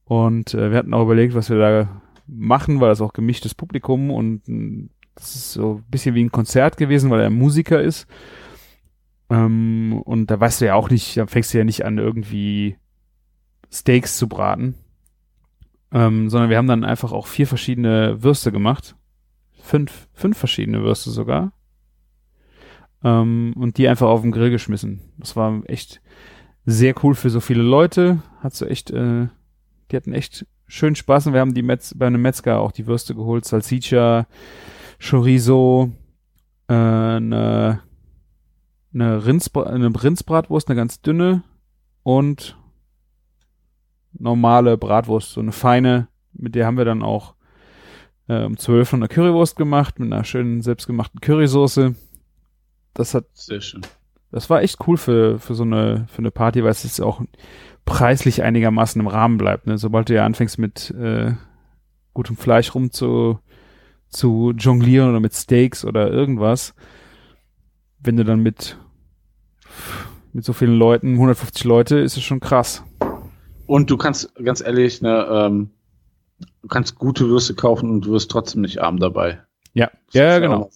Und 0.06 0.54
äh, 0.54 0.72
wir 0.72 0.78
hatten 0.78 0.93
auch 0.93 1.04
überlegt, 1.04 1.34
was 1.34 1.49
wir 1.49 1.58
da 1.58 2.01
machen, 2.28 2.80
weil 2.80 2.89
das 2.89 3.01
auch 3.01 3.14
gemischtes 3.14 3.56
Publikum 3.56 4.12
und 4.12 4.47
mh, 4.47 4.89
das 5.16 5.36
ist 5.36 5.54
so 5.54 5.76
ein 5.76 5.91
bisschen 5.91 6.16
wie 6.16 6.24
ein 6.24 6.32
Konzert 6.32 6.78
gewesen, 6.78 7.12
weil 7.12 7.22
er 7.22 7.30
Musiker 7.30 7.82
ist. 7.82 8.08
Ähm, 9.30 10.01
und 10.04 10.32
da 10.32 10.39
weißt 10.39 10.62
du 10.62 10.66
ja 10.66 10.76
auch 10.76 10.89
nicht, 10.89 11.18
da 11.18 11.28
fängst 11.28 11.54
du 11.54 11.58
ja 11.58 11.64
nicht 11.64 11.86
an, 11.86 11.97
irgendwie 11.97 12.78
Steaks 13.72 14.18
zu 14.18 14.28
braten. 14.28 14.76
Ähm, 15.91 16.30
sondern 16.30 16.49
wir 16.49 16.58
haben 16.58 16.68
dann 16.68 16.84
einfach 16.84 17.12
auch 17.12 17.28
vier 17.28 17.45
verschiedene 17.45 18.24
Würste 18.24 18.51
gemacht. 18.51 18.95
Fünf, 19.64 20.09
fünf 20.11 20.38
verschiedene 20.38 20.84
Würste 20.84 21.09
sogar. 21.09 21.53
Ähm, 23.01 23.53
und 23.55 23.78
die 23.78 23.88
einfach 23.88 24.09
auf 24.09 24.22
den 24.22 24.34
Grill 24.34 24.49
geschmissen. 24.49 24.99
Das 25.18 25.38
war 25.38 25.61
echt 25.68 26.01
sehr 26.66 26.93
cool 27.01 27.16
für 27.16 27.30
so 27.30 27.39
viele 27.39 27.64
Leute. 27.64 28.22
Hat 28.41 28.53
so 28.53 28.66
echt, 28.66 28.91
äh, 28.91 29.28
die 29.89 29.95
hatten 29.95 30.14
echt 30.14 30.45
schön 30.68 30.95
Spaß 30.95 31.28
und 31.28 31.34
wir 31.34 31.39
haben 31.39 31.53
die 31.53 31.64
Metz, 31.64 31.93
bei 31.97 32.07
einem 32.07 32.22
Metzger 32.22 32.59
auch 32.59 32.74
die 32.74 32.88
Würste 32.88 33.16
geholt, 33.16 33.45
Salsiccia, 33.45 34.28
Chorizo, 34.99 35.91
äh, 36.68 36.74
eine, 36.74 37.80
eine, 38.93 39.26
Rindsbra 39.26 39.64
eine 39.64 40.03
Rindsbratwurst, 40.03 40.68
eine 40.68 40.76
ganz 40.76 41.01
dünne 41.01 41.43
und 42.03 42.57
normale 44.11 44.78
Bratwurst, 44.78 45.32
so 45.32 45.39
eine 45.39 45.53
feine, 45.53 46.09
mit 46.34 46.53
der 46.53 46.66
haben 46.66 46.78
wir 46.78 46.86
dann 46.86 47.01
auch 47.01 47.33
äh, 48.28 48.43
um 48.43 48.57
12 48.57 48.93
eine 48.93 49.07
Currywurst 49.07 49.55
gemacht, 49.55 49.99
mit 49.99 50.11
einer 50.11 50.24
schönen 50.24 50.61
selbstgemachten 50.61 51.21
Currysoße. 51.21 51.95
Das 52.93 53.13
hat, 53.13 53.26
Sehr 53.34 53.61
schön. 53.61 53.82
das 54.32 54.49
war 54.49 54.61
echt 54.61 54.78
cool 54.88 54.97
für, 54.97 55.39
für 55.39 55.55
so 55.55 55.63
eine, 55.63 56.05
für 56.07 56.19
eine 56.19 56.32
Party, 56.32 56.63
weil 56.63 56.71
es 56.71 56.84
jetzt 56.84 57.01
auch 57.01 57.21
preislich 57.86 58.43
einigermaßen 58.43 59.01
im 59.01 59.07
Rahmen 59.07 59.38
bleibt. 59.38 59.67
Ne? 59.67 59.78
Sobald 59.78 60.09
du 60.09 60.15
ja 60.15 60.26
anfängst 60.26 60.57
mit 60.57 60.91
äh, 60.91 61.34
gutem 62.13 62.38
Fleisch 62.38 62.74
rum 62.76 62.91
zu, 62.91 63.39
zu 64.09 64.53
jonglieren 64.57 65.09
oder 65.09 65.19
mit 65.19 65.34
Steaks 65.34 65.84
oder 65.84 66.09
irgendwas, 66.09 66.74
wenn 67.99 68.17
du 68.17 68.24
dann 68.24 68.41
mit, 68.41 68.78
mit 70.32 70.45
so 70.45 70.53
vielen 70.53 70.78
Leuten, 70.78 71.13
150 71.13 71.63
Leute, 71.63 71.99
ist 71.99 72.17
es 72.17 72.24
schon 72.24 72.39
krass. 72.39 72.84
Und 73.65 73.89
du 73.89 73.97
kannst, 73.97 74.34
ganz 74.36 74.61
ehrlich, 74.61 75.01
ne, 75.01 75.26
ähm, 75.32 75.71
du 76.64 76.70
kannst 76.70 76.95
gute 76.95 77.28
Würste 77.28 77.53
kaufen 77.53 77.91
und 77.91 78.05
du 78.05 78.11
wirst 78.11 78.32
trotzdem 78.32 78.61
nicht 78.61 78.82
arm 78.82 78.97
dabei. 78.97 79.43
Ja, 79.74 79.91
Das 80.07 80.16
ja, 80.16 80.38
auch 80.38 80.41
genau. 80.41 80.70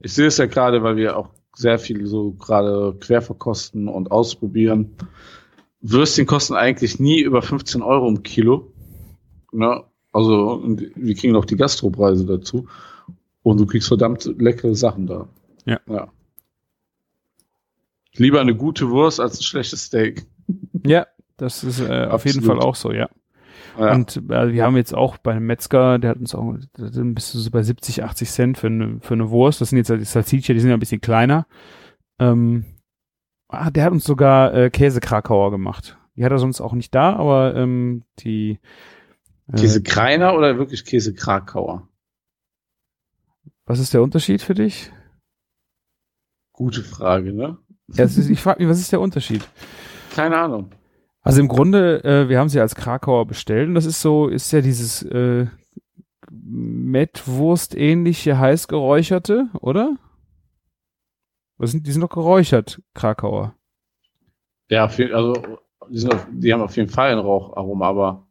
Ich 0.00 0.14
sehe 0.14 0.28
es 0.28 0.38
ja 0.38 0.46
gerade, 0.46 0.82
weil 0.82 0.96
wir 0.96 1.16
auch 1.16 1.28
sehr 1.54 1.78
viel 1.78 2.06
so 2.06 2.32
gerade 2.32 2.96
quer 3.00 3.20
verkosten 3.20 3.88
und 3.88 4.12
ausprobieren. 4.12 4.94
Würstchen 5.80 6.26
kosten 6.26 6.54
eigentlich 6.54 7.00
nie 7.00 7.20
über 7.20 7.42
15 7.42 7.82
Euro 7.82 8.08
im 8.08 8.22
Kilo. 8.22 8.72
Ne? 9.52 9.82
Also 10.12 10.52
und 10.52 10.92
wir 10.94 11.14
kriegen 11.16 11.32
noch 11.32 11.44
die 11.44 11.56
Gastropreise 11.56 12.26
dazu. 12.26 12.68
Und 13.42 13.58
du 13.58 13.66
kriegst 13.66 13.88
verdammt 13.88 14.24
leckere 14.38 14.74
Sachen 14.74 15.06
da. 15.06 15.28
Ja. 15.64 15.80
ja. 15.88 16.08
Lieber 18.14 18.40
eine 18.40 18.54
gute 18.54 18.90
Wurst 18.90 19.20
als 19.20 19.40
ein 19.40 19.42
schlechtes 19.42 19.84
Steak. 19.84 20.26
Ja, 20.84 21.06
das 21.36 21.64
ist 21.64 21.80
äh, 21.80 22.06
auf 22.06 22.24
jeden. 22.24 22.42
Fall 22.42 22.60
auch 22.60 22.74
so, 22.74 22.92
ja. 22.92 23.08
Ja. 23.78 23.94
Und 23.94 24.16
äh, 24.16 24.52
wir 24.52 24.64
haben 24.64 24.76
jetzt 24.76 24.94
auch 24.94 25.18
bei 25.18 25.32
einem 25.32 25.46
Metzger, 25.46 25.98
der 25.98 26.10
hat 26.10 26.18
uns 26.18 26.34
auch, 26.34 26.56
dann 26.76 27.14
bist 27.14 27.32
du 27.32 27.38
so 27.38 27.50
bei 27.50 27.62
70, 27.62 28.02
80 28.02 28.30
Cent 28.30 28.58
für 28.58 28.66
eine, 28.66 28.98
für 29.00 29.14
eine 29.14 29.30
Wurst. 29.30 29.60
Das 29.60 29.70
sind 29.70 29.78
jetzt 29.78 29.90
halt 29.90 30.00
die 30.00 30.04
Salsiccia, 30.04 30.52
die 30.52 30.60
sind 30.60 30.70
ja 30.70 30.76
ein 30.76 30.80
bisschen 30.80 31.00
kleiner. 31.00 31.46
Ähm, 32.18 32.64
ah, 33.48 33.70
der 33.70 33.84
hat 33.84 33.92
uns 33.92 34.04
sogar 34.04 34.52
äh, 34.52 34.70
Käse-Krakauer 34.70 35.50
gemacht. 35.50 35.96
Die 36.16 36.24
hat 36.24 36.32
er 36.32 36.38
sonst 36.38 36.60
auch 36.60 36.72
nicht 36.72 36.94
da, 36.94 37.14
aber 37.14 37.54
ähm, 37.54 38.02
die 38.18 38.58
äh, 39.52 39.56
Käse 39.56 39.82
Kreiner 39.82 40.34
oder 40.34 40.58
wirklich 40.58 40.84
Käse 40.84 41.14
Krakauer? 41.14 41.88
Was 43.66 43.78
ist 43.78 43.94
der 43.94 44.02
Unterschied 44.02 44.42
für 44.42 44.54
dich? 44.54 44.90
Gute 46.52 46.82
Frage, 46.82 47.32
ne? 47.32 47.58
Ja, 47.88 48.04
ist, 48.04 48.18
ich 48.18 48.40
frage 48.40 48.60
mich, 48.60 48.68
was 48.70 48.80
ist 48.80 48.90
der 48.90 49.00
Unterschied? 49.00 49.46
Keine 50.14 50.36
Ahnung. 50.36 50.72
Also 51.28 51.42
im 51.42 51.48
Grunde, 51.48 52.02
äh, 52.04 52.30
wir 52.30 52.38
haben 52.38 52.48
sie 52.48 52.58
als 52.58 52.74
Krakauer 52.74 53.26
bestellt 53.26 53.68
und 53.68 53.74
das 53.74 53.84
ist 53.84 54.00
so, 54.00 54.28
ist 54.28 54.50
ja 54.50 54.62
dieses 54.62 55.02
äh, 55.02 55.44
Mettwurst-ähnliche 56.30 58.38
heiß 58.38 58.66
geräucherte, 58.66 59.48
oder? 59.60 59.98
Was 61.58 61.72
sind, 61.72 61.86
die 61.86 61.92
sind 61.92 62.00
doch 62.00 62.08
geräuchert, 62.08 62.80
Krakauer. 62.94 63.54
Ja, 64.70 64.86
also 64.86 65.34
die, 65.90 65.98
sind 65.98 66.14
auf, 66.14 66.26
die 66.32 66.50
haben 66.50 66.62
auf 66.62 66.78
jeden 66.78 66.88
Fall 66.88 67.12
ein 67.12 67.18
Raucharoma, 67.18 67.86
aber 67.86 68.26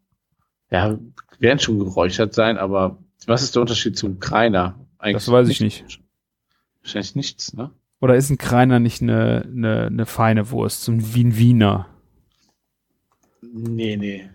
ja, 0.71 0.97
werden 1.37 1.59
schon 1.59 1.77
geräuchert 1.77 2.33
sein, 2.33 2.57
aber 2.57 2.97
was 3.27 3.43
ist 3.43 3.53
der 3.53 3.61
Unterschied 3.61 3.95
zum 3.95 4.19
Kreiner? 4.19 4.73
Das 4.97 5.31
weiß 5.31 5.49
ich 5.49 5.61
nicht. 5.61 6.01
Wahrscheinlich 6.81 7.13
nichts, 7.13 7.53
ne? 7.53 7.69
Oder 8.01 8.15
ist 8.15 8.31
ein 8.31 8.39
Kreiner 8.39 8.79
nicht 8.79 9.03
eine, 9.03 9.43
eine, 9.45 9.85
eine 9.85 10.07
feine 10.07 10.49
Wurst, 10.49 10.81
so 10.81 10.91
ein 10.91 11.13
Wien 11.13 11.37
Wiener? 11.37 11.89
Nee, 13.41 13.97
nee. 13.97 14.29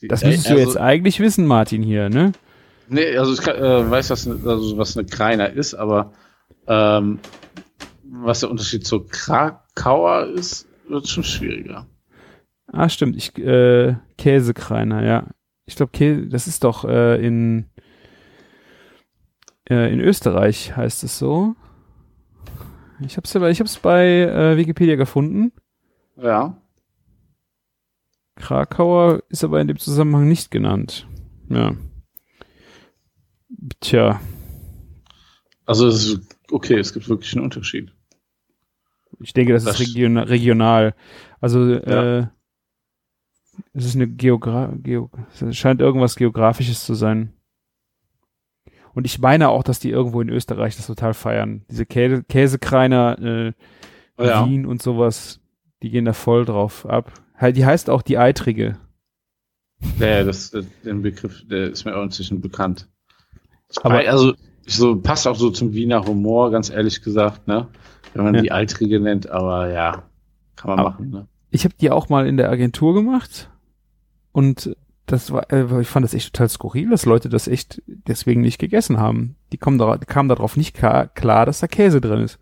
Die- 0.00 0.08
Das 0.08 0.24
müsstest 0.24 0.46
du 0.50 0.54
also, 0.54 0.64
jetzt 0.66 0.76
eigentlich 0.78 1.20
wissen, 1.20 1.46
Martin, 1.46 1.82
hier, 1.82 2.08
ne? 2.08 2.32
Nee, 2.88 3.16
also 3.16 3.32
ich 3.32 3.40
kann, 3.40 3.56
äh, 3.56 3.90
weiß, 3.90 4.10
was, 4.10 4.26
also, 4.28 4.76
was 4.76 4.96
eine 4.96 5.06
Kreiner 5.06 5.50
ist, 5.50 5.74
aber 5.74 6.12
ähm, 6.66 7.18
was 8.04 8.40
der 8.40 8.50
Unterschied 8.50 8.86
zur 8.86 9.08
Krakauer 9.08 10.26
ist, 10.26 10.66
wird 10.88 11.08
schon 11.08 11.24
schwieriger. 11.24 11.86
Ah, 12.66 12.88
stimmt, 12.88 13.16
ich, 13.16 13.36
äh, 13.38 13.94
Käsekreiner, 14.18 15.04
ja. 15.04 15.26
Ich 15.66 15.76
glaube, 15.76 16.26
das 16.28 16.46
ist 16.46 16.64
doch 16.64 16.84
äh, 16.84 17.24
in, 17.24 17.66
äh, 19.70 19.92
in 19.92 20.00
Österreich 20.00 20.76
heißt 20.76 21.04
es 21.04 21.18
so. 21.18 21.54
Ich 23.04 23.16
hab's, 23.16 23.34
aber- 23.36 23.50
ich 23.50 23.60
hab's 23.60 23.78
bei 23.78 24.22
äh, 24.22 24.56
Wikipedia 24.56 24.96
gefunden. 24.96 25.52
Ja. 26.16 26.56
Krakauer 28.36 29.22
ist 29.28 29.44
aber 29.44 29.60
in 29.60 29.68
dem 29.68 29.78
Zusammenhang 29.78 30.28
nicht 30.28 30.50
genannt. 30.50 31.06
Ja. 31.48 31.74
Tja, 33.80 34.20
Also 35.66 35.86
es 35.86 36.06
ist, 36.06 36.36
okay, 36.50 36.78
es 36.78 36.92
gibt 36.92 37.08
wirklich 37.08 37.34
einen 37.34 37.44
Unterschied. 37.44 37.92
ich 39.20 39.32
denke, 39.32 39.52
das, 39.52 39.64
Das- 39.64 39.78
ist 39.78 39.88
region 39.88 40.16
regional. 40.18 40.94
Also, 41.40 41.74
Ja. 41.74 42.18
äh, 42.20 42.26
es 43.74 43.84
ist 43.84 43.94
eine 43.94 44.08
Geogra 44.08 44.72
Geo 44.78 45.10
es 45.40 45.56
scheint 45.56 45.80
irgendwas 45.80 46.16
Geografisches 46.16 46.84
zu 46.84 46.94
sein. 46.94 47.34
Und 48.94 49.04
ich 49.06 49.18
meine 49.20 49.48
auch, 49.50 49.62
dass 49.62 49.78
die 49.78 49.90
irgendwo 49.90 50.20
in 50.20 50.28
Österreich 50.28 50.76
das 50.76 50.86
total 50.86 51.14
feiern. 51.14 51.64
Diese 51.70 51.86
Kä 51.86 52.22
Käsekreiner, 52.28 53.18
äh, 53.20 53.52
Ja. 54.18 54.46
Wien 54.46 54.66
und 54.66 54.82
sowas, 54.82 55.40
die 55.82 55.90
gehen 55.90 56.04
da 56.04 56.12
voll 56.12 56.44
drauf 56.44 56.84
ab. 56.86 57.12
Die 57.50 57.66
heißt 57.66 57.90
auch 57.90 58.02
die 58.02 58.18
Eitrige. 58.18 58.76
Ja, 59.98 60.22
das, 60.22 60.52
äh, 60.54 60.62
den 60.84 61.02
Begriff, 61.02 61.42
der 61.48 61.70
ist 61.70 61.84
mir 61.84 61.96
auch 61.96 62.04
inzwischen 62.04 62.40
bekannt. 62.40 62.88
Aber- 63.82 63.98
also, 64.08 64.34
so 64.66 65.00
passt 65.00 65.26
auch 65.26 65.34
so 65.34 65.50
zum 65.50 65.72
Wiener 65.72 66.04
Humor, 66.06 66.50
ganz 66.52 66.70
ehrlich 66.70 67.02
gesagt, 67.02 67.48
ne? 67.48 67.66
Wenn 68.14 68.24
man 68.24 68.34
Ja. 68.34 68.42
die 68.42 68.52
Altrige 68.52 69.00
nennt, 69.00 69.28
aber 69.30 69.72
ja, 69.72 70.04
kann 70.54 70.70
man 70.70 70.78
Aber- 70.78 70.90
machen, 70.90 71.10
ne? 71.10 71.26
Ich 71.50 71.64
habe 71.64 71.74
die 71.80 71.90
auch 71.90 72.08
mal 72.08 72.26
in 72.26 72.36
der 72.36 72.48
Agentur 72.50 72.94
gemacht 72.94 73.50
und 74.30 74.76
das 75.06 75.32
war, 75.32 75.52
äh, 75.52 75.80
ich 75.80 75.88
fand 75.88 76.04
das 76.04 76.14
echt 76.14 76.32
total 76.32 76.48
skurril, 76.48 76.88
dass 76.90 77.04
Leute 77.04 77.28
das 77.28 77.48
echt 77.48 77.82
deswegen 77.86 78.40
nicht 78.40 78.58
gegessen 78.58 78.98
haben. 78.98 79.36
Die 79.52 79.58
kommen 79.58 79.76
da, 79.78 79.98
die 79.98 80.06
kamen 80.06 80.28
darauf 80.28 80.56
nicht 80.56 80.74
klar, 80.76 81.08
klar, 81.08 81.44
dass 81.44 81.60
da 81.60 81.66
Käse 81.66 82.00
drin 82.00 82.20
ist. 82.20 82.38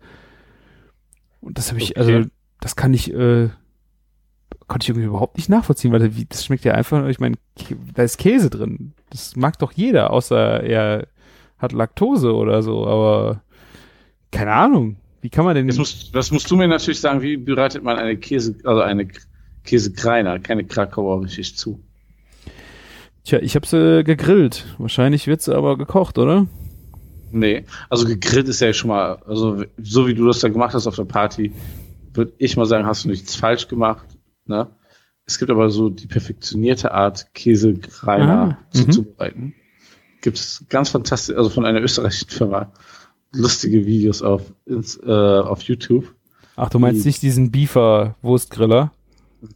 Und 1.41 1.57
das 1.57 1.69
habe 1.71 1.81
ich, 1.81 1.97
Okay. 1.97 1.99
also 2.17 2.29
das 2.59 2.75
kann 2.75 2.93
ich, 2.93 3.11
äh, 3.13 3.49
konnte 4.71 4.85
ich 4.85 4.89
irgendwie 4.89 5.07
überhaupt 5.07 5.35
nicht 5.35 5.49
nachvollziehen, 5.49 5.91
weil 5.91 6.09
das 6.29 6.45
schmeckt 6.45 6.63
ja 6.63 6.73
einfach, 6.73 7.05
ich 7.09 7.19
meine, 7.19 7.35
da 7.93 8.03
ist 8.03 8.17
Käse 8.17 8.49
drin. 8.49 8.93
Das 9.09 9.35
mag 9.35 9.59
doch 9.59 9.73
jeder, 9.73 10.11
außer 10.11 10.63
er 10.63 11.07
hat 11.57 11.73
Laktose 11.73 12.33
oder 12.33 12.63
so, 12.63 12.87
aber 12.87 13.41
keine 14.31 14.53
Ahnung. 14.53 14.95
Wie 15.19 15.29
kann 15.29 15.43
man 15.43 15.55
denn 15.55 15.67
Jetzt 15.67 15.77
musst, 15.77 16.15
das 16.15 16.31
musst 16.31 16.49
du 16.49 16.55
mir 16.55 16.69
natürlich 16.69 17.01
sagen, 17.01 17.21
wie 17.21 17.35
bereitet 17.35 17.83
man 17.83 17.97
eine 17.97 18.15
Käse, 18.15 18.55
also 18.63 18.79
eine 18.79 19.09
Käsekreiner, 19.65 20.39
keine 20.39 20.63
Krakauer 20.63 21.21
richtig 21.21 21.57
zu? 21.57 21.83
Tja, 23.25 23.39
ich 23.39 23.55
habe 23.55 23.67
sie 23.67 24.05
gegrillt. 24.05 24.73
Wahrscheinlich 24.77 25.27
wird 25.27 25.41
sie 25.41 25.53
aber 25.53 25.77
gekocht, 25.77 26.17
oder? 26.17 26.47
Nee, 27.31 27.65
also 27.89 28.05
gegrillt 28.05 28.47
ist 28.47 28.61
ja 28.61 28.71
schon 28.71 28.87
mal, 28.87 29.21
also 29.27 29.65
so 29.81 30.07
wie 30.07 30.13
du 30.13 30.25
das 30.27 30.39
da 30.39 30.47
gemacht 30.47 30.73
hast 30.73 30.87
auf 30.87 30.95
der 30.95 31.03
Party, 31.03 31.51
würde 32.13 32.31
ich 32.37 32.55
mal 32.55 32.65
sagen, 32.65 32.85
hast 32.85 33.03
du 33.03 33.09
nichts 33.09 33.35
falsch 33.35 33.67
gemacht. 33.67 34.07
Ne? 34.51 34.67
Es 35.25 35.39
gibt 35.39 35.49
aber 35.49 35.69
so 35.69 35.89
die 35.89 36.07
perfektionierte 36.07 36.93
Art, 36.93 37.33
Käsekreiner 37.33 38.57
Ah, 38.59 38.67
zu 38.71 38.83
mhm. 38.85 38.91
zubereiten. 38.91 39.53
Gibt 40.21 40.37
es 40.37 40.65
ganz 40.69 40.89
fantastisch, 40.89 41.35
also 41.35 41.49
von 41.49 41.65
einer 41.65 41.81
österreichischen 41.81 42.29
Firma, 42.29 42.71
lustige 43.33 43.85
Videos 43.85 44.21
auf, 44.21 44.53
ins, 44.65 44.97
äh, 44.97 45.09
auf 45.09 45.61
YouTube. 45.63 46.13
Ach, 46.55 46.69
du 46.69 46.79
meinst 46.79 47.03
Die- 47.03 47.07
nicht 47.09 47.21
diesen 47.21 47.49
Beefer-Wurstgriller? 47.51 48.91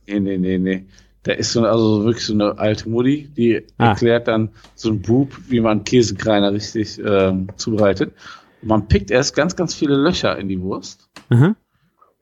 Nee, 0.08 0.20
nee, 0.20 0.38
nee, 0.38 0.58
nee. 0.58 0.86
Da 1.24 1.34
ist 1.34 1.52
so 1.54 1.64
also 1.66 2.06
wirklich 2.06 2.26
so 2.26 2.34
eine 2.34 2.58
alte 2.58 2.88
Mutti, 2.90 3.30
die 3.36 3.64
Ah. 3.78 3.90
erklärt 3.90 4.28
dann 4.28 4.50
so 4.76 4.90
ein 4.90 5.02
Bub, 5.02 5.36
wie 5.50 5.60
man 5.60 5.84
Käsekreiner 5.84 6.54
richtig 6.54 7.00
ähm, 7.04 7.48
zubereitet. 7.58 8.14
Und 8.62 8.68
man 8.70 8.88
pickt 8.88 9.12
erst 9.12 9.36
ganz, 9.36 9.56
ganz 9.56 9.74
viele 9.74 9.96
Löcher 9.96 10.38
in 10.38 10.48
die 10.48 10.62
Wurst. 10.62 11.10
Mhm. 11.30 11.56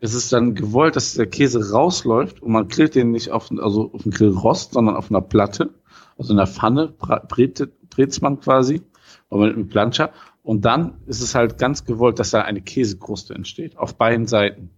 Es 0.04 0.14
ist 0.14 0.34
dann 0.34 0.54
gewollt, 0.54 0.97
dass 0.97 1.14
der 1.14 1.28
Käse 1.28 1.72
rausläuft 1.72 2.41
und 2.41 2.51
man 2.51 2.68
grillt 2.68 2.93
den 2.93 3.12
nicht 3.12 3.32
auf, 3.32 3.49
also 3.51 3.93
auf 3.93 4.04
dem 4.04 4.12
Grillrost, 4.12 4.74
sondern 4.74 4.97
auf 4.97 5.10
einer 5.10 5.22
Platte, 5.22 5.74
also 6.18 6.34
in 6.34 6.39
einer 6.39 6.45
Pfanne, 6.45 6.89
brät, 6.89 8.22
man 8.22 8.41
quasi, 8.41 8.82
aber 9.30 9.45
mit 9.45 9.56
einem 9.56 9.70
Planscher. 9.70 10.12
Und 10.41 10.66
dann 10.66 10.95
ist 11.06 11.22
es 11.22 11.36
halt 11.36 11.58
ganz 11.58 11.86
gewollt, 11.86 12.20
dass 12.20 12.32
da 12.32 12.41
eine 12.41 12.60
Käsekruste 12.60 13.34
entsteht, 13.34 13.78
auf 13.78 13.95
beiden 13.95 14.28
Seiten. 14.28 14.72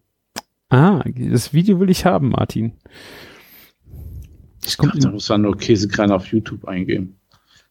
Ah, 0.70 1.04
das 1.04 1.54
Video 1.54 1.80
will 1.80 1.90
ich 1.90 2.06
haben, 2.06 2.30
Martin. 2.30 2.74
Das 4.62 4.78
kommt 4.78 5.04
Da 5.04 5.10
muss 5.10 5.28
man 5.30 5.42
nur 5.42 5.58
Käsekreiner 5.58 6.18
auf 6.18 6.28
YouTube 6.28 6.66
eingeben. 6.68 7.20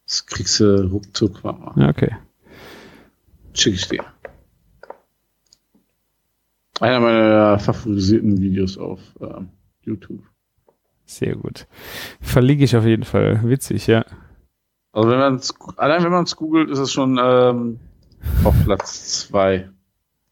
Das 0.09 0.26
kriegst 0.26 0.59
du 0.59 0.90
ruckzuck. 0.90 1.44
Ja, 1.44 1.88
okay. 1.88 2.16
Schick 3.52 3.74
ich 3.74 3.86
dir. 3.86 4.05
Einer 6.81 7.01
meiner 7.01 7.59
favorisierten 7.59 8.41
Videos 8.41 8.79
auf 8.79 9.01
ähm, 9.20 9.49
YouTube. 9.83 10.22
Sehr 11.07 11.37
gut. 11.37 11.66
Verlinke 12.20 12.64
ich 12.64 12.77
auf 12.77 12.85
jeden 12.85 13.05
Fall. 13.05 13.41
Witzig, 13.45 13.87
ja. 13.87 14.05
Also 14.93 15.11
wenn 15.11 15.18
man 15.18 15.41
allein 15.77 16.03
wenn 16.03 16.12
man 16.12 16.25
es 16.25 16.37
googelt, 16.37 16.70
ist 16.70 16.79
es 16.79 16.93
schon 16.93 17.18
ähm, 17.22 17.79
auf 18.45 18.55
Platz 18.64 19.27
zwei. 19.27 19.68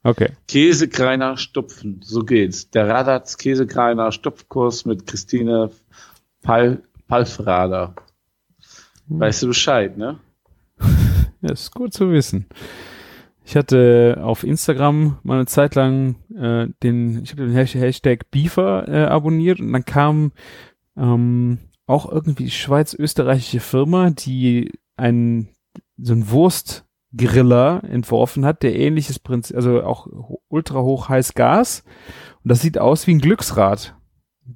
Okay. 0.05 0.30
Käsekreiner 0.49 1.36
Stupfen, 1.36 2.01
so 2.03 2.24
geht's. 2.24 2.70
Der 2.70 2.88
Radatz 2.88 3.36
Käsekreiner 3.36 4.11
Stupfkurs 4.11 4.84
mit 4.84 5.07
Christine 5.07 5.70
Pal 6.43 6.82
Palfrader. 7.07 7.95
Weißt 9.07 9.43
du 9.43 9.49
Bescheid, 9.49 9.97
ne? 9.97 10.18
Ja, 11.45 11.53
ist 11.53 11.72
gut 11.74 11.93
zu 11.93 12.12
wissen. 12.12 12.47
Ich 13.45 13.57
hatte 13.57 14.20
auf 14.22 14.45
Instagram 14.45 15.18
mal 15.22 15.34
eine 15.34 15.47
Zeit 15.47 15.74
lang 15.74 16.16
äh, 16.34 16.68
den, 16.82 17.22
ich 17.22 17.32
habe 17.32 17.47
den 17.47 17.55
Hashtag 17.55 18.30
Beaver 18.30 18.88
äh, 18.88 19.05
abonniert 19.05 19.61
und 19.61 19.72
dann 19.72 19.84
kam 19.84 20.32
ähm, 20.97 21.59
auch 21.86 22.11
irgendwie 22.11 22.51
schweiz-österreichische 22.51 23.61
Firma, 23.61 24.11
die 24.11 24.70
einen 24.97 25.49
so 25.99 26.12
einen 26.12 26.30
Wurstgriller 26.30 27.82
entworfen 27.84 28.45
hat, 28.45 28.62
der 28.62 28.76
ähnliches 28.76 29.18
Prinzip, 29.18 29.57
also 29.57 29.82
auch 29.82 30.07
ultra 30.49 30.80
hoch 30.80 31.09
heiß 31.09 31.34
Gas 31.34 31.82
und 32.45 32.51
das 32.51 32.61
sieht 32.61 32.78
aus 32.78 33.07
wie 33.07 33.14
ein 33.14 33.20
Glücksrad. 33.20 33.97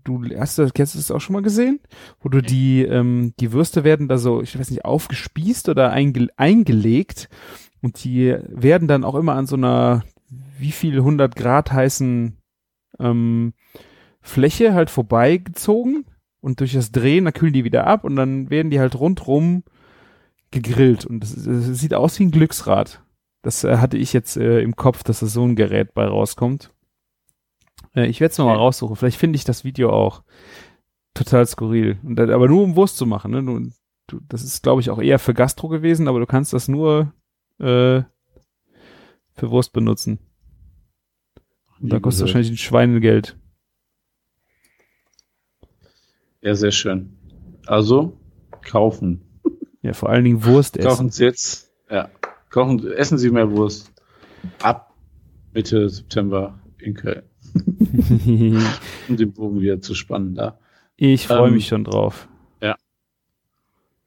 Du 0.04 0.24
hast 0.36 0.58
das, 0.58 0.74
kennst 0.74 0.94
du 0.94 0.98
das 0.98 1.10
auch 1.10 1.20
schon 1.20 1.34
mal 1.34 1.42
gesehen? 1.42 1.80
Wo 2.20 2.28
du 2.28 2.42
die, 2.42 2.82
ähm, 2.82 3.34
die 3.38 3.52
Würste 3.52 3.84
werden 3.84 4.08
da 4.08 4.18
so, 4.18 4.42
ich 4.42 4.58
weiß 4.58 4.70
nicht, 4.70 4.84
aufgespießt 4.84 5.68
oder 5.68 5.90
einge 5.90 6.28
eingelegt 6.36 7.28
und 7.86 8.02
die 8.02 8.36
werden 8.48 8.88
dann 8.88 9.04
auch 9.04 9.14
immer 9.14 9.34
an 9.34 9.46
so 9.46 9.54
einer 9.54 10.02
wie 10.58 10.72
viel 10.72 10.96
100 10.96 11.36
Grad 11.36 11.70
heißen 11.70 12.36
ähm, 12.98 13.54
Fläche 14.20 14.74
halt 14.74 14.90
vorbeigezogen 14.90 16.04
und 16.40 16.58
durch 16.58 16.72
das 16.72 16.90
Drehen, 16.90 17.26
da 17.26 17.30
kühlen 17.30 17.52
die 17.52 17.62
wieder 17.62 17.86
ab 17.86 18.02
und 18.02 18.16
dann 18.16 18.50
werden 18.50 18.72
die 18.72 18.80
halt 18.80 18.98
rundrum 18.98 19.62
gegrillt 20.50 21.04
und 21.04 21.20
das, 21.20 21.36
das 21.36 21.78
sieht 21.78 21.94
aus 21.94 22.18
wie 22.18 22.24
ein 22.24 22.32
Glücksrad. 22.32 23.04
Das 23.42 23.62
äh, 23.62 23.76
hatte 23.76 23.98
ich 23.98 24.12
jetzt 24.12 24.36
äh, 24.36 24.62
im 24.62 24.74
Kopf, 24.74 25.04
dass 25.04 25.20
da 25.20 25.26
so 25.26 25.44
ein 25.44 25.54
Gerät 25.54 25.94
bei 25.94 26.06
rauskommt. 26.06 26.72
Äh, 27.94 28.06
ich 28.06 28.18
werde 28.18 28.32
es 28.32 28.38
nochmal 28.38 28.56
raussuchen. 28.56 28.96
Vielleicht 28.96 29.18
finde 29.18 29.36
ich 29.36 29.44
das 29.44 29.62
Video 29.62 29.90
auch 29.90 30.24
total 31.14 31.46
skurril. 31.46 32.00
Und, 32.02 32.18
aber 32.18 32.48
nur 32.48 32.64
um 32.64 32.74
Wurst 32.74 32.96
zu 32.96 33.06
machen. 33.06 33.30
Ne? 33.30 33.44
Du, 33.44 33.70
du, 34.08 34.20
das 34.28 34.42
ist, 34.42 34.64
glaube 34.64 34.80
ich, 34.80 34.90
auch 34.90 35.00
eher 35.00 35.20
für 35.20 35.34
Gastro 35.34 35.68
gewesen, 35.68 36.08
aber 36.08 36.18
du 36.18 36.26
kannst 36.26 36.52
das 36.52 36.66
nur 36.66 37.12
äh, 37.58 38.02
für 39.32 39.50
Wurst 39.50 39.72
benutzen. 39.72 40.18
Und 41.80 41.92
da 41.92 42.00
kostet 42.00 42.22
wahrscheinlich 42.26 42.50
ein 42.50 42.56
Schweinegeld. 42.56 43.36
Ja, 46.40 46.54
sehr 46.54 46.70
schön. 46.70 47.16
Also, 47.66 48.18
kaufen. 48.62 49.22
Ja, 49.82 49.92
vor 49.92 50.08
allen 50.08 50.24
Dingen 50.24 50.44
Wurst 50.44 50.76
essen. 50.76 50.88
Kaufen 50.88 51.10
Sie 51.10 51.24
jetzt, 51.24 51.70
ja, 51.90 52.10
kaufen, 52.50 52.90
essen 52.92 53.18
Sie 53.18 53.30
mehr 53.30 53.50
Wurst. 53.50 53.92
Ab 54.62 54.94
Mitte 55.52 55.88
September 55.88 56.58
in 56.78 56.94
Köln. 56.94 57.22
um 59.08 59.16
den 59.16 59.32
Bogen 59.32 59.60
wieder 59.60 59.80
zu 59.80 59.94
spannen 59.94 60.34
da. 60.34 60.58
Ich 60.96 61.26
freue 61.26 61.48
Ähm, 61.48 61.54
mich 61.54 61.68
schon 61.68 61.84
drauf. 61.84 62.28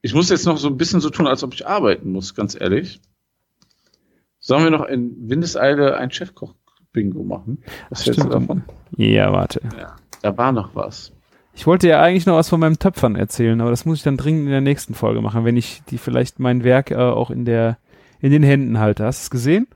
Ich 0.02 0.14
muss 0.14 0.30
jetzt 0.30 0.46
noch 0.46 0.56
so 0.56 0.68
ein 0.68 0.76
bisschen 0.76 1.00
so 1.00 1.10
tun, 1.10 1.26
als 1.26 1.42
ob 1.42 1.52
ich 1.52 1.66
arbeiten 1.66 2.12
muss, 2.12 2.34
ganz 2.34 2.58
ehrlich. 2.58 3.00
Sollen 4.40 4.64
wir 4.64 4.70
noch 4.70 4.84
in 4.86 5.14
Windeseile 5.28 5.96
ein 5.98 6.10
Chefkoch-Bingo 6.10 7.22
machen? 7.22 7.62
Was 7.90 8.06
hältst 8.06 8.24
du 8.24 8.28
davon? 8.28 8.62
Ja, 8.96 9.32
warte. 9.32 9.60
Ja, 9.78 9.94
da 10.22 10.36
war 10.36 10.50
noch 10.52 10.74
was. 10.74 11.12
Ich 11.52 11.66
wollte 11.66 11.88
ja 11.88 12.00
eigentlich 12.00 12.26
noch 12.26 12.36
was 12.36 12.48
von 12.48 12.58
meinem 12.60 12.78
Töpfern 12.78 13.16
erzählen, 13.16 13.60
aber 13.60 13.70
das 13.70 13.84
muss 13.84 13.98
ich 13.98 14.02
dann 14.02 14.16
dringend 14.16 14.44
in 14.46 14.50
der 14.50 14.60
nächsten 14.60 14.94
Folge 14.94 15.20
machen, 15.20 15.44
wenn 15.44 15.56
ich 15.56 15.82
die 15.90 15.98
vielleicht 15.98 16.38
mein 16.38 16.64
Werk 16.64 16.90
äh, 16.90 16.96
auch 16.96 17.30
in 17.30 17.44
der 17.44 17.76
in 18.20 18.30
den 18.32 18.42
Händen 18.42 18.78
halte. 18.78 19.04
Hast 19.04 19.20
du 19.20 19.24
es 19.24 19.30
gesehen? 19.30 19.66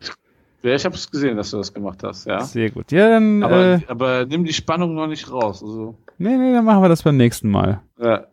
Ja, 0.63 0.75
ich 0.75 0.85
habe 0.85 0.95
es 0.95 1.11
gesehen, 1.11 1.37
dass 1.37 1.51
du 1.51 1.59
das 1.59 1.73
gemacht 1.75 2.03
hast, 2.03 2.27
ja. 2.27 2.41
Sehr 2.41 2.71
gut. 2.71 2.91
Ja, 2.91 3.09
dann 3.11 3.43
Aber, 3.43 3.65
äh, 3.75 3.81
aber 3.89 4.25
nimm 4.25 4.45
die 4.45 4.53
Spannung 4.55 4.95
noch 4.95 5.07
nicht 5.07 5.31
raus. 5.31 5.63
Also, 5.63 5.95
nee, 6.19 6.37
nee, 6.37 6.53
dann 6.53 6.65
machen 6.65 6.83
wir 6.83 6.89
das 6.89 7.03
beim 7.03 7.17
nächsten 7.19 7.51
Mal. 7.51 7.83
ja. 8.01 8.27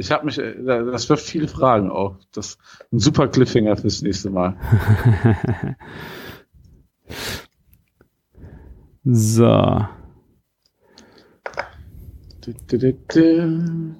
Ich 0.00 0.10
habe 0.10 0.24
mich, 0.24 0.38
äh, 0.38 0.54
das 0.64 1.10
wirft 1.10 1.26
viele 1.26 1.46
Fragen 1.46 1.90
auf. 1.90 2.16
Das 2.32 2.56
ein 2.90 2.98
super 3.00 3.28
Cliffhanger 3.28 3.76
fürs 3.76 4.00
nächste 4.00 4.30
Mal. 4.30 4.56
So. 9.04 9.86
Du, 12.42 12.52
du, 12.68 12.78
du, 12.78 12.92
du. 12.92 13.96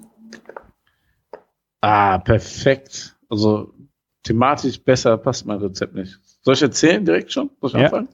Ah, 1.81 2.19
perfekt. 2.19 3.17
Also 3.29 3.73
thematisch 4.23 4.81
besser 4.83 5.17
passt 5.17 5.45
mein 5.45 5.57
Rezept 5.57 5.95
nicht. 5.95 6.19
Soll 6.43 6.53
ich 6.53 6.61
erzählen 6.61 7.03
direkt 7.03 7.31
schon? 7.31 7.49
Soll 7.61 7.71
ich 7.71 7.73
Ja. 7.77 7.83
anfangen? 7.85 8.09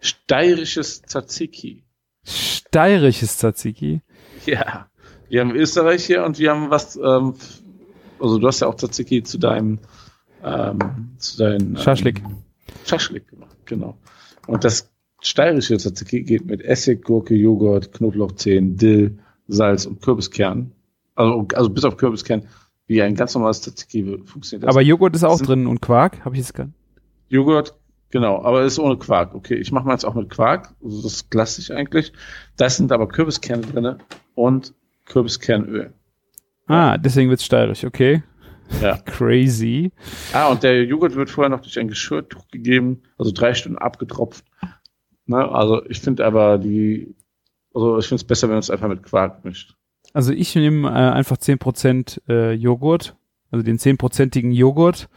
Steirisches 0.00 1.02
Tzatziki. 1.02 1.84
Steirisches 2.24 3.38
Tzatziki. 3.38 4.02
Ja. 4.44 4.90
Wir 5.28 5.40
haben 5.40 5.54
Österreich 5.54 6.04
hier 6.06 6.24
und 6.24 6.38
wir 6.38 6.50
haben 6.52 6.70
was, 6.70 6.96
ähm, 6.96 7.34
also 8.20 8.38
du 8.38 8.46
hast 8.46 8.60
ja 8.60 8.68
auch 8.68 8.76
Tzatziki 8.76 9.22
zu 9.22 9.38
deinem, 9.38 9.78
ähm, 10.44 10.78
zu 11.18 11.38
deinem 11.38 11.70
ähm, 11.70 11.76
Schaschlik. 11.76 12.22
Schaschlik 12.84 13.28
gemacht, 13.28 13.56
genau. 13.64 13.96
Und 14.46 14.64
das 14.64 14.90
steirische 15.20 15.76
Tzatziki 15.76 16.22
geht 16.22 16.46
mit 16.46 16.62
Essig, 16.62 17.04
Gurke, 17.04 17.34
Joghurt, 17.34 17.92
Knoblauchzehen, 17.92 18.76
Dill, 18.76 19.18
Salz 19.48 19.86
und 19.86 20.00
Kürbiskern. 20.00 20.72
Also, 21.16 21.46
also 21.54 21.70
bis 21.70 21.84
auf 21.84 21.96
Kürbiskern, 21.96 22.46
wie 22.86 23.02
ein 23.02 23.16
ganz 23.16 23.34
normales 23.34 23.62
Tzatziki 23.62 24.04
funktioniert. 24.24 24.68
das. 24.68 24.74
Aber 24.74 24.82
Joghurt 24.82 25.16
ist 25.16 25.24
auch 25.24 25.36
sind- 25.38 25.48
drin 25.48 25.66
und 25.66 25.80
Quark. 25.80 26.24
Habe 26.24 26.36
ich 26.36 26.40
jetzt 26.42 26.54
gar 26.54 26.68
Joghurt, 27.28 27.74
genau, 28.10 28.40
aber 28.44 28.62
ist 28.62 28.78
ohne 28.78 28.96
Quark. 28.96 29.34
Okay, 29.34 29.56
ich 29.56 29.72
mache 29.72 29.88
meins 29.88 30.04
auch 30.04 30.14
mit 30.14 30.30
Quark, 30.30 30.72
also 30.84 31.02
das 31.02 31.14
ist 31.14 31.30
klassisch 31.32 31.72
eigentlich. 31.72 32.12
Da 32.56 32.70
sind 32.70 32.92
aber 32.92 33.08
Kürbiskerne 33.08 33.62
drinne 33.62 33.98
und 34.36 34.72
Kürbiskernöl. 35.06 35.92
Ah, 36.66 36.98
deswegen 36.98 37.30
wird's 37.30 37.44
steirisch. 37.44 37.84
Okay. 37.84 38.22
Ja. 38.82 38.96
Crazy. 39.04 39.92
Ah, 40.32 40.48
und 40.48 40.62
der 40.62 40.84
Joghurt 40.84 41.14
wird 41.14 41.30
vorher 41.30 41.48
noch 41.50 41.60
durch 41.60 41.78
ein 41.78 41.88
Geschirrtuch 41.88 42.48
gegeben, 42.48 43.02
also 43.16 43.30
drei 43.32 43.54
Stunden 43.54 43.78
abgetropft. 43.78 44.44
Ne? 45.26 45.36
Also 45.48 45.84
ich 45.86 46.00
finde 46.00 46.24
aber 46.26 46.58
die, 46.58 47.14
also 47.74 47.98
ich 47.98 48.06
finde 48.06 48.20
es 48.20 48.24
besser, 48.24 48.48
wenn 48.48 48.54
man 48.54 48.60
es 48.60 48.70
einfach 48.70 48.88
mit 48.88 49.02
Quark 49.02 49.44
mischt. 49.44 49.74
Also 50.12 50.32
ich 50.32 50.54
nehme 50.54 50.88
äh, 50.88 50.92
einfach 50.92 51.36
10% 51.36 52.20
äh, 52.28 52.52
Joghurt, 52.52 53.16
also 53.50 53.64
den 53.64 53.78
10%igen 53.78 54.50
Joghurt, 54.52 55.08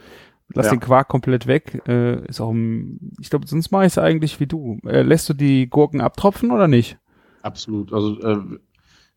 lass 0.52 0.66
Ja. 0.66 0.72
den 0.72 0.80
Quark 0.80 1.08
komplett 1.08 1.46
weg. 1.46 1.82
Äh, 1.88 2.24
ist 2.26 2.40
auch 2.40 2.50
ein, 2.52 3.12
ich 3.20 3.30
glaube, 3.30 3.46
sonst 3.46 3.70
mache 3.72 3.86
ich 3.86 3.92
es 3.92 3.98
eigentlich 3.98 4.38
wie 4.40 4.46
du. 4.46 4.78
Äh, 4.86 5.02
lässt 5.02 5.28
du 5.28 5.34
die 5.34 5.68
Gurken 5.68 6.00
abtropfen 6.00 6.50
oder 6.50 6.68
nicht? 6.68 6.98
Absolut. 7.42 7.92
Also 7.92 8.20
äh, 8.20 8.38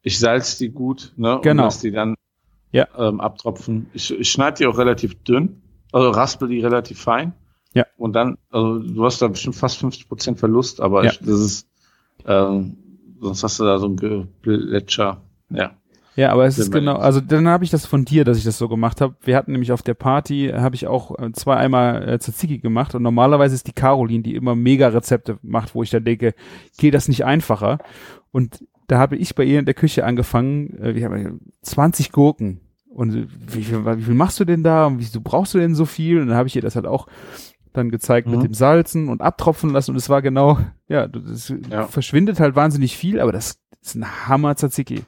ich 0.04 0.20
salz 0.20 0.58
die 0.58 0.70
gut, 0.70 1.14
ne? 1.18 1.40
Genau. 1.42 1.64
Und 1.64 1.68
lass 1.68 1.80
die 1.82 1.92
dann 1.92 2.16
Ja. 2.72 2.88
ähm, 2.98 3.20
abtropfen. 3.20 3.88
Ich, 3.94 4.12
ich 4.18 4.30
schneide 4.30 4.58
die 4.58 4.68
auch 4.68 4.78
relativ 4.78 5.16
dünn, 5.24 5.62
also 5.92 6.10
raspel 6.12 6.48
die 6.50 6.60
relativ 6.60 7.02
fein. 7.02 7.34
Ja. 7.74 7.86
Und 7.98 8.14
dann, 8.14 8.38
also 8.52 8.80
du 8.80 9.04
hast 9.04 9.22
da 9.22 9.28
bestimmt 9.28 9.56
fast 9.56 9.78
50 9.78 10.08
Prozent 10.08 10.40
Verlust, 10.40 10.80
aber 10.82 11.04
Ja. 11.06 11.12
ich, 11.12 11.20
das 11.20 11.40
ist, 11.40 11.68
ähm, 12.28 12.78
sonst 13.20 13.44
hast 13.44 13.60
du 13.60 13.64
da 13.64 13.80
so 13.80 13.88
ein 13.88 13.96
Geplätscher. 13.96 15.22
Ja. 15.50 15.72
Ja, 16.16 16.32
aber 16.32 16.46
es 16.46 16.60
ist 16.60 16.72
genau, 16.72 16.98
also 16.98 17.22
dann 17.22 17.48
habe 17.48 17.64
ich 17.64 17.72
das 17.72 17.88
von 17.88 18.06
dir, 18.06 18.24
dass 18.24 18.38
ich 18.38 18.44
das 18.44 18.60
so 18.60 18.70
gemacht 18.70 19.02
habe. 19.02 19.16
Wir 19.24 19.36
hatten 19.36 19.52
nämlich 19.52 19.72
auf 19.72 19.82
der 19.82 19.96
Party, 19.96 20.52
habe 20.56 20.76
ich 20.76 20.86
auch 20.86 21.18
äh, 21.18 21.32
zwei 21.32 21.56
einmal 21.56 22.08
äh, 22.08 22.20
Tzatziki 22.20 22.60
gemacht 22.60 22.94
und 22.94 23.02
normalerweise 23.02 23.56
ist 23.56 23.66
die 23.66 23.72
Caroline, 23.74 24.22
die 24.22 24.36
immer 24.36 24.54
mega 24.54 24.90
Rezepte 24.90 25.40
macht, 25.42 25.74
wo 25.74 25.82
ich 25.82 25.90
dann 25.90 26.04
denke, 26.04 26.36
geht 26.78 26.94
das 26.94 27.08
nicht 27.08 27.26
einfacher? 27.26 27.80
Und 28.32 28.64
da 28.94 29.00
habe 29.00 29.16
ich 29.16 29.34
bei 29.34 29.44
ihr 29.44 29.58
in 29.58 29.66
der 29.66 29.74
Küche 29.74 30.06
angefangen, 30.06 30.78
äh, 30.80 30.94
wir 30.94 31.06
haben 31.06 31.40
20 31.64 32.12
Gurken. 32.12 32.60
Und 32.90 33.16
äh, 33.16 33.26
wie 33.52 33.64
viel, 33.64 33.84
wie 33.98 34.04
viel 34.04 34.14
machst 34.14 34.40
du 34.40 34.46
denn 34.46 34.62
da? 34.64 34.86
Und 34.86 35.00
wieso 35.00 35.20
brauchst 35.20 35.56
du 35.56 35.58
denn 35.58 35.74
so 35.74 35.86
viel? 35.86 36.20
Und 36.22 36.28
dann 36.28 36.38
habe 36.38 36.48
ich 36.48 36.56
ihr 36.56 36.62
das 36.62 36.76
halt 36.76 36.86
auch 36.86 37.08
dann 37.74 37.90
gezeigt 37.90 38.28
Mhm. 38.28 38.34
mit 38.36 38.44
dem 38.44 38.54
Salzen 38.54 39.10
und 39.10 39.22
abtropfen 39.22 39.72
lassen 39.72 39.92
und 39.92 39.98
es 39.98 40.08
war 40.10 40.22
genau, 40.22 40.60
ja, 40.88 41.08
das 41.08 41.52
Ja. 41.72 41.88
verschwindet 41.88 42.40
halt 42.40 42.56
wahnsinnig 42.56 42.96
viel, 42.96 43.20
aber 43.20 43.32
das 43.32 43.58
ist 43.82 43.96
ein 43.96 44.06
Hammer 44.28 44.56
Tzatziki. 44.56 45.02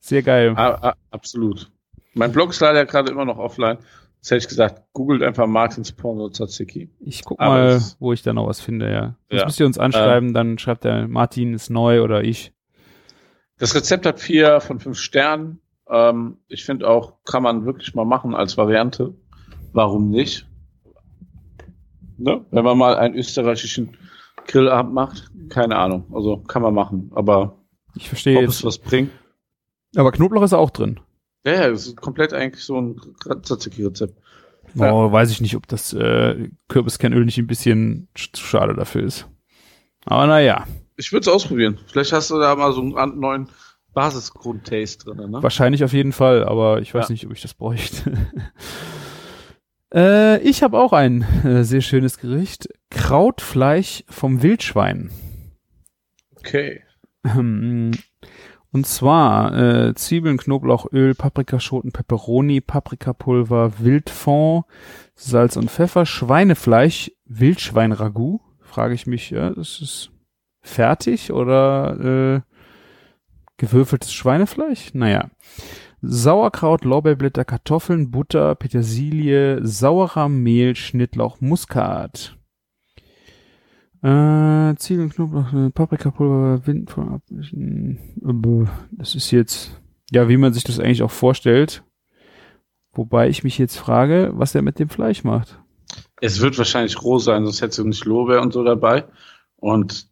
Sehr 0.00 0.22
geil. 0.24 0.54
Ah, 0.56 0.76
ah, 0.82 0.94
absolut. 1.12 1.70
Mein 2.14 2.32
Blog 2.32 2.50
ist 2.50 2.58
leider 2.60 2.84
gerade 2.84 3.12
immer 3.12 3.24
noch 3.24 3.38
offline. 3.38 3.78
Das 4.20 4.32
hätte 4.32 4.38
ich 4.38 4.48
gesagt, 4.48 4.82
googelt 4.92 5.22
einfach 5.22 5.46
Martins 5.46 5.92
Porno 5.92 6.30
Tzatziki. 6.30 6.90
Ich 6.98 7.24
guck 7.24 7.38
Aber 7.40 7.54
mal, 7.54 7.80
wo 8.00 8.12
ich 8.12 8.22
da 8.22 8.32
noch 8.32 8.48
was 8.48 8.60
finde, 8.60 8.90
ja. 8.90 9.14
Sonst 9.28 9.40
Ja. 9.40 9.44
müsst 9.46 9.60
ihr 9.60 9.66
uns 9.66 9.78
anschreiben, 9.78 10.34
dann 10.34 10.58
schreibt 10.58 10.82
der 10.82 11.06
Martin 11.06 11.54
ist 11.54 11.70
neu 11.70 12.02
oder 12.02 12.24
ich. 12.24 12.52
Das 13.58 13.74
Rezept 13.74 14.06
hat 14.06 14.20
vier 14.20 14.60
von 14.60 14.80
fünf 14.80 14.98
Sternen. 14.98 15.60
Ähm, 15.88 16.38
ich 16.48 16.64
finde 16.64 16.88
auch, 16.88 17.22
kann 17.24 17.42
man 17.42 17.66
wirklich 17.66 17.94
mal 17.94 18.04
machen 18.04 18.34
als 18.34 18.56
Variante. 18.56 19.14
Warum 19.72 20.10
nicht? 20.10 20.46
Ne? 22.16 22.44
Wenn 22.50 22.64
man 22.64 22.78
mal 22.78 22.96
einen 22.96 23.14
österreichischen 23.14 23.96
Grillabend 24.46 24.94
macht, 24.94 25.30
keine 25.48 25.76
Ahnung. 25.76 26.06
Also 26.14 26.38
kann 26.38 26.62
man 26.62 26.74
machen, 26.74 27.10
aber 27.14 27.58
Ich 27.94 28.08
verstehe 28.08 28.36
ob 28.36 28.42
jetzt. 28.42 28.54
es 28.56 28.64
was 28.64 28.78
bringt. 28.78 29.10
Aber 29.96 30.12
Knoblauch 30.12 30.42
ist 30.42 30.52
auch 30.52 30.70
drin. 30.70 31.00
Ja, 31.46 31.52
ja, 31.52 31.68
das 31.70 31.86
ist 31.86 31.96
komplett 31.96 32.32
eigentlich 32.32 32.64
so 32.64 32.80
ein 32.80 33.00
Tzatziki-Rezept. 33.42 34.16
Ja. 34.74 34.92
Oh, 34.92 35.12
weiß 35.12 35.30
ich 35.30 35.40
nicht, 35.40 35.56
ob 35.56 35.68
das 35.68 35.92
äh, 35.92 36.48
Kürbiskernöl 36.68 37.24
nicht 37.24 37.38
ein 37.38 37.46
bisschen 37.46 38.08
sch- 38.16 38.32
zu 38.32 38.42
schade 38.44 38.74
dafür 38.74 39.02
ist. 39.04 39.28
Aber 40.06 40.26
naja, 40.26 40.66
Ich 40.96 41.12
würde 41.12 41.22
es 41.22 41.28
ausprobieren. 41.28 41.78
Vielleicht 41.86 42.12
hast 42.12 42.30
du 42.30 42.38
da 42.38 42.54
mal 42.54 42.72
so 42.72 42.80
einen 42.96 43.18
neuen 43.20 43.48
Basisgrund-Taste 43.94 45.04
drin, 45.04 45.30
ne? 45.30 45.42
wahrscheinlich 45.42 45.84
auf 45.84 45.92
jeden 45.92 46.12
Fall, 46.12 46.44
aber 46.44 46.80
ich 46.80 46.94
weiß 46.94 47.08
Ja. 47.08 47.12
nicht, 47.12 47.26
ob 47.26 47.32
ich 47.32 47.42
das 47.42 47.54
bräuchte. 47.54 48.12
äh, 49.94 50.38
ich 50.40 50.62
habe 50.62 50.78
auch 50.78 50.92
ein 50.92 51.22
äh, 51.44 51.64
sehr 51.64 51.80
schönes 51.80 52.18
Gericht. 52.18 52.68
Krautfleisch 52.90 54.04
vom 54.08 54.42
Wildschwein. 54.42 55.10
Okay. 56.38 56.82
Und 58.74 58.86
zwar 58.86 59.56
äh, 59.56 59.94
Zwiebeln, 59.94 60.36
Knoblauch, 60.36 60.92
Öl, 60.92 61.14
Paprikaschoten, 61.14 61.92
Peperoni, 61.92 62.60
Paprikapulver, 62.60 63.78
Wildfond, 63.78 64.64
Salz 65.14 65.56
und 65.56 65.70
Pfeffer, 65.70 66.04
Schweinefleisch, 66.04 67.12
Wildschwein-Ragout. 67.24 68.40
Frage 68.60 68.94
ich 68.94 69.06
mich, 69.06 69.30
ja, 69.30 69.50
das 69.50 69.80
ist 69.80 70.10
fertig 70.64 71.32
oder 71.32 72.00
äh, 72.36 72.40
gewürfeltes 73.58 74.12
Schweinefleisch? 74.12 74.92
Naja. 74.94 75.30
Sauerkraut, 76.02 76.84
Lorbeerblätter, 76.84 77.44
Kartoffeln, 77.44 78.10
Butter, 78.10 78.54
Petersilie, 78.56 79.64
saurer 79.66 80.28
Mehl, 80.28 80.76
Schnittlauch, 80.76 81.40
Muskat. 81.40 82.36
Äh, 84.02 84.74
Zwiebeln, 84.76 85.10
Knoblauch, 85.10 85.52
äh, 85.54 85.70
Paprikapulver, 85.70 86.66
Wind 86.66 86.90
von 86.90 87.14
Ab- 87.14 87.22
Das 88.92 89.14
ist 89.14 89.30
jetzt, 89.30 89.80
ja, 90.10 90.28
wie 90.28 90.36
man 90.36 90.52
sich 90.52 90.64
das 90.64 90.78
eigentlich 90.78 91.02
auch 91.02 91.10
vorstellt. 91.10 91.84
Wobei 92.92 93.28
ich 93.28 93.42
mich 93.44 93.56
jetzt 93.56 93.78
frage, 93.78 94.32
was 94.34 94.54
er 94.54 94.60
mit 94.62 94.78
dem 94.78 94.90
Fleisch 94.90 95.24
macht. 95.24 95.58
Es 96.20 96.40
wird 96.42 96.58
wahrscheinlich 96.58 97.02
roh 97.02 97.18
sein, 97.18 97.44
sonst 97.44 97.62
hättest 97.62 97.78
du 97.78 97.84
nicht 97.84 98.04
Lorbeer 98.04 98.42
und 98.42 98.52
so 98.52 98.62
dabei. 98.62 99.04
Und 99.56 100.08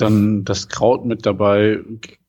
dann 0.00 0.44
das 0.44 0.68
Kraut 0.68 1.04
mit 1.04 1.26
dabei, 1.26 1.80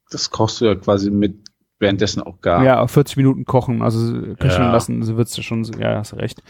das 0.10 0.30
kochst 0.32 0.62
du 0.62 0.66
ja 0.66 0.76
quasi 0.76 1.10
mit 1.12 1.48
währenddessen 1.80 2.24
auch 2.24 2.42
gar. 2.42 2.64
Ja, 2.64 2.82
auf 2.82 2.92
40 2.92 3.18
Minuten 3.18 3.46
kochen, 3.46 3.82
also 3.84 4.14
köcheln 4.36 4.64
Ja. 4.68 4.72
lassen, 4.72 5.04
so 5.04 5.16
wird's 5.18 5.38
ja 5.38 5.44
schon, 5.44 5.64
ja, 5.80 5.98
hast 6.00 6.14
recht. 6.16 6.42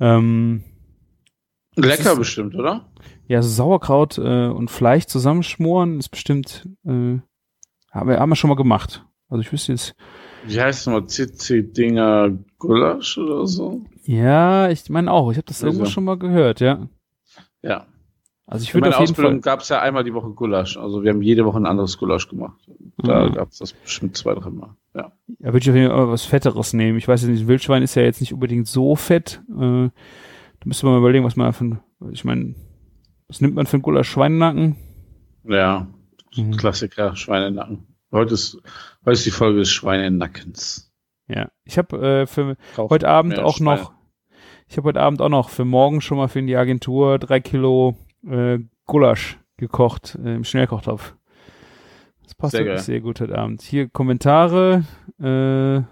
Ähm, 0.00 0.64
Lecker 1.76 2.12
ist- 2.12 2.18
bestimmt, 2.18 2.54
oder? 2.54 2.86
ja, 3.28 3.42
so 3.42 3.48
Sauerkraut 3.48 4.18
äh, 4.18 4.48
und 4.48 4.70
Fleisch 4.70 5.06
zusammenschmoren 5.06 5.98
ist 5.98 6.08
bestimmt, 6.10 6.68
äh, 6.84 7.18
haben 7.90 8.08
wir, 8.08 8.18
haben 8.18 8.30
wir 8.30 8.36
schon 8.36 8.48
mal 8.48 8.56
gemacht. 8.56 9.04
Also 9.28 9.40
ich 9.40 9.52
wüsste 9.52 9.72
jetzt, 9.72 9.94
Wie 10.46 10.60
heißt 10.60 10.80
es 10.80 10.86
nochmal? 10.86 11.06
CC-Dinger 11.06 12.30
Gulasch 12.58 13.16
oder 13.18 13.46
so? 13.46 13.82
ja, 14.04 14.68
ich 14.68 14.88
meine 14.90 15.10
auch, 15.10 15.30
ich 15.30 15.38
habe 15.38 15.46
das 15.46 15.62
irgendwo 15.62 15.82
Also. 15.84 15.92
schon 15.92 16.04
mal 16.04 16.18
gehört, 16.18 16.60
ja. 16.60 16.88
Ja. 17.62 17.86
Also 18.52 18.64
ich 18.64 18.70
In 18.70 18.74
würde 18.74 18.90
meiner 18.90 18.96
auf 18.96 19.00
jeden 19.00 19.10
Ausbildung 19.12 19.32
Fall, 19.34 19.40
gab 19.40 19.60
es 19.60 19.68
ja 19.70 19.80
einmal 19.80 20.04
die 20.04 20.12
Woche 20.12 20.28
Gulasch. 20.30 20.76
Also 20.76 21.02
wir 21.02 21.10
haben 21.10 21.22
jede 21.22 21.44
Woche 21.46 21.56
ein 21.58 21.64
anderes 21.66 21.96
Gulasch 21.96 22.28
gemacht. 22.28 22.60
Da 22.98 23.28
Mhm. 23.28 23.32
gab 23.32 23.50
es 23.50 23.58
das 23.58 23.72
bestimmt 23.72 24.16
zwei, 24.16 24.34
drei 24.34 24.50
Mal. 24.50 24.76
Ja. 24.94 25.12
ja, 25.38 25.46
würde 25.46 25.58
ich 25.58 25.70
auf 25.70 25.76
jeden 25.76 25.90
Fall 25.90 26.08
was 26.10 26.24
Fetteres 26.26 26.74
nehmen. 26.74 26.98
Ich 26.98 27.08
weiß 27.08 27.22
jetzt 27.22 27.30
nicht, 27.30 27.48
Wildschwein 27.48 27.82
ist 27.82 27.94
ja 27.94 28.02
jetzt 28.02 28.20
nicht 28.20 28.34
unbedingt 28.34 28.66
so 28.66 28.94
fett. 28.94 29.42
Äh, 29.50 29.88
da 29.88 30.64
müsste 30.66 30.84
man 30.84 30.94
mal 30.94 30.98
überlegen, 31.00 31.24
was 31.24 31.34
man 31.36 31.52
für 31.54 31.64
ein, 31.64 31.80
ich 32.10 32.24
meine, 32.24 32.54
was 33.28 33.40
nimmt 33.40 33.54
man 33.54 33.64
für 33.66 33.78
ein 33.78 33.82
Gulasch? 33.82 34.10
Schweinenacken? 34.10 34.76
Ja, 35.44 35.86
Mhm. 36.36 36.56
Klassiker, 36.56 37.16
Schweinenacken. 37.16 37.86
Heute 38.10 38.34
ist, 38.34 38.58
heute 39.04 39.12
ist 39.12 39.24
die 39.26 39.30
Folge 39.30 39.60
des 39.60 39.70
Schweinenackens. 39.70 40.92
Ja. 41.28 41.48
Ich 41.64 41.78
habe 41.78 41.96
äh, 42.22 42.26
für 42.26 42.56
Kauf 42.76 42.90
heute 42.90 43.08
Abend 43.08 43.38
auch 43.38 43.56
Schweine. 43.56 43.80
noch, 43.82 43.92
ich 44.68 44.76
habe 44.76 44.88
heute 44.88 45.00
Abend 45.00 45.20
auch 45.22 45.28
noch 45.30 45.48
für 45.48 45.64
morgen 45.64 46.00
schon 46.02 46.18
mal 46.18 46.28
für 46.28 46.42
die 46.42 46.56
Agentur 46.56 47.18
drei 47.18 47.40
Kilo 47.40 47.96
äh, 48.28 48.58
Gulasch 48.86 49.38
gekocht 49.56 50.18
äh, 50.24 50.34
im 50.34 50.44
Schnellkochtopf. 50.44 51.14
Das 52.24 52.34
passt 52.34 52.52
Sehr 52.52 52.78
sehr 52.78 53.00
gut 53.00 53.20
heute 53.20 53.36
Abend. 53.38 53.62
Hier 53.62 53.88
Kommentare. 53.88 54.84
Äh, 55.18 55.82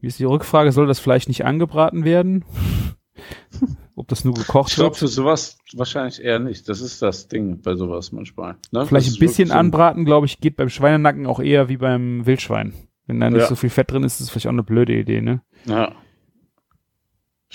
wie 0.00 0.06
ist 0.06 0.18
die 0.18 0.24
Rückfrage? 0.24 0.72
Soll 0.72 0.86
das 0.86 0.98
Fleisch 1.00 1.28
nicht 1.28 1.44
angebraten 1.44 2.04
werden? 2.04 2.44
Ob 3.96 4.08
das 4.08 4.24
nur 4.24 4.32
gekocht 4.32 4.70
Ich 4.70 4.76
glaube 4.76 4.90
wird? 4.92 4.98
für 4.98 5.08
sowas 5.08 5.58
wahrscheinlich 5.74 6.22
eher 6.24 6.38
nicht. 6.38 6.68
Das 6.70 6.80
ist 6.80 7.02
das 7.02 7.28
Ding 7.28 7.60
bei 7.60 7.74
sowas 7.74 8.12
manchmal. 8.12 8.56
Ne? 8.70 8.86
Vielleicht 8.86 9.08
Das 9.08 9.16
ein 9.16 9.20
bisschen 9.20 9.50
anbraten, 9.50 10.06
glaube 10.06 10.24
ich, 10.26 10.40
geht 10.40 10.56
beim 10.56 10.70
Schweinenacken 10.70 11.26
auch 11.26 11.40
eher 11.40 11.68
wie 11.68 11.76
beim 11.76 12.24
Wildschwein. 12.24 12.72
Wenn 13.06 13.20
da 13.20 13.28
nicht 13.28 13.40
Ja. 13.42 13.46
so 13.46 13.56
viel 13.56 13.68
Fett 13.68 13.90
drin 13.90 14.02
ist, 14.04 14.14
ist 14.14 14.20
das 14.22 14.30
vielleicht 14.30 14.46
auch 14.46 14.52
eine 14.52 14.62
blöde 14.62 14.94
Idee, 14.98 15.20
ne? 15.20 15.42
Ja. 15.66 15.92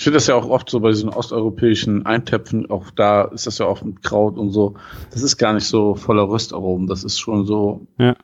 Ich 0.05 0.07
finde 0.07 0.17
das 0.17 0.27
ja 0.27 0.35
auch 0.35 0.47
oft 0.47 0.69
so 0.69 0.81
bei 0.81 0.89
diesen 0.91 1.09
osteuropäischen 1.09 2.05
Eintöpfen, 2.05 2.69
auch 2.69 2.91
da 2.91 3.23
ist 3.23 3.47
das 3.47 3.57
ja 3.57 3.65
oft 3.65 3.83
mit 3.83 4.03
Kraut 4.03 4.37
und 4.37 4.51
so. 4.51 4.75
Das 5.09 5.23
ist 5.23 5.37
gar 5.37 5.51
nicht 5.51 5.65
so 5.65 5.95
voller 5.95 6.29
Röstaromen. 6.29 6.85
Das 6.85 7.03
ist 7.03 7.17
schon 7.19 7.47
so, 7.47 7.87
Ja. 7.97 8.15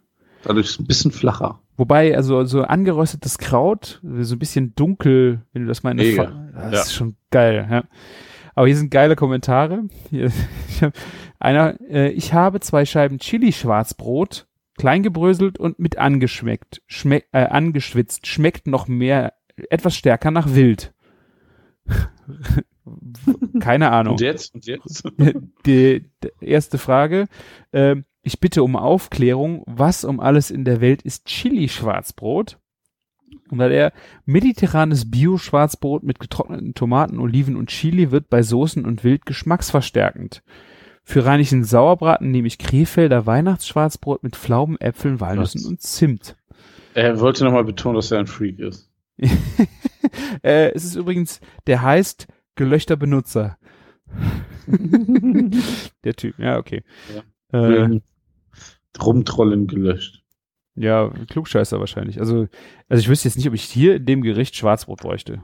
dadurch 0.44 0.68
ist 0.68 0.72
es 0.74 0.80
ein 0.80 0.86
bisschen 0.86 1.10
flacher. 1.12 1.60
Wobei, 1.78 2.16
also 2.16 2.44
so 2.46 2.62
angeröstetes 2.62 3.40
Kraut, 3.40 4.00
so 4.04 4.36
ein 4.36 4.38
bisschen 4.38 4.76
dunkel, 4.76 5.42
wenn 5.54 5.64
du 5.64 5.68
das 5.68 5.82
mal 5.82 5.90
in 5.90 5.98
Mega. 5.98 6.26
Fa- 6.26 6.50
Das 6.54 6.72
Ja. 6.72 6.82
ist 6.82 6.94
schon 6.94 7.16
geil, 7.32 7.68
ja. 7.68 7.84
Aber 8.54 8.68
hier 8.68 8.78
sind 8.78 8.92
geile 8.92 9.16
Kommentare. 9.16 9.86
Hier, 10.12 10.26
ich 10.70 10.84
hab, 10.84 10.94
einer, 11.40 11.82
äh, 11.90 12.12
ich 12.12 12.32
habe 12.36 12.60
zwei 12.60 12.86
Scheiben 12.86 13.18
Chili-Schwarzbrot, 13.18 14.46
klein 14.78 15.02
gebröselt 15.02 15.58
und 15.58 15.80
mit 15.80 15.98
angeschmeckt, 15.98 16.84
schmeck, 16.86 17.28
äh, 17.32 17.46
angeschwitzt, 17.46 18.28
schmeckt 18.28 18.68
noch 18.68 18.88
mehr, 18.88 19.34
etwas 19.72 19.96
stärker 19.96 20.30
nach 20.30 20.54
Wild. 20.54 20.94
Keine 23.60 23.92
Ahnung. 23.92 24.14
Und 24.14 24.22
jetzt? 24.22 24.54
Und 24.54 24.66
jetzt? 24.66 25.04
die, 25.66 26.06
die 26.24 26.30
erste 26.42 26.78
Frage. 26.78 27.28
Ähm, 27.74 28.06
ich 28.24 28.40
bitte 28.40 28.64
um 28.64 28.76
Aufklärung. 28.76 29.64
Was 29.68 30.04
um 30.04 30.20
alles 30.20 30.52
in 30.52 30.66
der 30.66 30.82
Welt 30.82 31.02
ist 31.02 31.26
Chili-Schwarzbrot? 31.26 32.58
Und 33.50 33.58
da 33.58 33.68
der 33.68 33.92
mediterranes 34.26 35.12
Bio-Schwarzbrot 35.12 36.04
mit 36.04 36.20
getrockneten 36.20 36.74
Tomaten, 36.74 37.20
Oliven 37.20 37.58
und 37.58 37.70
Chili 37.70 38.12
wird 38.12 38.30
bei 38.30 38.44
Soßen 38.44 38.86
und 38.86 39.04
Wild 39.04 39.26
geschmacksverstärkend. 39.26 40.42
Für 41.04 41.26
reinlichen 41.26 41.64
Sauerbraten 41.66 42.32
nehme 42.32 42.48
ich 42.48 42.58
Krefelder 42.58 43.26
Weihnachtsschwarzbrot 43.26 44.24
mit 44.24 44.38
Pflaumen, 44.38 44.80
Äpfeln, 44.80 45.20
Walnüssen 45.20 45.62
Was? 45.62 45.68
und 45.68 45.82
Zimt. 45.82 46.38
Er 46.94 47.20
wollte 47.20 47.44
nochmal 47.44 47.66
betonen, 47.66 47.96
dass 47.96 48.12
er 48.12 48.20
ein 48.20 48.28
Freak 48.28 48.60
ist. 48.60 48.90
äh, 50.44 50.72
es 50.74 50.86
ist 50.86 50.96
übrigens, 50.96 51.40
der 51.68 51.82
heißt 51.82 52.28
gelöchter 52.56 52.96
Benutzer. 52.96 53.58
der 56.04 56.14
Typ, 56.16 56.38
ja, 56.40 56.58
okay. 56.58 56.84
Äh, 57.54 57.58
Ähm, 57.58 58.02
Rumtrollen 59.02 59.68
gelöscht. 59.68 60.24
Ja, 60.76 61.10
Klugscheißer 61.30 61.80
wahrscheinlich. 61.80 62.20
Also, 62.20 62.48
also 62.88 63.02
ich 63.02 63.10
wüsste 63.10 63.28
jetzt 63.28 63.36
nicht, 63.38 63.48
ob 63.48 63.54
ich 63.54 63.64
hier 63.64 63.96
in 63.98 64.06
dem 64.06 64.22
Gericht 64.22 64.56
Schwarzbrot 64.56 65.02
bräuchte. 65.02 65.44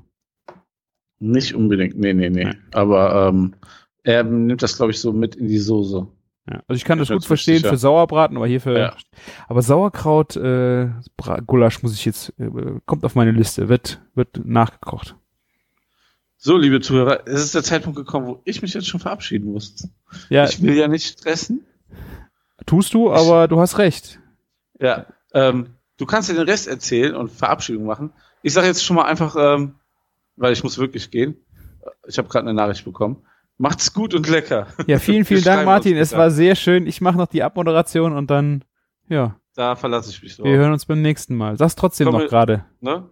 Nicht 1.20 1.54
unbedingt, 1.56 1.98
nee, 1.98 2.14
nee, 2.14 2.30
nee. 2.30 2.50
Aber 2.74 3.28
ähm, 3.28 3.56
er 4.04 4.24
nimmt 4.24 4.62
das, 4.62 4.78
glaube 4.78 4.92
ich, 4.92 5.00
so 5.00 5.12
mit 5.12 5.36
in 5.36 5.48
die 5.48 5.58
Soße. 5.58 6.08
Ja. 6.50 6.62
Also 6.68 6.78
ich 6.78 6.86
kann 6.86 6.98
das 7.00 7.10
Ich 7.10 7.14
gut 7.16 7.26
verstehen 7.26 7.58
sicher. 7.58 7.70
für 7.70 7.78
Sauerbraten, 7.78 8.38
aber 8.38 8.48
hier 8.48 8.62
für. 8.62 8.78
Ja. 8.78 8.96
Aber 9.48 9.62
Sauerkraut, 9.62 10.36
äh, 10.38 10.90
Gulasch 11.46 11.84
muss 11.84 11.94
ich 11.94 12.06
jetzt, 12.06 12.34
äh, 12.40 12.50
kommt 12.86 13.04
auf 13.04 13.16
meine 13.16 13.32
Liste, 13.32 13.68
wird, 13.70 14.00
wird 14.16 14.46
nachgekocht. 14.46 15.16
So, 16.38 16.56
liebe 16.56 16.80
Zuhörer, 16.82 17.22
es 17.28 17.44
ist 17.44 17.56
der 17.56 17.64
Zeitpunkt 17.64 17.98
gekommen, 17.98 18.28
wo 18.28 18.42
ich 18.46 18.62
mich 18.62 18.74
jetzt 18.74 18.88
schon 18.88 19.00
verabschieden 19.00 19.52
muss. 19.52 19.90
Ja, 20.30 20.46
Ich 20.46 20.62
will 20.62 20.76
ja 20.76 20.88
nicht 20.88 21.20
stressen. 21.20 21.66
tust 22.66 22.94
du, 22.94 23.12
aber 23.12 23.48
du 23.48 23.60
hast 23.60 23.78
recht. 23.80 24.20
Ja, 24.80 25.08
ähm, 25.34 25.72
du 25.98 26.06
kannst 26.06 26.30
dir 26.30 26.36
den 26.36 26.48
Rest 26.48 26.68
erzählen 26.68 27.16
und 27.16 27.32
Verabschiedung 27.32 27.86
machen. 27.86 28.14
Ich 28.44 28.54
sage 28.54 28.68
jetzt 28.68 28.84
schon 28.86 28.96
mal 28.96 29.06
einfach, 29.06 29.36
ähm, 29.38 29.76
weil 30.36 30.54
ich 30.54 30.64
muss 30.64 30.78
wirklich 30.78 31.10
gehen. 31.12 31.36
Ich 32.08 32.18
habe 32.20 32.28
gerade 32.30 32.48
eine 32.48 32.54
Nachricht 32.54 32.86
bekommen. 32.86 33.26
Macht's 33.58 33.94
gut 33.94 34.14
und 34.14 34.28
lecker. 34.30 34.68
Ja, 34.86 35.00
vielen, 35.00 35.26
vielen 35.26 35.44
Dank, 35.44 35.66
Martin. 35.66 35.98
Es 35.98 36.14
war 36.14 36.30
sehr 36.32 36.56
schön. 36.56 36.86
Ich 36.86 37.02
mache 37.02 37.18
noch 37.18 37.28
die 37.28 37.42
Abmoderation 37.44 38.14
und 38.16 38.30
dann, 38.30 38.64
ja, 39.10 39.36
Da 39.56 39.76
verlasse 39.76 40.12
ich 40.12 40.22
mich 40.22 40.36
drauf. 40.38 40.46
wir 40.46 40.58
hören 40.58 40.74
uns 40.74 40.86
beim 40.86 41.02
nächsten 41.02 41.36
Mal. 41.36 41.58
Sag's 41.58 41.76
trotzdem 41.76 42.10
Komm, 42.10 42.22
noch 42.22 42.30
gerade. 42.30 42.66
Ne? 42.82 43.10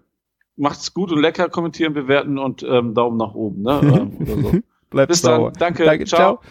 Macht's 0.56 0.94
gut 0.94 1.12
und 1.12 1.20
lecker, 1.20 1.50
kommentieren, 1.50 1.94
bewerten 1.94 2.38
und 2.38 2.64
ähm, 2.64 2.94
Daumen 2.94 3.18
nach 3.18 3.34
oben. 3.34 3.64
Ne? 3.64 3.80
ähm, 3.82 4.18
oder 4.22 4.42
so. 4.42 4.60
Bleibt 4.90 5.10
Bis 5.10 5.22
sauer. 5.22 5.52
dann. 5.52 5.60
Danke. 5.60 5.84
Danke, 5.86 6.06
ciao. 6.06 6.40
ciao. 6.40 6.42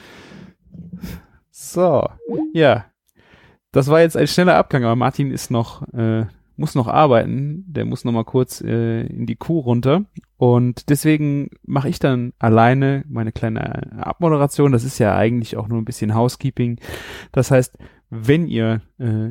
So, 1.50 2.08
ja. 2.52 2.86
Das 3.72 3.88
war 3.88 4.00
jetzt 4.00 4.16
ein 4.16 4.26
schneller 4.26 4.56
Abgang, 4.56 4.84
aber 4.84 4.96
Martin 4.96 5.30
ist 5.30 5.50
noch, 5.50 5.82
äh, 5.94 6.26
muss 6.56 6.74
noch 6.74 6.86
arbeiten, 6.86 7.64
der 7.66 7.84
muss 7.84 8.04
noch 8.04 8.12
mal 8.12 8.24
kurz 8.24 8.60
äh, 8.60 9.06
in 9.06 9.26
die 9.26 9.36
Kuh 9.36 9.60
runter 9.60 10.04
und 10.36 10.88
deswegen 10.90 11.50
mache 11.64 11.88
ich 11.88 11.98
dann 11.98 12.32
alleine 12.38 13.04
meine 13.08 13.32
kleine 13.32 14.04
Abmoderation. 14.04 14.72
Das 14.72 14.84
ist 14.84 14.98
ja 14.98 15.16
eigentlich 15.16 15.56
auch 15.56 15.68
nur 15.68 15.78
ein 15.78 15.84
bisschen 15.84 16.14
Housekeeping. 16.14 16.78
Das 17.32 17.50
heißt, 17.50 17.78
wenn 18.10 18.46
ihr 18.46 18.82
äh, 18.98 19.30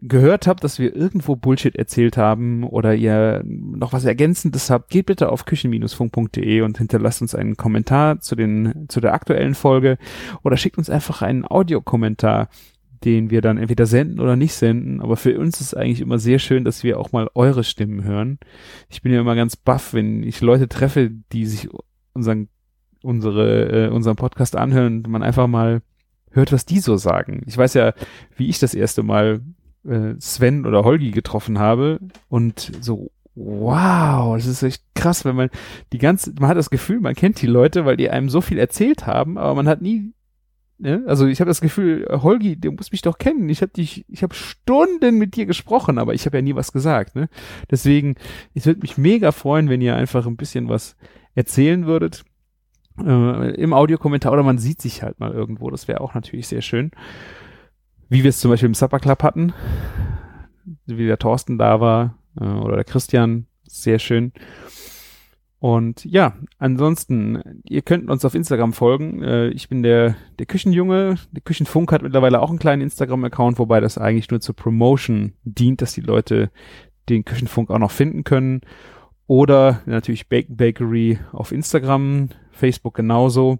gehört 0.00 0.46
habt, 0.46 0.64
dass 0.64 0.78
wir 0.78 0.94
irgendwo 0.94 1.36
Bullshit 1.36 1.76
erzählt 1.76 2.16
haben 2.16 2.64
oder 2.64 2.94
ihr 2.94 3.42
noch 3.44 3.92
was 3.92 4.04
Ergänzendes 4.04 4.70
habt, 4.70 4.90
geht 4.90 5.06
bitte 5.06 5.30
auf 5.30 5.44
küchen-funk.de 5.44 6.62
und 6.62 6.78
hinterlasst 6.78 7.22
uns 7.22 7.34
einen 7.34 7.56
Kommentar 7.56 8.20
zu 8.20 8.34
den 8.34 8.86
zu 8.88 9.00
der 9.00 9.14
aktuellen 9.14 9.54
Folge 9.54 9.98
oder 10.42 10.56
schickt 10.56 10.78
uns 10.78 10.90
einfach 10.90 11.22
einen 11.22 11.44
Audiokommentar 11.44 12.48
den 13.04 13.30
wir 13.30 13.40
dann 13.40 13.58
entweder 13.58 13.86
senden 13.86 14.20
oder 14.20 14.36
nicht 14.36 14.54
senden. 14.54 15.00
Aber 15.00 15.16
für 15.16 15.38
uns 15.38 15.60
ist 15.60 15.76
eigentlich 15.76 16.00
immer 16.00 16.18
sehr 16.18 16.38
schön, 16.38 16.64
dass 16.64 16.82
wir 16.82 16.98
auch 16.98 17.12
mal 17.12 17.28
eure 17.34 17.64
Stimmen 17.64 18.04
hören. 18.04 18.38
Ich 18.88 19.02
bin 19.02 19.12
ja 19.12 19.20
immer 19.20 19.34
ganz 19.34 19.56
baff, 19.56 19.92
wenn 19.92 20.22
ich 20.22 20.40
Leute 20.40 20.68
treffe, 20.68 21.10
die 21.32 21.46
sich 21.46 21.68
unseren, 22.14 22.48
unsere, 23.02 23.86
äh, 23.86 23.88
unseren 23.90 24.16
Podcast 24.16 24.56
anhören 24.56 24.98
und 24.98 25.08
man 25.08 25.22
einfach 25.22 25.46
mal 25.46 25.82
hört, 26.30 26.52
was 26.52 26.64
die 26.64 26.80
so 26.80 26.96
sagen. 26.96 27.42
Ich 27.46 27.56
weiß 27.56 27.74
ja, 27.74 27.92
wie 28.36 28.48
ich 28.48 28.58
das 28.58 28.74
erste 28.74 29.02
Mal 29.02 29.40
äh, 29.86 30.14
Sven 30.18 30.66
oder 30.66 30.84
Holgi 30.84 31.10
getroffen 31.10 31.58
habe 31.58 32.00
und 32.28 32.72
so, 32.80 33.10
wow, 33.34 34.36
das 34.36 34.46
ist 34.46 34.62
echt 34.62 34.82
krass, 34.94 35.24
wenn 35.24 35.36
man 35.36 35.50
die 35.92 35.98
ganze, 35.98 36.32
man 36.38 36.48
hat 36.48 36.56
das 36.56 36.70
Gefühl, 36.70 37.00
man 37.00 37.14
kennt 37.14 37.40
die 37.42 37.46
Leute, 37.46 37.84
weil 37.84 37.96
die 37.96 38.10
einem 38.10 38.28
so 38.28 38.40
viel 38.40 38.58
erzählt 38.58 39.06
haben, 39.06 39.38
aber 39.38 39.54
man 39.54 39.68
hat 39.68 39.82
nie 39.82 40.13
Ne? 40.84 41.02
Also 41.06 41.26
ich 41.26 41.40
habe 41.40 41.48
das 41.48 41.62
Gefühl, 41.62 42.06
Holgi, 42.10 42.60
du 42.60 42.70
musst 42.70 42.92
mich 42.92 43.00
doch 43.00 43.16
kennen. 43.16 43.48
Ich 43.48 43.62
habe 43.62 43.72
dich, 43.72 44.04
ich 44.06 44.22
habe 44.22 44.34
Stunden 44.34 45.16
mit 45.16 45.34
dir 45.34 45.46
gesprochen, 45.46 45.96
aber 45.96 46.12
ich 46.12 46.26
habe 46.26 46.36
ja 46.36 46.42
nie 46.42 46.54
was 46.54 46.72
gesagt. 46.72 47.16
Ne? 47.16 47.30
Deswegen, 47.70 48.16
ich 48.52 48.66
würde 48.66 48.80
mich 48.80 48.98
mega 48.98 49.32
freuen, 49.32 49.70
wenn 49.70 49.80
ihr 49.80 49.96
einfach 49.96 50.26
ein 50.26 50.36
bisschen 50.36 50.68
was 50.68 50.94
erzählen 51.34 51.86
würdet 51.86 52.24
äh, 53.02 53.54
im 53.54 53.72
Audiokommentar 53.72 54.30
oder 54.30 54.42
man 54.42 54.58
sieht 54.58 54.82
sich 54.82 55.02
halt 55.02 55.20
mal 55.20 55.32
irgendwo. 55.32 55.70
Das 55.70 55.88
wäre 55.88 56.02
auch 56.02 56.12
natürlich 56.12 56.48
sehr 56.48 56.60
schön. 56.60 56.90
Wie 58.10 58.22
wir 58.22 58.28
es 58.28 58.40
zum 58.40 58.50
Beispiel 58.50 58.68
im 58.68 58.74
Supper 58.74 59.00
Club 59.00 59.22
hatten, 59.22 59.54
wie 60.84 61.06
der 61.06 61.18
Thorsten 61.18 61.56
da 61.56 61.80
war 61.80 62.18
äh, 62.38 62.44
oder 62.44 62.76
der 62.76 62.84
Christian, 62.84 63.46
sehr 63.66 63.98
schön. 63.98 64.34
Und 65.64 66.04
ja, 66.04 66.34
ansonsten, 66.58 67.62
ihr 67.64 67.80
könnt 67.80 68.10
uns 68.10 68.22
auf 68.26 68.34
Instagram 68.34 68.74
folgen. 68.74 69.22
Äh, 69.22 69.48
ich 69.48 69.70
bin 69.70 69.82
der, 69.82 70.14
der 70.38 70.44
Küchenjunge. 70.44 71.14
Der 71.32 71.40
Küchenfunk 71.40 71.90
hat 71.90 72.02
mittlerweile 72.02 72.42
auch 72.42 72.50
einen 72.50 72.58
kleinen 72.58 72.82
Instagram-Account, 72.82 73.58
wobei 73.58 73.80
das 73.80 73.96
eigentlich 73.96 74.30
nur 74.30 74.42
zur 74.42 74.54
Promotion 74.54 75.32
dient, 75.44 75.80
dass 75.80 75.94
die 75.94 76.02
Leute 76.02 76.50
den 77.08 77.24
Küchenfunk 77.24 77.70
auch 77.70 77.78
noch 77.78 77.92
finden 77.92 78.24
können. 78.24 78.60
Oder 79.26 79.80
natürlich 79.86 80.28
Bacon 80.28 80.54
Bakery 80.54 81.18
auf 81.32 81.50
Instagram, 81.50 82.28
Facebook 82.50 82.92
genauso. 82.92 83.52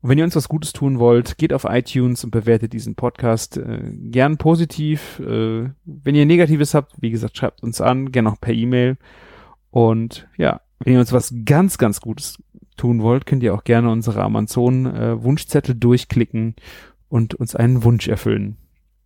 Und 0.00 0.10
wenn 0.10 0.18
ihr 0.18 0.24
uns 0.24 0.36
was 0.36 0.48
Gutes 0.48 0.72
tun 0.72 1.00
wollt, 1.00 1.38
geht 1.38 1.52
auf 1.52 1.66
iTunes 1.68 2.22
und 2.22 2.30
bewertet 2.30 2.72
diesen 2.72 2.94
Podcast 2.94 3.56
äh, 3.56 3.80
gern 3.90 4.36
positiv. 4.36 5.18
Äh, 5.18 5.70
wenn 5.86 6.14
ihr 6.14 6.24
Negatives 6.24 6.72
habt, 6.72 6.92
wie 7.00 7.10
gesagt, 7.10 7.36
schreibt 7.36 7.64
uns 7.64 7.80
an, 7.80 8.12
gern 8.12 8.28
auch 8.28 8.40
per 8.40 8.54
E-Mail. 8.54 8.96
Und 9.72 10.28
ja, 10.36 10.60
wenn 10.84 10.94
ihr 10.94 11.00
uns 11.00 11.12
was 11.12 11.34
ganz, 11.44 11.78
ganz 11.78 12.00
Gutes 12.00 12.38
tun 12.76 13.02
wollt, 13.02 13.26
könnt 13.26 13.42
ihr 13.42 13.54
auch 13.54 13.64
gerne 13.64 13.90
unsere 13.90 14.22
Amazon-Wunschzettel 14.22 15.74
äh, 15.74 15.78
durchklicken 15.78 16.56
und 17.08 17.34
uns 17.34 17.54
einen 17.54 17.84
Wunsch 17.84 18.08
erfüllen. 18.08 18.56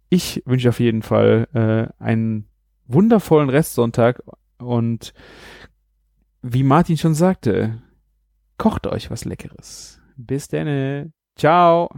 Ich 0.08 0.42
wünsche 0.46 0.68
auf 0.68 0.80
jeden 0.80 1.02
Fall 1.02 1.48
äh, 1.52 2.02
einen 2.02 2.46
wundervollen 2.86 3.50
Restsonntag 3.50 4.22
und 4.58 5.12
wie 6.42 6.62
Martin 6.62 6.96
schon 6.96 7.14
sagte, 7.14 7.82
kocht 8.56 8.86
euch 8.86 9.10
was 9.10 9.24
Leckeres. 9.24 10.00
Bis 10.16 10.48
dann. 10.48 11.12
Ciao. 11.36 11.90